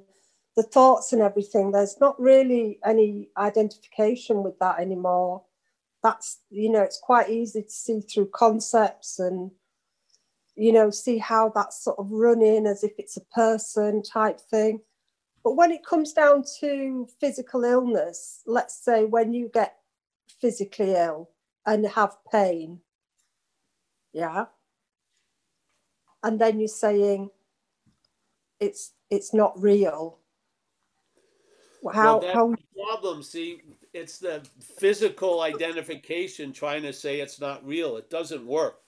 the 0.56 0.64
thoughts 0.64 1.14
and 1.14 1.22
everything, 1.22 1.72
there's 1.72 2.00
not 2.00 2.20
really 2.20 2.80
any 2.86 3.30
identification 3.38 4.44
with 4.44 4.60
that 4.60 4.80
anymore. 4.80 5.42
That's 6.06 6.42
you 6.52 6.70
know, 6.70 6.84
it's 6.84 7.00
quite 7.02 7.32
easy 7.32 7.64
to 7.64 7.70
see 7.70 8.02
through 8.02 8.30
concepts 8.32 9.18
and 9.18 9.50
you 10.56 10.72
know, 10.72 10.92
see 10.92 11.18
how 11.18 11.52
that's 11.56 11.84
sort 11.84 11.98
of 11.98 12.12
running 12.12 12.68
as 12.68 12.84
if 12.84 12.92
it's 13.00 13.18
a 13.18 13.26
person 13.34 14.04
type 14.04 14.40
thing. 14.40 14.82
But 15.44 15.56
when 15.56 15.72
it 15.72 15.84
comes 15.84 16.14
down 16.14 16.44
to 16.60 17.08
physical 17.20 17.64
illness, 17.64 18.44
let's 18.46 18.86
say 18.86 19.06
when 19.06 19.34
you 19.34 19.50
get 19.52 19.78
physically 20.40 20.94
ill 20.94 21.32
and 21.66 21.88
have 21.88 22.16
pain, 22.32 22.82
yeah, 24.14 24.46
and 26.22 26.40
then 26.40 26.60
you're 26.60 26.68
saying 26.68 27.32
it's 28.60 28.94
it's 29.10 29.34
not 29.34 29.60
real. 29.60 30.20
How 31.92 32.20
well, 32.20 32.34
how 32.34 32.56
problem. 32.76 33.24
See, 33.24 33.62
it's 33.96 34.18
the 34.20 34.46
physical 34.60 35.42
identification 35.42 36.52
trying 36.52 36.84
to 36.84 36.94
say 36.94 37.22
it's 37.22 37.40
not 37.40 37.66
real. 37.66 37.98
It 37.98 38.10
doesn't 38.10 38.46
work. 38.46 38.82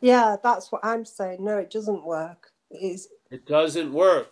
yeah, 0.00 0.36
that's 0.42 0.70
what 0.72 0.84
I'm 0.84 1.04
saying. 1.04 1.44
No, 1.44 1.58
it 1.58 1.70
doesn't 1.70 2.04
work. 2.04 2.52
It 2.70 2.82
is 2.92 3.08
It 3.30 3.46
doesn't 3.46 3.92
work. 3.92 4.28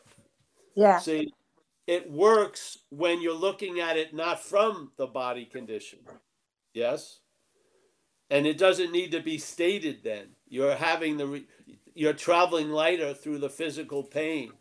yeah, 0.77 0.99
See, 0.99 1.33
it 1.87 2.11
works 2.11 2.79
when 2.91 3.21
you're 3.21 3.35
looking 3.35 3.81
at 3.81 3.97
it 3.97 4.15
not 4.15 4.43
from 4.43 4.93
the 4.97 5.07
body 5.07 5.45
condition. 5.45 6.01
Yes? 6.75 7.21
And 8.31 8.47
it 8.47 8.59
doesn't 8.59 8.93
need 8.93 9.11
to 9.13 9.21
be 9.21 9.39
stated 9.39 10.01
then. 10.05 10.29
You're 10.49 10.77
having 10.77 11.17
the 11.17 11.27
re- 11.27 11.47
you're 11.95 12.13
traveling 12.13 12.71
lighter 12.71 13.13
through 13.15 13.39
the 13.39 13.51
physical 13.51 14.05
pain. 14.05 14.53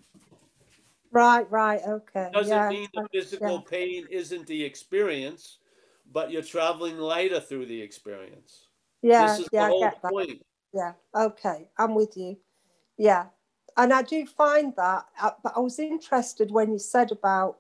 Right, 1.12 1.50
right, 1.52 1.82
okay. 1.88 2.30
Doesn't 2.34 2.50
yeah, 2.50 2.70
mean 2.70 2.88
the 2.94 3.08
physical 3.12 3.58
yeah. 3.66 3.70
pain 3.70 4.08
isn't 4.10 4.48
the 4.48 4.64
experience, 4.64 5.60
but 6.12 6.32
you're 6.32 6.42
traveling 6.42 6.98
lighter 6.98 7.40
through 7.40 7.66
the 7.66 7.82
experience. 7.82 8.68
Yeah, 9.02 9.28
this 9.28 9.42
is 9.42 9.50
yeah, 9.52 9.70
the 9.70 9.76
I 9.76 9.80
get 9.80 10.02
that. 10.02 10.12
point. 10.12 10.46
Yeah, 10.74 10.94
okay, 11.16 11.70
I'm 11.78 11.96
with 11.96 12.18
you. 12.18 12.38
Yeah, 12.98 13.26
and 13.78 13.94
I 13.94 14.02
do 14.02 14.26
find 14.26 14.74
that, 14.76 15.06
uh, 15.22 15.32
but 15.44 15.54
I 15.56 15.60
was 15.60 15.80
interested 15.80 16.52
when 16.52 16.72
you 16.72 16.80
said 16.80 17.12
about 17.12 17.60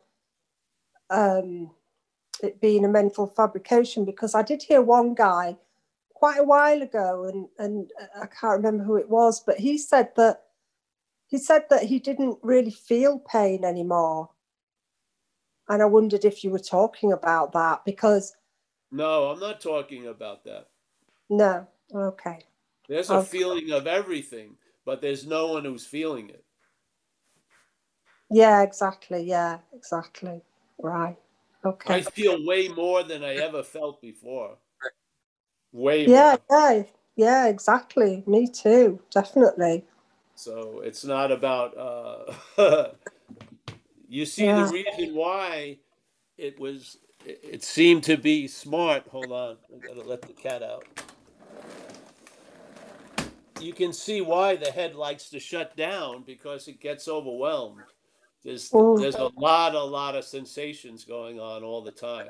um, 1.10 1.72
it 2.42 2.60
being 2.60 2.86
a 2.86 2.90
mental 2.90 3.28
fabrication 3.28 4.04
because 4.06 4.36
I 4.36 4.42
did 4.42 4.64
hear 4.64 4.82
one 4.82 5.14
guy 5.14 5.58
quite 6.14 6.40
a 6.40 6.44
while 6.44 6.82
ago, 6.82 7.26
and 7.26 7.48
and 7.60 7.92
uh, 8.02 8.24
I 8.24 8.26
can't 8.28 8.58
remember 8.58 8.84
who 8.84 8.96
it 8.96 9.10
was, 9.10 9.40
but 9.40 9.58
he 9.60 9.78
said 9.78 10.10
that 10.18 10.47
he 11.28 11.38
said 11.38 11.66
that 11.70 11.84
he 11.84 12.00
didn't 12.00 12.40
really 12.42 12.72
feel 12.72 13.20
pain 13.20 13.64
anymore, 13.66 14.30
and 15.70 15.82
I 15.82 15.86
wondered 15.86 16.26
if 16.26 16.44
you 16.44 16.50
were 16.50 16.60
talking 16.60 17.12
about 17.12 17.54
that 17.54 17.86
because 17.86 18.36
No, 18.92 19.30
I'm 19.30 19.40
not 19.40 19.62
talking 19.62 20.08
about 20.08 20.44
that. 20.46 20.70
no, 21.30 21.68
okay, 21.94 22.40
There's 22.88 23.12
a 23.12 23.18
Okay. 23.18 23.28
feeling 23.28 23.72
of 23.72 23.88
everything, 23.88 24.58
but 24.86 25.02
there's 25.02 25.28
no 25.28 25.48
one 25.54 25.66
who's 25.66 25.86
feeling 25.86 26.30
it. 26.30 26.44
yeah, 28.30 28.62
exactly, 28.64 29.24
yeah, 29.24 29.60
exactly, 29.74 30.42
right, 30.80 31.18
okay. 31.66 31.94
I 31.96 32.02
feel 32.02 32.46
way 32.46 32.70
more 32.70 33.04
than 33.04 33.24
I 33.24 33.36
ever 33.36 33.64
felt 33.64 34.02
before. 34.02 34.58
Way 35.74 36.08
Yeah, 36.08 36.36
more. 36.36 36.40
yeah, 36.50 36.84
yeah, 37.16 37.48
exactly. 37.48 38.24
Me 38.28 38.48
too, 38.48 39.00
definitely. 39.12 39.86
So 40.38 40.82
it's 40.84 41.04
not 41.04 41.32
about 41.32 41.78
uh 41.78 42.92
You 44.08 44.26
see 44.26 44.46
Yeah. 44.46 44.64
the 44.66 44.72
reason 44.72 45.16
why 45.16 45.80
it 46.38 46.60
was. 46.60 46.98
It 47.26 47.64
seemed 47.64 48.04
to 48.04 48.16
be 48.16 48.48
smart. 48.48 49.08
Hold 49.10 49.32
on, 49.34 49.58
I 49.74 49.88
gotta 49.88 50.08
let 50.08 50.22
the 50.22 50.34
cat 50.34 50.64
out. 50.64 50.86
You 53.60 53.74
can 53.74 53.92
see 53.92 54.22
why 54.22 54.56
the 54.56 54.72
head 54.72 54.96
likes 54.96 55.30
to 55.32 55.40
shut 55.40 55.76
down 55.76 56.24
because 56.24 56.68
it 56.68 56.80
gets 56.80 57.08
overwhelmed. 57.08 57.84
There's 58.46 58.70
Mm. 58.70 59.00
there's 59.00 59.16
a 59.16 59.30
lot 59.36 59.76
a 59.76 59.84
lot 59.84 60.16
of 60.16 60.24
sensations 60.24 61.04
going 61.04 61.40
on 61.40 61.64
all 61.64 61.82
the 61.82 61.92
time. 61.92 62.30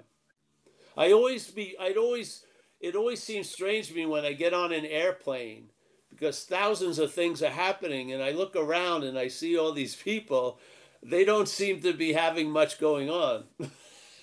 I 0.96 1.12
always 1.12 1.52
be 1.52 1.76
I'd 1.80 1.98
always 1.98 2.46
it 2.80 2.96
always 2.96 3.22
seems 3.22 3.50
strange 3.52 3.90
to 3.90 3.94
me 3.96 4.06
when 4.08 4.26
I 4.26 4.34
get 4.34 4.54
on 4.54 4.72
an 4.72 4.86
airplane 4.86 5.70
because 6.12 6.44
thousands 6.44 7.00
of 7.00 7.14
things 7.14 7.44
are 7.44 7.50
happening 7.50 8.12
and 8.14 8.24
I 8.24 8.32
look 8.32 8.56
around 8.56 9.04
and 9.04 9.18
I 9.20 9.28
see 9.28 9.58
all 9.58 9.72
these 9.72 9.96
people 9.96 10.60
they 11.04 11.26
don't 11.26 11.48
seem 11.48 11.82
to 11.82 11.94
be 11.94 12.14
having 12.14 12.50
much 12.50 12.80
going 12.80 13.10
on. 13.10 13.46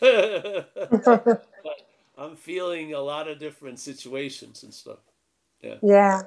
I'm 2.19 2.37
feeling 2.37 2.95
a 2.95 3.01
lot 3.01 3.29
of 3.29 3.39
different 3.39 3.79
situations 3.81 4.63
and 4.63 4.73
stuff. 4.75 4.99
Yeah, 5.83 6.23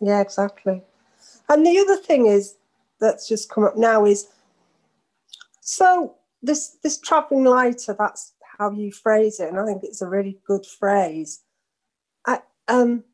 yeah, 0.00 0.20
exactly. 0.20 0.82
And 1.48 1.66
the 1.66 1.78
other 1.78 1.96
thing 1.96 2.26
is 2.26 2.56
that's 3.00 3.28
just 3.28 3.50
come 3.50 3.64
up 3.64 3.76
now 3.76 4.04
is 4.06 4.28
so 5.60 6.14
this 6.42 6.78
this 6.82 6.98
traveling 6.98 7.44
lighter. 7.44 7.94
That's 7.98 8.32
how 8.58 8.70
you 8.70 8.92
phrase 8.92 9.40
it, 9.40 9.48
and 9.48 9.58
I 9.60 9.66
think 9.66 9.84
it's 9.84 10.02
a 10.02 10.08
really 10.08 10.38
good 10.46 10.64
phrase. 10.66 11.42
I 12.26 12.40
um 12.68 13.04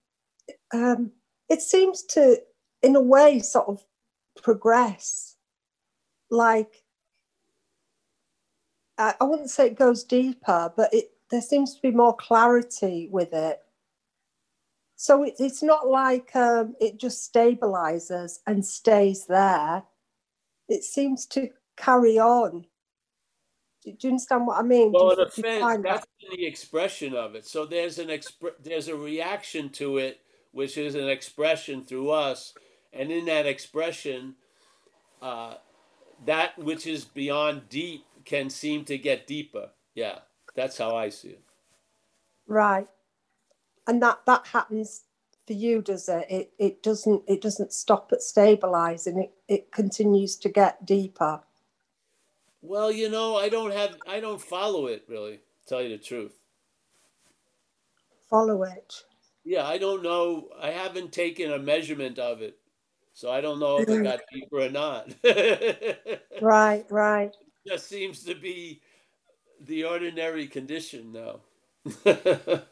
um 0.72 1.12
it 1.53 1.61
seems 1.61 2.03
to, 2.03 2.41
in 2.83 2.97
a 2.97 3.01
way, 3.01 3.39
sort 3.41 3.69
of 3.69 3.85
progress. 4.43 5.37
Like 6.31 6.83
I, 8.97 9.15
I 9.20 9.24
wouldn't 9.24 9.51
say 9.51 9.66
it 9.66 9.79
goes 9.79 10.03
deeper, 10.03 10.73
but 10.74 10.93
it 10.95 11.11
there 11.31 11.43
seems 11.43 11.74
to 11.74 11.83
be 11.83 11.91
more 11.91 12.16
clarity 12.16 13.09
with 13.12 13.33
it. 13.35 13.61
So 14.97 15.24
it, 15.24 15.35
it's 15.39 15.62
not 15.62 15.89
like 15.89 16.35
um, 16.37 16.74
it 16.81 16.99
just 16.99 17.31
stabilizes 17.33 18.39
and 18.47 18.65
stays 18.65 19.27
there. 19.27 19.83
It 20.69 20.85
seems 20.85 21.27
to 21.27 21.49
carry 21.77 22.19
on. 22.19 22.65
Do, 23.83 23.93
do 23.93 23.97
you 24.07 24.11
understand 24.12 24.47
what 24.47 24.59
I 24.59 24.62
mean? 24.62 24.93
Well, 24.93 25.05
you- 25.05 25.11
an 25.11 25.16
do 25.16 25.23
you 25.23 25.27
offense, 25.43 25.61
find 25.61 25.85
that's 25.85 26.07
that? 26.07 26.37
the 26.37 26.47
expression 26.47 27.15
of 27.15 27.35
it. 27.35 27.45
So 27.47 27.66
there's 27.66 27.99
an 27.99 28.09
expr- 28.09 28.55
there's 28.62 28.89
a 28.89 28.97
reaction 28.97 29.69
to 29.70 29.99
it, 29.99 30.20
which 30.53 30.79
is 30.79 30.95
an 30.95 31.09
expression 31.09 31.83
through 31.83 32.11
us, 32.11 32.55
and 32.93 33.11
in 33.11 33.24
that 33.24 33.47
expression, 33.47 34.37
uh, 35.20 35.55
that 36.24 36.59
which 36.59 36.87
is 36.87 37.05
beyond 37.05 37.69
deep 37.69 38.05
can 38.24 38.51
seem 38.51 38.85
to 38.85 38.99
get 38.99 39.27
deeper. 39.27 39.70
Yeah, 39.95 40.19
that's 40.55 40.79
how 40.79 40.95
I 40.95 41.09
see 41.09 41.31
it. 41.31 41.43
Right. 42.47 42.89
And 43.87 44.03
that 44.03 44.20
that 44.27 44.47
happens 44.49 45.03
for 45.47 45.55
you, 45.55 45.83
does 45.83 46.09
it? 46.09 46.27
It 46.29 46.53
it 46.59 46.83
doesn't 46.83 47.23
it 47.27 47.41
doesn't 47.41 47.73
stop 47.73 48.11
at 48.12 48.23
stabilizing. 48.23 49.19
It 49.19 49.33
it 49.49 49.73
continues 49.73 50.37
to 50.37 50.49
get 50.49 50.87
deeper. 50.87 51.41
Well, 52.61 52.93
you 52.93 53.11
know, 53.11 53.37
I 53.37 53.49
don't 53.49 53.73
have 53.73 53.97
I 54.07 54.20
don't 54.20 54.41
follow 54.41 54.87
it 54.87 55.05
really. 55.09 55.41
Tell 55.66 55.83
you 55.83 55.89
the 55.89 56.03
truth. 56.03 56.39
Follow 58.29 58.62
it. 58.62 59.05
Yeah, 59.44 59.66
I 59.66 59.78
don't 59.78 60.02
know. 60.02 60.48
I 60.60 60.70
haven't 60.70 61.12
taken 61.12 61.52
a 61.52 61.59
measurement 61.59 62.19
of 62.19 62.43
it, 62.43 62.59
so 63.12 63.31
I 63.31 63.40
don't 63.40 63.59
know 63.59 63.78
if 63.81 63.90
it 63.90 64.02
got 64.02 64.20
deeper 64.32 64.60
or 64.60 64.70
not. 64.70 65.12
Right, 66.40 66.85
right. 66.90 67.36
just 67.66 67.89
seems 67.89 68.24
to 68.24 68.35
be 68.35 68.82
the 69.60 69.85
ordinary 69.85 70.47
condition 70.47 71.12
now. 71.12 71.40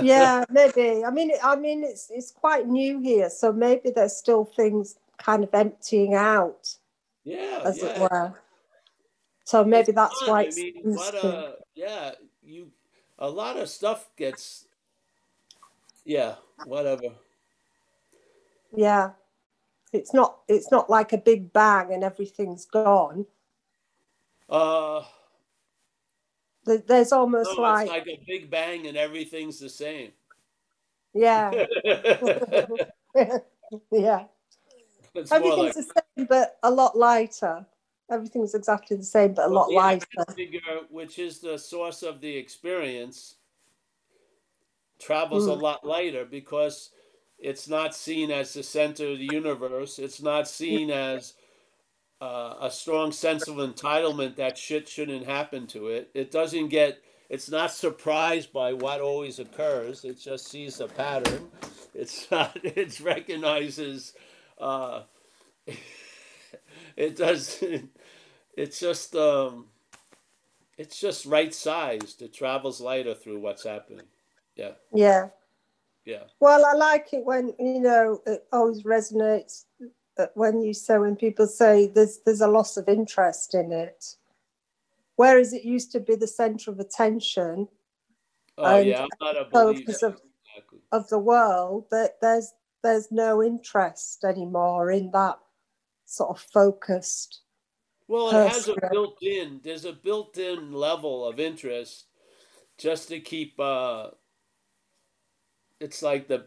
Yeah, 0.00 0.44
maybe. 0.50 1.04
I 1.04 1.10
mean, 1.10 1.32
I 1.42 1.56
mean, 1.56 1.84
it's 1.84 2.10
it's 2.10 2.32
quite 2.32 2.66
new 2.66 3.00
here, 3.00 3.30
so 3.30 3.52
maybe 3.52 3.90
there's 3.90 4.16
still 4.16 4.44
things 4.44 4.98
kind 5.16 5.44
of 5.44 5.54
emptying 5.54 6.14
out, 6.14 6.76
yeah, 7.24 7.62
as 7.64 7.82
it 7.82 7.98
were. 7.98 8.34
So 9.44 9.64
maybe 9.64 9.92
It's 9.92 9.96
that's 9.96 10.20
fun. 10.20 10.28
why 10.28 10.42
I 10.42 10.50
mean, 10.50 10.74
what 10.84 11.14
uh, 11.14 11.52
yeah, 11.74 12.12
you 12.42 12.72
a 13.18 13.30
lot 13.30 13.56
of 13.56 13.68
stuff 13.68 14.10
gets 14.16 14.65
yeah, 16.06 16.36
whatever. 16.64 17.08
yeah. 18.74 19.10
It's 19.92 20.12
not 20.14 20.40
it's 20.48 20.70
not 20.70 20.88
like 20.90 21.12
a 21.12 21.18
big 21.18 21.52
bang 21.52 21.92
and 21.92 22.02
everything's 22.02 22.64
gone. 22.64 23.26
Uh 24.48 25.02
There- 26.64 26.78
There's 26.78 27.10
no, 27.12 27.18
almost 27.20 27.50
it's 27.50 27.58
like, 27.58 27.88
like 27.88 28.06
a 28.06 28.20
big 28.26 28.50
bang 28.50 28.86
and 28.86 28.96
everything's 28.96 29.58
the 29.60 29.68
same. 29.68 30.12
yeah, 31.14 31.50
yeah. 33.90 34.26
it's 35.14 35.30
more 35.30 35.40
like 35.40 35.68
Everything's 35.70 35.74
the 35.76 35.82
same, 36.16 36.26
but 36.26 36.58
a 36.62 36.70
lot 36.70 36.96
lighter. 36.96 37.66
Everything's 38.10 38.54
exactly 38.54 38.96
the 38.96 39.02
same, 39.04 39.34
but 39.34 39.46
a 39.46 39.48
Well, 39.48 39.66
lot 39.66 39.72
lighter. 39.72 40.24
figure, 40.36 40.60
which 40.90 41.18
is 41.18 41.40
the 41.40 41.58
source 41.58 42.02
of 42.02 42.20
the 42.20 42.36
experience, 42.36 43.35
travels 44.98 45.46
a 45.46 45.50
Mm. 45.50 45.62
lot 45.62 45.86
lighter 45.86 46.24
because 46.24 46.90
it's 47.38 47.68
not 47.68 47.94
seen 47.94 48.30
as 48.30 48.54
the 48.54 48.62
center 48.62 49.08
of 49.08 49.18
the 49.18 49.28
universe. 49.32 49.98
It's 49.98 50.22
not 50.22 50.48
seen 50.48 50.90
as 50.90 51.34
uh, 52.20 52.56
a 52.62 52.70
strong 52.70 53.12
sense 53.12 53.48
of 53.48 53.56
entitlement 53.56 54.36
that 54.36 54.56
shit 54.58 54.88
shouldn't 54.88 55.26
happen 55.26 55.66
to 55.68 55.88
it. 55.88 56.10
It 56.14 56.30
doesn't 56.30 56.68
get. 56.68 57.02
It's 57.28 57.50
not 57.50 57.72
surprised 57.72 58.52
by 58.52 58.72
what 58.72 59.00
always 59.00 59.38
occurs. 59.38 60.04
It 60.04 60.20
just 60.20 60.48
sees 60.48 60.80
a 60.80 60.88
pattern. 60.88 61.50
It's 61.94 62.30
not. 62.32 62.58
It 62.64 63.00
recognizes. 63.00 64.14
Uh, 64.58 65.02
it 66.96 67.16
does. 67.16 67.62
It's 68.56 68.80
just. 68.80 69.14
Um, 69.16 69.66
it's 70.78 71.00
just 71.00 71.26
right 71.26 71.54
sized. 71.54 72.22
It 72.22 72.34
travels 72.34 72.80
lighter 72.80 73.14
through 73.14 73.40
what's 73.40 73.64
happening. 73.64 74.06
Yeah, 74.56 74.72
Yeah. 74.92 75.28
yeah. 76.04 76.24
Well, 76.40 76.64
I 76.64 76.72
like 76.74 77.12
it 77.12 77.24
when 77.24 77.54
you 77.58 77.80
know 77.80 78.22
it 78.26 78.46
always 78.52 78.82
resonates 78.82 79.64
uh, 80.18 80.26
when 80.34 80.60
you 80.60 80.74
say 80.74 80.98
when 80.98 81.16
people 81.16 81.46
say 81.46 81.86
there's 81.86 82.20
there's 82.24 82.40
a 82.40 82.48
loss 82.48 82.76
of 82.76 82.88
interest 82.88 83.54
in 83.54 83.72
it, 83.72 84.16
whereas 85.16 85.52
it 85.52 85.64
used 85.64 85.92
to 85.92 86.00
be 86.00 86.14
the 86.14 86.26
center 86.26 86.70
of 86.70 86.80
attention 86.80 87.68
Oh 88.58 88.76
And 88.76 88.88
yeah, 88.88 89.02
I'm 89.02 89.08
not 89.20 89.36
a 89.36 89.44
focus 89.50 90.02
of, 90.02 90.20
Exactly. 90.48 90.78
of 90.92 91.08
the 91.08 91.18
world. 91.18 91.86
That 91.90 92.20
there's 92.20 92.52
there's 92.82 93.10
no 93.10 93.42
interest 93.42 94.24
anymore 94.24 94.90
in 94.90 95.10
that 95.12 95.38
sort 96.04 96.30
of 96.30 96.40
focused. 96.40 97.40
Well, 98.08 98.30
it 98.30 98.48
has 98.48 98.68
a 98.68 98.76
built-in. 98.90 99.60
There's 99.64 99.84
a 99.84 99.92
built-in 99.92 100.72
level 100.72 101.26
of 101.26 101.40
interest, 101.40 102.06
just 102.78 103.08
to 103.08 103.20
keep. 103.20 103.58
Uh, 103.58 104.10
it's 105.80 106.02
like 106.02 106.28
the 106.28 106.46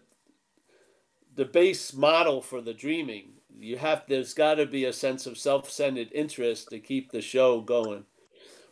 the 1.35 1.45
base 1.45 1.93
model 1.93 2.41
for 2.41 2.61
the 2.61 2.73
dreaming. 2.73 3.34
You 3.57 3.77
have 3.77 4.03
there's 4.07 4.34
got 4.34 4.56
to 4.56 4.65
be 4.65 4.85
a 4.85 4.93
sense 4.93 5.26
of 5.26 5.38
self-centered 5.38 6.10
interest 6.14 6.69
to 6.69 6.80
keep 6.80 7.11
the 7.11 7.22
show 7.22 7.61
going. 7.61 8.06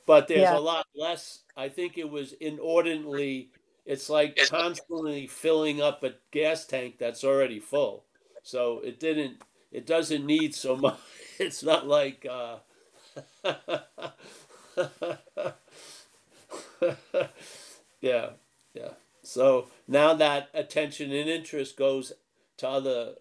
But 0.05 0.27
there's 0.27 0.51
Yeah. 0.51 0.57
a 0.57 0.59
lot 0.59 0.87
less. 0.95 1.43
I 1.55 1.69
think 1.69 1.97
it 1.97 2.09
was 2.09 2.33
inordinately. 2.33 3.51
It's 3.85 4.09
like 4.09 4.37
constantly 4.49 5.27
filling 5.27 5.81
up 5.81 6.03
a 6.03 6.15
gas 6.31 6.65
tank 6.65 6.97
that's 6.99 7.23
already 7.23 7.59
full. 7.59 8.05
So 8.43 8.79
it 8.81 8.99
didn't. 8.99 9.41
It 9.71 9.85
doesn't 9.85 10.25
need 10.25 10.55
so 10.55 10.75
much. 10.77 10.99
It's 11.39 11.63
not 11.63 11.87
like. 11.87 12.25
Uh, 12.25 12.57
yeah, 18.01 18.31
yeah. 18.73 18.93
So 19.27 19.67
now 19.87 20.13
that 20.13 20.49
attention 20.53 21.11
and 21.11 21.29
interest 21.29 21.77
goes 21.77 22.13
to 22.57 22.67
other 22.67 23.15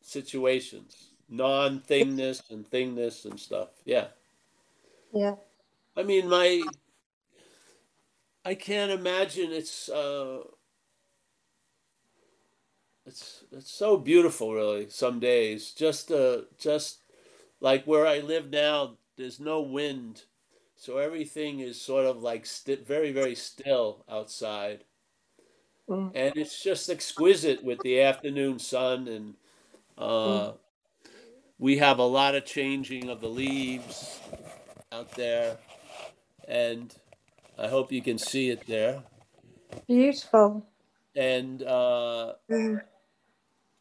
situations, 0.00 1.10
non 1.28 1.80
thingness 1.80 2.50
and 2.50 2.68
thingness 2.68 3.24
and 3.24 3.38
stuff. 3.38 3.68
Yeah. 3.84 4.08
Yeah. 5.12 5.34
I 5.96 6.02
mean, 6.02 6.28
my. 6.28 6.62
I 8.44 8.54
can't 8.54 8.90
imagine 8.90 9.52
it's. 9.52 9.88
Uh, 9.88 10.40
it's 13.04 13.44
it's 13.52 13.70
so 13.70 13.96
beautiful, 13.98 14.54
really. 14.54 14.88
Some 14.88 15.20
days, 15.20 15.72
just 15.72 16.10
uh, 16.10 16.42
just 16.58 17.02
like 17.60 17.84
where 17.84 18.06
I 18.06 18.20
live 18.20 18.50
now, 18.50 18.96
there's 19.16 19.40
no 19.40 19.60
wind, 19.60 20.22
so 20.76 20.96
everything 20.96 21.60
is 21.60 21.80
sort 21.80 22.06
of 22.06 22.22
like 22.22 22.46
sti- 22.46 22.84
very 22.86 23.12
very 23.12 23.34
still 23.34 24.04
outside, 24.08 24.84
Mm. 25.90 26.14
and 26.14 26.32
it's 26.36 26.62
just 26.62 26.90
exquisite 26.90 27.64
with 27.64 27.82
the 27.82 28.00
afternoon 28.02 28.58
sun 28.58 29.08
and 29.08 29.34
uh, 29.98 30.52
we 31.58 31.78
have 31.78 31.98
a 31.98 32.04
lot 32.04 32.34
of 32.34 32.44
changing 32.46 33.10
of 33.10 33.20
the 33.20 33.28
leaves 33.28 34.20
out 34.92 35.14
there, 35.16 35.58
and 36.48 36.94
I 37.58 37.68
hope 37.68 37.92
you 37.92 38.02
can 38.02 38.18
see 38.18 38.50
it 38.50 38.66
there. 38.66 39.02
Beautiful. 39.88 40.66
And 41.16 41.62
uh, 41.62 42.34
Mm. 42.50 42.82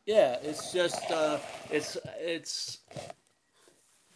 yeah, 0.05 0.37
it's 0.43 0.71
just 0.73 1.11
uh, 1.11 1.39
it's 1.71 1.97
it's 2.19 2.79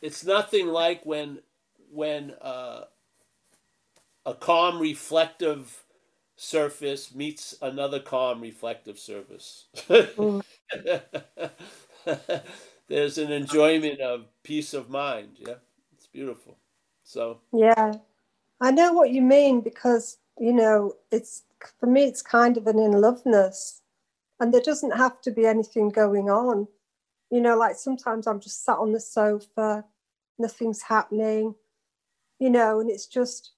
it's 0.02 0.26
nothing 0.26 0.68
like 0.68 1.06
when 1.06 1.40
when 1.91 2.34
uh, 2.41 2.86
a 4.26 4.34
calm 4.36 4.80
reflective 4.80 5.82
surface 6.44 7.15
meets 7.15 7.56
another 7.61 7.99
calm 7.99 8.41
reflective 8.41 8.99
surface. 8.99 9.68
There's 12.88 13.18
an 13.18 13.32
enjoyment 13.32 14.02
of 14.02 14.26
peace 14.44 14.74
of 14.74 14.90
mind. 14.90 15.38
Yeah, 15.40 15.56
it's 15.95 16.07
beautiful. 16.07 16.57
So 17.03 17.40
Yeah, 17.53 17.94
I 18.60 18.72
know 18.72 18.94
what 18.94 19.11
you 19.11 19.22
mean 19.22 19.61
because, 19.61 20.18
you 20.38 20.53
know, 20.53 20.94
it's 21.11 21.44
for 21.80 21.88
me, 21.88 22.03
it's 22.03 22.22
kind 22.22 22.57
of 22.57 22.68
an 22.68 22.78
in 22.78 22.91
loveness, 22.91 23.82
and 24.40 24.53
there 24.53 24.61
doesn't 24.61 24.98
have 24.98 25.22
to 25.22 25.32
be 25.32 25.45
anything 25.45 25.90
going 25.90 26.30
on. 26.30 26.68
You 27.32 27.40
know, 27.41 27.57
like 27.57 27.78
sometimes 27.78 28.28
I'm 28.28 28.41
just 28.41 28.65
sat 28.65 28.78
on 28.78 28.91
the 28.91 28.99
sofa, 28.99 29.86
nothing's 30.38 30.82
happening, 30.82 31.56
you 32.40 32.49
know, 32.49 32.82
and 32.82 32.90
it's 32.90 33.07
just, 33.07 33.52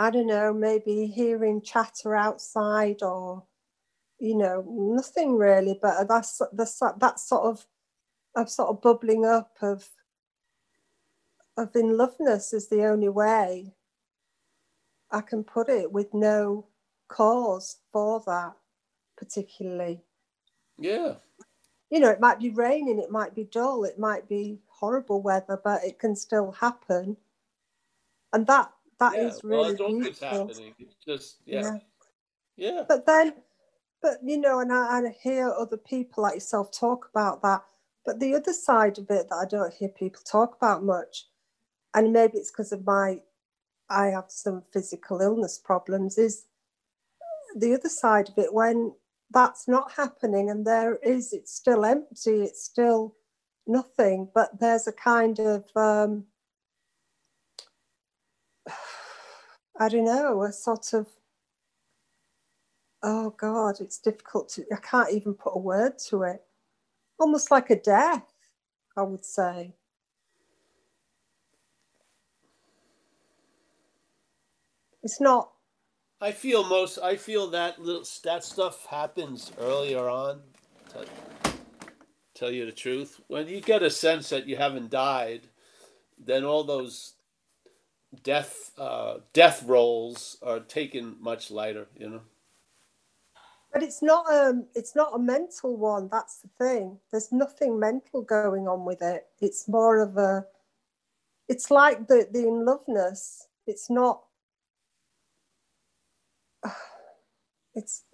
I 0.00 0.10
don't 0.10 0.28
know, 0.28 0.54
maybe 0.54 1.04
hearing 1.04 1.60
chatter 1.60 2.16
outside 2.16 3.02
or, 3.02 3.44
you 4.18 4.34
know, 4.34 4.64
nothing 4.66 5.36
really, 5.36 5.78
but 5.80 6.08
that's 6.08 6.40
that's 6.54 6.78
that 6.78 7.20
sort 7.20 7.44
of, 7.44 7.66
of 8.34 8.48
sort 8.48 8.70
of 8.70 8.80
bubbling 8.80 9.26
up 9.26 9.58
of 9.60 9.90
of 11.58 11.76
in 11.76 11.98
loveness 11.98 12.54
is 12.54 12.68
the 12.70 12.86
only 12.86 13.10
way 13.10 13.74
I 15.10 15.20
can 15.20 15.44
put 15.44 15.68
it 15.68 15.92
with 15.92 16.14
no 16.14 16.68
cause 17.08 17.76
for 17.92 18.22
that 18.26 18.54
particularly. 19.18 20.00
yeah, 20.78 21.16
You 21.90 22.00
know, 22.00 22.08
it 22.08 22.20
might 22.20 22.40
be 22.40 22.48
raining, 22.48 22.98
it 23.00 23.10
might 23.10 23.34
be 23.34 23.44
dull, 23.44 23.84
it 23.84 23.98
might 23.98 24.26
be 24.30 24.60
horrible 24.68 25.20
weather, 25.20 25.60
but 25.62 25.84
it 25.84 25.98
can 25.98 26.16
still 26.16 26.52
happen. 26.52 27.18
And 28.32 28.46
that 28.46 28.72
that 29.00 29.14
yeah. 29.16 29.26
is 29.26 29.40
well, 29.42 29.64
really 29.64 29.76
always 29.78 30.02
beautiful. 30.02 30.28
happening. 30.28 30.74
It's 30.78 30.94
just 31.06 31.38
yeah, 31.44 31.78
yeah. 32.56 32.84
But 32.86 33.06
then, 33.06 33.34
but 34.00 34.18
you 34.22 34.38
know, 34.38 34.60
and 34.60 34.72
I, 34.72 35.00
I 35.00 35.16
hear 35.22 35.48
other 35.50 35.76
people 35.76 36.22
like 36.22 36.34
yourself 36.34 36.70
talk 36.70 37.08
about 37.10 37.42
that. 37.42 37.62
But 38.04 38.20
the 38.20 38.34
other 38.34 38.52
side 38.52 38.98
of 38.98 39.10
it 39.10 39.28
that 39.28 39.34
I 39.34 39.44
don't 39.46 39.74
hear 39.74 39.88
people 39.88 40.22
talk 40.24 40.56
about 40.56 40.84
much, 40.84 41.26
and 41.94 42.12
maybe 42.12 42.38
it's 42.38 42.50
because 42.50 42.72
of 42.72 42.86
my, 42.86 43.20
I 43.88 44.06
have 44.06 44.26
some 44.28 44.62
physical 44.72 45.20
illness 45.20 45.58
problems, 45.58 46.16
is 46.16 46.46
the 47.56 47.74
other 47.74 47.88
side 47.88 48.28
of 48.28 48.38
it 48.38 48.54
when 48.54 48.94
that's 49.30 49.68
not 49.68 49.92
happening 49.92 50.50
and 50.50 50.66
there 50.66 50.96
is, 50.96 51.32
it's 51.32 51.52
still 51.52 51.84
empty, 51.84 52.42
it's 52.42 52.64
still 52.64 53.16
nothing, 53.66 54.28
but 54.34 54.58
there's 54.58 54.86
a 54.86 54.92
kind 54.92 55.38
of, 55.38 55.64
um, 55.76 56.24
I 59.80 59.88
don't 59.88 60.04
know, 60.04 60.42
a 60.42 60.52
sort 60.52 60.92
of 60.92 61.08
oh 63.02 63.30
god 63.30 63.80
it's 63.80 63.98
difficult 63.98 64.48
to 64.48 64.62
i 64.72 64.76
can't 64.76 65.10
even 65.10 65.32
put 65.34 65.54
a 65.54 65.58
word 65.58 65.98
to 65.98 66.22
it 66.22 66.42
almost 67.18 67.50
like 67.50 67.70
a 67.70 67.76
death 67.76 68.30
i 68.96 69.02
would 69.02 69.24
say 69.24 69.72
it's 75.02 75.20
not 75.20 75.50
I 76.22 76.32
feel 76.32 76.68
most. 76.68 76.98
I 76.98 77.16
feel 77.16 77.48
that 77.48 77.80
little 77.80 78.04
that 78.24 78.44
stuff 78.44 78.84
happens 78.84 79.52
earlier 79.58 80.06
on. 80.06 80.42
To 80.90 81.06
tell 82.34 82.50
you 82.50 82.66
the 82.66 82.72
truth, 82.72 83.18
when 83.28 83.48
you 83.48 83.62
get 83.62 83.82
a 83.82 83.88
sense 83.88 84.28
that 84.28 84.46
you 84.46 84.56
haven't 84.56 84.90
died, 84.90 85.48
then 86.22 86.44
all 86.44 86.62
those 86.62 87.14
death 88.22 88.72
uh, 88.78 89.18
death 89.32 89.62
rolls 89.64 90.36
are 90.42 90.60
taken 90.60 91.16
much 91.20 91.50
lighter. 91.50 91.88
You 91.96 92.10
know. 92.10 92.20
but 93.72 93.82
it's 93.82 94.02
not 94.02 94.26
um 94.32 94.66
it's 94.74 94.96
not 94.96 95.14
a 95.14 95.18
mental 95.18 95.76
one 95.76 96.08
that's 96.10 96.38
the 96.38 96.48
thing. 96.58 96.98
There's 97.10 97.32
nothing 97.32 97.78
mental 97.78 98.22
going 98.22 98.68
on 98.68 98.84
with 98.84 99.02
it. 99.02 99.26
It's 99.40 99.68
more 99.68 99.98
of 100.00 100.16
a 100.16 100.44
it's 101.48 101.70
like 101.70 102.08
the 102.08 102.28
the 102.30 102.40
in 102.40 102.64
loveness. 102.64 103.46
It's 103.66 103.90
not 103.90 104.22
it's 107.74 108.04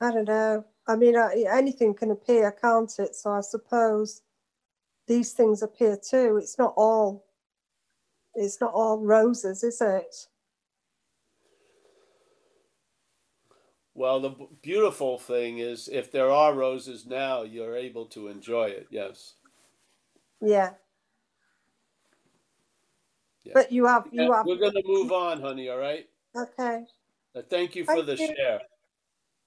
i 0.00 0.10
don't 0.12 0.28
know. 0.28 0.64
I 0.86 0.96
mean 0.96 1.16
anything 1.16 1.94
can 1.94 2.10
appear 2.10 2.52
can't 2.52 2.92
it? 2.98 3.16
So 3.16 3.32
i 3.32 3.40
suppose 3.40 4.22
these 5.06 5.32
things 5.32 5.62
appear 5.62 5.96
too. 5.96 6.38
It's 6.40 6.58
not 6.58 6.72
all 6.76 7.24
it's 8.34 8.60
not 8.60 8.72
all 8.72 8.98
roses 8.98 9.62
is 9.62 9.80
it 9.80 10.26
Well, 13.96 14.18
the 14.18 14.30
b- 14.30 14.48
beautiful 14.60 15.18
thing 15.18 15.58
is, 15.58 15.88
if 15.88 16.10
there 16.10 16.28
are 16.28 16.52
roses 16.52 17.06
now, 17.06 17.42
you're 17.42 17.76
able 17.76 18.06
to 18.06 18.26
enjoy 18.26 18.64
it. 18.64 18.88
Yes. 18.90 19.34
yeah 20.40 20.70
Yeah. 23.44 23.52
but 23.54 23.70
you 23.70 23.86
have 23.86 24.08
you 24.10 24.22
Yeah, 24.22 24.30
have 24.36 24.46
We're 24.46 24.56
gonna 24.56 24.82
move 24.84 25.12
on, 25.12 25.40
honey. 25.40 25.68
All 25.68 25.78
right. 25.78 26.08
okay 26.36 26.84
Uh, 27.36 27.42
thank 27.48 27.76
you 27.76 27.84
for 27.84 28.02
Thank 28.02 28.06
the 28.06 28.16
you. 28.16 28.26
share. 28.36 28.60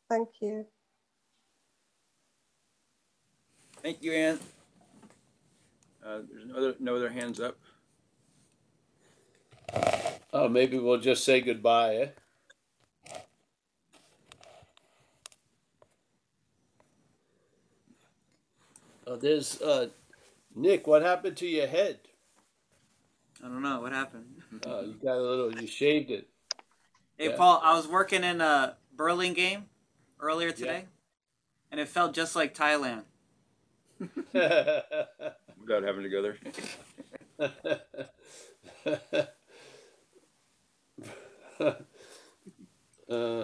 thank 0.10 0.30
you 0.42 0.66
Thank 3.82 4.02
you, 4.02 4.12
Anne. 4.14 4.40
Uh, 6.06 6.20
there's 6.32 6.46
no 6.46 6.56
other, 6.56 6.76
no 6.80 6.96
other 6.96 7.10
hands 7.10 7.40
up. 7.40 7.58
Oh, 10.34 10.48
maybe 10.48 10.78
we'll 10.78 11.00
just 11.00 11.24
say 11.24 11.42
goodbye. 11.42 11.96
Eh? 11.96 12.08
Oh, 19.08 19.16
there's 19.16 19.62
uh, 19.62 19.88
Nick. 20.54 20.86
What 20.86 21.02
happened 21.02 21.38
to 21.38 21.48
your 21.48 21.68
head? 21.68 22.00
I 23.44 23.48
don't 23.48 23.62
know 23.62 23.82
what 23.82 23.94
happened. 23.94 24.26
Oh, 24.66 24.82
you 24.82 24.96
got 25.02 25.18
a 25.18 25.22
little. 25.22 25.60
You 25.60 25.68
shaved 25.68 26.12
it. 26.12 26.28
Hey, 27.18 27.30
Yeah. 27.30 27.38
Paul, 27.38 27.62
I 27.64 27.76
was 27.76 27.88
working 27.88 28.24
in 28.24 28.42
a 28.42 28.76
Burlingame 28.96 29.66
earlier 30.20 30.52
today, 30.52 30.86
and 31.72 31.80
it 31.80 31.88
felt 31.88 32.14
just 32.14 32.36
like 32.36 32.54
Thailand. 32.54 33.04
Without 34.34 35.84
having 35.84 36.04
to 36.04 36.10
go 36.10 36.22
there. 36.22 36.38
uh, 43.10 43.44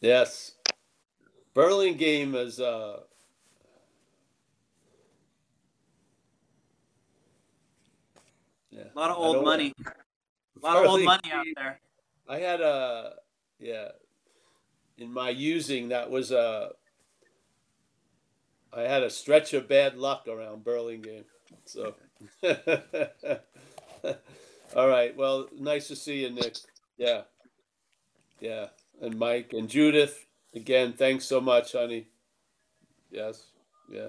yes, 0.00 0.52
Burlingame 1.54 2.34
is. 2.34 2.60
Uh, 2.60 3.00
yeah, 8.70 8.84
A 8.94 8.98
lot 8.98 9.10
of 9.10 9.18
old 9.18 9.44
money. 9.44 9.72
A 10.62 10.66
lot 10.66 10.84
of 10.84 10.90
old 10.90 11.04
money 11.04 11.30
out 11.32 11.46
there. 11.54 11.80
I 12.28 12.38
had 12.38 12.60
a 12.60 13.14
yeah. 13.60 13.88
In 14.96 15.12
my 15.12 15.30
using, 15.30 15.90
that 15.90 16.10
was 16.10 16.32
a. 16.32 16.70
I 18.72 18.82
had 18.82 19.02
a 19.02 19.10
stretch 19.10 19.54
of 19.54 19.68
bad 19.68 19.96
luck 19.96 20.26
around 20.28 20.64
Burlingame, 20.64 21.24
so. 21.64 21.94
All 24.76 24.88
right. 24.88 25.16
Well, 25.16 25.48
nice 25.58 25.88
to 25.88 25.96
see 25.96 26.22
you, 26.22 26.30
Nick. 26.30 26.56
Yeah. 26.96 27.22
Yeah, 28.40 28.66
and 29.00 29.18
Mike 29.18 29.52
and 29.52 29.68
Judith 29.68 30.26
again. 30.54 30.92
Thanks 30.92 31.24
so 31.24 31.40
much, 31.40 31.72
honey. 31.72 32.08
Yes. 33.10 33.46
Yeah. 33.90 34.06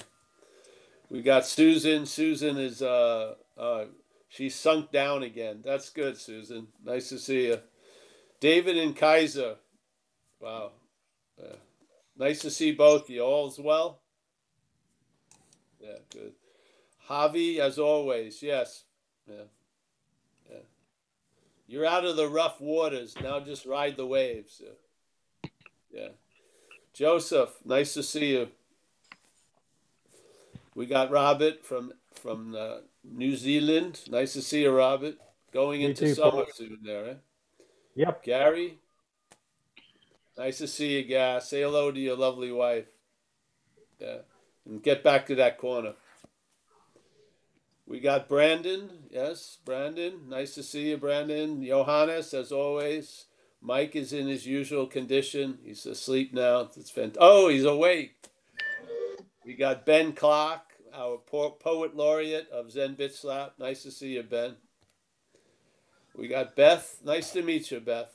We 1.10 1.22
got 1.22 1.46
Susan. 1.46 2.06
Susan 2.06 2.58
is 2.58 2.82
uh 2.82 3.36
uh 3.58 3.86
she's 4.28 4.56
sunk 4.56 4.92
down 4.92 5.24
again. 5.24 5.62
That's 5.64 5.90
good, 5.90 6.18
Susan. 6.18 6.68
Nice 6.84 7.10
to 7.10 7.18
see 7.18 7.48
you. 7.48 7.60
David 8.40 8.78
and 8.78 8.96
Kaiser. 8.96 9.56
Wow. 10.40 10.74
Yeah. 11.42 11.56
Nice 12.18 12.40
to 12.42 12.52
see 12.52 12.72
both 12.72 13.10
you. 13.10 13.22
All's 13.22 13.60
well? 13.60 14.02
Yeah, 15.80 15.98
good. 16.12 16.34
Javi, 17.10 17.58
as 17.60 17.80
always, 17.80 18.44
yes. 18.44 18.84
Yeah. 19.28 19.46
You're 21.70 21.86
out 21.86 22.04
of 22.04 22.16
the 22.16 22.28
rough 22.28 22.60
waters. 22.60 23.14
Now 23.22 23.40
just 23.40 23.64
ride 23.64 23.96
the 23.96 24.08
waves. 24.08 24.60
Yeah. 24.60 25.50
yeah. 25.92 26.08
Joseph, 26.94 27.52
nice 27.64 27.94
to 27.94 28.02
see 28.02 28.32
you. 28.32 28.50
We 30.74 30.88
got 30.88 31.12
Robert 31.12 31.64
from 31.64 31.94
from 32.16 32.56
uh, 32.56 32.78
New 33.04 33.36
Zealand. 33.36 34.02
Nice 34.10 34.34
to 34.34 34.42
see 34.42 34.64
you, 34.64 34.72
Robert. 34.72 35.16
Going 35.54 35.82
You 35.82 35.90
into 35.90 36.08
too, 36.08 36.16
summer 36.16 36.32
Paul. 36.32 36.48
soon 36.56 36.80
there, 36.84 37.10
eh? 37.10 37.14
Yep. 37.94 38.24
Gary. 38.24 38.80
Nice 40.38 40.58
to 40.58 40.68
see 40.68 40.98
you, 40.98 41.04
Gary. 41.04 41.40
Say 41.42 41.62
hello 41.62 41.92
to 41.92 42.00
your 42.00 42.18
lovely 42.18 42.52
wife. 42.52 42.88
Yeah. 44.00 44.22
And 44.66 44.82
get 44.82 45.04
back 45.04 45.28
to 45.28 45.36
that 45.36 45.60
corner. 45.60 45.94
We 47.90 48.00
got 48.00 48.30
Brandon. 48.30 48.92
Yes, 49.10 49.58
Brandon. 49.66 50.30
Nice 50.30 50.54
to 50.54 50.62
see 50.62 50.92
you, 50.92 50.98
Brandon. 50.98 51.66
Johannes, 51.66 52.36
as 52.36 52.52
always. 52.52 53.26
Mike 53.62 53.96
is 53.96 54.14
in 54.14 54.28
his 54.28 54.46
usual 54.46 54.86
condition. 54.86 55.58
He's 55.66 55.88
asleep 55.88 56.32
now. 56.32 56.70
It's 56.78 56.92
fant- 56.92 57.18
Oh, 57.20 57.48
he's 57.50 57.66
awake. 57.66 58.16
We 59.44 59.56
got 59.56 59.88
Ben 59.88 60.14
Clark, 60.14 60.62
our 60.94 61.18
po- 61.18 61.50
poet 61.50 61.96
laureate 61.96 62.48
of 62.52 62.72
Zen 62.72 62.96
Bitchslap. 62.96 63.54
Nice 63.58 63.82
to 63.84 63.92
see 63.92 64.10
you, 64.10 64.22
Ben. 64.22 64.56
We 66.16 66.28
got 66.28 66.56
Beth. 66.56 67.00
Nice 67.04 67.32
to 67.32 67.42
meet 67.42 67.72
you, 67.72 67.80
Beth. 67.80 68.14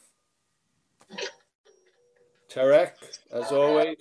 Tarek, 2.49 2.93
as 3.33 3.51
always. 3.51 3.97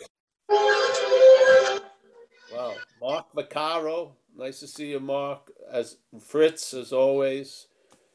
Wow. 2.53 2.75
Mark 3.01 3.33
Vaccaro. 3.35 4.11
Nice 4.35 4.59
to 4.61 4.67
see 4.67 4.91
you, 4.91 4.99
Mark. 4.99 5.51
As 5.71 5.97
Fritz, 6.19 6.73
as 6.73 6.91
always. 6.91 7.67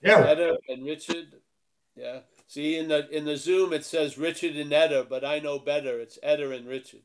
Yeah. 0.03 0.20
Etta 0.20 0.59
and 0.69 0.85
Richard. 0.85 1.35
Yeah. 1.97 2.20
See 2.47 2.78
in 2.78 2.89
the 2.89 3.09
in 3.11 3.24
the 3.24 3.36
Zoom 3.36 3.73
it 3.73 3.85
says 3.85 4.16
Richard 4.19 4.57
and 4.57 4.73
Etta, 4.73 5.07
but 5.09 5.24
I 5.24 5.39
know 5.39 5.59
better. 5.59 6.01
It's 6.01 6.19
Etta 6.23 6.51
and 6.51 6.66
Richard. 6.66 7.03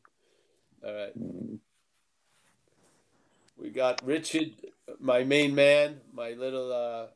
All 0.85 0.93
right. 0.93 1.13
We 3.57 3.69
got 3.69 4.05
Richard, 4.05 4.51
my 4.99 5.23
main 5.23 5.53
man, 5.53 6.01
my 6.13 6.31
little 6.31 6.71
uh 6.71 7.07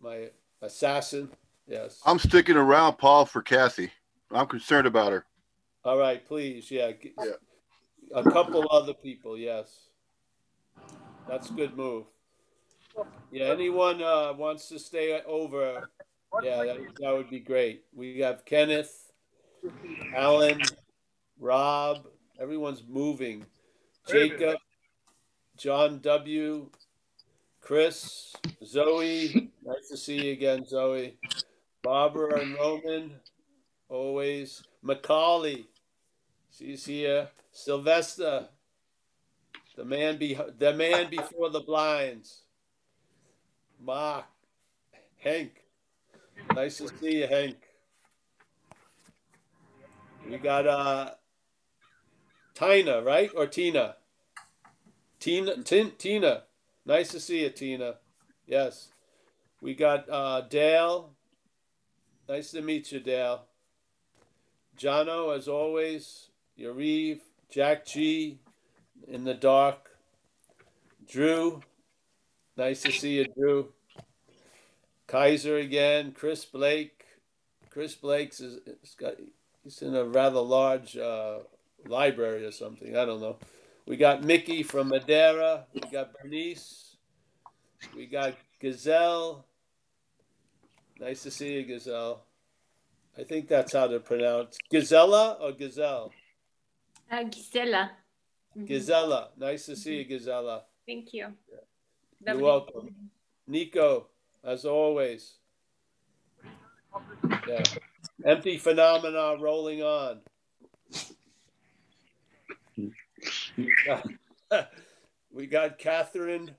my 0.00 0.30
assassin. 0.62 1.30
Yes. 1.66 2.00
I'm 2.04 2.18
sticking 2.18 2.56
around, 2.56 2.98
Paul, 2.98 3.26
for 3.26 3.42
Kathy. 3.42 3.90
I'm 4.30 4.46
concerned 4.46 4.86
about 4.86 5.12
her. 5.12 5.24
All 5.84 5.98
right, 5.98 6.26
please. 6.26 6.70
Yeah. 6.70 6.92
Yeah. 7.18 7.32
A 8.14 8.22
couple 8.30 8.66
other 8.70 8.94
people, 8.94 9.36
yes. 9.36 9.83
That's 11.28 11.50
a 11.50 11.52
good 11.54 11.76
move. 11.76 12.04
Yeah, 13.32 13.46
anyone 13.46 14.02
uh, 14.02 14.32
wants 14.36 14.68
to 14.68 14.78
stay 14.78 15.20
over, 15.26 15.88
yeah, 16.42 16.64
that, 16.64 16.78
that 17.00 17.12
would 17.12 17.28
be 17.28 17.40
great. 17.40 17.84
We 17.92 18.20
have 18.20 18.44
Kenneth, 18.44 19.10
Alan, 20.14 20.60
Rob, 21.40 22.06
everyone's 22.38 22.84
moving. 22.88 23.46
Jacob, 24.08 24.58
John 25.56 25.98
W., 26.00 26.70
Chris, 27.60 28.34
Zoe, 28.64 29.50
nice 29.64 29.88
to 29.90 29.96
see 29.96 30.26
you 30.26 30.32
again, 30.32 30.66
Zoe. 30.66 31.16
Barbara 31.82 32.40
and 32.40 32.54
Roman, 32.54 33.12
always. 33.88 34.62
Macaulay, 34.82 35.66
she's 36.56 36.84
here. 36.84 37.28
Sylvester, 37.52 38.48
the 39.76 39.84
man 39.84 40.18
be 40.18 40.38
the 40.58 40.72
man 40.72 41.10
before 41.10 41.50
the 41.50 41.60
blinds. 41.60 42.42
Mark, 43.80 44.24
Hank, 45.18 45.64
nice 46.54 46.78
to 46.78 46.88
see 46.88 47.20
you, 47.20 47.26
Hank. 47.26 47.56
We 50.28 50.38
got 50.38 50.66
uh 50.66 51.10
Tina, 52.54 53.02
right? 53.02 53.30
Or 53.36 53.46
Tina? 53.46 53.96
Tina 55.20 55.62
Tin, 55.62 55.92
Tina. 55.98 56.44
Nice 56.86 57.08
to 57.08 57.20
see 57.20 57.42
you, 57.42 57.50
Tina. 57.50 57.96
Yes. 58.46 58.88
We 59.60 59.74
got 59.74 60.08
uh 60.08 60.42
Dale. 60.42 61.10
Nice 62.28 62.52
to 62.52 62.62
meet 62.62 62.92
you, 62.92 63.00
Dale. 63.00 63.42
Jono, 64.78 65.36
as 65.36 65.48
always. 65.48 66.28
Yariv, 66.58 67.20
Jack 67.50 67.84
G, 67.84 68.38
in 69.08 69.24
the 69.24 69.34
dark. 69.34 69.90
Drew, 71.06 71.62
nice 72.56 72.82
to 72.82 72.92
see 72.92 73.16
you, 73.16 73.26
Drew. 73.36 73.72
Kaiser 75.06 75.58
again. 75.58 76.12
Chris 76.12 76.44
Blake. 76.44 77.04
Chris 77.70 77.94
Blake's 77.94 78.40
is 78.40 78.60
it's 78.66 78.94
got 78.94 79.14
he's 79.62 79.82
in 79.82 79.94
a 79.94 80.04
rather 80.04 80.40
large 80.40 80.96
uh, 80.96 81.38
library 81.86 82.44
or 82.44 82.52
something. 82.52 82.96
I 82.96 83.04
don't 83.04 83.20
know. 83.20 83.36
We 83.86 83.96
got 83.96 84.24
Mickey 84.24 84.62
from 84.62 84.88
Madeira. 84.88 85.66
We 85.74 85.80
got 85.80 86.14
Bernice. 86.14 86.96
We 87.94 88.06
got 88.06 88.34
Gazelle. 88.60 89.44
Nice 90.98 91.22
to 91.24 91.30
see 91.30 91.54
you, 91.54 91.64
Gazelle. 91.64 92.24
I 93.18 93.24
think 93.24 93.48
that's 93.48 93.72
how 93.72 93.86
to 93.86 94.00
pronounce 94.00 94.56
Gazella 94.72 95.40
or 95.40 95.52
Gazelle. 95.52 96.12
Uh, 97.10 97.24
Gisela. 97.24 97.90
Mhm. 98.56 98.68
Gazella. 98.68 99.28
Nice 99.36 99.66
to 99.66 99.76
see 99.76 99.98
you, 99.98 100.04
Gazella. 100.04 100.62
Thank 100.86 101.12
you. 101.12 101.34
You're 102.24 102.38
welcome. 102.38 103.10
Nico, 103.46 104.08
as 104.42 104.64
always. 104.64 105.34
Yeah. 107.48 107.62
Empty 108.24 108.58
phenomena 108.58 109.36
rolling 109.38 109.82
on. 109.82 110.20
we 115.32 115.46
got 115.46 115.78
Catherine 115.78 116.52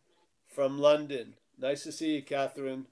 from 0.48 0.80
London. 0.80 1.36
Nice 1.58 1.84
to 1.84 1.92
see 1.92 2.16
you, 2.16 2.22
Catherine. 2.22 2.88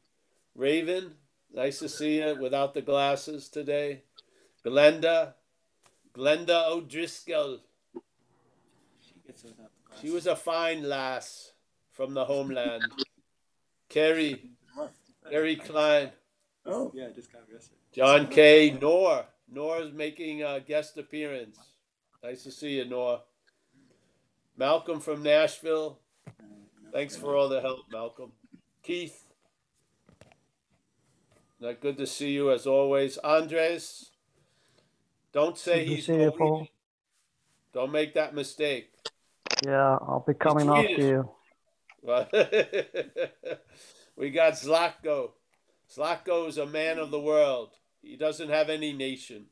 Raven, 0.56 1.16
nice 1.54 1.80
to 1.80 1.90
see 1.90 2.20
you 2.20 2.36
without 2.40 2.74
the 2.74 2.82
glasses 2.82 3.50
today. 3.50 4.04
Glenda, 4.66 5.34
Glenda 6.16 6.70
O'Driscoll. 6.70 7.60
She 10.02 10.10
was 10.10 10.28
a 10.28 10.36
fine 10.36 10.84
lass 10.84 11.54
from 11.92 12.14
the 12.14 12.26
homeland. 12.26 12.84
Kerry, 13.90 14.52
Kerry 15.30 15.56
Klein. 15.56 16.12
Oh, 16.66 16.92
yeah, 16.94 17.10
just 17.14 17.32
got 17.32 17.42
arrested. 17.52 17.78
John 17.92 18.28
K. 18.28 18.78
Nor. 18.82 19.26
Nor's 19.52 19.94
making 19.94 20.42
a 20.42 20.60
guest 20.60 20.98
appearance. 20.98 21.58
Nice 22.24 22.44
to 22.44 22.52
see 22.52 22.78
you, 22.78 22.86
Nor. 22.86 23.22
Malcolm 24.58 25.00
from 25.00 25.22
Nashville. 25.24 26.00
Thanks 26.92 27.16
for 27.16 27.36
all 27.36 27.50
the 27.50 27.62
help, 27.62 27.82
Malcolm. 27.92 28.32
Keith. 28.82 29.24
Not 31.60 31.82
good 31.82 31.98
to 31.98 32.08
see 32.08 32.32
you 32.32 32.52
as 32.52 32.66
always. 32.66 33.18
Andres. 33.20 34.12
Don't 35.32 35.58
say 35.58 35.86
Good 35.86 35.96
he's 35.96 36.06
see 36.06 36.14
you, 36.14 36.32
Polish. 36.32 36.38
Paul. 36.38 36.68
Don't 37.74 37.92
make 37.92 38.14
that 38.14 38.36
mistake. 38.36 38.92
Yeah, 39.66 39.98
I'll 40.02 40.24
be 40.26 40.34
coming 40.34 40.70
after 40.70 40.88
Swedish. 40.88 41.06
you. 41.06 41.30
we 44.16 44.30
got 44.30 44.54
Zlatko. 44.54 45.32
Zlatko 45.96 46.48
is 46.48 46.58
a 46.58 46.66
man 46.66 46.98
of 46.98 47.12
the 47.12 47.20
world. 47.20 47.76
He 48.02 48.18
doesn't 48.18 48.50
have 48.50 48.70
any 48.70 48.92
nation. 48.92 49.46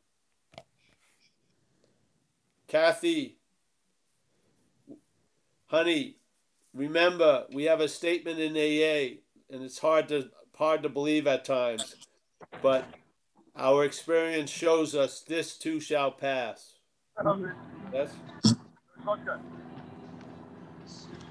Kathy, 2.67 3.37
honey, 5.67 6.17
remember 6.73 7.45
we 7.53 7.65
have 7.65 7.81
a 7.81 7.87
statement 7.87 8.39
in 8.39 8.53
AA, 8.53 9.19
and 9.53 9.63
it's 9.63 9.79
hard 9.79 10.07
to 10.09 10.29
hard 10.55 10.83
to 10.83 10.89
believe 10.89 11.27
at 11.27 11.43
times, 11.43 11.95
but 12.61 12.85
our 13.55 13.83
experience 13.83 14.49
shows 14.49 14.95
us 14.95 15.21
this 15.21 15.57
too 15.57 15.79
shall 15.79 16.11
pass. 16.11 16.75
Yes. 17.93 18.13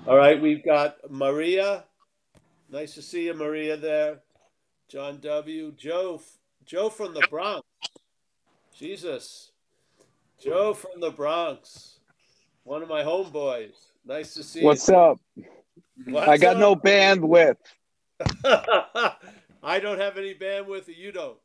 All 0.06 0.16
right, 0.16 0.40
we've 0.40 0.64
got 0.64 0.96
Maria. 1.10 1.84
Nice 2.70 2.94
to 2.94 3.02
see 3.02 3.26
you, 3.26 3.34
Maria. 3.34 3.76
There, 3.76 4.20
John 4.88 5.18
W. 5.20 5.72
Joe, 5.76 6.22
Joe 6.64 6.88
from 6.88 7.12
the 7.12 7.26
Bronx. 7.28 7.66
Jesus, 8.74 9.52
Joe 10.42 10.72
from 10.72 11.00
the 11.00 11.10
Bronx. 11.10 11.98
One 12.64 12.82
of 12.82 12.88
my 12.88 13.02
homeboys. 13.02 13.74
Nice 14.06 14.32
to 14.34 14.42
see 14.42 14.62
What's 14.62 14.88
you. 14.88 14.96
up? 14.96 15.20
What's 16.06 16.16
up? 16.16 16.28
I 16.28 16.38
got 16.38 16.56
no 16.56 16.74
bandwidth. 16.74 17.56
I 19.62 19.78
don't 19.80 20.00
have 20.00 20.16
any 20.16 20.34
bandwidth, 20.34 20.88
or 20.88 20.92
you 20.92 21.12
don't. 21.12 21.36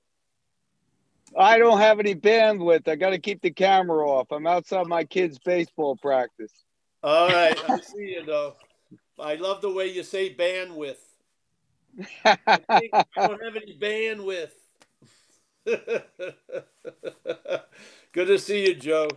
I 1.37 1.57
don't 1.57 1.79
have 1.79 1.99
any 1.99 2.15
bandwidth. 2.15 2.87
I 2.87 2.95
got 2.95 3.09
to 3.09 3.19
keep 3.19 3.41
the 3.41 3.51
camera 3.51 4.09
off. 4.09 4.31
I'm 4.31 4.47
outside 4.47 4.87
my 4.87 5.03
kid's 5.03 5.39
baseball 5.39 5.97
practice. 5.97 6.53
All 7.05 7.27
right, 7.27 7.69
I 7.69 7.79
see 7.81 8.15
you 8.15 8.25
though. 8.25 8.55
I 9.19 9.35
love 9.35 9.61
the 9.61 9.69
way 9.69 9.91
you 9.91 10.01
say 10.01 10.33
bandwidth. 10.33 10.97
I 12.25 12.35
I 12.43 13.03
don't 13.15 13.43
have 13.43 13.55
any 13.55 13.77
bandwidth. 13.77 14.49
Good 18.11 18.25
to 18.25 18.39
see 18.39 18.65
you, 18.65 18.73
Joe. 18.73 19.09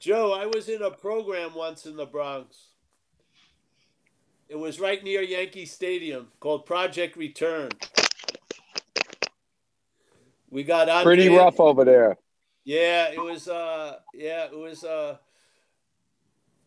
Joe, 0.00 0.32
I 0.32 0.46
was 0.46 0.68
in 0.68 0.82
a 0.82 0.90
program 0.90 1.54
once 1.54 1.86
in 1.86 1.96
the 1.96 2.06
Bronx. 2.06 2.70
It 4.48 4.56
was 4.56 4.80
right 4.80 5.04
near 5.04 5.22
Yankee 5.22 5.66
Stadium 5.66 6.26
called 6.40 6.66
Project 6.66 7.16
Return. 7.16 7.70
We 10.50 10.64
got 10.64 10.88
on 10.88 11.04
Pretty 11.04 11.28
rough 11.28 11.60
over 11.60 11.84
there. 11.84 12.16
Yeah, 12.64 13.12
it 13.12 13.20
was 13.20 13.46
uh 13.46 13.98
yeah, 14.12 14.46
it 14.46 14.58
was 14.58 14.82
uh 14.82 15.18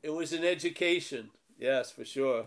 it 0.04 0.10
was 0.10 0.34
an 0.34 0.44
education. 0.44 1.30
Yes, 1.58 1.92
for 1.92 2.06
sure. 2.06 2.46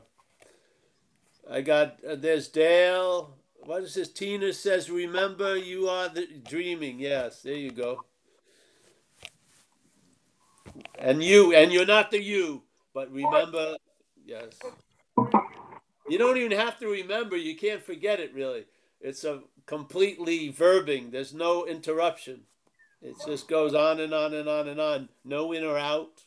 I 1.51 1.61
got 1.61 1.99
uh, 2.09 2.16
there's 2.16 2.49
Dale. 2.49 3.35
What 3.65 3.83
is 3.83 3.95
this? 3.95 4.12
Tina 4.12 4.53
says, 4.53 4.91
"Remember, 4.91 5.57
you 5.57 5.89
are 5.89 6.09
the 6.09 6.27
dreaming." 6.49 6.99
Yes, 6.99 7.43
there 7.43 7.55
you 7.55 7.70
go. 7.70 8.05
And 10.99 11.23
you, 11.23 11.55
and 11.55 11.73
you're 11.73 11.85
not 11.85 12.11
the 12.11 12.23
you, 12.23 12.62
but 12.95 13.12
remember, 13.12 13.77
yes. 14.24 14.59
You 16.09 16.19
don't 16.19 16.39
even 16.39 16.57
have 16.57 16.79
to 16.79 16.87
remember. 16.89 17.37
You 17.37 17.57
can't 17.57 17.83
forget 17.83 18.20
it. 18.20 18.33
Really, 18.35 18.65
it's 19.01 19.24
a 19.24 19.43
completely 19.66 20.53
verbing. 20.53 21.11
There's 21.11 21.35
no 21.35 21.66
interruption. 21.66 22.43
It 23.01 23.16
just 23.27 23.49
goes 23.49 23.74
on 23.74 24.01
and 24.01 24.15
on 24.15 24.33
and 24.33 24.49
on 24.49 24.69
and 24.69 24.81
on. 24.81 25.09
No 25.24 25.53
in 25.53 25.65
or 25.65 25.77
out. 25.77 26.23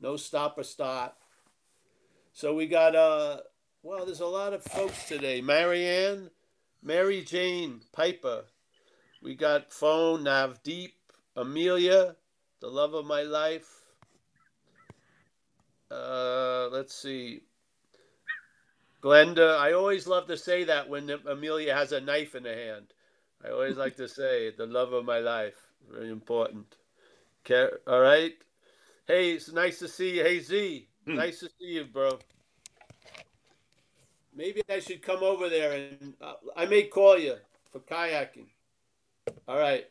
No 0.00 0.16
stop 0.16 0.58
or 0.58 0.64
start. 0.64 1.14
So 2.32 2.54
we 2.54 2.66
got 2.66 2.94
uh 2.94 3.38
well, 3.82 4.04
there's 4.04 4.20
a 4.20 4.26
lot 4.26 4.52
of 4.52 4.62
folks 4.62 5.06
today. 5.06 5.40
Marianne, 5.40 6.30
Mary 6.82 7.22
Jane 7.22 7.80
Piper. 7.92 8.44
We 9.22 9.34
got 9.34 9.72
phone 9.72 10.24
Navdeep, 10.24 10.92
Amelia, 11.36 12.16
the 12.60 12.68
love 12.68 12.94
of 12.94 13.06
my 13.06 13.22
life. 13.22 13.68
Uh, 15.90 16.68
let's 16.70 16.94
see. 16.94 17.42
Glenda, 19.02 19.58
I 19.58 19.72
always 19.72 20.06
love 20.06 20.26
to 20.26 20.36
say 20.36 20.64
that 20.64 20.88
when 20.88 21.10
Amelia 21.10 21.74
has 21.74 21.92
a 21.92 22.00
knife 22.00 22.34
in 22.34 22.44
her 22.44 22.54
hand. 22.54 22.86
I 23.44 23.50
always 23.50 23.76
like 23.76 23.96
to 23.96 24.08
say 24.08 24.50
the 24.50 24.66
love 24.66 24.92
of 24.92 25.04
my 25.04 25.20
life. 25.20 25.54
Very 25.90 26.10
important. 26.10 26.76
Okay, 27.46 27.74
all 27.86 28.00
right. 28.00 28.34
Hey, 29.08 29.30
it's 29.30 29.50
nice 29.50 29.78
to 29.78 29.88
see 29.88 30.18
you. 30.18 30.22
Hey 30.22 30.38
Z, 30.38 30.86
nice 31.06 31.40
to 31.40 31.46
see 31.46 31.68
you, 31.76 31.86
bro. 31.86 32.18
Maybe 34.36 34.60
I 34.68 34.80
should 34.80 35.00
come 35.00 35.22
over 35.22 35.48
there 35.48 35.72
and 35.72 36.12
uh, 36.20 36.34
I 36.54 36.66
may 36.66 36.82
call 36.82 37.18
you 37.18 37.36
for 37.72 37.80
kayaking. 37.80 38.48
All 39.48 39.58
right. 39.58 39.86